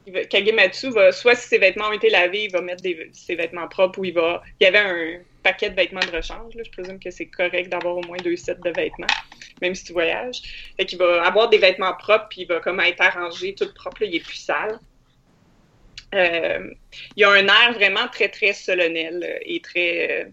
Va- 0.05 0.25
Kagematsu 0.25 0.91
va, 0.91 1.11
soit 1.11 1.33
si 1.33 1.47
ses 1.47 1.57
vêtements 1.57 1.87
ont 1.89 1.93
été 1.93 2.11
lavés, 2.11 2.43
il 2.43 2.51
va 2.51 2.61
mettre 2.61 2.83
des- 2.83 3.09
ses 3.11 3.33
vêtements 3.35 3.67
propres 3.67 3.97
ou 3.97 4.05
il 4.05 4.13
va. 4.13 4.43
Il 4.59 4.65
y 4.65 4.67
avait 4.67 4.77
un 4.77 5.23
paquet 5.41 5.71
de 5.71 5.75
vêtements 5.75 6.01
de 6.01 6.11
rechange. 6.11 6.53
Là. 6.53 6.61
Je 6.63 6.69
présume 6.71 6.99
que 6.99 7.09
c'est 7.09 7.29
correct 7.29 7.69
d'avoir 7.69 7.97
au 7.97 8.01
moins 8.03 8.17
deux 8.17 8.35
sets 8.35 8.55
de 8.63 8.69
vêtements, 8.69 9.07
même 9.59 9.73
si 9.73 9.85
tu 9.85 9.93
voyages. 9.93 10.39
Fait 10.77 10.85
qu'il 10.85 10.99
va 10.99 11.25
avoir 11.25 11.49
des 11.49 11.57
vêtements 11.57 11.95
propres, 11.95 12.27
puis 12.29 12.41
il 12.41 12.47
va 12.47 12.59
comme 12.59 12.79
être 12.81 13.01
arrangé, 13.01 13.55
tout 13.55 13.73
propre, 13.73 14.03
là, 14.03 14.07
il 14.07 14.15
est 14.17 14.19
plus 14.23 14.35
sale. 14.37 14.77
Euh, 16.15 16.73
il 17.15 17.23
a 17.25 17.31
un 17.31 17.47
air 17.47 17.73
vraiment 17.73 18.07
très, 18.07 18.29
très 18.29 18.53
solennel 18.53 19.23
euh, 19.23 19.39
et 19.41 19.59
très 19.59 20.23
euh, 20.23 20.29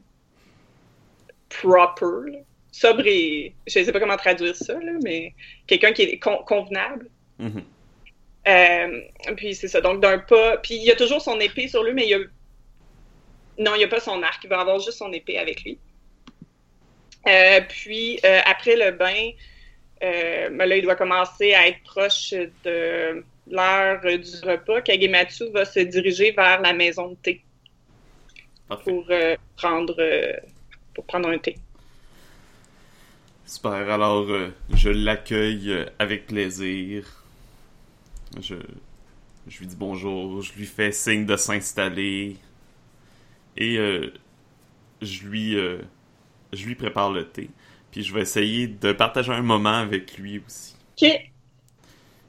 proper. 1.49 2.31
là. 2.31 2.39
Sobre 2.71 3.07
et. 3.07 3.55
Je 3.67 3.79
ne 3.79 3.85
sais 3.85 3.93
pas 3.93 4.01
comment 4.01 4.17
traduire 4.17 4.55
ça, 4.57 4.75
là, 4.75 4.93
mais 5.03 5.35
quelqu'un 5.67 5.93
qui 5.93 6.03
est 6.03 6.19
con- 6.19 6.43
convenable. 6.47 7.09
Mhm. 7.39 7.65
Euh, 8.47 9.01
puis 9.37 9.55
c'est 9.55 9.69
ça. 9.69 9.81
Donc, 9.81 10.01
d'un 10.01 10.19
pas. 10.19 10.59
Puis 10.59 10.75
il 10.77 10.91
a 10.91 10.97
toujours 10.97 11.21
son 11.21 11.39
épée 11.41 11.69
sur 11.69 11.83
lui, 11.83 11.93
mais 11.93 12.05
il 12.05 12.11
y 12.11 12.15
a. 12.15 12.19
Non, 13.59 13.75
il 13.75 13.79
n'y 13.79 13.85
a 13.85 13.89
pas 13.89 14.01
son 14.01 14.23
arc. 14.23 14.43
Il 14.45 14.51
va 14.51 14.61
avoir 14.61 14.81
juste 14.81 14.99
son 14.99 15.13
épée 15.13 15.39
avec 15.39 15.63
lui. 15.63 15.79
Puis, 17.69 18.21
après 18.45 18.77
le 18.77 18.91
bain, 18.91 19.31
ben 20.01 20.67
là, 20.67 20.77
il 20.77 20.83
doit 20.83 20.97
commencer 20.97 21.55
à 21.55 21.69
être 21.69 21.83
proche 21.85 22.35
de 22.65 23.25
l'heure 23.51 24.01
du 24.03 24.37
repas. 24.47 24.81
Kagematsu 24.83 25.51
va 25.51 25.65
se 25.65 25.81
diriger 25.81 26.33
vers 26.33 26.61
la 26.61 26.73
maison 26.73 27.09
de 27.11 27.15
thé 27.17 27.45
Parfait. 28.69 28.91
pour 28.91 29.07
euh, 29.11 29.37
prendre 29.57 29.95
euh, 29.99 30.33
pour 30.95 31.05
prendre 31.07 31.29
un 31.29 31.39
thé. 31.39 31.57
Super. 33.47 33.91
Alors, 33.91 34.31
euh, 34.31 34.51
je 34.75 34.89
l'accueille 34.91 35.87
avec 35.99 36.27
plaisir. 36.27 37.05
Je, 38.41 38.57
je 39.47 39.59
lui 39.59 39.67
dis 39.67 39.77
bonjour, 39.77 40.43
je 40.43 40.53
lui 40.55 40.67
fais 40.67 40.93
signe 40.93 41.27
de 41.27 41.37
s'installer 41.37 42.37
et 43.57 43.77
je 45.03 45.25
lui 45.27 45.57
je 46.53 46.67
lui 46.67 46.75
prépare 46.75 47.13
le 47.13 47.29
thé. 47.29 47.51
Puis 47.93 48.03
je 48.03 48.13
vais 48.13 48.23
essayer 48.23 48.67
de 48.67 48.93
partager 48.93 49.33
un 49.33 49.43
moment 49.43 49.79
avec 49.79 50.17
lui 50.19 50.43
aussi. 50.45 50.75
Ok. 51.01 51.34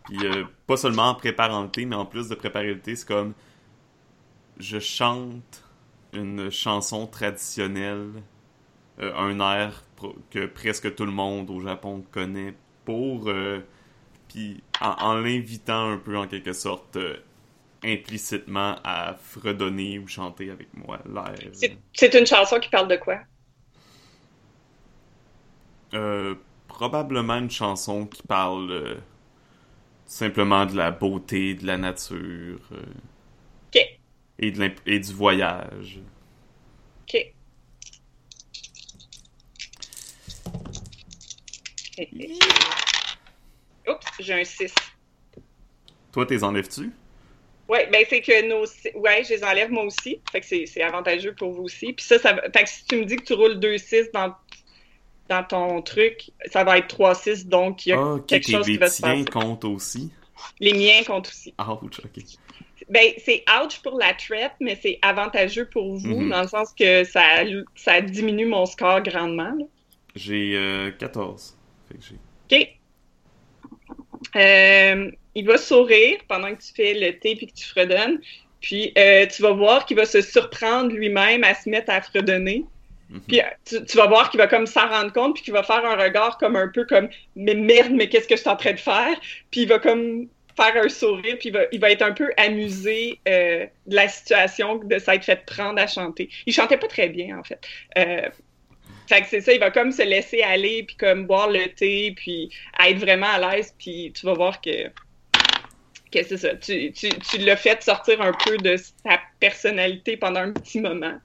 Puis 0.05 0.25
euh, 0.25 0.45
pas 0.67 0.77
seulement 0.77 1.09
en 1.09 1.15
préparant 1.15 1.63
le 1.63 1.69
thé, 1.69 1.85
mais 1.85 1.95
en 1.95 2.05
plus 2.05 2.29
de 2.29 2.35
préparer 2.35 2.73
le 2.73 2.79
thé, 2.81 2.95
c'est 2.95 3.07
comme 3.07 3.33
je 4.59 4.79
chante 4.79 5.63
une 6.13 6.49
chanson 6.49 7.07
traditionnelle, 7.07 8.09
euh, 9.01 9.13
un 9.17 9.39
air 9.39 9.83
que 10.31 10.45
presque 10.47 10.95
tout 10.95 11.05
le 11.05 11.11
monde 11.11 11.49
au 11.51 11.61
Japon 11.61 12.03
connaît 12.11 12.55
pour 12.85 13.29
euh, 13.29 13.61
puis 14.29 14.63
en, 14.81 14.91
en 14.99 15.15
l'invitant 15.15 15.91
un 15.91 15.97
peu 15.97 16.17
en 16.17 16.27
quelque 16.27 16.53
sorte 16.53 16.97
euh, 16.97 17.17
implicitement 17.83 18.77
à 18.83 19.15
fredonner 19.21 19.99
ou 19.99 20.07
chanter 20.07 20.51
avec 20.51 20.69
moi 20.75 20.99
l'air. 21.07 21.51
C'est- 21.53 21.79
C'est 21.93 22.13
une 22.13 22.27
chanson 22.27 22.59
qui 22.59 22.69
parle 22.69 22.87
de 22.87 22.97
quoi? 22.97 23.19
Euh, 25.93 26.35
probablement 26.67 27.35
une 27.37 27.49
chanson 27.51 28.05
qui 28.05 28.21
parle 28.23 28.71
euh, 28.71 28.95
simplement 30.05 30.65
de 30.65 30.75
la 30.75 30.91
beauté, 30.91 31.55
de 31.55 31.65
la 31.65 31.77
nature 31.77 32.59
euh, 32.71 32.77
Ok. 33.75 33.81
et, 34.39 34.51
de 34.51 34.59
l'imp- 34.59 34.81
et 34.85 34.99
du 34.99 35.13
voyage. 35.13 35.99
Ok. 37.03 37.33
Oups, 43.87 44.05
j'ai 44.19 44.33
un 44.33 44.43
6. 44.43 44.73
Toi, 46.11 46.25
t'es 46.25 46.43
enlèves-tu? 46.43 46.91
Ouais, 47.67 47.87
ben 47.91 48.05
c'est 48.07 48.21
que 48.21 48.47
nos. 48.47 48.65
Ouais, 48.99 49.23
je 49.23 49.33
les 49.33 49.43
enlève 49.43 49.71
moi 49.71 49.83
aussi. 49.85 50.21
Fait 50.31 50.39
que 50.39 50.45
c'est 50.45 50.65
c'est 50.67 50.83
avantageux 50.83 51.33
pour 51.33 51.51
vous 51.51 51.63
aussi. 51.63 51.93
Puis 51.93 52.05
ça, 52.05 52.19
ça. 52.19 52.35
Fait 52.53 52.63
que 52.63 52.69
si 52.69 52.85
tu 52.85 52.97
me 52.97 53.05
dis 53.05 53.15
que 53.15 53.23
tu 53.23 53.33
roules 53.33 53.57
2-6 53.59 54.11
dans, 54.13 54.35
dans 55.29 55.43
ton 55.43 55.81
truc, 55.81 56.31
ça 56.51 56.63
va 56.63 56.77
être 56.77 56.87
3-6, 56.95 57.47
donc 57.47 57.85
il 57.85 57.89
y 57.89 57.91
a 57.93 57.97
Ah, 57.99 58.13
ok, 58.15 58.25
quelque 58.27 58.51
chose 58.51 58.65
qui 58.65 58.71
les 58.73 58.77
va 58.77 58.87
se 58.87 59.01
passer. 59.01 59.25
comptent 59.25 59.65
aussi. 59.65 60.11
Les 60.59 60.73
miens 60.73 61.03
comptent 61.05 61.27
aussi. 61.29 61.53
Ouch, 61.59 61.99
ok. 62.03 62.23
Ben, 62.89 63.13
c'est 63.23 63.43
ouch 63.63 63.79
pour 63.81 63.97
la 63.97 64.13
trap, 64.13 64.53
mais 64.59 64.77
c'est 64.81 64.99
avantageux 65.01 65.65
pour 65.71 65.95
vous, 65.95 66.19
Mhm. 66.21 66.29
dans 66.29 66.41
le 66.43 66.47
sens 66.47 66.71
que 66.77 67.03
ça, 67.03 67.23
ça 67.75 68.01
diminue 68.01 68.45
mon 68.45 68.65
score 68.67 69.01
grandement. 69.01 69.57
J'ai 70.15 70.53
euh, 70.55 70.91
14. 70.91 71.57
Fait 71.89 71.97
que 71.97 72.03
j'ai... 72.03 72.59
OK. 72.61 72.69
Euh, 74.35 75.11
il 75.35 75.45
va 75.45 75.57
sourire 75.57 76.17
pendant 76.27 76.53
que 76.55 76.61
tu 76.61 76.73
fais 76.73 76.93
le 76.93 77.17
thé 77.19 77.35
puis 77.35 77.47
que 77.47 77.53
tu 77.53 77.65
fredonnes. 77.65 78.19
Puis 78.61 78.91
euh, 78.97 79.25
tu 79.27 79.41
vas 79.41 79.51
voir 79.51 79.85
qu'il 79.85 79.97
va 79.97 80.05
se 80.05 80.21
surprendre 80.21 80.91
lui-même 80.93 81.43
à 81.43 81.53
se 81.55 81.69
mettre 81.69 81.91
à 81.91 82.01
fredonner. 82.01 82.65
Mhm. 83.09 83.21
Puis 83.27 83.41
euh, 83.41 83.43
tu, 83.65 83.97
vas 83.97 84.07
voir 84.07 84.29
qu'il 84.29 84.39
va 84.39 84.47
comme 84.47 84.65
s'en 84.65 84.87
rendre 84.87 85.13
compte 85.13 85.35
puis 85.35 85.43
qu'il 85.43 85.53
va 85.53 85.63
faire 85.63 85.85
un 85.85 85.95
regard 85.95 86.37
comme 86.37 86.55
un 86.55 86.67
peu 86.67 86.85
comme 86.85 87.09
mais 87.35 87.55
merde 87.55 87.91
mais 87.91 88.09
qu'est-ce 88.09 88.27
que 88.27 88.35
je 88.35 88.41
suis 88.41 88.49
en 88.49 88.55
train 88.55 88.73
de 88.73 88.79
faire? 88.79 89.15
Puis 89.51 89.61
il 89.61 89.67
va 89.67 89.79
comme 89.79 90.27
faire 90.55 90.83
un 90.83 90.89
sourire 90.89 91.37
puis 91.39 91.49
il 91.49 91.51
va, 91.51 91.61
il 91.71 91.79
va 91.79 91.91
être 91.91 92.01
un 92.01 92.13
peu 92.13 92.31
amusé 92.37 93.19
euh, 93.27 93.65
de 93.85 93.95
la 93.95 94.07
situation 94.07 94.77
de 94.77 94.97
s'être 94.97 95.23
fait 95.23 95.45
prendre 95.45 95.79
à 95.79 95.87
chanter. 95.87 96.29
Il 96.45 96.53
chantait 96.53 96.77
pas 96.77 96.87
très 96.87 97.09
bien 97.09 97.37
en 97.37 97.43
fait. 97.43 97.59
Euh, 97.97 98.29
fait 99.07 99.21
que 99.21 99.27
c'est 99.27 99.41
ça, 99.41 99.53
il 99.53 99.59
va 99.59 99.71
comme 99.71 99.91
se 99.91 100.01
laisser 100.01 100.41
aller, 100.41 100.83
puis 100.83 100.95
comme 100.95 101.25
boire 101.27 101.49
le 101.49 101.67
thé, 101.67 102.13
puis 102.15 102.49
être 102.83 102.97
vraiment 102.97 103.27
à 103.27 103.55
l'aise, 103.55 103.73
puis 103.77 104.11
tu 104.15 104.25
vas 104.25 104.33
voir 104.33 104.61
que, 104.61 104.87
que 106.11 106.23
c'est 106.23 106.37
ça. 106.37 106.55
Tu, 106.55 106.91
tu, 106.91 107.09
tu 107.09 107.37
l'as 107.37 107.55
fait 107.55 107.83
sortir 107.83 108.19
un 108.21 108.31
peu 108.33 108.57
de 108.57 108.77
sa 108.77 109.19
personnalité 109.39 110.17
pendant 110.17 110.39
un 110.39 110.51
petit 110.53 110.79
moment. 110.79 111.19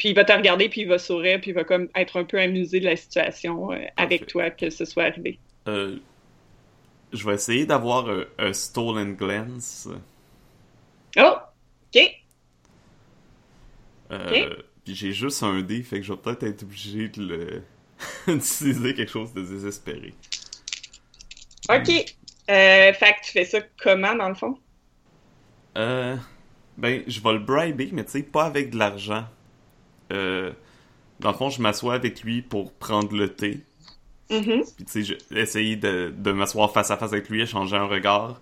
Puis 0.00 0.08
il 0.08 0.14
va 0.14 0.24
te 0.24 0.32
regarder, 0.32 0.70
puis 0.70 0.80
il 0.80 0.88
va 0.88 0.96
sourire, 0.96 1.38
puis 1.42 1.50
il 1.50 1.54
va 1.54 1.62
comme 1.62 1.90
être 1.94 2.18
un 2.18 2.24
peu 2.24 2.40
amusé 2.40 2.80
de 2.80 2.86
la 2.86 2.96
situation 2.96 3.70
euh, 3.70 3.84
avec 3.98 4.26
toi 4.26 4.48
que 4.48 4.70
ce 4.70 4.86
soit 4.86 5.04
arrivé. 5.04 5.38
Euh, 5.68 5.98
je 7.12 7.22
vais 7.26 7.34
essayer 7.34 7.66
d'avoir 7.66 8.08
un, 8.08 8.24
un 8.38 8.54
Stolen 8.54 9.14
Glance. 9.14 9.88
Oh! 11.18 11.36
OK! 11.94 12.00
Euh, 14.10 14.54
Puis 14.86 14.94
j'ai 14.94 15.12
juste 15.12 15.42
un 15.42 15.60
dé, 15.60 15.82
fait 15.82 16.00
que 16.00 16.06
je 16.06 16.14
vais 16.14 16.18
peut-être 16.18 16.44
être 16.44 16.62
obligé 16.62 17.08
de 17.10 17.22
le... 17.22 17.62
d'utiliser 18.26 18.94
quelque 18.94 19.12
chose 19.12 19.34
de 19.34 19.42
désespéré. 19.42 20.14
OK! 21.68 21.90
Euh, 21.90 22.92
fait 22.94 23.12
que 23.16 23.26
tu 23.26 23.32
fais 23.32 23.44
ça 23.44 23.60
comment, 23.82 24.14
dans 24.14 24.30
le 24.30 24.34
fond? 24.34 24.58
Euh, 25.76 26.16
ben, 26.78 27.02
je 27.06 27.20
vais 27.20 27.32
le 27.34 27.38
briber, 27.40 27.90
mais 27.92 28.04
tu 28.06 28.12
sais, 28.12 28.22
pas 28.22 28.44
avec 28.46 28.70
de 28.70 28.78
l'argent. 28.78 29.26
Euh, 30.12 30.52
dans 31.20 31.30
le 31.32 31.36
fond, 31.36 31.50
je 31.50 31.60
m'assois 31.62 31.94
avec 31.94 32.22
lui 32.22 32.42
pour 32.42 32.72
prendre 32.72 33.14
le 33.16 33.28
thé. 33.34 33.60
Mhm. 34.30 34.62
Puis 34.76 34.84
tu 34.84 34.92
sais, 34.92 35.02
je- 35.04 35.36
essayer 35.36 35.76
de, 35.76 36.14
de 36.16 36.32
m'asseoir 36.32 36.72
face 36.72 36.90
à 36.90 36.96
face 36.96 37.12
avec 37.12 37.28
lui, 37.28 37.42
échanger 37.42 37.76
un 37.76 37.86
regard. 37.86 38.40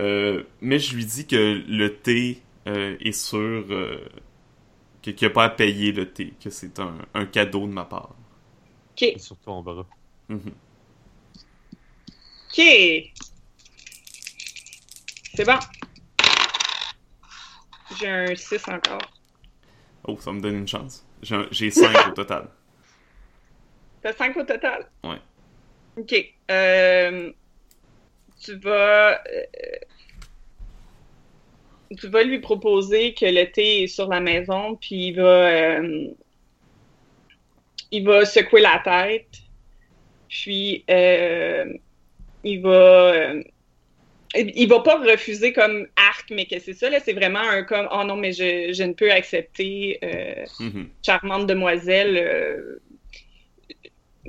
Euh, 0.00 0.42
mais 0.60 0.78
je 0.78 0.94
lui 0.96 1.04
dis 1.04 1.26
que 1.26 1.62
le 1.68 1.96
thé 1.96 2.42
euh, 2.66 2.96
est 3.00 3.12
sûr 3.12 3.64
euh, 3.70 3.98
que- 5.02 5.10
qu'il 5.12 5.26
n'y 5.28 5.30
a 5.32 5.34
pas 5.34 5.44
à 5.44 5.50
payer 5.50 5.92
le 5.92 6.10
thé, 6.12 6.32
que 6.42 6.50
c'est 6.50 6.78
un, 6.80 6.96
un 7.14 7.26
cadeau 7.26 7.66
de 7.66 7.72
ma 7.72 7.84
part. 7.84 8.14
OK! 9.00 9.12
Sur 9.18 9.36
ton 9.38 9.62
bras. 9.62 9.86
Mhm. 10.28 10.40
OK! 12.50 12.62
C'est 15.36 15.44
bon. 15.44 15.58
J'ai 17.98 18.08
un 18.08 18.34
6 18.34 18.62
encore. 18.68 19.13
Oh, 20.06 20.16
ça 20.18 20.32
me 20.32 20.40
donne 20.40 20.56
une 20.56 20.68
chance. 20.68 21.06
J'ai 21.22 21.34
un- 21.34 21.48
J'ai 21.50 21.70
5 21.70 22.08
au 22.08 22.10
total. 22.12 22.48
T'as 24.02 24.12
5 24.12 24.36
au 24.36 24.42
total? 24.44 24.86
Ouais. 25.02 25.16
OK. 25.96 26.14
Euh, 26.50 27.32
tu 28.40 28.56
vas... 28.58 29.12
euh, 29.14 29.42
tu 31.96 32.08
vas 32.08 32.22
lui 32.24 32.40
proposer 32.40 33.14
que 33.14 33.24
le 33.26 33.50
thé 33.50 33.84
est 33.84 33.86
sur 33.86 34.08
la 34.08 34.20
maison, 34.20 34.76
puis 34.76 35.08
il 35.08 35.12
va... 35.16 35.22
euh, 35.78 36.08
il 37.90 38.04
va 38.04 38.24
secouer 38.26 38.60
la 38.60 38.80
tête, 38.84 39.38
puis 40.28 40.84
il 40.88 42.60
va... 42.60 43.32
il 44.34 44.68
va 44.68 44.80
pas 44.80 44.98
refuser 44.98 45.52
comme 45.52 45.86
arc, 45.96 46.30
mais 46.30 46.46
que 46.46 46.58
c'est 46.58 46.74
ça, 46.74 46.90
là, 46.90 46.98
c'est 47.00 47.12
vraiment 47.12 47.40
un 47.40 47.62
comme 47.62 47.88
«Oh 47.92 48.04
non, 48.04 48.16
mais 48.16 48.32
je, 48.32 48.72
je 48.72 48.82
ne 48.82 48.92
peux 48.92 49.10
accepter... 49.10 49.98
euh, 50.02 50.44
Mhm. 50.60 50.88
charmante 51.04 51.46
demoiselle, 51.46 52.16
euh, 52.16 52.78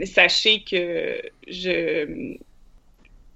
sachez 0.06 0.64
que 0.64 1.22
je, 1.48 2.36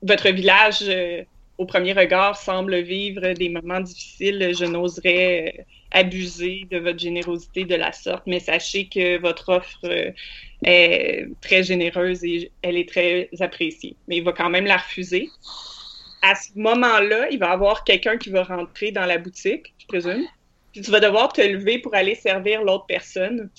votre 0.01 0.29
village, 0.29 0.79
euh, 0.83 1.23
au 1.57 1.65
premier 1.65 1.93
regard, 1.93 2.37
semble 2.37 2.79
vivre 2.81 3.33
des 3.33 3.49
moments 3.49 3.81
difficiles. 3.81 4.51
Je 4.57 4.65
n'oserais 4.65 5.65
abuser 5.91 6.67
de 6.71 6.77
votre 6.77 6.99
générosité 6.99 7.65
de 7.65 7.75
la 7.75 7.91
sorte, 7.91 8.23
mais 8.27 8.39
sachez 8.39 8.87
que 8.87 9.17
votre 9.17 9.49
offre 9.49 10.13
est 10.63 11.27
très 11.41 11.63
généreuse 11.63 12.23
et 12.23 12.51
elle 12.61 12.77
est 12.77 12.87
très 12.87 13.29
appréciée. 13.39 13.95
Mais 14.07 14.17
il 14.17 14.23
va 14.23 14.31
quand 14.31 14.49
même 14.49 14.65
la 14.65 14.77
refuser. 14.77 15.29
À 16.21 16.35
ce 16.35 16.49
moment-là, 16.55 17.29
il 17.29 17.39
va 17.39 17.47
y 17.47 17.51
avoir 17.51 17.83
quelqu'un 17.83 18.17
qui 18.17 18.29
va 18.29 18.43
rentrer 18.43 18.91
dans 18.91 19.05
la 19.05 19.17
boutique, 19.17 19.73
je 19.79 19.87
présume. 19.87 20.25
Puis 20.73 20.81
tu 20.81 20.91
vas 20.91 20.99
devoir 20.99 21.33
te 21.33 21.41
lever 21.41 21.79
pour 21.79 21.95
aller 21.95 22.15
servir 22.15 22.63
l'autre 22.63 22.85
personne. 22.85 23.49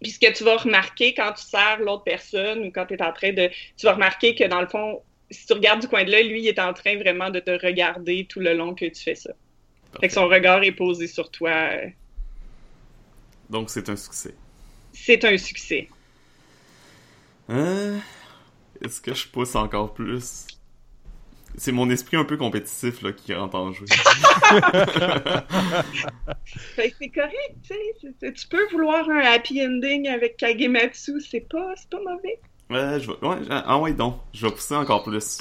Puis 0.00 0.12
ce 0.12 0.18
que 0.18 0.32
tu 0.32 0.44
vas 0.44 0.56
remarquer 0.56 1.14
quand 1.14 1.32
tu 1.32 1.42
sers 1.42 1.80
l'autre 1.80 2.04
personne 2.04 2.66
ou 2.66 2.70
quand 2.70 2.86
tu 2.86 2.94
es 2.94 3.02
en 3.02 3.12
train 3.12 3.32
de... 3.32 3.50
Tu 3.76 3.86
vas 3.86 3.94
remarquer 3.94 4.34
que 4.34 4.44
dans 4.44 4.60
le 4.60 4.68
fond, 4.68 5.02
si 5.30 5.46
tu 5.46 5.52
regardes 5.54 5.80
du 5.80 5.88
coin 5.88 6.04
de 6.04 6.10
l'œil, 6.10 6.28
lui, 6.28 6.42
il 6.42 6.48
est 6.48 6.58
en 6.58 6.72
train 6.72 6.96
vraiment 6.96 7.30
de 7.30 7.40
te 7.40 7.50
regarder 7.50 8.26
tout 8.26 8.40
le 8.40 8.54
long 8.54 8.74
que 8.74 8.84
tu 8.84 9.02
fais 9.02 9.14
ça. 9.14 9.32
Fait 10.00 10.08
que 10.08 10.14
son 10.14 10.28
regard 10.28 10.62
est 10.62 10.72
posé 10.72 11.06
sur 11.06 11.30
toi. 11.30 11.70
Donc 13.50 13.70
c'est 13.70 13.88
un 13.88 13.96
succès. 13.96 14.34
C'est 14.92 15.24
un 15.24 15.36
succès. 15.38 15.88
Hein? 17.48 17.98
Est-ce 18.84 19.00
que 19.00 19.14
je 19.14 19.26
pousse 19.26 19.56
encore 19.56 19.94
plus? 19.94 20.46
C'est 21.56 21.72
mon 21.72 21.90
esprit 21.90 22.16
un 22.16 22.24
peu 22.24 22.36
compétitif 22.36 23.02
là, 23.02 23.12
qui 23.12 23.34
rentre 23.34 23.56
en 23.56 23.72
jeu. 23.72 23.84
Fait 26.76 26.90
que 26.90 26.96
c'est 27.00 27.08
correct, 27.08 27.56
tu 27.62 27.74
sais. 28.20 28.32
Tu 28.32 28.46
peux 28.48 28.66
vouloir 28.70 29.08
un 29.08 29.18
happy 29.20 29.64
ending 29.66 30.08
avec 30.08 30.36
Kagematsu, 30.36 31.20
c'est 31.20 31.40
pas, 31.48 31.72
c'est 31.76 31.88
pas 31.90 31.98
mauvais. 31.98 32.38
Ouais, 32.70 33.00
je 33.00 33.10
vais... 33.10 33.26
Ouais, 33.26 33.38
ah 33.50 33.78
ouais, 33.78 33.92
donc. 33.92 34.20
Je 34.32 34.46
vais 34.46 34.52
pousser 34.52 34.76
encore 34.76 35.02
plus. 35.02 35.40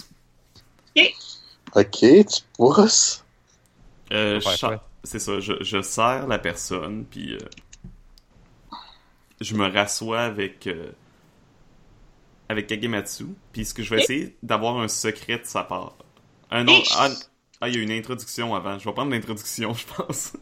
Ok, 1.75 1.91
tu 1.99 2.41
pousses. 2.57 3.23
Euh, 4.11 4.39
Ouais, 4.43 4.55
cha- 4.57 4.69
ouais. 4.69 4.77
C'est 5.03 5.19
ça, 5.19 5.39
je, 5.39 5.53
je 5.61 5.81
serre 5.81 6.27
la 6.27 6.39
personne, 6.39 7.05
puis 7.09 7.33
euh, 7.35 7.39
je 9.41 9.53
me 9.55 9.67
rassois 9.67 10.21
avec 10.21 10.65
euh, 10.67 10.91
avec 12.49 12.67
Kagematsu, 12.67 13.25
puis 13.51 13.65
ce 13.65 13.73
que 13.73 13.83
je 13.83 13.93
vais 13.93 14.01
essayer 14.01 14.37
d'avoir 14.43 14.77
un 14.79 14.87
secret 14.87 15.39
de 15.39 15.45
sa 15.45 15.63
part. 15.63 15.97
Un 16.51 16.65
ah, 16.67 17.09
Ah, 17.59 17.67
il 17.69 17.75
y 17.75 17.79
a 17.79 17.81
une 17.81 17.91
introduction 17.91 18.53
avant. 18.53 18.77
Je 18.77 18.85
vais 18.87 18.93
prendre 18.93 19.11
l'introduction, 19.11 19.73
je 19.73 19.85
pense. 19.87 20.33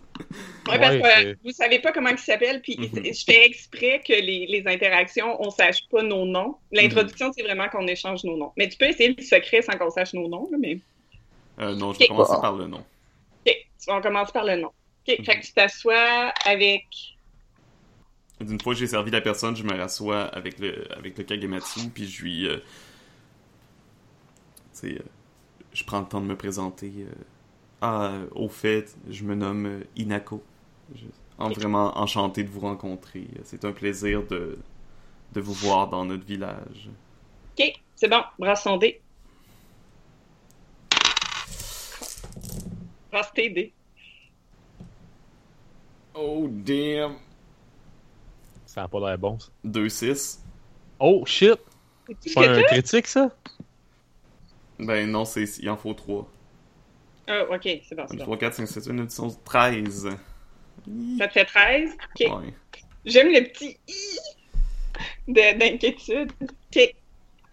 Ouais, 0.67 0.77
parce 0.77 0.97
que 0.97 1.27
euh, 1.27 1.35
vous 1.45 1.51
savez 1.51 1.79
pas 1.79 1.93
comment 1.93 2.09
il 2.09 2.17
s'appelle, 2.17 2.61
puis 2.61 2.77
Mhm. 2.77 3.05
je 3.05 3.23
fais 3.25 3.45
exprès 3.45 4.01
que 4.05 4.11
les, 4.13 4.45
les 4.47 4.63
interactions, 4.67 5.41
on 5.41 5.49
sache 5.49 5.87
pas 5.89 6.03
nos 6.03 6.25
noms. 6.25 6.57
L'introduction, 6.73 7.31
c'est 7.31 7.43
vraiment 7.43 7.69
qu'on 7.69 7.87
échange 7.87 8.23
nos 8.25 8.35
noms. 8.35 8.51
Mais 8.57 8.67
tu 8.67 8.77
peux 8.77 8.87
essayer 8.89 9.15
le 9.17 9.23
secret 9.23 9.61
sans 9.61 9.77
qu'on 9.77 9.89
sache 9.89 10.13
nos 10.13 10.27
noms, 10.27 10.49
là, 10.51 10.57
mais... 10.59 10.77
Euh, 11.59 11.73
non, 11.75 11.93
je 11.93 11.99
vais 11.99 12.07
commencer 12.07 12.35
par 12.41 12.53
le 12.57 12.67
nom. 12.67 12.83
OK, 13.47 13.55
on 13.87 14.01
commence 14.01 14.31
par 14.33 14.43
le 14.43 14.57
nom. 14.57 14.67
OK, 15.07 15.17
Mhm. 15.17 15.25
fait 15.25 15.39
que 15.39 15.45
tu 15.45 15.53
t'assois 15.53 16.33
avec... 16.45 16.83
D'une 18.41 18.59
fois 18.59 18.73
que 18.73 18.79
j'ai 18.79 18.87
servi 18.87 19.11
la 19.11 19.21
personne, 19.21 19.55
je 19.55 19.63
me 19.63 19.73
rassois 19.77 20.23
avec 20.23 20.59
le, 20.59 20.91
avec 20.93 21.17
le 21.17 21.23
Kagematsu, 21.23 21.89
puis 21.89 22.07
je 22.07 22.21
lui. 22.23 22.47
euh, 22.47 22.57
tu 22.57 22.63
sais, 24.73 24.93
euh, 24.99 25.03
je 25.73 25.83
prends 25.85 26.01
le 26.01 26.07
temps 26.07 26.21
de 26.21 26.27
me 26.27 26.37
présenter. 26.37 26.91
euh, 26.99 27.13
ah, 27.81 28.07
euh, 28.13 28.27
au 28.33 28.49
fait, 28.49 28.97
je 29.09 29.23
me 29.25 29.35
nomme 29.35 29.65
euh, 29.67 29.83
Inako. 29.97 30.43
Je, 30.95 31.05
en 31.37 31.51
vraiment 31.51 31.97
enchanté 31.99 32.43
de 32.43 32.49
vous 32.49 32.61
rencontrer. 32.61 33.27
C'est 33.43 33.65
un 33.65 33.73
plaisir 33.73 34.25
de, 34.27 34.57
de 35.33 35.41
vous 35.41 35.53
voir 35.53 35.89
dans 35.89 36.05
notre 36.05 36.25
village. 36.25 36.89
OK, 37.57 37.73
c'est 37.95 38.07
bon, 38.09 38.23
brasse 38.39 38.63
son 38.63 38.77
dé. 38.77 39.01
Brasse 43.11 43.31
tes 43.33 43.49
dés. 43.49 43.73
Oh, 46.15 46.47
damn! 46.47 47.19
Ça 48.75 48.81
n'a 48.81 48.87
pas 48.89 48.99
l'air 48.99 49.17
bon, 49.17 49.39
ça. 49.39 49.47
2-6. 49.65 50.39
Oh, 50.99 51.23
shit! 51.25 51.55
C'est 52.19 52.33
pas 52.35 52.49
un 52.49 52.61
critique, 52.63 53.07
ça? 53.07 53.31
Ben 54.77 55.09
non, 55.09 55.23
c'est, 55.25 55.45
il 55.59 55.69
en 55.69 55.77
faut 55.77 55.93
3. 55.93 56.29
Ah, 57.27 57.43
OK, 57.49 57.61
c'est 57.63 57.95
bon, 57.95 58.05
c'est 58.09 58.17
bon. 58.17 58.23
3, 58.23 58.37
4, 58.37 58.53
5, 58.53 58.67
6, 58.67 58.85
8, 58.87 58.93
9, 58.93 59.33
13. 59.45 60.09
Ça 61.17 61.27
te 61.27 61.33
fait 61.33 61.45
13. 61.45 61.91
OK. 61.93 62.19
Ouais. 62.43 62.53
J'aime 63.05 63.29
le 63.31 63.41
petit 63.45 63.77
i 63.87 65.31
de- 65.31 65.57
d'inquiétude. 65.57 66.31
OK. 66.41 66.95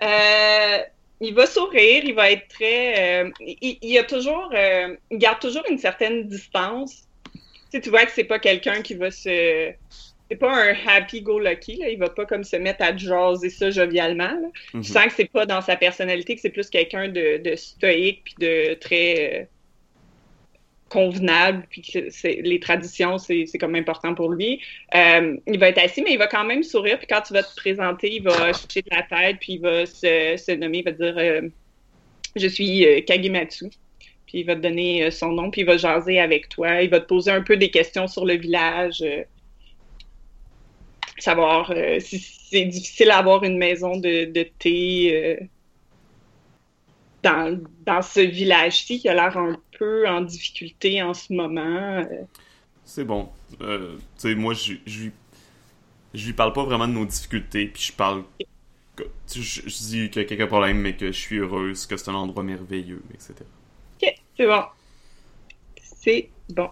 Euh, 0.02 0.78
il 1.20 1.34
va 1.34 1.46
sourire, 1.46 2.02
il 2.04 2.14
va 2.14 2.32
être 2.32 2.48
très. 2.48 3.22
euh, 3.24 3.30
il, 3.40 3.78
il 3.80 3.98
a 3.98 4.04
toujours. 4.04 4.50
euh, 4.54 4.96
il 5.10 5.18
garde 5.18 5.38
toujours 5.40 5.62
une 5.70 5.78
certaine 5.78 6.26
distance. 6.28 7.06
Tu 7.32 7.40
sais, 7.70 7.80
tu 7.80 7.90
vois 7.90 8.04
que 8.04 8.12
c'est 8.12 8.24
pas 8.24 8.40
quelqu'un 8.40 8.82
qui 8.82 8.94
va 8.94 9.10
se. 9.10 9.72
C'est 10.32 10.38
pas 10.38 10.70
un 10.70 10.74
happy-go-lucky, 10.86 11.76
là. 11.76 11.90
Il 11.90 11.98
va 11.98 12.08
pas 12.08 12.24
comme 12.24 12.42
se 12.42 12.56
mettre 12.56 12.82
à 12.82 12.96
jaser 12.96 13.50
ça 13.50 13.70
jovialement, 13.70 14.32
là. 14.32 14.48
Mhm. 14.72 14.82
Je 14.82 14.90
sens 14.90 15.04
que 15.04 15.12
c'est 15.12 15.30
pas 15.30 15.44
dans 15.44 15.60
sa 15.60 15.76
personnalité, 15.76 16.34
que 16.34 16.40
c'est 16.40 16.48
plus 16.48 16.70
quelqu'un 16.70 17.08
de, 17.08 17.36
de 17.36 17.54
stoïque 17.54 18.22
puis 18.24 18.34
de 18.38 18.72
très 18.72 19.34
euh, 19.34 19.44
convenable, 20.88 21.66
puis 21.68 21.82
les 22.24 22.60
traditions, 22.60 23.18
c'est, 23.18 23.44
comme 23.60 23.74
important 23.74 24.14
pour 24.14 24.32
lui. 24.32 24.62
Euh, 24.94 25.36
il 25.46 25.58
va 25.58 25.68
être 25.68 25.84
assis, 25.84 26.00
mais 26.00 26.12
il 26.12 26.18
va 26.18 26.28
quand 26.28 26.44
même 26.44 26.62
sourire, 26.62 26.96
puis 26.96 27.06
quand 27.06 27.20
tu 27.20 27.34
vas 27.34 27.42
te 27.42 27.54
présenter, 27.54 28.14
il 28.14 28.22
va 28.22 28.48
hocher 28.48 28.80
de 28.80 28.90
la 28.90 29.02
tête, 29.02 29.36
puis 29.38 29.54
il 29.54 29.60
va 29.60 29.84
se, 29.84 30.36
se 30.38 30.52
nommer, 30.52 30.78
il 30.78 30.84
va 30.84 30.92
dire 30.92 31.14
euh, 31.18 31.42
Je 32.36 32.48
suis 32.48 32.86
Kagematsu. 33.04 33.66
Puis 34.24 34.38
il 34.38 34.46
va 34.46 34.56
te 34.56 34.60
donner 34.60 35.10
son 35.10 35.32
nom, 35.32 35.50
puis 35.50 35.60
il 35.60 35.66
va 35.66 35.76
jaser 35.76 36.18
avec 36.18 36.48
toi. 36.48 36.80
Il 36.80 36.88
va 36.88 37.00
te 37.00 37.06
poser 37.06 37.30
un 37.30 37.42
peu 37.42 37.58
des 37.58 37.70
questions 37.70 38.06
sur 38.06 38.24
le 38.24 38.38
village. 38.38 39.04
Savoir 41.22 41.70
euh, 41.72 42.00
si 42.00 42.18
c'est 42.20 42.64
difficile 42.66 43.08
d'avoir 43.08 43.44
une 43.44 43.58
maison 43.58 43.96
de, 43.98 44.26
de 44.32 44.42
thé 44.58 45.38
euh, 45.42 45.46
dans, 47.22 47.60
dans 47.86 48.02
ce 48.02 48.20
village-ci 48.20 49.00
qui 49.00 49.08
a 49.08 49.14
l'air 49.14 49.36
un 49.36 49.60
peu 49.78 50.08
en 50.08 50.22
difficulté 50.22 51.02
en 51.02 51.14
ce 51.14 51.32
moment. 51.32 51.60
euh. 52.00 52.24
C'est 52.84 53.04
bon. 53.04 53.28
Tu 53.58 53.66
sais, 54.16 54.34
moi, 54.34 54.54
je, 54.54 54.74
je, 54.86 55.10
lui- 56.14 56.32
parle 56.32 56.52
pas 56.52 56.64
vraiment 56.64 56.88
de 56.88 56.92
nos 56.92 57.06
difficultés, 57.06 57.66
puis 57.66 57.82
je 57.82 57.92
parle. 57.92 58.24
que- 58.96 59.04
Je, 59.34 59.42
je 59.42 59.68
dis 59.68 60.10
qu'il 60.10 60.22
y 60.22 60.26
a 60.26 60.28
quelques 60.28 60.48
problèmes, 60.48 60.78
mais 60.80 60.96
que 60.96 61.08
je 61.08 61.18
suis 61.18 61.38
heureuse, 61.38 61.86
que 61.86 61.96
c'est 61.96 62.10
un 62.10 62.14
endroit 62.14 62.42
merveilleux, 62.44 63.02
etc. 63.14 63.50
Ok, 64.02 64.14
c'est 64.36 64.46
bon. 64.46 64.62
C'est 65.76 66.32
bon. 66.48 66.70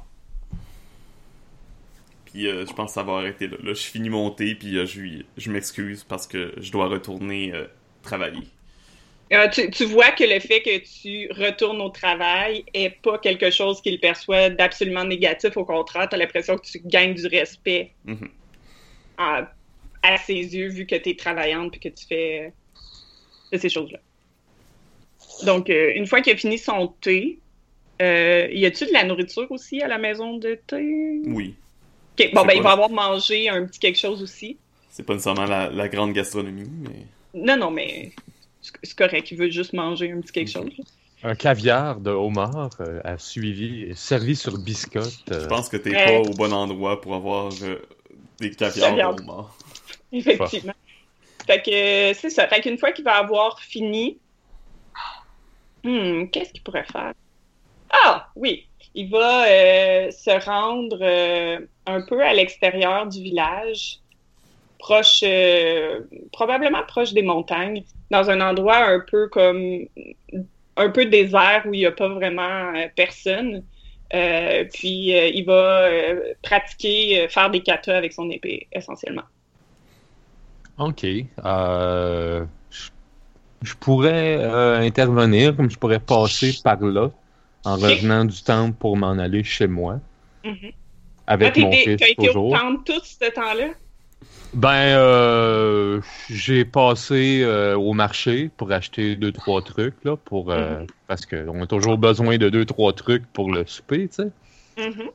Puis 2.32 2.46
euh, 2.46 2.64
je 2.66 2.72
pense 2.72 2.90
que 2.90 2.94
ça 2.94 3.02
va 3.02 3.14
arrêter 3.14 3.48
là. 3.48 3.56
Là, 3.62 3.74
je 3.74 3.82
finis 3.82 4.08
mon 4.10 4.30
thé, 4.30 4.54
puis 4.54 4.76
euh, 4.78 4.86
je, 4.86 5.00
je 5.36 5.50
m'excuse 5.50 6.04
parce 6.04 6.26
que 6.26 6.52
je 6.58 6.70
dois 6.70 6.86
retourner 6.88 7.52
euh, 7.52 7.64
travailler. 8.02 8.46
Tu, 9.52 9.70
tu 9.70 9.84
vois 9.84 10.10
que 10.10 10.24
le 10.24 10.40
fait 10.40 10.60
que 10.60 10.78
tu 10.78 11.28
retournes 11.32 11.80
au 11.80 11.90
travail 11.90 12.64
est 12.74 12.90
pas 12.90 13.16
quelque 13.18 13.50
chose 13.52 13.80
qu'il 13.80 14.00
perçoit 14.00 14.50
d'absolument 14.50 15.04
négatif. 15.04 15.56
Au 15.56 15.64
contraire, 15.64 16.08
tu 16.08 16.16
as 16.16 16.18
l'impression 16.18 16.56
que 16.58 16.66
tu 16.66 16.80
gagnes 16.84 17.14
du 17.14 17.26
respect 17.28 17.92
Mhm. 18.04 18.28
en- 19.18 19.44
à 20.02 20.16
ses 20.16 20.34
yeux 20.34 20.68
vu 20.68 20.84
que 20.86 20.96
tu 20.96 21.10
es 21.10 21.14
travaillante 21.16 21.70
puis 21.72 21.78
que 21.80 21.88
tu 21.90 22.06
fais 22.06 22.52
de 23.52 23.58
ces 23.58 23.68
choses-là. 23.68 23.98
Donc, 25.44 25.68
une 25.68 26.06
fois 26.06 26.22
qu'il 26.22 26.32
a 26.32 26.36
fini 26.36 26.58
son 26.58 26.88
thé, 27.00 27.38
y 28.00 28.66
a-tu 28.66 28.86
de 28.86 28.92
la 28.92 29.04
nourriture 29.04 29.46
aussi 29.50 29.80
à 29.80 29.86
la 29.88 29.98
maison 29.98 30.38
de 30.38 30.58
thé? 30.66 31.20
Oui. 31.26 31.54
Bon, 32.32 32.44
ben, 32.44 32.54
il 32.56 32.62
va 32.62 32.72
avoir 32.72 32.90
mangé 32.90 33.48
un 33.48 33.64
petit 33.66 33.78
quelque 33.78 33.98
chose 33.98 34.22
aussi. 34.22 34.56
C'est 34.90 35.04
pas 35.04 35.14
nécessairement 35.14 35.44
la, 35.46 35.70
la 35.70 35.88
grande 35.88 36.12
gastronomie, 36.12 36.68
mais. 36.80 37.06
Non, 37.34 37.56
non, 37.56 37.70
mais 37.70 38.12
c'est 38.60 38.96
correct. 38.96 39.30
Il 39.30 39.38
veut 39.38 39.50
juste 39.50 39.72
manger 39.72 40.10
un 40.12 40.20
petit 40.20 40.32
quelque 40.32 40.50
chose. 40.50 40.70
Un 41.22 41.34
caviar 41.34 42.00
de 42.00 42.10
homard 42.10 42.70
euh, 42.80 43.00
a 43.04 43.18
suivi, 43.18 43.94
servi 43.94 44.34
sur 44.36 44.56
biscotte. 44.58 45.22
euh, 45.30 45.42
Je 45.42 45.46
pense 45.46 45.68
que 45.68 45.76
t'es 45.76 45.94
Euh. 45.94 46.04
pas 46.22 46.28
au 46.30 46.34
bon 46.34 46.52
endroit 46.52 47.00
pour 47.00 47.14
avoir 47.14 47.50
euh, 47.62 47.76
des 48.40 48.50
caviars 48.50 48.88
Caviar. 48.88 49.14
de 49.14 49.22
homard. 49.22 49.56
Effectivement. 50.12 50.72
Fait 51.46 51.62
que 51.62 51.70
euh, 52.10 52.14
c'est 52.18 52.30
ça. 52.30 52.48
Fait 52.48 52.60
qu'une 52.60 52.78
fois 52.78 52.92
qu'il 52.92 53.04
va 53.04 53.16
avoir 53.18 53.60
fini, 53.60 54.18
hmm, 55.84 56.26
qu'est-ce 56.28 56.52
qu'il 56.52 56.62
pourrait 56.62 56.86
faire? 56.90 57.12
Ah, 57.90 58.28
oui. 58.36 58.66
Il 58.94 59.08
va 59.10 59.46
euh, 59.46 60.10
se 60.10 60.44
rendre 60.44 60.98
euh, 61.00 61.60
un 61.86 62.00
peu 62.02 62.22
à 62.22 62.34
l'extérieur 62.34 63.06
du 63.06 63.22
village, 63.22 64.00
proche, 64.78 65.20
euh, 65.22 66.00
probablement 66.32 66.82
proche 66.88 67.12
des 67.12 67.22
montagnes, 67.22 67.84
dans 68.10 68.30
un 68.30 68.40
endroit 68.40 68.84
un 68.84 69.00
peu 69.00 69.28
comme 69.28 69.86
un 70.76 70.88
peu 70.88 71.06
désert 71.06 71.62
où 71.66 71.74
il 71.74 71.80
n'y 71.80 71.86
a 71.86 71.92
pas 71.92 72.08
vraiment 72.08 72.72
personne. 72.96 73.62
Puis 74.10 75.12
il 75.12 75.44
va 75.44 75.88
pratiquer, 76.42 77.28
faire 77.28 77.50
des 77.50 77.60
katas 77.60 77.96
avec 77.96 78.12
son 78.12 78.28
épée 78.30 78.66
essentiellement. 78.72 79.22
Ok. 80.78 81.06
Je, 83.62 83.74
pourrais 83.78 84.42
intervenir, 84.84 85.54
comme 85.54 85.70
je 85.70 85.78
pourrais 85.78 86.00
passer 86.00 86.58
par 86.64 86.80
là 86.80 87.10
en 87.64 87.74
revenant 87.76 88.24
du 88.24 88.42
temple 88.42 88.76
pour 88.78 88.96
m'en 88.96 89.12
aller 89.18 89.44
chez 89.44 89.66
moi. 89.66 90.00
Mhm. 90.44 90.72
Avec 91.26 91.56
Ah, 91.56 91.60
mon 91.60 91.70
fils 91.76 91.96
t'as 91.98 92.08
été 92.08 92.28
au 92.28 92.34
temple 92.50 92.84
tout 92.84 93.00
ce 93.04 93.30
temps-là? 93.30 93.74
Ben, 94.52 94.96
euh, 94.98 96.00
j'ai 96.28 96.64
passé 96.64 97.42
euh, 97.44 97.76
au 97.76 97.92
marché 97.92 98.50
pour 98.56 98.72
acheter 98.72 99.14
deux 99.14 99.30
trois 99.32 99.62
trucs 99.62 100.02
là, 100.04 100.16
pour 100.16 100.50
euh, 100.50 100.80
Mhm. 100.80 100.86
parce 101.06 101.24
qu'on 101.24 101.62
a 101.62 101.66
toujours 101.66 101.98
besoin 101.98 102.36
de 102.36 102.48
deux 102.48 102.64
trois 102.64 102.92
trucs 102.92 103.26
pour 103.32 103.52
le 103.52 103.64
souper, 103.66 104.08
tu 104.08 104.14
sais. 104.16 104.32
Mhm. 104.76 105.10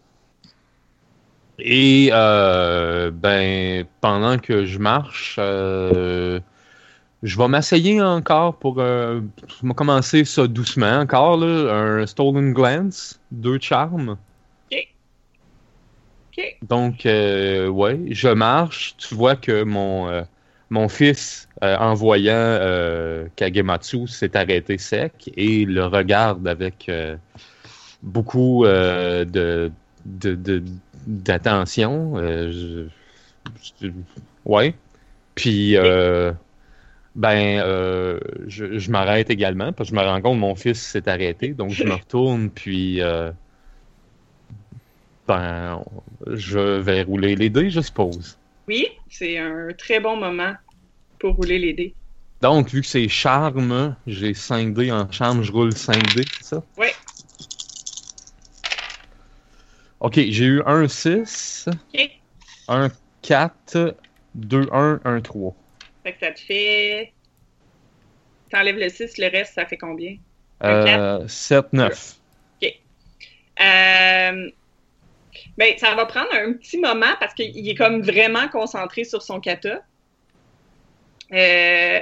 Et 1.59 2.09
euh, 2.11 3.11
ben, 3.11 3.85
pendant 4.01 4.37
que 4.37 4.65
je 4.65 4.77
marche, 4.79 5.39
je 7.23 7.37
vais 7.37 7.47
m'essayer 7.47 8.01
encore 8.01 8.57
pour 8.57 8.79
euh, 8.79 9.21
commencer 9.75 10.25
ça 10.25 10.47
doucement 10.47 10.99
encore 10.99 11.37
là, 11.37 11.73
un 11.73 12.05
Stolen 12.05 12.53
Glance, 12.53 13.19
deux 13.31 13.59
charmes. 13.59 14.17
Ok. 14.71 14.87
Ok. 16.37 16.57
Donc 16.67 17.05
euh, 17.05 17.67
ouais, 17.67 17.99
je 18.11 18.27
marche. 18.29 18.95
Tu 18.97 19.15
vois 19.15 19.35
que 19.35 19.63
mon 19.63 20.07
euh, 20.09 20.23
mon 20.69 20.87
fils, 20.89 21.47
euh, 21.63 21.77
en 21.77 21.93
voyant 21.93 22.33
euh, 22.35 23.27
Kagematsu, 23.35 24.07
s'est 24.07 24.35
arrêté 24.35 24.77
sec 24.77 25.31
et 25.37 25.65
le 25.65 25.85
regarde 25.85 26.47
avec 26.47 26.89
beaucoup 28.03 28.65
de 28.65 29.71
de- 30.05 30.35
de- 30.35 30.63
d'attention. 31.07 32.15
Je- 32.17 32.87
ouais. 34.45 34.73
Puis, 35.35 35.77
euh, 35.77 36.31
ben, 37.15 37.61
euh, 37.63 38.19
je, 38.47 38.77
je 38.77 38.91
m'arrête 38.91 39.29
également 39.29 39.71
parce 39.73 39.89
que 39.89 39.95
je 39.95 40.01
me 40.01 40.05
rends 40.05 40.21
compte 40.21 40.35
que 40.35 40.41
mon 40.41 40.55
fils 40.55 40.81
s'est 40.81 41.07
arrêté. 41.07 41.49
Donc, 41.49 41.71
je 41.71 41.87
me 41.87 41.93
retourne, 41.93 42.49
puis, 42.55 43.01
euh, 43.01 43.31
ben, 45.27 45.83
je 46.27 46.59
vais 46.59 47.03
rouler 47.03 47.35
les 47.35 47.49
dés, 47.49 47.69
je 47.69 47.81
suppose. 47.81 48.37
Oui, 48.67 48.87
c'est 49.09 49.37
un 49.37 49.69
très 49.77 49.99
bon 49.99 50.17
moment 50.17 50.53
pour 51.19 51.35
rouler 51.35 51.59
les 51.59 51.73
dés. 51.73 51.95
Donc, 52.41 52.69
vu 52.69 52.81
que 52.81 52.87
c'est 52.87 53.07
charme, 53.07 53.95
j'ai 54.05 54.33
5 54.33 54.73
dés 54.73 54.91
en 54.91 55.11
charme, 55.11 55.41
je 55.41 55.51
roule 55.51 55.73
5 55.73 56.13
dés, 56.15 56.25
c'est 56.39 56.55
ça? 56.55 56.63
Ouais. 56.77 56.93
Ok, 59.99 60.15
j'ai 60.15 60.45
eu 60.45 60.61
un 60.65 60.87
6, 60.87 61.67
Ok. 61.93 62.09
un 62.67 62.91
4, 63.21 63.97
2, 64.35 64.67
1, 64.71 64.99
1, 65.05 65.21
3. 65.21 65.55
Fait 66.05 66.13
que 66.13 66.19
ça 66.19 66.31
te 66.31 66.39
fait. 66.39 67.13
T'enlèves 68.51 68.77
le 68.77 68.89
6, 68.89 69.17
le 69.17 69.27
reste, 69.27 69.55
ça 69.55 69.65
fait 69.65 69.77
combien? 69.77 70.17
Euh, 70.63 71.27
7, 71.27 71.73
9. 71.73 72.15
Euh, 73.57 74.49
ben, 75.57 75.77
ça 75.77 75.95
va 75.95 76.05
prendre 76.05 76.31
un 76.33 76.53
petit 76.53 76.77
moment 76.77 77.15
parce 77.19 77.33
qu'il 77.33 77.67
est 77.67 77.75
comme 77.75 78.01
vraiment 78.01 78.47
concentré 78.49 79.03
sur 79.03 79.23
son 79.23 79.39
kata. 79.39 79.81
Euh, 81.31 82.01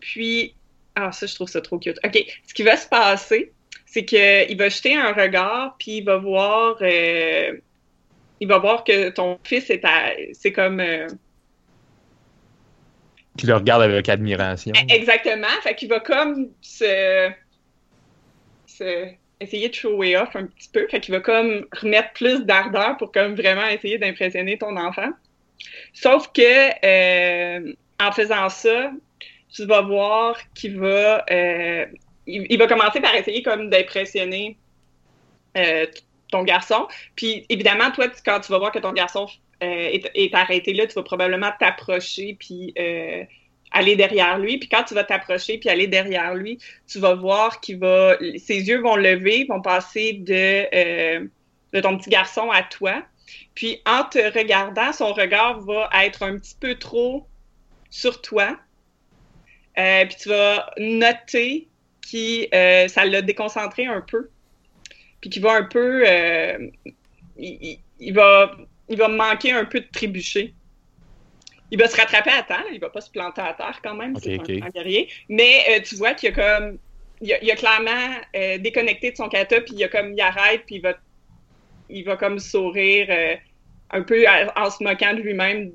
puis, 0.00 0.54
ah, 0.96 1.12
ça, 1.12 1.26
je 1.26 1.34
trouve 1.36 1.48
ça 1.48 1.60
trop 1.60 1.78
cute. 1.78 2.00
OK, 2.02 2.18
ce 2.48 2.52
qui 2.52 2.64
va 2.64 2.76
se 2.76 2.88
passer, 2.88 3.52
c'est 3.86 4.04
qu'il 4.04 4.56
va 4.56 4.68
jeter 4.70 4.96
un 4.96 5.12
regard, 5.12 5.76
puis 5.78 5.98
il 5.98 6.04
va 6.04 6.16
voir, 6.16 6.78
euh, 6.80 7.52
il 8.40 8.48
va 8.48 8.58
voir 8.58 8.82
que 8.82 9.10
ton 9.10 9.38
fils 9.44 9.70
est 9.70 9.84
à, 9.84 10.14
c'est 10.32 10.52
comme, 10.52 10.82
Puis 13.36 13.46
le 13.46 13.54
regarde 13.54 13.82
avec 13.82 14.08
admiration. 14.08 14.72
exactement, 14.88 15.46
fait 15.62 15.74
qu'il 15.74 15.88
va 15.88 16.00
comme 16.00 16.50
se, 16.60 17.30
essayer 19.40 19.68
de 19.68 19.74
shower 19.74 20.16
off 20.16 20.34
un 20.34 20.46
petit 20.46 20.68
peu, 20.72 20.86
fait 20.88 21.00
qu'il 21.00 21.14
va 21.14 21.20
comme 21.20 21.66
remettre 21.80 22.12
plus 22.12 22.44
d'ardeur 22.44 22.96
pour 22.96 23.12
comme 23.12 23.34
vraiment 23.34 23.66
essayer 23.66 23.98
d'impressionner 23.98 24.58
ton 24.58 24.76
enfant. 24.76 25.10
Sauf 25.92 26.30
que, 26.32 26.40
euh, 26.84 27.72
en 28.00 28.12
faisant 28.12 28.48
ça, 28.48 28.92
tu 29.52 29.66
vas 29.66 29.82
voir 29.82 30.36
qu'il 30.54 30.78
va, 30.78 31.24
euh, 31.30 31.86
il, 32.26 32.58
va 32.58 32.66
commencer 32.66 33.00
par 33.00 33.14
essayer 33.14 33.42
comme 33.42 33.68
d'impressionner 33.70 34.56
euh, 35.56 35.86
ton 36.30 36.44
garçon. 36.44 36.86
Puis 37.16 37.44
évidemment, 37.48 37.90
toi, 37.90 38.06
quand 38.24 38.40
tu 38.40 38.52
vas 38.52 38.58
voir 38.58 38.72
que 38.72 38.78
ton 38.78 38.92
garçon 38.92 39.26
est, 39.60 40.10
est 40.14 40.34
arrêté 40.34 40.72
là, 40.72 40.86
tu 40.86 40.94
vas 40.94 41.02
probablement 41.02 41.50
t'approcher 41.58 42.36
puis 42.38 42.72
euh, 42.78 43.24
aller 43.70 43.96
derrière 43.96 44.38
lui. 44.38 44.58
Puis 44.58 44.68
quand 44.68 44.84
tu 44.84 44.94
vas 44.94 45.04
t'approcher 45.04 45.58
puis 45.58 45.68
aller 45.68 45.86
derrière 45.86 46.34
lui, 46.34 46.58
tu 46.86 46.98
vas 46.98 47.14
voir 47.14 47.60
qu'il 47.60 47.78
va, 47.78 48.16
ses 48.38 48.68
yeux 48.68 48.80
vont 48.80 48.96
lever, 48.96 49.44
vont 49.48 49.62
passer 49.62 50.14
de, 50.14 50.66
euh, 50.74 51.26
ton 51.82 51.98
petit 51.98 52.10
garçon 52.10 52.50
à 52.50 52.62
toi. 52.62 53.02
Puis 53.54 53.80
en 53.86 54.04
te 54.04 54.18
regardant, 54.36 54.92
son 54.92 55.12
regard 55.12 55.60
va 55.60 55.88
être 56.04 56.22
un 56.22 56.38
petit 56.38 56.56
peu 56.58 56.74
trop 56.76 57.26
sur 57.90 58.20
toi. 58.20 58.58
Euh, 59.78 60.04
puis 60.06 60.16
tu 60.20 60.28
vas 60.28 60.70
noter 60.78 61.68
que 62.10 62.54
euh, 62.54 62.88
ça 62.88 63.04
l'a 63.04 63.22
déconcentré 63.22 63.86
un 63.86 64.00
peu. 64.00 64.30
Puis 65.20 65.30
qu'il 65.30 65.42
va 65.42 65.52
un 65.52 65.64
peu. 65.64 66.02
euh, 66.06 66.70
il 67.36 68.12
va, 68.12 68.56
il 68.90 68.98
va 68.98 69.08
manquer 69.08 69.52
un 69.52 69.64
peu 69.64 69.80
de 69.80 69.86
trébucher. 69.90 70.52
Il 71.70 71.78
va 71.78 71.86
se 71.88 71.96
rattraper 71.96 72.30
à 72.30 72.42
terre, 72.42 72.64
il 72.72 72.80
va 72.80 72.90
pas 72.90 73.00
se 73.00 73.10
planter 73.10 73.40
à 73.40 73.54
terre 73.54 73.80
quand 73.82 73.94
même, 73.94 74.14
c'est 74.16 74.36
un 74.62 74.68
guerrier. 74.70 75.08
Mais 75.28 75.64
euh, 75.70 75.80
tu 75.82 75.94
vois 75.96 76.14
qu'il 76.14 76.30
a 76.30 76.32
comme. 76.32 76.78
Il 77.22 77.32
a, 77.32 77.42
il 77.42 77.50
a 77.50 77.54
clairement 77.56 78.16
euh, 78.36 78.58
déconnecté 78.58 79.12
de 79.12 79.16
son 79.16 79.28
kata, 79.28 79.60
puis 79.60 79.74
il 79.76 79.84
a 79.84 79.88
comme. 79.88 80.12
Il 80.12 80.20
arrête, 80.20 80.62
puis 80.66 80.76
il 80.76 80.82
va. 80.82 80.94
Il 81.88 82.04
va 82.04 82.16
comme 82.16 82.38
sourire. 82.38 83.06
euh, 83.10 83.36
un 83.92 84.02
peu 84.02 84.24
à- 84.28 84.52
en 84.56 84.70
se 84.70 84.82
moquant 84.84 85.14
de 85.14 85.20
lui-même 85.20 85.72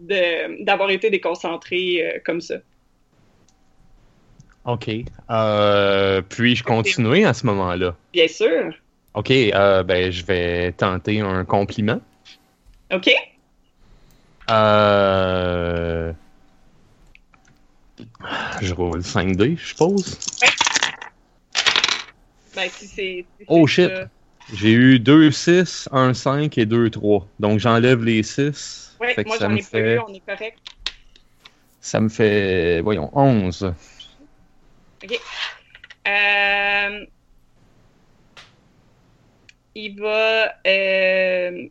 d'avoir 0.62 0.90
été 0.90 1.10
déconcentré 1.10 2.22
comme 2.26 2.40
ça. 2.40 2.56
Ok. 4.66 4.86
Puis-je 6.30 6.64
continuer 6.64 7.26
à 7.26 7.34
ce 7.34 7.46
moment-là? 7.46 7.96
Bien 8.14 8.28
sûr. 8.30 8.74
Ok, 9.14 9.32
euh, 9.32 9.84
ben 9.84 10.12
je 10.12 10.26
vais 10.26 10.72
tenter 10.74 11.20
un 11.20 11.46
compliment. 11.46 12.00
OK? 12.96 13.10
Euh... 14.50 16.14
Je 18.62 18.74
roule 18.74 19.00
5D, 19.00 19.58
je 19.58 19.66
suppose. 19.68 20.20
Ben, 22.56 22.70
si 22.70 22.88
c'est. 22.88 23.26
si 23.38 23.46
Oh, 23.48 23.68
shit. 23.68 23.90
ça. 23.90 24.06
J'ai 24.54 24.72
eu 24.72 25.00
2 25.00 25.32
6, 25.32 25.90
1 25.92 26.14
5 26.14 26.58
et 26.58 26.66
2 26.66 26.90
3. 26.90 27.28
Donc 27.40 27.60
j'enlève 27.60 28.04
les 28.04 28.22
6. 28.24 28.98
Ouais, 29.00 29.16
moi 29.26 29.38
j'en 29.40 29.56
ai 29.56 29.62
pas 29.62 29.68
fait 29.68 29.96
eu, 29.96 30.00
on 30.00 30.14
est 30.14 30.20
correct. 30.20 30.60
ça 31.82 32.00
me 32.00 32.10
fait 32.10 32.80
voyons 32.82 33.10
11. 33.14 33.74
Euh, 36.08 37.06
il 39.74 40.00
va. 40.00 40.54
euh, 40.68 41.68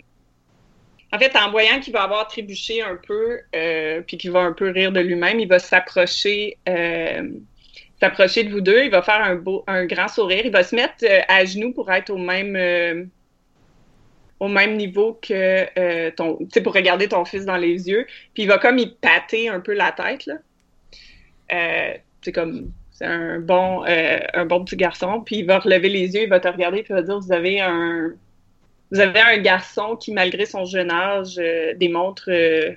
En 1.14 1.18
fait, 1.18 1.36
en 1.36 1.50
voyant 1.50 1.78
qu'il 1.78 1.92
va 1.92 2.02
avoir 2.02 2.26
trébuché 2.26 2.82
un 2.82 2.96
peu, 2.96 3.38
euh, 3.54 4.00
puis 4.00 4.16
qu'il 4.16 4.32
va 4.32 4.40
un 4.40 4.52
peu 4.52 4.70
rire 4.70 4.90
de 4.90 5.00
lui-même, 5.00 5.38
il 5.38 5.48
va 5.48 5.58
s'approcher. 5.58 6.58
euh, 6.68 7.30
s'approcher 8.00 8.42
de 8.42 8.50
vous 8.50 8.60
deux, 8.60 8.82
il 8.84 8.90
va 8.90 9.02
faire 9.02 9.22
un 9.22 9.36
beau, 9.36 9.62
un 9.68 9.86
grand 9.86 10.08
sourire, 10.08 10.42
il 10.44 10.50
va 10.50 10.64
se 10.64 10.74
mettre 10.74 11.04
euh, 11.04 11.20
à 11.28 11.44
genoux 11.44 11.72
pour 11.72 11.90
être 11.92 12.10
au 12.10 12.18
même, 12.18 13.08
au 14.40 14.48
même 14.48 14.76
niveau 14.76 15.18
que 15.22 16.10
ton, 16.10 16.36
tu 16.38 16.48
sais, 16.52 16.60
pour 16.60 16.74
regarder 16.74 17.08
ton 17.08 17.24
fils 17.24 17.44
dans 17.44 17.56
les 17.56 17.88
yeux, 17.88 18.06
puis 18.34 18.42
il 18.42 18.48
va 18.48 18.58
comme 18.58 18.78
y 18.78 18.86
pâter 18.86 19.48
un 19.48 19.60
peu 19.60 19.72
la 19.72 19.92
tête 19.92 20.26
là. 20.26 20.34
C'est 22.22 22.32
comme 22.32 22.72
c'est 22.94 23.06
un 23.06 23.40
bon, 23.40 23.84
euh, 23.86 24.18
un 24.34 24.46
bon 24.46 24.64
petit 24.64 24.76
garçon. 24.76 25.20
Puis 25.20 25.38
il 25.38 25.46
va 25.46 25.58
relever 25.58 25.88
les 25.88 26.14
yeux, 26.14 26.22
il 26.22 26.28
va 26.28 26.40
te 26.40 26.48
regarder, 26.48 26.82
puis 26.82 26.92
il 26.92 26.96
va 26.96 27.02
dire 27.02 27.18
Vous 27.18 27.32
avez 27.32 27.60
un, 27.60 28.12
vous 28.90 29.00
avez 29.00 29.20
un 29.20 29.38
garçon 29.38 29.96
qui, 29.96 30.12
malgré 30.12 30.46
son 30.46 30.64
jeune 30.64 30.90
âge, 30.90 31.38
euh, 31.38 31.74
démontre, 31.74 32.30
euh, 32.30 32.72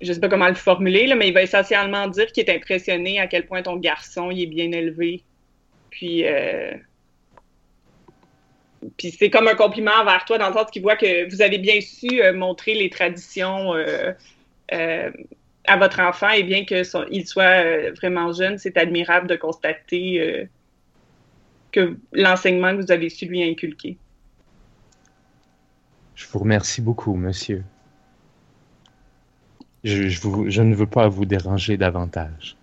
je 0.00 0.12
sais 0.12 0.20
pas 0.20 0.28
comment 0.28 0.48
le 0.48 0.54
formuler, 0.54 1.06
là, 1.06 1.14
mais 1.14 1.28
il 1.28 1.34
va 1.34 1.42
essentiellement 1.42 2.08
dire 2.08 2.26
qu'il 2.32 2.48
est 2.48 2.54
impressionné 2.54 3.20
à 3.20 3.26
quel 3.26 3.46
point 3.46 3.62
ton 3.62 3.76
garçon 3.76 4.30
est 4.30 4.46
bien 4.46 4.72
élevé. 4.72 5.22
Puis, 5.90 6.26
euh, 6.26 6.72
puis 8.98 9.10
c'est 9.12 9.30
comme 9.30 9.48
un 9.48 9.54
compliment 9.54 9.92
envers 10.00 10.24
toi, 10.24 10.38
dans 10.38 10.48
le 10.48 10.54
sens 10.54 10.70
qu'il 10.70 10.82
voit 10.82 10.96
que 10.96 11.30
vous 11.30 11.42
avez 11.42 11.58
bien 11.58 11.80
su 11.80 12.20
montrer 12.32 12.74
les 12.74 12.90
traditions. 12.90 13.72
à 15.66 15.78
votre 15.78 16.00
enfant, 16.00 16.28
et 16.30 16.42
bien 16.42 16.64
que 16.66 16.84
son- 16.84 17.06
il 17.10 17.26
soit 17.26 17.90
vraiment 17.92 18.32
jeune, 18.32 18.58
c'est 18.58 18.76
admirable 18.76 19.26
de 19.28 19.36
constater 19.36 20.46
que 21.72 21.96
l'enseignement 22.12 22.76
que 22.76 22.82
vous 22.82 22.92
avez 22.92 23.08
su 23.08 23.26
lui 23.26 23.42
inculquer. 23.42 23.96
Je 26.14 26.26
vous 26.28 26.38
remercie 26.40 26.80
beaucoup, 26.80 27.14
monsieur. 27.14 27.64
Je, 29.84 30.08
je, 30.08 30.20
vous- 30.20 30.50
je 30.50 30.62
ne 30.62 30.74
veux 30.74 30.86
pas 30.86 31.08
vous 31.08 31.24
déranger 31.26 31.76
davantage. 31.76 32.56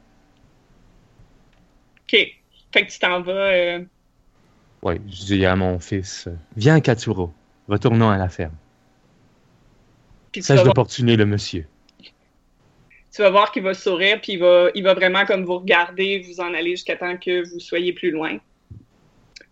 OK. 2.03 2.17
Fait 2.73 2.85
que 2.85 2.91
tu 2.91 2.99
t'en 2.99 3.21
vas. 3.21 3.31
euh, 3.53 3.85
Oui, 4.83 4.95
je 5.07 5.25
dis 5.25 5.45
à 5.45 5.55
mon 5.55 5.79
fils, 5.79 6.27
euh, 6.27 6.35
viens 6.57 6.79
Katsuro, 6.79 7.31
retournons 7.67 8.09
à 8.09 8.17
la 8.17 8.29
ferme. 8.29 8.55
puis 10.31 10.41
voir, 10.41 10.63
d'opportuner 10.63 11.15
le 11.15 11.25
monsieur. 11.25 11.65
tu 13.13 13.21
vas 13.21 13.29
voir 13.29 13.51
qu'il 13.51 13.63
va 13.63 13.73
sourire, 13.73 14.19
puis 14.21 14.33
il 14.33 14.39
va, 14.39 14.69
il 14.73 14.83
va 14.83 14.93
vraiment 14.93 15.25
comme 15.25 15.43
vous 15.43 15.59
regarder, 15.59 16.19
vous 16.19 16.39
en 16.39 16.53
aller 16.53 16.71
jusqu'à 16.71 16.95
temps 16.95 17.17
que 17.17 17.47
vous 17.51 17.59
soyez 17.59 17.93
plus 17.93 18.11
loin. 18.11 18.39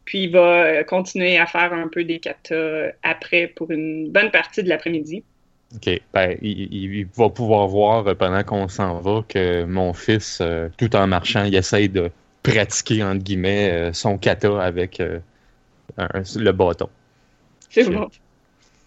Puis 0.09 0.23
il 0.23 0.31
va 0.31 0.63
euh, 0.63 0.83
continuer 0.83 1.37
à 1.37 1.45
faire 1.45 1.71
un 1.71 1.87
peu 1.87 2.03
des 2.03 2.17
katas 2.19 2.55
euh, 2.55 2.91
après 3.03 3.45
pour 3.45 3.69
une 3.69 4.09
bonne 4.09 4.31
partie 4.31 4.63
de 4.63 4.67
l'après-midi. 4.67 5.23
OK. 5.75 6.01
Ben, 6.11 6.35
il, 6.41 7.05
va 7.15 7.29
pouvoir 7.29 7.67
voir 7.67 8.07
euh, 8.07 8.15
pendant 8.15 8.41
qu'on 8.41 8.67
s'en 8.67 9.01
va 9.01 9.23
que 9.29 9.65
mon 9.65 9.93
fils, 9.93 10.39
euh, 10.41 10.67
tout 10.79 10.95
en 10.95 11.05
marchant, 11.05 11.43
il 11.43 11.53
essaye 11.53 11.89
de 11.89 12.09
pratiquer, 12.41 13.03
entre 13.03 13.23
guillemets, 13.23 13.69
euh, 13.71 13.93
son 13.93 14.17
kata 14.17 14.59
avec 14.59 14.99
euh, 14.99 15.19
un- 15.99 16.23
le 16.37 16.51
bâton. 16.53 16.89
C'est 17.69 17.87
bon. 17.87 18.09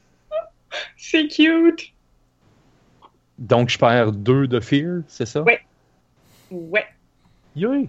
C'est 0.96 1.28
cute. 1.28 1.92
Donc, 3.38 3.68
je 3.68 3.78
perds 3.78 4.10
deux 4.10 4.48
de 4.48 4.58
fear, 4.58 5.02
c'est 5.06 5.26
ça? 5.26 5.42
Ouais. 5.42 5.60
Ouais. 6.50 6.86
Yay! 7.54 7.88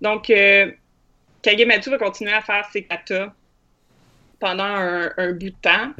Donc, 0.00 0.30
euh, 0.30 0.72
Kagematsu 1.42 1.90
va 1.90 1.98
continuer 1.98 2.32
à 2.32 2.40
faire 2.40 2.64
ses 2.72 2.84
katas 2.84 3.32
pendant 4.38 4.64
un, 4.64 5.12
un 5.16 5.32
bout 5.32 5.50
de 5.50 5.54
temps. 5.60 5.92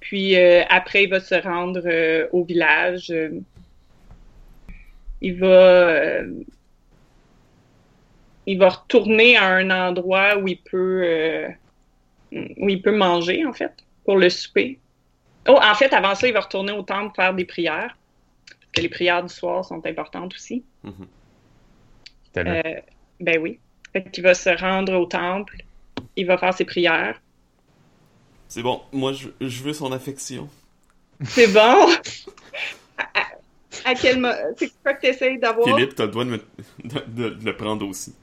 Puis 0.00 0.36
euh, 0.36 0.62
après, 0.68 1.04
il 1.04 1.10
va 1.10 1.20
se 1.20 1.34
rendre 1.34 1.82
euh, 1.84 2.26
au 2.32 2.44
village. 2.44 3.10
Euh, 3.10 3.40
il 5.20 5.38
va 5.38 6.22
il 8.46 8.58
va 8.58 8.68
retourner 8.70 9.36
à 9.36 9.46
un 9.46 9.70
endroit 9.70 10.38
où 10.38 10.48
il 10.48 10.58
peut 10.58 11.46
où 12.32 12.68
il 12.68 12.80
peut 12.80 12.96
manger 12.96 13.44
en 13.44 13.52
fait 13.52 13.72
pour 14.04 14.16
le 14.16 14.30
souper. 14.30 14.80
Oh, 15.48 15.58
en 15.62 15.74
fait, 15.74 15.92
avant 15.92 16.14
ça, 16.14 16.26
il 16.26 16.32
va 16.32 16.40
retourner 16.40 16.72
au 16.72 16.82
temple 16.82 17.14
faire 17.14 17.34
des 17.34 17.44
prières. 17.44 17.96
Parce 18.46 18.72
que 18.72 18.80
les 18.82 18.88
prières 18.88 19.22
du 19.22 19.32
soir 19.32 19.64
sont 19.64 19.84
importantes 19.86 20.34
aussi. 20.34 20.64
Mhm. 20.82 21.08
Euh, 22.38 22.80
ben 23.18 23.38
oui. 23.40 23.58
Fait 23.92 24.04
qu'il 24.10 24.22
va 24.22 24.34
se 24.34 24.50
rendre 24.50 24.94
au 24.94 25.06
temple, 25.06 25.56
il 26.16 26.26
va 26.26 26.38
faire 26.38 26.54
ses 26.54 26.64
prières. 26.64 27.20
C'est 28.48 28.62
bon, 28.62 28.82
moi 28.92 29.12
je, 29.12 29.28
je 29.40 29.62
veux 29.62 29.72
son 29.72 29.92
affection. 29.92 30.48
C'est 31.24 31.48
bon? 31.52 31.88
à, 32.98 33.02
à- 33.02 33.90
à 33.90 33.94
quel 33.94 34.20
mo- 34.20 34.28
C'est 34.56 34.72
quoi 34.82 34.94
que 34.94 35.00
tu 35.02 35.06
essayes 35.08 35.38
d'avoir? 35.38 35.68
Philippe, 35.68 35.94
t'as 35.94 36.06
le 36.06 36.10
droit 36.10 36.24
de, 36.24 36.30
me- 36.30 36.44
de- 36.84 37.04
de- 37.08 37.28
de 37.30 37.44
le 37.44 37.56
prendre 37.56 37.86
aussi. 37.86 38.14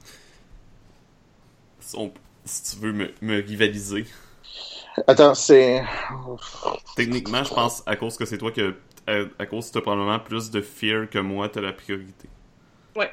Si, 1.80 1.96
on- 1.96 2.12
si 2.44 2.74
tu 2.76 2.82
veux 2.82 2.92
me, 2.92 3.12
me 3.22 3.40
rivaliser. 3.40 4.06
Attends, 5.06 5.34
c'est. 5.34 5.82
Techniquement, 6.96 7.44
je 7.44 7.54
pense, 7.54 7.82
à 7.86 7.96
cause 7.96 8.16
que 8.16 8.24
c'est 8.24 8.38
toi 8.38 8.50
que. 8.50 8.74
À, 9.06 9.22
à 9.38 9.46
cause 9.46 9.68
que 9.68 9.74
t'as 9.74 9.80
probablement 9.80 10.18
plus 10.18 10.50
de 10.50 10.60
fear 10.60 11.08
que 11.08 11.18
moi, 11.18 11.48
t'as 11.48 11.60
la 11.62 11.72
priorité. 11.72 12.28
Ouais. 12.96 13.10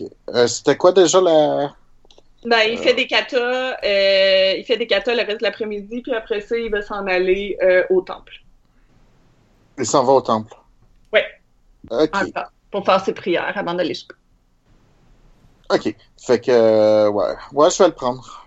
Ok. 0.00 0.10
Euh, 0.34 0.46
C'était 0.46 0.76
quoi 0.76 0.92
déjà 0.92 1.20
la. 1.20 1.74
Ben, 2.44 2.60
il 2.70 2.76
fait 2.78 2.92
des 2.94 3.06
katas, 3.06 3.76
euh, 3.82 4.54
il 4.58 4.64
fait 4.66 4.76
des 4.76 4.86
katas 4.86 5.14
le 5.14 5.22
reste 5.22 5.38
de 5.40 5.44
l'après-midi, 5.44 6.02
puis 6.02 6.12
après 6.12 6.42
ça, 6.42 6.56
il 6.58 6.70
va 6.70 6.82
s'en 6.82 7.06
aller 7.06 7.56
euh, 7.62 7.84
au 7.88 8.02
temple. 8.02 8.34
Il 9.78 9.86
s'en 9.86 10.04
va 10.04 10.12
au 10.12 10.20
temple. 10.20 10.54
Ok. 11.90 12.10
Encore, 12.14 12.50
pour 12.70 12.84
faire 12.86 13.04
ses 13.04 13.12
prières 13.12 13.52
avant 13.56 13.74
d'aller 13.74 13.92
souper. 13.92 14.14
Ok. 15.70 15.94
Fait 16.18 16.40
que. 16.40 16.50
euh, 16.50 17.10
ouais. 17.10 17.34
Ouais, 17.52 17.70
je 17.70 17.78
vais 17.78 17.88
le 17.88 17.94
prendre. 17.94 18.46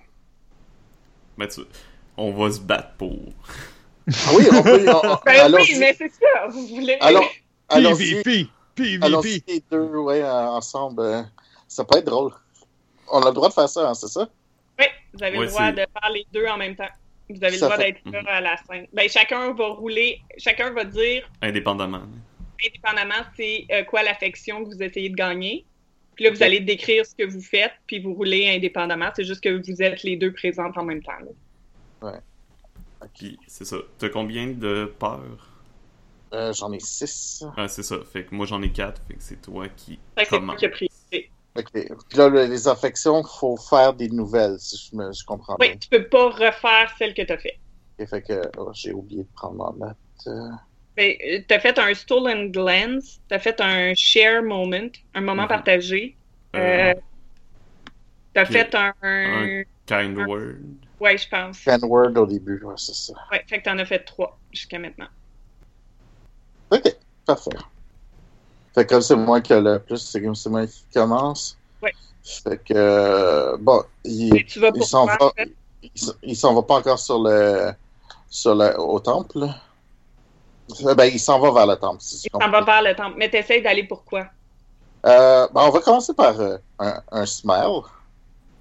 Mais 1.37 1.47
tu, 1.47 1.61
on 2.17 2.31
va 2.33 2.51
se 2.51 2.59
battre 2.59 2.93
pour. 2.97 3.11
Ah 4.09 4.31
oui, 4.35 4.47
on 4.51 4.63
peut. 4.63 4.85
on- 4.89 5.07
on- 5.11 5.19
Ben 5.25 5.53
oui, 5.53 5.75
mais 5.79 5.93
c'est 5.95 6.09
ça, 6.11 6.47
vous 6.49 6.65
voulez... 6.67 6.97
Allons- 6.99 7.21
Allons-y. 7.69 8.49
PVP! 8.77 9.05
Allons-y 9.05 9.43
les 9.47 9.63
deux, 9.71 9.95
ouais, 9.97 10.23
ensemble. 10.23 11.01
euh, 11.01 11.21
Ça 11.67 11.83
peut 11.83 11.97
être 11.97 12.05
drôle. 12.05 12.31
On 13.11 13.21
a 13.21 13.27
le 13.27 13.33
droit 13.33 13.49
de 13.49 13.53
faire 13.53 13.67
ça, 13.69 13.89
hein, 13.89 13.93
c'est 13.93 14.07
ça? 14.07 14.27
Oui, 14.79 14.85
vous 15.13 15.23
avez 15.23 15.37
Ouais, 15.37 15.45
le 15.45 15.51
droit 15.51 15.71
de 15.71 15.77
faire 15.77 16.11
les 16.13 16.25
deux 16.33 16.45
en 16.47 16.57
même 16.57 16.75
temps. 16.75 16.87
Vous 17.29 17.43
avez 17.43 17.55
le 17.55 17.59
droit 17.61 17.75
fait- 17.77 17.91
d'être 18.03 18.11
là 18.25 18.35
à 18.35 18.41
la 18.41 18.55
scène. 18.57 18.87
Ben, 18.93 19.09
chacun 19.09 19.51
va 19.53 19.67
rouler, 19.67 20.21
chacun 20.37 20.71
va 20.71 20.85
dire 20.85 21.29
Indépendamment. 21.41 22.03
indépendamment 22.65 23.25
c'est 23.35 23.65
euh, 23.71 23.83
quoi 23.83 24.03
l'affection 24.03 24.63
que 24.63 24.69
vous 24.73 24.81
essayez 24.81 25.09
de 25.09 25.15
gagner. 25.15 25.65
Puis 26.15 26.23
là, 26.25 26.31
vous 26.31 26.41
allez 26.41 26.59
décrire 26.61 27.05
ce 27.05 27.13
que 27.13 27.23
vous 27.29 27.41
faites, 27.41 27.73
puis 27.85 27.99
vous 27.99 28.13
roulez 28.13 28.49
indépendamment. 28.49 29.09
C'est 29.15 29.23
juste 29.25 29.41
que 29.43 29.49
vous 29.49 29.81
êtes 29.83 30.01
les 30.03 30.15
deux 30.15 30.31
présentes 30.33 30.75
en 30.77 30.83
même 30.83 31.03
temps. 31.03 31.11
là. 32.01 32.19
Puis, 33.13 33.37
c'est 33.47 33.65
ça. 33.65 33.77
T'as 33.99 34.09
combien 34.09 34.47
de 34.47 34.91
peurs? 34.99 35.49
Euh, 36.33 36.51
J'en 36.53 36.71
ai 36.73 36.79
six. 36.79 37.43
Ah, 37.55 37.67
c'est 37.67 37.83
ça. 37.83 37.97
Fait 38.11 38.25
que 38.25 38.35
moi 38.35 38.45
j'en 38.45 38.61
ai 38.61 38.71
quatre. 38.71 39.01
Fait 39.07 39.15
que 39.15 39.23
c'est 39.23 39.41
toi 39.41 39.67
qui 39.69 39.99
Fait 40.17 40.23
que 40.23 40.29
c'est 40.29 40.39
moi 40.39 40.55
commence. 40.55 40.59
qui 40.59 40.65
ai 40.65 40.69
pris. 40.69 40.89
Ok. 41.57 41.71
Puis 41.73 42.17
là, 42.17 42.29
le- 42.29 42.45
les 42.45 42.67
affections, 42.67 43.21
il 43.21 43.39
faut 43.39 43.57
faire 43.57 43.93
des 43.93 44.09
nouvelles, 44.09 44.59
si 44.59 44.77
je, 44.77 44.95
me, 44.95 45.11
je 45.11 45.23
comprends 45.25 45.55
bien. 45.55 45.71
Oui, 45.71 45.79
tu 45.79 45.87
peux 45.89 46.07
pas 46.07 46.29
refaire 46.29 46.93
celle 46.99 47.13
que 47.15 47.23
tu 47.23 47.33
as 47.33 47.37
fait. 47.39 47.57
Ok, 47.99 48.07
fait 48.09 48.21
que 48.21 48.41
oh, 48.57 48.71
j'ai 48.75 48.93
oublié 48.93 49.23
de 49.23 49.29
prendre 49.33 49.55
ma 49.77 49.87
note. 49.87 49.97
euh. 50.27 50.49
Ben, 50.95 51.15
euh, 51.31 51.39
t'as 51.47 51.59
fait 51.59 51.79
un 51.79 51.93
stolen 51.95 52.51
glance, 52.51 53.19
t'as 53.27 53.39
fait 53.39 53.59
un 53.61 53.93
share 53.95 54.43
moment, 54.43 54.89
un 55.15 55.21
moment 55.21 55.43
Mhm. 55.43 55.47
partagé. 55.47 56.15
Euh, 56.55 56.91
Euh, 56.91 56.93
t'as 58.33 58.45
fait 58.45 58.73
un, 58.75 58.93
un- 59.01 59.63
Kind 59.87 60.17
word. 60.17 60.57
ouais, 60.99 61.17
je 61.17 61.27
pense. 61.29 61.59
Fan 61.59 61.79
word 61.83 62.17
au 62.17 62.25
début, 62.27 62.61
ouais, 62.63 62.73
c'est 62.77 62.93
ça. 62.93 63.13
Ouais, 63.31 63.43
fait 63.47 63.59
que 63.59 63.63
t'en 63.63 63.77
as 63.79 63.85
fait 63.85 63.99
trois 64.03 64.39
jusqu'à 64.51 64.77
maintenant. 64.79 65.07
Ok, 66.71 66.95
parfait. 67.25 67.51
Fait 68.73 68.85
que 68.85 68.93
comme 68.93 69.01
c'est 69.01 69.15
moi 69.15 69.41
qui 69.41 69.53
a 69.53 69.59
le 69.59 69.79
plus, 69.79 69.97
c'est 69.97 70.21
comme 70.21 70.35
c'est 70.35 70.49
moi 70.49 70.67
qui 70.67 70.83
commence. 70.93 71.57
Ouais. 71.81 71.93
Fait 72.23 72.57
que, 72.57 72.73
euh, 72.75 73.57
bon, 73.59 73.83
il, 74.03 74.45
il 74.75 74.83
s'en 74.85 75.05
va, 75.05 75.17
en 75.19 75.29
fait? 75.31 75.51
il, 76.23 76.35
s'en 76.35 76.53
va 76.53 76.61
pas 76.61 76.75
encore 76.75 76.99
sur 76.99 77.21
le, 77.23 77.71
sur 78.29 78.55
le, 78.55 78.79
au 78.79 78.99
temple. 78.99 79.47
Euh, 80.85 80.95
Ben, 80.95 81.05
il 81.05 81.19
s'en 81.19 81.39
va 81.39 81.51
vers 81.51 81.67
le 81.67 81.75
temple, 81.77 82.01
si 82.01 82.27
Il 82.27 82.29
s'en 82.31 82.49
va 82.49 82.61
vers 82.61 82.81
le 82.81 82.95
temple. 82.95 83.15
Mais 83.17 83.29
t'essayes 83.29 83.61
d'aller 83.61 83.83
pour 83.83 84.03
quoi? 84.03 84.25
Euh, 85.05 85.47
ben, 85.53 85.61
on 85.61 85.69
va 85.69 85.79
commencer 85.79 86.13
par 86.13 86.39
euh, 86.39 86.57
un, 86.79 87.01
un 87.11 87.25
smile. 87.25 87.81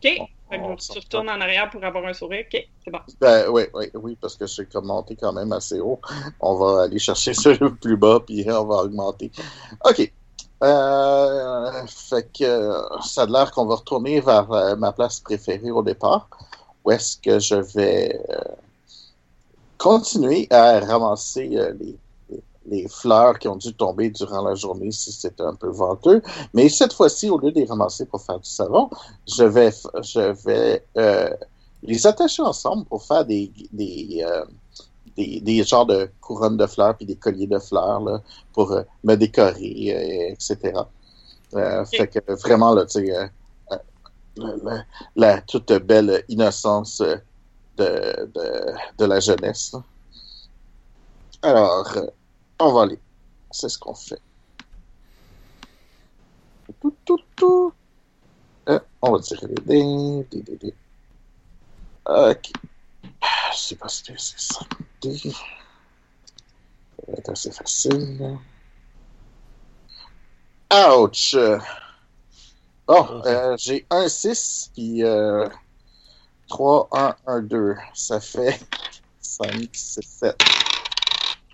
OK? 0.05 0.29
Fait 0.49 0.59
que 0.59 0.63
on 0.63 0.77
tu 0.77 0.99
retournes 0.99 1.29
en 1.29 1.41
arrière 1.41 1.69
pour 1.71 1.83
avoir 1.83 2.05
un 2.07 2.13
sourire. 2.13 2.45
OK, 2.47 2.69
c'est 2.85 2.91
bon. 2.91 2.99
Ben, 3.21 3.49
oui, 3.49 3.65
oui, 3.75 3.87
oui, 3.95 4.19
parce 4.21 4.37
que 4.37 4.47
je 4.47 4.53
suis 4.53 4.67
monté 4.83 5.17
quand 5.17 5.33
même 5.33 5.53
assez 5.53 5.81
haut. 5.81 6.01
On 6.41 6.55
va 6.55 6.85
aller 6.85 6.99
chercher 6.99 7.33
le 7.61 7.75
plus 7.75 7.97
bas, 7.97 8.21
puis 8.25 8.45
on 8.49 8.65
va 8.65 8.77
augmenter. 8.77 9.33
OK. 9.85 10.13
Euh, 10.63 11.87
fait 11.87 12.33
que 12.33 12.73
ça 13.03 13.23
a 13.23 13.27
l'air 13.27 13.51
qu'on 13.51 13.67
va 13.67 13.75
retourner 13.75 14.21
vers 14.21 14.51
euh, 14.53 14.77
ma 14.77 14.93
place 14.93 15.21
préférée 15.21 15.71
au 15.71 15.83
départ, 15.83 16.29
où 16.85 16.91
est-ce 16.93 17.19
que 17.19 17.39
je 17.39 17.57
vais 17.57 18.19
euh, 18.31 18.41
continuer 19.77 20.47
à 20.51 20.81
ramasser 20.81 21.49
les, 21.79 21.99
les- 22.69 22.89
fleurs 22.89 23.39
qui 23.39 23.49
ont 23.49 23.57
dû 23.57 23.75
tomber 23.75 24.11
durant 24.11 24.43
la 24.43 24.55
journée 24.55 24.91
si 24.93 25.13
c'était 25.13 25.43
un 25.43 25.55
peu 25.55 25.69
venteux. 25.71 26.23
Mais 26.55 26.69
cette 26.69 26.93
fois-ci, 26.93 27.31
au 27.31 27.39
lieu 27.39 27.53
de 27.53 27.61
les 27.61 27.67
ramasser 27.67 28.07
pour 28.07 28.23
faire 28.23 28.41
du 28.41 28.49
savon, 28.51 28.91
je 29.27 29.45
vais, 29.45 29.71
je 30.03 30.21
vais 30.47 30.87
euh, 30.99 31.31
les 31.83 32.07
attacher 32.07 32.43
ensemble 32.43 32.85
pour 32.87 33.05
faire 33.05 33.25
des, 33.25 33.53
des, 33.73 34.23
euh, 34.25 34.45
des, 35.17 35.41
des 35.41 35.65
genres 35.65 35.87
de 35.87 36.11
couronnes 36.21 36.57
de 36.57 36.67
fleurs 36.67 36.97
puis 36.97 37.07
des 37.07 37.17
colliers 37.17 37.47
de 37.47 37.59
fleurs 37.59 38.01
là, 38.01 38.23
pour 38.53 38.73
euh, 38.73 38.83
me 39.05 39.15
décorer, 39.17 40.33
etc. 40.33 40.91
Fait 41.97 42.09
que 42.09 42.19
vraiment, 42.43 42.75
là, 42.75 42.85
tu 42.87 43.07
sais, 43.07 43.31
la, 44.37 44.85
la- 45.17 45.41
toute 45.43 45.73
belle 45.73 46.25
innocence 46.29 47.03
de, 47.77 47.83
de, 48.35 48.75
de 48.99 49.05
la 49.07 49.21
jeunesse. 49.21 49.73
Alors, 51.43 51.87
euh, 52.61 52.65
on 52.65 52.73
va 52.73 52.83
aller. 52.83 52.99
C'est 53.51 53.69
ce 53.69 53.79
qu'on 53.79 53.95
fait. 53.95 54.21
Tout, 56.81 56.95
tout, 57.05 57.21
tout. 57.37 57.73
Euh, 58.69 58.81
on 59.03 59.13
va 59.13 59.21
tirer 59.21 59.47
les 59.47 60.25
dés. 60.35 60.75
Ok. 62.07 62.51
Je 63.53 63.57
sais 63.57 63.77
pas 63.77 63.89
si 63.89 64.03
c'est 64.05 64.19
c'est 64.19 64.55
ça. 64.55 64.61
Dés. 65.01 65.19
Ça 65.19 65.33
va 67.09 67.15
être 67.15 67.31
assez 67.31 67.51
facile. 67.51 68.39
Ouch! 70.73 71.37
Bon, 72.87 73.23
euh, 73.25 73.57
j'ai 73.59 73.85
un 73.91 74.09
6 74.09 74.71
puis 74.75 75.03
euh, 75.03 75.49
3, 76.49 76.89
1, 76.93 77.17
1, 77.27 77.43
2. 77.43 77.75
Ça 77.95 78.21
fait 78.21 78.61
5, 79.21 79.69
6, 79.73 80.01
7. 80.03 80.43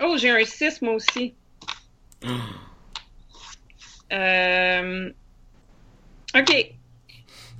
Oh, 0.03 0.17
j'ai 0.17 0.31
un 0.31 0.45
6, 0.45 0.83
moi 0.83 0.95
aussi. 0.95 1.35
Euh, 4.13 5.11
OK. 6.35 6.73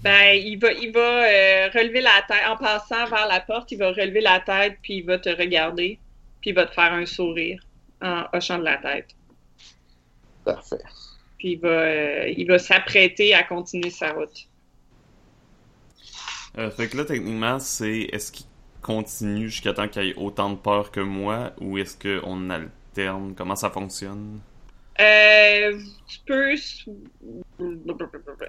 Ben, 0.03 0.33
il 0.35 0.59
va, 0.59 0.73
il 0.73 0.93
va 0.93 1.01
euh, 1.01 1.69
relever 1.73 2.01
la 2.01 2.23
tête. 2.27 2.45
En 2.49 2.57
passant 2.57 3.07
vers 3.07 3.29
la 3.29 3.41
porte, 3.41 3.71
il 3.71 3.79
va 3.79 3.89
relever 3.89 4.21
la 4.21 4.41
tête, 4.41 4.79
puis 4.83 4.97
il 4.97 5.07
va 5.07 5.19
te 5.19 5.29
regarder, 5.29 5.99
puis 6.41 6.51
il 6.51 6.55
va 6.55 6.67
te 6.67 6.75
faire 6.75 6.93
un 6.93 7.07
sourire 7.07 7.63
en 8.03 8.25
hochant 8.33 8.59
de 8.59 8.65
la 8.65 8.79
tête. 8.79 9.15
Parfait. 10.45 10.83
Puis 11.39 11.53
il 11.53 11.61
va, 11.61 11.69
euh, 11.69 12.35
il 12.37 12.47
va 12.49 12.59
s'apprêter 12.59 13.35
à 13.35 13.45
continuer 13.45 13.91
sa 13.91 14.13
route. 14.13 14.49
Euh, 16.59 16.71
fait 16.71 16.89
que 16.89 16.97
là, 16.97 17.05
techniquement, 17.05 17.59
c'est 17.61 18.09
est-ce 18.13 18.33
qu'il 18.33 18.47
continue 18.83 19.49
jusqu'à 19.49 19.73
temps 19.73 19.89
qu'il 19.89 20.03
ait 20.03 20.15
autant 20.17 20.51
de 20.51 20.57
peur 20.57 20.91
que 20.91 21.01
moi 21.01 21.53
ou 21.61 21.79
est-ce 21.79 21.97
qu'on 21.97 22.51
alterne? 22.51 23.35
Comment 23.37 23.57
ça 23.57 23.71
fonctionne? 23.71 24.41
Euh, 25.01 25.79
tu 26.07 26.19
peux. 26.27 26.55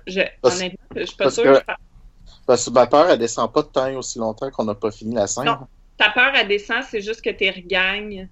Je, 0.07 0.21
Parce- 0.41 0.57
honnêtement, 0.57 0.85
je 0.95 1.03
suis 1.05 1.15
pas 1.15 1.23
parce 1.25 1.35
sûre. 1.35 1.65
que- 1.65 1.71
Parce 2.45 2.65
que 2.65 2.71
ma 2.71 2.87
peur, 2.87 3.09
elle 3.09 3.19
descend 3.19 3.51
pas 3.53 3.61
de 3.61 3.67
temps 3.67 3.93
aussi 3.95 4.19
longtemps 4.19 4.49
qu'on 4.51 4.65
n'a 4.65 4.75
pas 4.75 4.91
fini 4.91 5.15
la 5.15 5.27
scène. 5.27 5.45
Non. 5.45 5.59
Ta 5.97 6.09
peur, 6.09 6.31
elle 6.35 6.47
descend, 6.47 6.83
c'est 6.83 7.01
juste 7.01 7.21
que 7.21 7.29
tu 7.29 7.49
regagnes. 7.49 8.27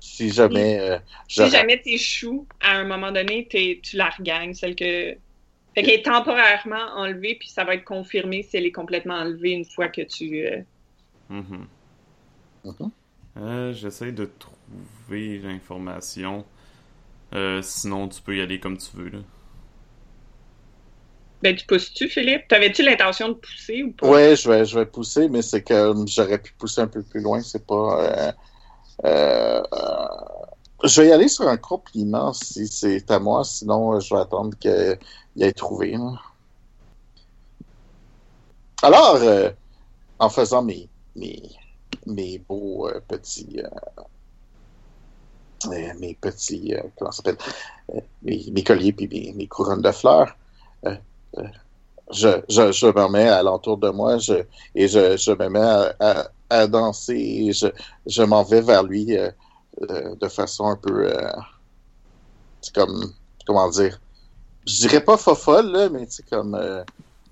Si 0.00 0.30
jamais 0.30 0.78
euh, 0.80 0.98
je 1.28 1.42
Si 1.44 1.50
jamais 1.50 1.80
t'échoues, 1.80 2.46
à 2.60 2.72
un 2.76 2.84
moment 2.84 3.12
donné, 3.12 3.46
tu 3.50 3.96
la 3.96 4.08
regagnes, 4.10 4.54
celle 4.54 4.74
que. 4.74 5.14
Fait 5.74 5.82
qu'elle 5.82 6.00
est 6.00 6.04
temporairement 6.04 6.94
enlevée, 6.96 7.36
puis 7.38 7.48
ça 7.50 7.64
va 7.64 7.74
être 7.74 7.84
confirmé 7.84 8.42
si 8.42 8.56
elle 8.56 8.64
est 8.66 8.72
complètement 8.72 9.14
enlevée 9.14 9.50
une 9.50 9.64
fois 9.66 9.88
que 9.88 10.00
tu. 10.02 10.46
euh, 10.46 10.60
Euh, 13.36 13.72
J'essaie 13.72 14.12
de 14.12 14.30
trouver 14.38 15.38
l'information. 15.38 16.44
Euh, 17.34 17.60
sinon, 17.62 18.08
tu 18.08 18.22
peux 18.22 18.36
y 18.36 18.40
aller 18.40 18.60
comme 18.60 18.78
tu 18.78 18.96
veux. 18.96 19.08
Là. 19.10 19.18
Ben, 21.42 21.54
tu 21.54 21.66
pousses-tu, 21.66 22.08
Philippe? 22.08 22.48
T'avais-tu 22.48 22.82
l'intention 22.82 23.28
de 23.28 23.34
pousser 23.34 23.82
ou 23.82 23.92
pas? 23.92 24.08
Ouais, 24.08 24.36
je 24.36 24.50
vais, 24.50 24.64
je 24.64 24.78
vais 24.78 24.86
pousser, 24.86 25.28
mais 25.28 25.42
c'est 25.42 25.62
que 25.62 25.94
j'aurais 26.06 26.38
pu 26.38 26.52
pousser 26.54 26.80
un 26.80 26.86
peu 26.86 27.02
plus 27.02 27.20
loin. 27.20 27.40
C'est 27.42 27.66
pas. 27.66 28.00
euh, 28.02 28.32
euh, 29.04 29.62
euh, 29.72 30.06
je 30.84 31.02
vais 31.02 31.08
y 31.08 31.12
aller 31.12 31.28
sur 31.28 31.46
un 31.48 31.56
compliment 31.58 32.32
si 32.32 32.66
c'est 32.68 33.10
à 33.10 33.18
moi, 33.18 33.44
sinon 33.44 33.94
euh, 33.94 34.00
je 34.00 34.14
vais 34.14 34.20
attendre 34.20 34.56
qu'il 34.58 34.98
ait 35.42 35.52
trouvé. 35.52 35.92
là. 35.92 36.12
Alors, 38.82 39.16
euh, 39.16 39.50
en 40.18 40.28
faisant 40.30 40.62
mes, 40.62 40.88
mes, 41.16 41.42
mes 42.06 42.38
beaux 42.38 42.88
euh, 42.88 43.00
petits. 43.08 43.60
euh, 43.60 43.68
euh, 45.66 45.92
mes 45.98 46.14
petits. 46.14 46.74
comment 46.98 47.10
ça 47.10 47.18
s'appelle 47.22 47.38
mes, 48.22 48.44
mes 48.52 48.62
colliers 48.64 48.92
puis 48.92 49.08
mes, 49.08 49.32
mes 49.32 49.46
couronnes 49.48 49.82
de 49.82 49.90
fleurs. 49.90 50.36
Je, 52.12 52.28
je, 52.48 52.70
je 52.72 52.86
me 52.86 53.08
mets 53.08 53.28
alentour 53.28 53.78
de 53.78 53.88
moi 53.90 54.18
je, 54.18 54.34
et 54.74 54.86
je, 54.88 55.16
je 55.16 55.32
me 55.32 55.48
mets 55.48 55.58
à, 55.60 55.94
à, 56.00 56.30
à 56.50 56.66
danser 56.68 57.14
et 57.16 57.52
je, 57.52 57.66
je 58.06 58.22
m'en 58.22 58.44
vais 58.44 58.60
vers 58.60 58.84
lui 58.84 59.06
de 59.80 60.28
façon 60.28 60.66
un 60.66 60.76
peu. 60.76 61.10
comme. 62.74 63.12
Comment 63.46 63.68
dire 63.70 64.00
Je 64.66 64.76
dirais 64.80 65.04
pas 65.04 65.16
fofolle, 65.16 65.90
mais 65.92 66.06
c'est 66.10 66.28
comme. 66.28 66.54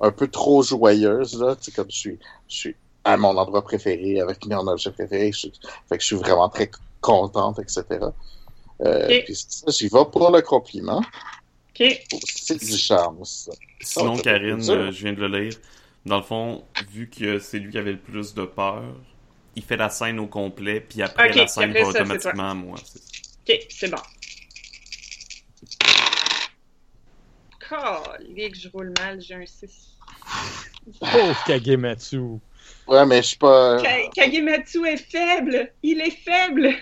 un 0.01 0.13
peu 0.13 0.29
trop 0.29 0.63
joyeuse, 0.63 1.39
là. 1.41 1.57
Comme 1.77 1.91
je 1.91 2.17
suis 2.49 2.77
à 3.05 3.17
mon 3.17 3.37
endroit 3.37 3.63
préféré, 3.63 4.21
avec 4.21 4.45
mon 4.47 4.67
objet 4.67 4.91
préféré. 4.91 5.33
Je, 5.33 5.39
suis- 5.39 5.53
fait 5.89 5.97
que 5.97 6.03
je 6.03 6.07
suis 6.07 6.17
vraiment 6.17 6.49
très 6.49 6.71
contente, 7.01 7.59
etc. 7.59 7.85
Euh, 8.81 9.07
Ok. 9.07 9.25
Puis 9.25 9.35
c'est 9.37 9.53
ça, 9.53 9.67
j'y 9.71 9.85
vais 9.89 10.05
pour 10.11 10.31
le 10.31 10.41
compliment. 10.43 10.99
OK. 11.01 12.03
C'est 12.25 12.63
du 12.65 12.77
charme, 12.79 13.25
ça. 13.25 13.53
Sinon, 13.81 14.15
Oh, 14.19 14.23
Karine, 14.23 14.61
euh, 14.71 14.91
je 14.91 15.03
viens 15.05 15.13
de 15.13 15.21
le 15.27 15.39
lire. 15.41 15.55
Dans 16.07 16.17
le 16.19 16.23
fond, 16.23 16.65
vu 16.91 17.09
que 17.09 17.39
c'est 17.39 17.59
lui 17.59 17.71
qui 17.71 17.79
avait 17.79 17.93
le 17.93 17.99
plus 17.99 18.35
de 18.35 18.45
peur, 18.45 18.83
il 19.57 19.63
fait 19.63 19.77
la 19.77 19.89
scène 19.91 20.19
au 20.19 20.27
complet, 20.27 20.81
puis 20.81 21.03
après 21.03 21.33
la 21.33 21.47
scène 21.47 21.71
après 21.71 21.83
va 21.85 21.93
ça, 21.93 22.01
automatiquement 22.03 22.51
à 22.51 22.55
moi. 22.55 22.77
OK, 22.77 23.67
c'est 23.71 23.91
bon. 23.91 23.99
Calique, 27.69 28.61
je 28.61 28.69
roule 28.69 28.93
mal, 28.99 29.21
j'ai 29.21 29.35
un 29.35 29.47
6. 29.47 29.97
Pauvre 31.01 31.45
Kagematsu. 31.47 32.39
Ouais, 32.87 33.07
mais 33.07 33.23
je 33.23 33.29
suis 33.29 33.37
pas. 33.37 33.81
Ka- 33.83 34.09
Kagematsu 34.15 34.87
est 34.87 34.97
faible! 34.97 35.73
Il 35.83 36.01
est 36.01 36.11
faible! 36.11 36.75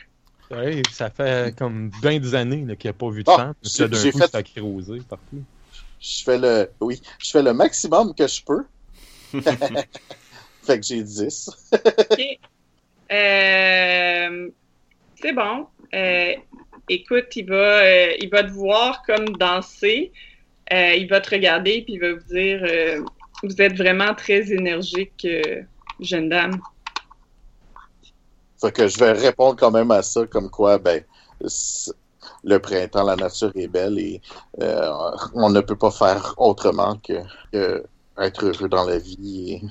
Ouais, 0.51 0.83
ça 0.91 1.09
fait 1.11 1.57
comme 1.57 1.91
20 2.03 2.19
des 2.19 2.35
années 2.35 2.77
qu'il 2.77 2.91
n'a 2.91 2.93
pas 2.93 3.09
vu 3.11 3.23
de 3.23 3.31
Ah, 3.31 3.37
sang. 3.37 3.53
Puis 3.63 3.71
j'ai- 3.75 3.83
là, 3.85 3.89
d'un 3.89 4.03
j'ai 4.03 4.13
coup, 4.13 4.19
fait- 4.19 4.53
crosé 4.55 4.99
partout. 5.09 5.45
Je 6.01 6.23
fais 6.25 6.39
le. 6.39 6.71
Oui, 6.81 7.01
je 7.21 7.31
fais 7.31 7.43
le 7.43 7.53
maximum 7.55 8.15
que 8.15 8.27
je 8.27 8.43
peux. 8.45 8.65
fait 10.63 10.79
que 10.81 10.85
j'ai 10.87 11.03
10. 11.03 11.49
OK. 11.73 12.21
Euh, 13.13 14.51
c'est 15.17 15.33
bon. 15.33 15.67
Euh, 15.95 16.35
écoute, 16.89 17.35
il 17.37 17.47
va, 17.49 17.83
euh, 17.85 18.13
il 18.21 18.29
va 18.31 18.43
te 18.45 18.51
voir 18.51 19.03
comme 19.07 19.37
danser. 19.37 20.13
Euh, 20.73 20.95
il 20.95 21.09
va 21.09 21.21
te 21.21 21.31
regarder 21.31 21.83
puis 21.83 21.95
il 21.95 22.01
va 22.01 22.13
vous 22.15 22.25
dire 22.35 22.61
euh, 22.65 23.03
Vous 23.43 23.61
êtes 23.61 23.77
vraiment 23.77 24.15
très 24.15 24.53
énergique, 24.53 25.25
euh, 25.25 25.63
jeune 26.05 26.29
dame. 26.29 26.61
Fait 28.61 28.73
que 28.73 28.87
je 28.89 28.99
vais 28.99 29.13
répondre 29.13 29.57
quand 29.59 29.71
même 29.71 29.91
à 29.91 30.03
ça, 30.03 30.27
comme 30.27 30.49
quoi, 30.51 30.79
ben, 30.79 31.03
le 32.45 32.59
printemps, 32.59 33.03
la 33.05 33.17
nature 33.17 33.51
est 33.57 33.67
belle 33.67 33.99
et 33.99 34.21
euh, 34.61 34.91
on 35.35 35.51
ne 35.51 35.61
peut 35.61 35.77
pas 35.77 35.91
faire 35.91 36.35
autrement 36.37 36.97
que, 37.07 37.15
que 37.53 37.83
être 38.19 38.45
heureux 38.45 38.69
dans 38.69 38.85
la 38.85 38.99
vie. 38.99 39.55
et- 39.55 39.63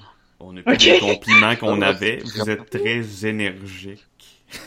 On 0.42 0.58
a 0.58 0.62
plus 0.62 0.74
Ok. 0.74 0.82
les 0.84 1.00
compliments 1.00 1.56
qu'on 1.56 1.82
avait. 1.94 2.18
Vous 2.26 2.50
êtes 2.50 2.70
très 2.70 3.26
énergique. 3.28 4.04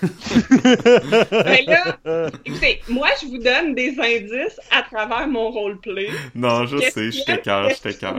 Ben 0.00 1.60
là, 1.66 2.30
écoutez, 2.46 2.80
moi, 2.88 3.08
je 3.20 3.26
vous 3.26 3.38
donne 3.38 3.74
des 3.74 3.94
indices 3.98 4.58
à 4.70 4.82
travers 4.82 5.26
mon 5.28 5.50
roleplay. 5.50 6.08
Non, 6.34 6.64
je 6.66 6.78
sais, 6.78 7.10
je 7.10 7.22
t'écœure, 7.24 7.68
je 7.70 7.80
t'écœure. 7.82 8.16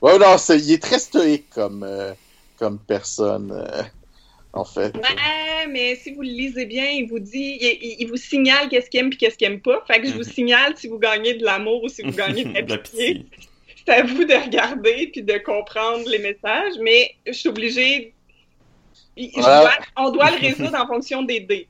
Ouais, 0.00 0.18
non, 0.18 0.38
c'est- 0.38 0.58
il 0.58 0.72
est 0.72 0.82
très 0.82 0.98
stoïque 0.98 1.50
comme, 1.50 1.82
euh, 1.82 2.12
comme 2.58 2.78
personne, 2.78 3.52
euh, 3.52 3.82
en 4.52 4.64
fait. 4.64 4.94
Ouais, 4.96 5.66
mais 5.68 5.96
si 5.96 6.12
vous 6.14 6.22
le 6.22 6.28
lisez 6.28 6.66
bien, 6.66 6.86
il 6.86 7.08
vous 7.08 7.18
dit, 7.18 7.58
il, 8.00 8.06
vous 8.08 8.16
signale 8.16 8.68
qu'est-ce 8.68 8.88
qu'il 8.90 9.00
aime 9.00 9.10
puis 9.10 9.18
qu'est-ce 9.18 9.36
qu'il 9.36 9.46
aime 9.46 9.60
pas. 9.60 9.82
Fait 9.86 10.00
que 10.00 10.06
je 10.08 10.12
vous 10.12 10.18
Mhm. 10.20 10.24
signale 10.24 10.74
si 10.76 10.88
vous 10.88 10.98
gagnez 10.98 11.34
de 11.34 11.44
l'amour 11.44 11.82
ou 11.84 11.88
si 11.88 12.02
vous 12.02 12.12
gagnez 12.12 12.44
de 12.44 12.52
la 12.70 12.78
pitié. 12.78 13.26
C'est 13.86 13.92
à 13.94 14.02
vous 14.02 14.24
de 14.24 14.34
regarder 14.34 15.08
puis 15.12 15.22
de 15.22 15.38
comprendre 15.38 16.08
les 16.08 16.18
messages, 16.18 16.74
mais 16.82 17.10
je 17.26 17.32
suis 17.32 17.48
obligée. 17.48 18.14
je 19.16 19.28
Voilà. 19.40 19.60
dois- 19.94 20.04
on 20.06 20.10
doit 20.10 20.30
le 20.30 20.38
résoudre 20.40 20.74
en 20.76 20.86
fonction 20.86 21.22
des 21.22 21.40
dés. 21.40 21.68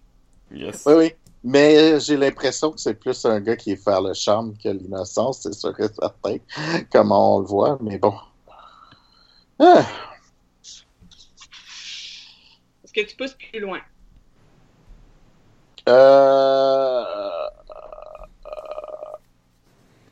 Yes. 0.55 0.83
Oui, 0.87 0.95
oui. 0.97 1.13
Mais 1.45 2.01
j'ai 2.01 2.17
l'impression 2.17 2.73
que 2.73 2.81
c'est 2.81 2.95
plus 2.95 3.25
un 3.25 3.39
gars 3.41 3.55
qui 3.55 3.73
est 3.73 3.77
faire 3.77 4.01
le 4.01 4.15
charme 4.15 4.55
que 4.63 4.69
l'innocence, 4.69 5.41
c'est 5.43 5.55
sûr 5.55 5.79
et 5.79 5.87
certain, 5.89 6.39
comment 6.91 7.37
on 7.37 7.41
le 7.41 7.47
voit, 7.47 7.79
mais 7.81 7.99
bon. 7.99 8.15
Ah, 9.59 9.85
que 13.05 13.09
tu 13.11 13.17
pousses 13.17 13.35
plus 13.35 13.61
loin? 13.61 13.81
euh... 15.89 17.05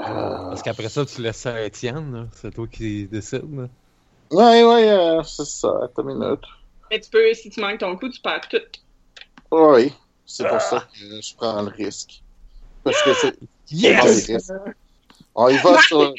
Euh... 0.00 0.48
Parce 0.48 0.62
qu'après 0.62 0.88
ça, 0.88 1.04
tu 1.04 1.22
laisses 1.22 1.36
ça 1.38 1.54
à 1.54 1.60
Étienne. 1.62 2.12
là. 2.14 2.26
C'est 2.32 2.52
toi 2.54 2.66
qui 2.66 3.06
décide. 3.06 3.56
là. 3.56 3.68
Ouais, 4.30 4.64
ouais, 4.64 4.90
euh, 4.90 5.22
c'est 5.22 5.44
ça, 5.44 5.72
attends 5.84 6.08
une 6.08 6.18
minute. 6.18 6.44
Mais 6.90 7.00
tu 7.00 7.10
peux, 7.10 7.32
si 7.34 7.50
tu 7.50 7.60
manques 7.60 7.78
ton 7.78 7.96
coup, 7.96 8.08
tu 8.08 8.20
perds 8.20 8.48
tout. 8.48 8.58
Oui, 9.50 9.92
c'est 10.26 10.48
pour 10.48 10.60
ça 10.60 10.80
que 10.80 11.20
je 11.20 11.36
prends 11.36 11.62
le 11.62 11.68
risque. 11.70 12.22
Parce 12.82 13.00
que 13.02 13.14
c'est... 13.14 13.34
Yes! 13.70 14.28
Yes! 14.28 14.52
On 15.34 15.48
y 15.48 15.56
va 15.56 15.72
Marc 15.72 15.84
sur. 15.84 16.14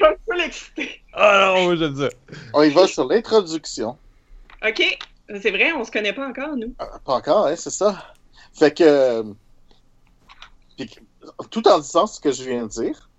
Ah 1.14 1.54
non, 1.56 1.76
je 1.76 1.86
dis. 1.86 2.16
on 2.54 2.64
y 2.64 2.70
va 2.72 2.88
sur 2.88 3.08
l'introduction. 3.08 3.98
OK. 4.66 4.98
C'est 5.28 5.52
vrai, 5.52 5.72
on 5.74 5.84
se 5.84 5.92
connaît 5.92 6.14
pas 6.14 6.28
encore, 6.28 6.56
nous. 6.56 6.74
Ah, 6.80 7.00
Pas 7.04 7.16
encore, 7.16 7.48
hein, 7.48 7.56
c'est 7.56 7.72
ça. 7.72 8.14
Fait 8.54 8.74
que, 8.74 8.84
euh, 8.84 9.24
puis 10.78 10.90
tout 11.50 11.68
en 11.68 11.80
disant 11.80 12.08
ce 12.08 12.20
que 12.20 12.32
je 12.32 12.44
viens 12.44 12.64
de 12.64 12.70
dire, 12.70 13.10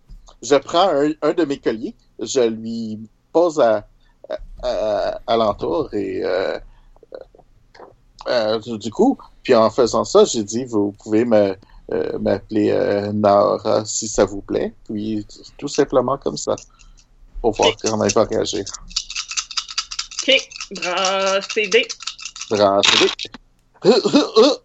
je 0.43 0.55
prends 0.57 0.89
un, 0.91 1.11
un 1.23 1.33
de 1.33 1.45
mes 1.45 1.59
colliers, 1.59 1.97
je 2.19 2.41
lui 2.41 3.01
pose 3.33 3.61
à, 3.61 3.89
à, 4.31 4.39
à- 4.62 5.20
alentour 5.27 5.93
et 5.95 6.23
euh, 6.24 6.59
euh, 8.28 8.59
du 8.61 8.78
du 8.78 8.91
coup, 8.91 9.19
puis 9.43 9.55
en 9.55 9.70
faisant 9.70 10.05
ça, 10.05 10.24
j'ai 10.24 10.45
dit, 10.45 10.65
vous 10.65 10.93
pouvez 10.93 11.24
me 11.24 11.57
euh, 11.93 12.19
m'appeler 12.19 12.70
euh, 12.70 13.12
Nara 13.12 13.85
si 13.85 14.09
ça 14.09 14.24
vous 14.24 14.43
plaît, 14.43 14.74
puis 14.85 15.27
tout 15.57 15.69
simplement 15.69 16.19
comme 16.19 16.37
ça, 16.37 16.57
pour 17.41 17.53
voir 17.53 17.77
comment 17.83 18.05
elle 18.05 18.12
va 18.12 18.24
réagir. 18.24 18.65
OK. 20.28 20.48
Brasse 20.73 21.48
tes 21.48 21.69
dés. 21.69 21.86
Brasserie. 22.51 23.11
Euh, 23.85 23.90
euh, 23.90 24.19
euh. 24.39 24.57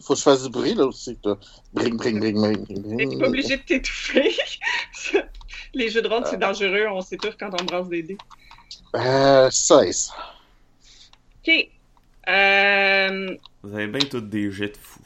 Faut 0.00 0.14
que 0.14 0.18
je 0.18 0.24
fasse 0.24 0.42
du 0.42 0.50
bruit 0.50 0.74
là 0.74 0.86
aussi. 0.86 1.16
Là. 1.24 1.36
Bring, 1.72 1.96
bring, 1.96 2.18
bring, 2.18 2.40
bring, 2.40 2.64
bring, 2.82 3.10
T'es 3.10 3.18
pas 3.18 3.26
obligé 3.28 3.56
de 3.56 3.62
t'étouffer. 3.62 4.34
Les 5.74 5.88
jeux 5.90 6.02
de 6.02 6.08
rôle, 6.08 6.24
c'est 6.28 6.38
dangereux. 6.38 6.86
On 6.90 7.00
s'étouffe 7.00 7.36
quand 7.38 7.50
on 7.60 7.64
brasse 7.64 7.88
des 7.88 8.02
dés. 8.02 8.18
Euh, 8.96 9.48
16. 9.50 10.10
OK. 11.46 11.68
Euh, 12.28 13.36
Vous 13.62 13.74
avez 13.74 13.86
bien 13.86 14.00
toutes 14.08 14.28
des 14.28 14.50
jets 14.50 14.68
de 14.68 14.76
fous. 14.76 15.00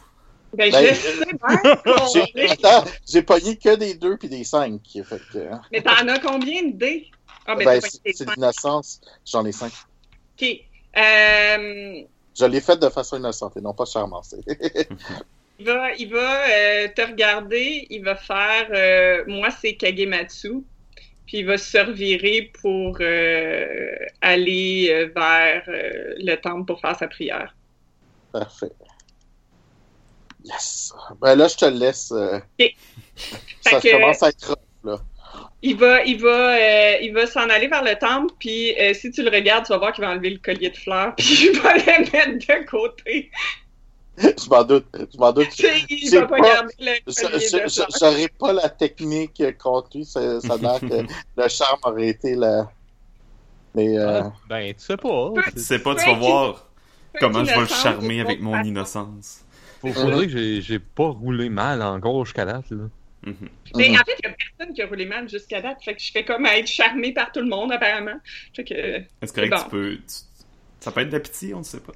ben, 0.55 0.71
Ben, 0.73 0.89
je 0.89 0.95
sais 0.95 1.25
bien 1.25 1.83
J'ai, 2.35 2.41
est- 2.43 2.51
attends, 2.65 2.85
j'ai 3.09 3.23
pogné 3.23 3.57
que 3.57 3.77
des 3.77 3.95
2 3.95 4.17
puis 4.17 4.29
des 4.29 4.45
5. 4.45 4.81
Fait 5.05 5.21
que, 5.33 5.39
euh, 5.39 5.55
Mais 5.73 5.83
t'en 5.83 6.09
as 6.09 6.19
combien 6.19 6.65
de 6.65 6.73
dés? 6.73 7.11
Ah, 7.47 7.55
ben, 7.55 7.65
ben, 7.65 7.81
c'est, 7.81 8.13
cinq. 8.13 8.37
l'innocence. 8.37 9.01
J'en 9.25 9.45
ai 9.45 9.53
5. 9.53 9.73
OK. 10.41 10.47
Euh, 10.97 12.03
Je 12.39 12.45
l'ai 12.47 12.61
fait 12.61 12.77
de 12.77 12.89
façon 12.89 13.17
innocente 13.19 13.57
et 13.57 13.61
non 13.61 13.75
pas 13.75 13.85
charmante. 13.85 14.35
il 15.59 15.67
va, 15.67 15.93
il 15.95 16.11
va 16.11 16.49
euh, 16.49 16.89
te 16.95 17.03
regarder. 17.03 17.87
Il 17.91 18.05
va 18.05 18.17
faire... 18.17 18.69
euh, 18.71 19.25
moi, 19.27 19.51
c'est 19.51 19.75
Kagematsu. 19.77 20.63
Puis 21.27 21.39
il 21.39 21.47
va 21.47 21.59
se 21.59 21.79
revirer 21.79 22.51
pour 22.63 22.99
aller 24.21 25.11
vers 25.15 25.63
le 25.67 26.35
temple 26.37 26.67
pour 26.67 26.81
faire 26.81 26.97
sa 26.97 27.09
prière. 27.09 27.55
Parfait. 28.33 28.71
Yes. 30.45 30.93
Ben 31.21 31.35
là, 31.35 31.49
je 31.49 31.57
te 31.57 31.65
le 31.65 31.79
laisse. 31.79 32.07
Ça 32.09 32.43
Fait 32.61 33.81
que- 33.81 33.91
commence 33.97 34.23
à 34.23 34.29
être 34.29 34.47
rough, 34.49 34.57
là. 34.85 34.99
Il 35.69 35.77
va, 35.77 36.03
il 36.05 36.21
va, 36.23 36.29
euh, 36.57 36.97
il 37.03 37.13
va 37.13 37.27
s'en 37.27 37.49
aller 37.51 37.67
vers 37.67 37.83
le 37.83 37.95
temple, 37.97 38.33
puis 38.39 38.75
euh, 38.81 38.95
si 38.95 39.11
tu 39.11 39.23
le 39.23 39.31
regardes, 39.31 39.65
tu 39.67 39.73
vas 39.73 39.79
voir 39.79 39.93
qu'il 39.93 40.05
va 40.05 40.11
enlever 40.13 40.31
le 40.31 40.39
collier 40.39 40.71
de 40.71 40.77
fleurs, 40.77 41.15
puis 41.17 41.49
il 41.53 41.59
va 41.61 41.75
le 41.75 41.85
mettre 42.13 42.47
de 42.47 42.67
côté. 42.67 43.31
Je 44.19 44.49
m'en 44.49 44.63
doute. 44.65 44.87
Je 45.13 45.19
m'en 45.19 45.33
doute. 45.33 45.49
Il 45.91 46.11
va 46.11 46.23
pas 46.27 46.37
pas- 46.39 46.43
garder 46.55 46.75
le 46.79 46.93
Je- 47.07 47.21
collier 47.23 47.47
je- 47.51 47.57
de 47.57 47.63
je- 47.69 47.75
fleurs. 47.75 47.89
J'aurais 48.01 48.29
pas 48.29 48.53
la 48.53 48.69
technique 48.71 49.43
contre 49.59 49.89
lui. 49.95 50.05
Ça, 50.07 50.41
ça 50.41 50.55
a 50.55 50.57
l'air 50.57 50.81
que 50.81 50.87
le 51.43 51.49
charme 51.49 51.81
aurait 51.83 52.09
été 52.09 52.35
la. 52.35 52.71
Mais 53.75 53.99
euh, 53.99 54.23
Ah, 54.23 54.33
ben, 54.49 54.73
tu 54.73 54.81
sais 54.85 54.97
pas. 54.97 55.33
Tu 55.53 55.61
sais 55.61 55.79
pas, 55.81 55.95
tu 55.97 56.07
vas 56.07 56.15
voir 56.15 56.67
comment 57.21 57.45
je 57.45 57.51
vais 57.53 57.61
le 57.61 57.67
charmer 57.67 58.21
avec 58.21 58.41
mon 58.41 58.63
innocence. 58.63 59.41
Faut, 59.83 59.93
faudrait 59.93 60.27
que 60.27 60.33
j'ai, 60.33 60.63
j'ai 60.63 60.79
pas 60.79 61.09
roulé 61.09 61.51
mal 61.51 61.83
encore 61.83 62.25
jusqu'à 62.25 62.47
date. 62.47 62.71
Là. 62.71 62.85
Mhm. 63.27 63.49
Mais 63.75 63.89
mhm. 63.89 63.97
en 63.97 64.05
fait, 64.05 64.17
il 64.23 64.29
y 64.29 64.33
a 64.33 64.37
personne 64.57 64.75
qui 64.75 64.83
a 64.83 64.87
roulé 64.87 65.05
mal 65.05 65.29
jusqu'à 65.29 65.61
date, 65.61 65.83
fait 65.85 65.95
que 65.97 66.01
je 66.03 66.13
fais 66.13 66.25
comme 66.25 66.47
à 66.47 66.57
être 66.59 66.69
charmé 66.69 67.13
par 67.13 67.33
tout 67.33 67.41
le 67.41 67.49
monde, 67.49 67.73
apparemment. 67.73 68.19
Fait 68.55 68.65
que, 68.65 68.75
Est-ce 68.75 69.33
correct, 69.33 69.51
Bon. 69.51 69.63
tu 69.65 69.69
peux. 69.71 69.97
tu- 69.97 70.03
Ça 70.81 70.93
peut 70.93 71.01
être 71.01 71.19
pitié, 71.19 71.53
on 71.55 71.59
ne 71.59 71.65
sait 71.65 71.81
pas. 71.81 71.93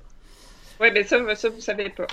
Oui, 0.80 0.88
mais 0.92 1.04
ça, 1.04 1.34
ça, 1.36 1.48
vous 1.48 1.60
savez 1.60 1.90
pas. 1.90 2.06